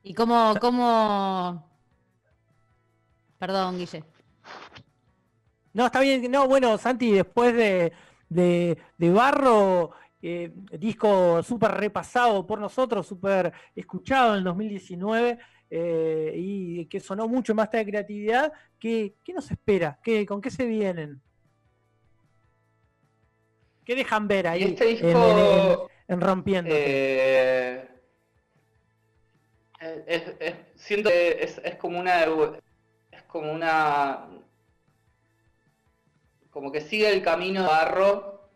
¿Y 0.03 0.15
cómo, 0.15 0.55
cómo, 0.61 1.69
Perdón, 3.39 3.79
Guille. 3.79 4.03
No, 5.73 5.87
está 5.87 6.01
bien. 6.01 6.31
No, 6.31 6.49
bueno, 6.49 6.77
Santi, 6.77 7.13
después 7.13 7.55
de, 7.55 7.93
de, 8.29 8.79
de 8.97 9.11
Barro, 9.11 9.93
eh, 10.23 10.53
disco 10.79 11.43
súper 11.43 11.73
repasado 11.73 12.47
por 12.47 12.59
nosotros, 12.59 13.07
súper 13.07 13.53
escuchado 13.75 14.33
en 14.33 14.39
el 14.39 14.45
2019 14.45 15.39
eh, 15.71 16.33
y 16.37 16.87
que 16.87 17.01
sonó 17.01 17.29
mucho 17.29 17.55
más 17.55 17.71
de 17.71 17.85
creatividad. 17.85 18.53
¿Qué, 18.79 19.15
qué 19.25 19.33
nos 19.33 19.51
espera? 19.51 19.99
¿Qué, 20.03 20.27
¿Con 20.27 20.41
qué 20.41 20.51
se 20.51 20.67
vienen? 20.67 21.21
¿Qué 23.85 23.95
dejan 23.95 24.29
ver 24.29 24.49
ahí 24.49 24.65
este 24.65 24.85
en- 24.91 24.97
disco, 24.97 25.89
en, 26.09 26.15
en 26.15 26.21
Rompiendo? 26.21 26.71
Eh, 26.75 27.89
es- 30.07 30.33
es- 30.41 30.55
siento 30.75 31.09
que 31.11 31.39
es, 31.43 31.61
es 31.65 31.77
como 31.77 31.99
una 32.01 32.25
es 32.25 33.23
como 33.29 33.53
una 33.53 34.27
como 36.51 36.73
que 36.73 36.81
sigue 36.81 37.11
el 37.13 37.23
camino 37.23 37.63
de 37.63 37.69
Barro 37.69 38.49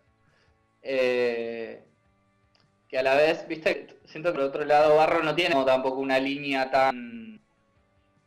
eh, 0.82 1.85
que 2.89 2.98
a 2.98 3.02
la 3.02 3.14
vez 3.14 3.47
viste 3.48 3.98
siento 4.05 4.32
que 4.32 4.39
por 4.39 4.48
otro 4.48 4.64
lado 4.64 4.97
Barro 4.97 5.23
no 5.23 5.35
tiene 5.35 5.55
como 5.55 5.64
tampoco 5.64 5.98
una 5.98 6.19
línea 6.19 6.70
tan 6.70 7.40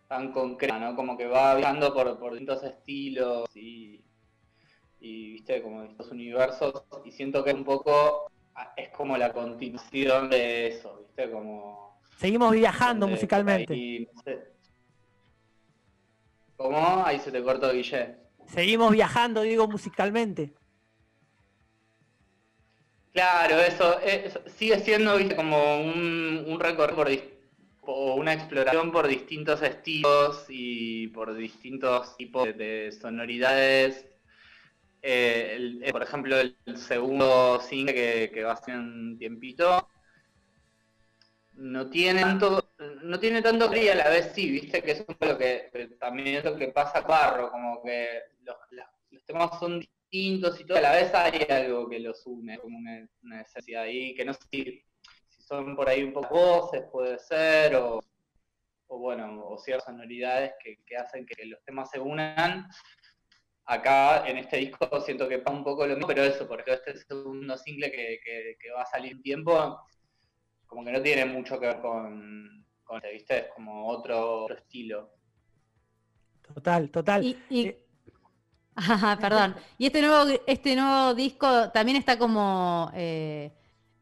tan 0.08 0.32
concreta 0.32 0.80
no 0.80 0.96
como 0.96 1.18
que 1.18 1.28
va 1.28 1.56
viajando 1.56 1.94
por, 1.94 2.18
por 2.20 2.32
distintos 2.32 2.64
estilos 2.64 3.50
y 3.56 4.02
y 5.00 5.34
viste 5.34 5.62
como 5.62 5.82
distintos 5.82 6.12
universos 6.12 6.84
y 7.04 7.12
siento 7.12 7.44
que 7.44 7.54
un 7.54 7.64
poco 7.64 8.32
ah, 8.56 8.74
es 8.76 8.90
como 8.90 9.18
la 9.18 9.34
continuación 9.34 10.30
de 10.30 10.68
eso 10.68 11.00
viste 11.00 11.30
como 11.30 11.86
Seguimos 12.18 12.54
viajando 12.54 13.08
musicalmente. 13.08 13.74
ahí, 13.74 14.10
no 14.14 14.22
sé. 14.24 14.40
¿Cómo? 16.56 17.06
Ahí 17.06 17.20
se 17.20 17.32
te 17.32 17.44
cortó 17.44 17.72
Guille. 17.72 18.16
Seguimos 18.48 18.92
viajando, 18.92 19.42
digo, 19.42 19.68
musicalmente. 19.68 20.54
Claro, 23.14 23.60
eso, 23.62 24.00
es- 24.02 24.38
sigue 24.58 24.80
siendo 24.80 25.18
¿viste? 25.18 25.36
como 25.36 25.80
un, 25.80 26.44
un 26.48 26.60
recorrido 26.60 27.24
o 27.82 28.16
una 28.16 28.34
exploración 28.34 28.92
por 28.92 29.08
distintos 29.08 29.62
estilos 29.62 30.46
y 30.50 31.08
por 31.10 31.34
distintos 31.36 32.18
tipos 32.18 32.46
de, 32.46 32.54
de 32.54 32.92
sonoridades. 32.92 34.06
Eh, 35.02 35.54
el- 35.56 35.84
eh, 35.84 35.92
por 35.92 36.04
ejemplo, 36.04 36.36
el 36.40 36.58
segundo 36.78 37.60
single 37.62 37.94
que, 37.94 38.32
que 38.34 38.44
va 38.44 38.54
a 38.54 38.58
ser 38.58 38.76
un 38.78 39.18
tiempito 39.18 39.88
no 41.58 41.90
tiene 41.90 42.22
tanto, 42.22 42.74
no 43.04 43.20
tiene 43.20 43.42
tanto 43.42 43.74
y 43.76 43.88
a 43.90 43.96
la 43.96 44.10
vez 44.10 44.32
sí, 44.34 44.50
viste 44.52 44.82
que 44.82 44.92
eso 44.92 45.06
es 45.08 45.28
lo 45.30 45.38
que 45.38 45.70
también 46.00 46.38
es 46.38 46.44
lo 46.44 46.56
que 46.58 46.70
pasa 46.70 47.02
Barro, 47.02 47.52
como 47.52 47.82
que 47.84 48.08
los, 48.44 48.56
las- 48.72 48.90
los 49.12 49.24
temas 49.26 49.58
son 49.60 49.80
distintos 49.80 50.60
y 50.60 50.66
todo, 50.66 50.78
a 50.78 50.82
la 50.82 50.92
vez 50.94 51.14
hay 51.14 51.46
algo 51.50 51.90
que 51.90 52.00
los 52.00 52.26
une, 52.26 52.58
como 52.60 52.78
una, 52.78 53.08
una 53.24 53.42
esencia 53.42 53.82
ahí, 53.82 54.14
que 54.16 54.26
no 54.26 54.34
sé 54.34 54.40
si, 54.52 54.64
si 55.30 55.42
son 55.44 55.76
por 55.76 55.88
ahí 55.90 56.04
un 56.04 56.14
poco 56.14 56.34
voces, 56.36 56.84
puede 56.92 57.18
ser, 57.20 57.76
o, 57.76 58.02
bueno, 58.88 59.46
o 59.48 59.58
ciertas 59.58 59.86
sonoridades 59.86 60.54
que, 60.64 60.78
que 60.86 60.98
hacen 60.98 61.26
que 61.26 61.46
los 61.46 61.64
temas 61.64 61.90
se 61.90 62.00
unan. 62.00 62.68
Acá 63.68 64.28
en 64.28 64.38
este 64.38 64.58
disco 64.58 65.02
siento 65.02 65.28
que 65.28 65.40
pasa 65.40 65.58
un 65.58 65.64
poco 65.64 65.88
lo 65.88 65.96
mismo, 65.96 66.08
pero 66.08 66.24
eso, 66.24 66.48
porque 66.48 66.74
este 66.74 66.98
segundo 66.98 67.58
single 67.58 67.92
que, 67.92 68.20
que- 68.24 68.58
que 68.60 68.72
va 68.72 68.84
a 68.84 68.86
salir 68.86 69.14
en 69.14 69.22
tiempo, 69.24 69.80
como 70.68 70.84
que 70.84 70.92
no 70.92 71.02
tiene 71.02 71.26
mucho 71.26 71.60
que 71.60 71.68
ver 71.68 71.82
con, 71.82 72.66
con 72.84 72.98
este, 72.98 73.12
¿viste? 73.14 73.38
Es 73.40 73.46
como 73.54 73.88
otro, 73.88 74.44
otro 74.44 74.58
estilo. 74.58 75.12
Total, 76.54 76.90
total. 76.90 77.24
Y, 77.24 77.38
y- 77.50 77.76
Ajá, 78.76 79.18
perdón. 79.18 79.56
Y 79.78 79.86
este 79.88 80.02
nuevo, 80.02 80.32
este 80.48 80.76
nuevo 80.76 81.14
disco 81.14 81.70
también 81.72 81.98
está 81.98 82.18
como 82.18 82.92
eh, 82.94 83.54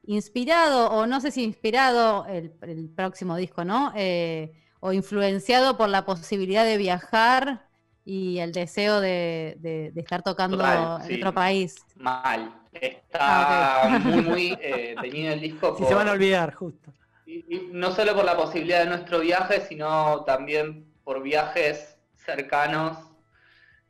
inspirado, 0.03 0.89
o 0.91 1.05
no 1.05 1.21
sé 1.21 1.29
si 1.31 1.43
inspirado 1.43 2.25
el, 2.25 2.55
el 2.61 2.89
próximo 2.89 3.35
disco, 3.35 3.63
¿no? 3.63 3.91
Eh, 3.95 4.51
o 4.79 4.91
influenciado 4.91 5.77
por 5.77 5.89
la 5.89 6.05
posibilidad 6.05 6.65
de 6.65 6.77
viajar 6.77 7.69
y 8.05 8.39
el 8.39 8.51
deseo 8.51 8.99
de, 9.01 9.55
de- 9.59 9.91
de 9.91 10.01
estar 10.01 10.21
tocando 10.23 10.57
Total, 10.57 11.01
en 11.01 11.07
sí. 11.07 11.13
otro 11.15 11.33
país. 11.33 11.85
Mal. 11.95 12.59
Está 12.73 13.83
Ah, 13.83 13.97
ok. 13.97 14.05
muy, 14.05 14.21
muy 14.23 14.57
eh, 14.61 14.95
teñido 14.99 15.33
el 15.33 15.41
disco. 15.41 15.75
Si 15.77 15.85
se 15.85 15.93
van 15.93 16.07
a 16.09 16.11
olvidar, 16.13 16.53
justo. 16.53 16.91
y- 17.25 17.45
y 17.55 17.69
no 17.71 17.91
solo 17.91 18.15
por 18.15 18.25
la 18.25 18.35
posibilidad 18.35 18.83
de 18.83 18.89
nuestro 18.89 19.19
viaje, 19.19 19.61
sino 19.61 20.23
también 20.25 20.93
por 21.03 21.21
viajes 21.21 21.97
cercanos 22.15 22.97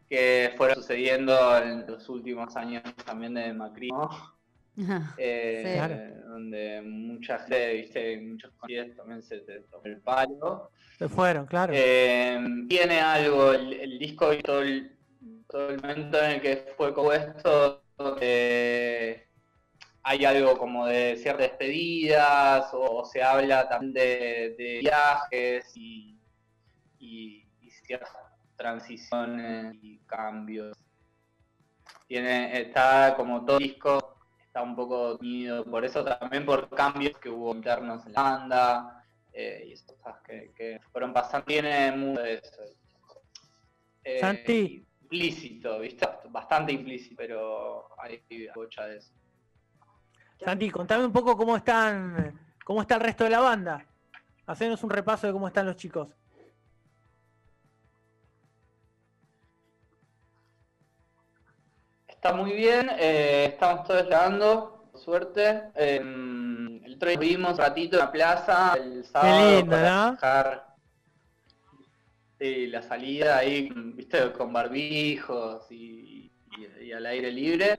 que 0.09 0.53
fueron 0.57 0.75
sucediendo 0.77 1.57
en 1.57 1.85
los 1.87 2.07
últimos 2.09 2.55
años 2.55 2.83
también 3.05 3.33
de 3.33 3.53
Macri, 3.53 3.89
¿no? 3.89 4.09
Eh, 5.17 5.61
Sí. 5.65 5.73
Claro. 5.73 6.29
donde 6.29 6.81
mucha 6.81 7.39
gente, 7.39 7.73
viste, 7.73 8.21
muchos 8.21 8.51
conciertos 8.57 8.97
también 8.97 9.21
se 9.23 9.39
te 9.39 9.59
tomó 9.61 9.85
el 9.85 10.01
palo. 10.01 10.71
Se 10.97 11.07
fueron, 11.07 11.45
claro. 11.45 11.73
Eh, 11.75 12.39
tiene 12.67 12.99
algo, 12.99 13.51
el, 13.53 13.73
el 13.73 13.99
disco 13.99 14.33
y 14.33 14.41
todo 14.41 14.61
el, 14.61 14.95
todo 15.47 15.69
el 15.69 15.79
momento 15.81 16.19
en 16.23 16.31
el 16.31 16.41
que 16.41 16.73
fue 16.75 16.93
compuesto, 16.93 17.83
eh, 18.19 19.27
hay 20.01 20.25
algo 20.25 20.57
como 20.57 20.87
de 20.87 21.15
ciertas 21.17 21.49
despedidas, 21.49 22.67
o, 22.73 23.05
se 23.05 23.21
habla 23.23 23.69
también 23.69 23.93
de, 23.93 24.55
de 24.57 24.79
viajes 24.81 25.71
y, 25.75 26.17
y- 26.99 27.45
y 27.61 27.69
ciertas 27.69 28.09
transiciones 28.57 29.75
y 29.81 29.99
cambios. 30.07 30.75
Tiene, 32.07 32.59
está 32.61 33.13
como 33.15 33.45
todo 33.45 33.57
el 33.57 33.63
disco, 33.63 34.12
está 34.53 34.61
un 34.61 34.75
poco 34.75 35.15
unido, 35.15 35.65
por 35.65 35.83
eso 35.83 36.05
también 36.05 36.45
por 36.45 36.69
cambios 36.69 37.17
que 37.17 37.27
hubo 37.27 37.55
internos 37.55 38.05
en 38.05 38.13
la 38.13 38.21
banda, 38.21 39.03
eh, 39.33 39.65
y 39.67 39.71
esas 39.71 39.95
cosas 39.97 40.21
que, 40.21 40.51
que 40.55 40.79
fueron 40.91 41.11
pasando. 41.11 41.47
Tiene 41.47 41.91
mucho 41.91 42.21
de 42.21 42.33
eso. 42.35 42.61
Eh, 44.03 44.19
Santi. 44.19 44.85
Implícito, 45.01 45.79
¿viste? 45.79 46.07
Bastante 46.29 46.71
implícito, 46.71 47.15
pero 47.17 47.87
hay 47.99 48.23
mucha 48.55 48.85
de 48.85 48.97
eso. 48.97 49.11
Santi, 50.45 50.69
contame 50.69 51.05
un 51.05 51.11
poco 51.11 51.35
cómo 51.35 51.57
están, 51.57 52.39
cómo 52.63 52.83
está 52.83 52.93
el 52.95 53.01
resto 53.01 53.23
de 53.23 53.31
la 53.31 53.39
banda. 53.39 53.83
Hacenos 54.45 54.83
un 54.83 54.91
repaso 54.91 55.25
de 55.25 55.33
cómo 55.33 55.47
están 55.47 55.65
los 55.65 55.77
chicos. 55.77 56.09
Está 62.23 62.37
muy 62.37 62.53
bien, 62.53 62.89
eh, 62.99 63.47
estamos 63.49 63.85
todos 63.85 64.05
grabando, 64.05 64.87
por 64.93 65.01
suerte. 65.01 65.63
Eh, 65.75 65.97
el 65.97 66.93
otro 66.95 67.09
día 67.09 67.19
vimos 67.19 67.51
un 67.51 67.57
ratito 67.57 67.97
en 67.97 67.99
la 67.99 68.11
plaza, 68.13 68.75
el 68.75 69.03
sábado, 69.03 69.59
lindo, 69.59 69.71
para 69.71 69.91
¿no? 69.91 70.11
dejar 70.13 70.67
la 72.39 72.81
salida 72.81 73.37
ahí, 73.39 73.69
viste, 73.75 74.31
con 74.31 74.53
barbijos 74.53 75.69
y, 75.69 76.31
y- 76.57 76.85
y 76.85 76.91
al 76.93 77.05
aire 77.07 77.29
libre. 77.29 77.77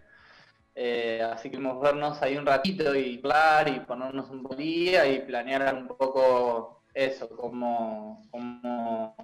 Eh, 0.74 1.22
así 1.22 1.44
que 1.48 1.56
queremos 1.56 1.80
vernos 1.80 2.20
ahí 2.20 2.36
un 2.36 2.44
ratito 2.44 2.94
y 2.94 3.16
hablar 3.20 3.68
y 3.68 3.80
ponernos 3.80 4.28
un 4.28 4.44
día 4.58 5.06
y 5.06 5.20
planear 5.22 5.74
un 5.74 5.88
poco 5.88 6.82
eso, 6.92 7.30
como, 7.30 8.26
como 8.30 9.16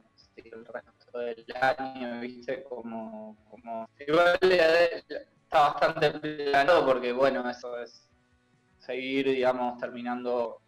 del 1.18 1.44
año, 1.60 2.20
viste, 2.20 2.62
como, 2.64 3.36
como 3.50 3.88
igual 3.98 4.38
está 4.42 5.72
bastante 5.72 6.10
planeado 6.18 6.86
porque 6.86 7.12
bueno, 7.12 7.48
eso 7.48 7.78
es 7.78 8.08
seguir, 8.78 9.26
digamos, 9.26 9.78
terminando 9.78 10.62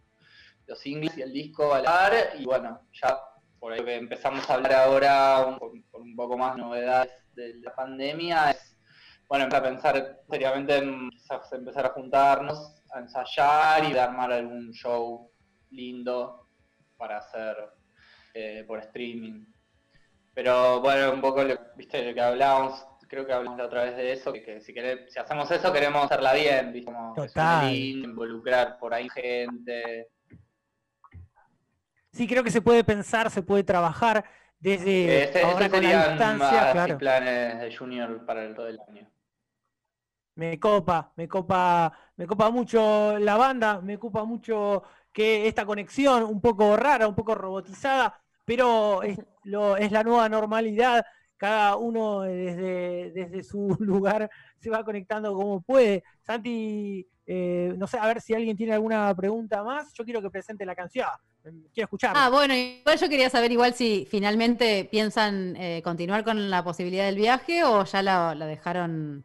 los 0.67 0.79
singles 0.79 1.17
y 1.17 1.23
el 1.23 1.33
disco 1.33 1.73
al 1.73 1.85
par 1.85 2.13
y 2.39 2.45
bueno, 2.45 2.81
ya 2.93 3.19
por 3.59 3.73
ahí 3.73 3.85
que 3.85 3.97
empezamos 3.97 4.49
a 4.51 4.55
hablar 4.55 4.73
ahora 4.73 5.47
un, 5.47 5.59
con, 5.59 6.03
un 6.03 6.17
poco 6.17 6.37
más 6.37 6.57
novedades 6.57 7.13
de 7.35 7.55
la 7.61 7.75
pandemia 7.75 8.51
es 8.51 8.73
bueno, 9.33 9.45
empezar 9.45 9.65
a 9.65 9.71
pensar 9.71 10.21
seriamente 10.29 10.77
en 10.77 11.11
empezar 11.53 11.87
a 11.87 11.95
juntarnos, 11.95 12.83
a 12.93 12.99
ensayar 12.99 13.83
y 13.85 13.93
de 13.95 14.01
armar 14.01 14.31
algún 14.31 14.73
show 14.73 15.31
lindo 15.71 16.49
para 16.99 17.17
hacer 17.17 17.57
eh, 18.35 18.63
por 18.67 18.79
streaming. 18.81 19.47
Pero 20.35 20.81
bueno, 20.81 21.13
un 21.13 21.21
poco 21.21 21.45
lo, 21.45 21.59
viste 21.77 22.05
lo 22.05 22.15
que 22.15 22.21
hablábamos, 22.21 22.87
creo 23.09 23.27
que 23.27 23.33
hablamos 23.33 23.59
la 23.59 23.67
otra 23.67 23.85
vez 23.85 23.97
de 23.97 24.13
eso, 24.13 24.33
que, 24.33 24.43
que 24.43 24.61
si, 24.61 24.73
queremos, 24.73 25.13
si 25.13 25.19
hacemos 25.19 25.51
eso 25.51 25.73
queremos 25.73 26.05
hacerla 26.05 26.33
bien, 26.33 26.73
¿viste? 26.73 26.91
Como 26.91 27.13
Total. 27.13 27.71
lindo, 27.71 28.09
involucrar 28.09 28.79
por 28.79 28.95
ahí 28.95 29.09
gente. 29.11 30.09
Sí, 32.11 32.27
creo 32.27 32.43
que 32.43 32.51
se 32.51 32.63
puede 32.63 32.85
pensar, 32.85 33.31
se 33.31 33.43
puede 33.43 33.65
trabajar 33.65 34.25
desde 34.59 35.25
Ese, 35.25 35.43
ahora 35.43 35.67
ese 35.67 35.71
con 35.71 35.83
la 35.83 36.09
distancia, 36.09 36.73
claro. 36.73 36.99
planes 36.99 37.61
de 37.61 37.77
Junior 37.77 38.25
para 38.25 38.45
el 38.45 38.55
todo 38.55 38.69
el 38.69 38.79
año. 38.89 39.11
Me 40.35 40.59
copa, 40.59 41.13
me 41.17 41.29
copa, 41.29 41.93
me 42.17 42.27
copa 42.27 42.51
mucho 42.51 43.19
la 43.19 43.37
banda, 43.37 43.81
me 43.83 43.99
copa 43.99 44.25
mucho 44.25 44.85
que 45.13 45.47
esta 45.47 45.67
conexión 45.67 46.23
un 46.23 46.41
poco 46.41 46.77
rara, 46.77 47.07
un 47.07 47.15
poco 47.15 47.35
robotizada, 47.35 48.22
pero 48.45 49.03
es, 49.03 49.19
lo, 49.45 49.77
es 49.77 49.93
la 49.93 50.03
nueva 50.03 50.29
normalidad. 50.29 51.05
Cada 51.37 51.77
uno 51.77 52.23
desde, 52.23 53.11
desde 53.11 53.43
su 53.43 53.77
lugar 53.81 54.31
se 54.59 54.71
va 54.71 54.85
conectando 54.85 55.35
como 55.35 55.61
puede. 55.61 56.05
Santi, 56.23 57.07
eh, 57.27 57.75
no 57.77 57.87
sé, 57.87 57.99
a 57.99 58.07
ver 58.07 58.21
si 58.21 58.35
alguien 58.35 58.57
tiene 58.57 58.75
alguna 58.75 59.15
pregunta 59.15 59.63
más. 59.63 59.93
Yo 59.95 60.05
quiero 60.05 60.23
que 60.23 60.31
presente 60.31 60.65
la 60.65 60.75
canción. 60.77 61.09
Quiero 61.43 61.87
escuchar. 61.87 62.13
Ah, 62.15 62.31
bueno, 62.31 62.55
igual 62.55 62.97
yo 62.99 63.09
quería 63.09 63.29
saber 63.29 63.51
igual 63.51 63.75
si 63.75 64.07
finalmente 64.09 64.89
piensan 64.89 65.57
eh, 65.57 65.83
continuar 65.83 66.23
con 66.23 66.51
la 66.51 66.63
posibilidad 66.63 67.05
del 67.07 67.17
viaje 67.17 67.65
o 67.65 67.85
ya 67.85 68.03
la, 68.03 68.35
la 68.37 68.47
dejaron 68.47 69.25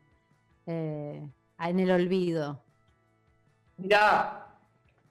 eh, 0.65 1.30
en 1.60 1.80
el 1.80 1.91
olvido. 1.91 2.64
Mira, 3.77 4.47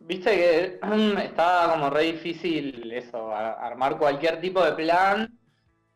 viste 0.06 0.30
que 0.30 0.80
estaba 1.24 1.72
como 1.72 1.90
re 1.90 2.04
difícil 2.04 2.92
eso, 2.92 3.34
armar 3.34 3.98
cualquier 3.98 4.40
tipo 4.40 4.64
de 4.64 4.72
plan, 4.72 5.38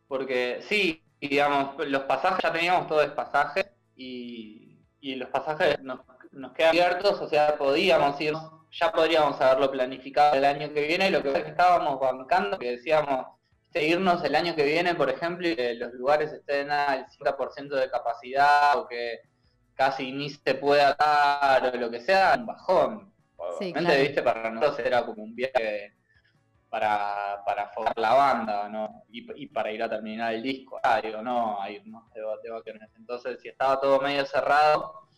porque 0.09 0.61
sí, 0.69 1.03
digamos, 1.21 1.77
los 1.87 2.03
pasajes, 2.03 2.43
ya 2.43 2.53
teníamos 2.53 2.87
todos 2.89 3.07
los 3.07 3.15
pasajes 3.15 3.67
y, 3.95 4.79
y 5.01 5.15
los 5.15 5.29
pasajes 5.31 5.81
nos, 5.83 6.01
nos 6.33 6.53
quedan 6.53 6.71
abiertos, 6.71 7.21
o 7.21 7.29
sea, 7.29 7.57
podíamos 7.57 8.21
ir, 8.21 8.35
ya 8.73 8.93
podríamos 8.93 9.41
haberlo 9.41 9.71
planificado 9.71 10.37
el 10.37 10.45
año 10.45 10.73
que 10.73 10.87
viene, 10.87 11.11
lo 11.11 11.23
que 11.23 11.33
es 11.33 11.45
que 11.45 11.51
estábamos 11.51 12.01
bancando, 12.01 12.59
que 12.59 12.73
decíamos, 12.73 13.27
viste, 13.63 13.87
irnos 13.87 14.25
el 14.25 14.35
año 14.35 14.57
que 14.57 14.65
viene, 14.65 14.95
por 14.95 15.11
ejemplo, 15.11 15.49
y 15.49 15.55
que 15.55 15.75
los 15.75 15.93
lugares 15.95 16.33
estén 16.33 16.71
al 16.71 17.07
50% 17.07 17.69
de 17.77 17.91
capacidad 17.91 18.77
o 18.79 18.89
que 18.89 19.21
casi 19.75 20.13
ni 20.13 20.31
se 20.31 20.55
pueda 20.55 20.95
dar 20.99 21.75
o 21.75 21.79
lo 21.79 21.91
que 21.91 22.01
sea, 22.01 22.35
un 22.39 22.47
bajón. 22.47 23.10
Sí, 23.59 23.73
claro. 23.73 24.01
viste, 24.01 24.23
para 24.23 24.51
nosotros 24.51 24.87
era 24.87 25.05
como 25.05 25.23
un 25.23 25.35
viaje 25.35 25.95
para, 26.69 27.43
para 27.45 27.69
formar 27.71 27.99
la 27.99 28.15
banda, 28.15 28.69
¿no? 28.69 29.03
Y, 29.09 29.43
y 29.43 29.47
para 29.49 29.73
ir 29.73 29.83
a 29.83 29.89
terminar 29.91 30.35
el 30.35 30.43
disco. 30.43 30.79
Ah, 30.83 31.01
digo, 31.01 31.21
no, 31.23 31.61
a 31.61 31.71
irnos 31.71 32.09
de, 32.13 32.21
de 32.43 32.51
vacaciones. 32.51 32.91
Entonces, 32.97 33.41
si 33.41 33.49
estaba 33.49 33.81
todo 33.81 34.01
medio 34.01 34.25
cerrado, 34.25 35.09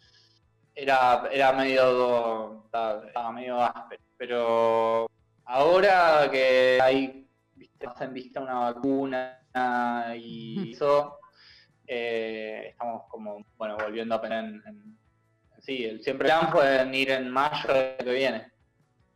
era, 0.75 1.29
era 1.31 1.53
medio, 1.53 2.65
estaba, 2.65 3.07
estaba 3.07 3.33
medio 3.33 3.61
áspero. 3.63 4.03
Pero 4.17 5.07
ahora 5.45 6.29
que 6.31 6.79
hay, 6.81 7.29
viste, 7.55 7.87
más 7.87 8.01
en 8.01 8.15
vista 8.15 8.41
una 8.41 8.73
vacuna 8.73 9.39
y 10.17 10.73
eso, 10.73 11.19
eh, 11.87 12.69
estamos 12.71 13.03
como, 13.09 13.45
bueno, 13.59 13.77
volviendo 13.77 14.15
a 14.15 14.21
pensar 14.21 14.45
en, 14.45 14.63
en- 14.67 15.02
sí, 15.63 15.85
el 15.85 16.03
siempre 16.03 16.29
plan 16.29 16.51
fue 16.53 16.83
en 16.83 16.95
ir 16.95 17.11
en 17.11 17.31
mayo 17.31 17.73
del 17.73 17.97
que 17.97 18.13
viene. 18.13 18.53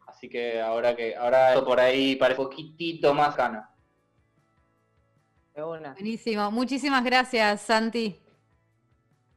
Así 0.06 0.28
que 0.28 0.60
ahora 0.60 0.97
que, 0.97 1.14
ahora 1.14 1.52
eso 1.52 1.64
por 1.64 1.78
ahí 1.78 2.16
parece 2.16 2.40
un 2.40 2.48
poquitito 2.48 3.12
más 3.12 3.36
gana. 3.36 3.70
Buenísimo. 5.55 6.51
Muchísimas 6.51 7.02
gracias, 7.05 7.60
Santi. 7.62 8.18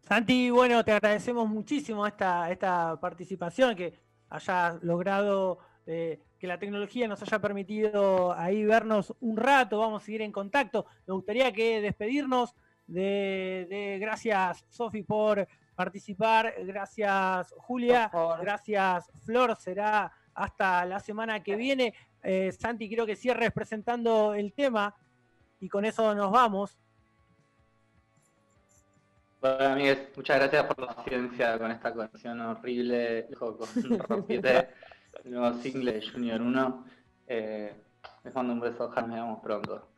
Santi, 0.02 0.50
bueno, 0.50 0.84
te 0.84 0.92
agradecemos 0.92 1.48
muchísimo 1.48 2.06
esta, 2.06 2.50
esta 2.52 3.00
participación, 3.00 3.76
que 3.76 3.94
hayas 4.30 4.82
logrado 4.84 5.60
eh, 5.86 6.20
que 6.40 6.48
la 6.48 6.58
tecnología 6.58 7.08
nos 7.08 7.22
haya 7.22 7.40
permitido 7.40 8.34
ahí 8.34 8.66
vernos 8.66 9.14
un 9.22 9.38
rato, 9.38 9.80
vamos 9.80 10.02
a 10.02 10.06
seguir 10.06 10.22
en 10.24 10.32
contacto. 10.32 10.86
Me 11.08 11.14
gustaría 11.14 11.52
que 11.52 11.80
despedirnos 11.82 12.54
de, 12.88 13.68
de- 13.70 13.98
gracias 14.00 14.66
Sofi 14.70 15.04
por 15.04 15.48
participar, 15.80 16.54
gracias 16.66 17.56
Julia, 17.56 18.12
gracias 18.42 19.10
Flor, 19.24 19.56
será 19.56 20.12
hasta 20.34 20.84
la 20.84 21.00
semana 21.00 21.42
que 21.42 21.56
viene. 21.56 21.94
Eh, 22.22 22.52
Santi, 22.52 22.90
quiero 22.90 23.06
que 23.06 23.16
cierres 23.16 23.54
presentando 23.54 24.34
el 24.34 24.52
tema 24.52 24.94
y 25.62 25.70
con 25.70 25.86
eso 25.86 26.14
nos 26.14 26.32
vamos. 26.32 26.78
Bueno, 29.40 29.68
amigos, 29.70 30.00
muchas 30.18 30.40
gracias 30.40 30.66
por 30.66 30.86
la 30.86 30.94
paciencia 30.94 31.58
con 31.58 31.72
esta 31.72 31.94
conexión 31.94 32.42
horrible 32.42 33.30
con 33.40 33.56
Rompite, 34.10 34.68
el 35.24 35.32
nuevo 35.32 35.54
single 35.62 35.94
de 35.94 36.12
Junior 36.12 36.42
1. 36.42 36.86
Eh, 37.26 37.74
les 38.26 38.36
mando 38.36 38.52
un 38.52 38.60
beso, 38.60 38.84
ojalá 38.84 39.08
nos 39.08 39.16
veamos 39.16 39.40
pronto. 39.42 39.89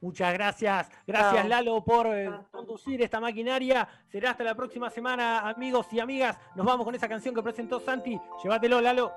Muchas 0.00 0.32
gracias. 0.32 0.90
Gracias. 1.06 1.46
Lalo 1.46 1.82
por 1.84 2.06
eh, 2.06 2.30
conducir 2.50 3.02
esta 3.02 3.20
maquinaria. 3.20 3.86
Será 4.10 4.30
hasta 4.30 4.44
la 4.44 4.54
próxima 4.54 4.88
semana, 4.90 5.40
amigos 5.40 5.92
y 5.92 6.00
amigas. 6.00 6.38
Nos 6.54 6.66
vamos 6.66 6.84
con 6.84 6.94
esa 6.94 7.08
canción 7.08 7.34
que 7.34 7.42
presentó 7.42 7.80
Santi. 7.80 8.18
Llévatelo, 8.42 8.80
Lalo. 8.80 9.12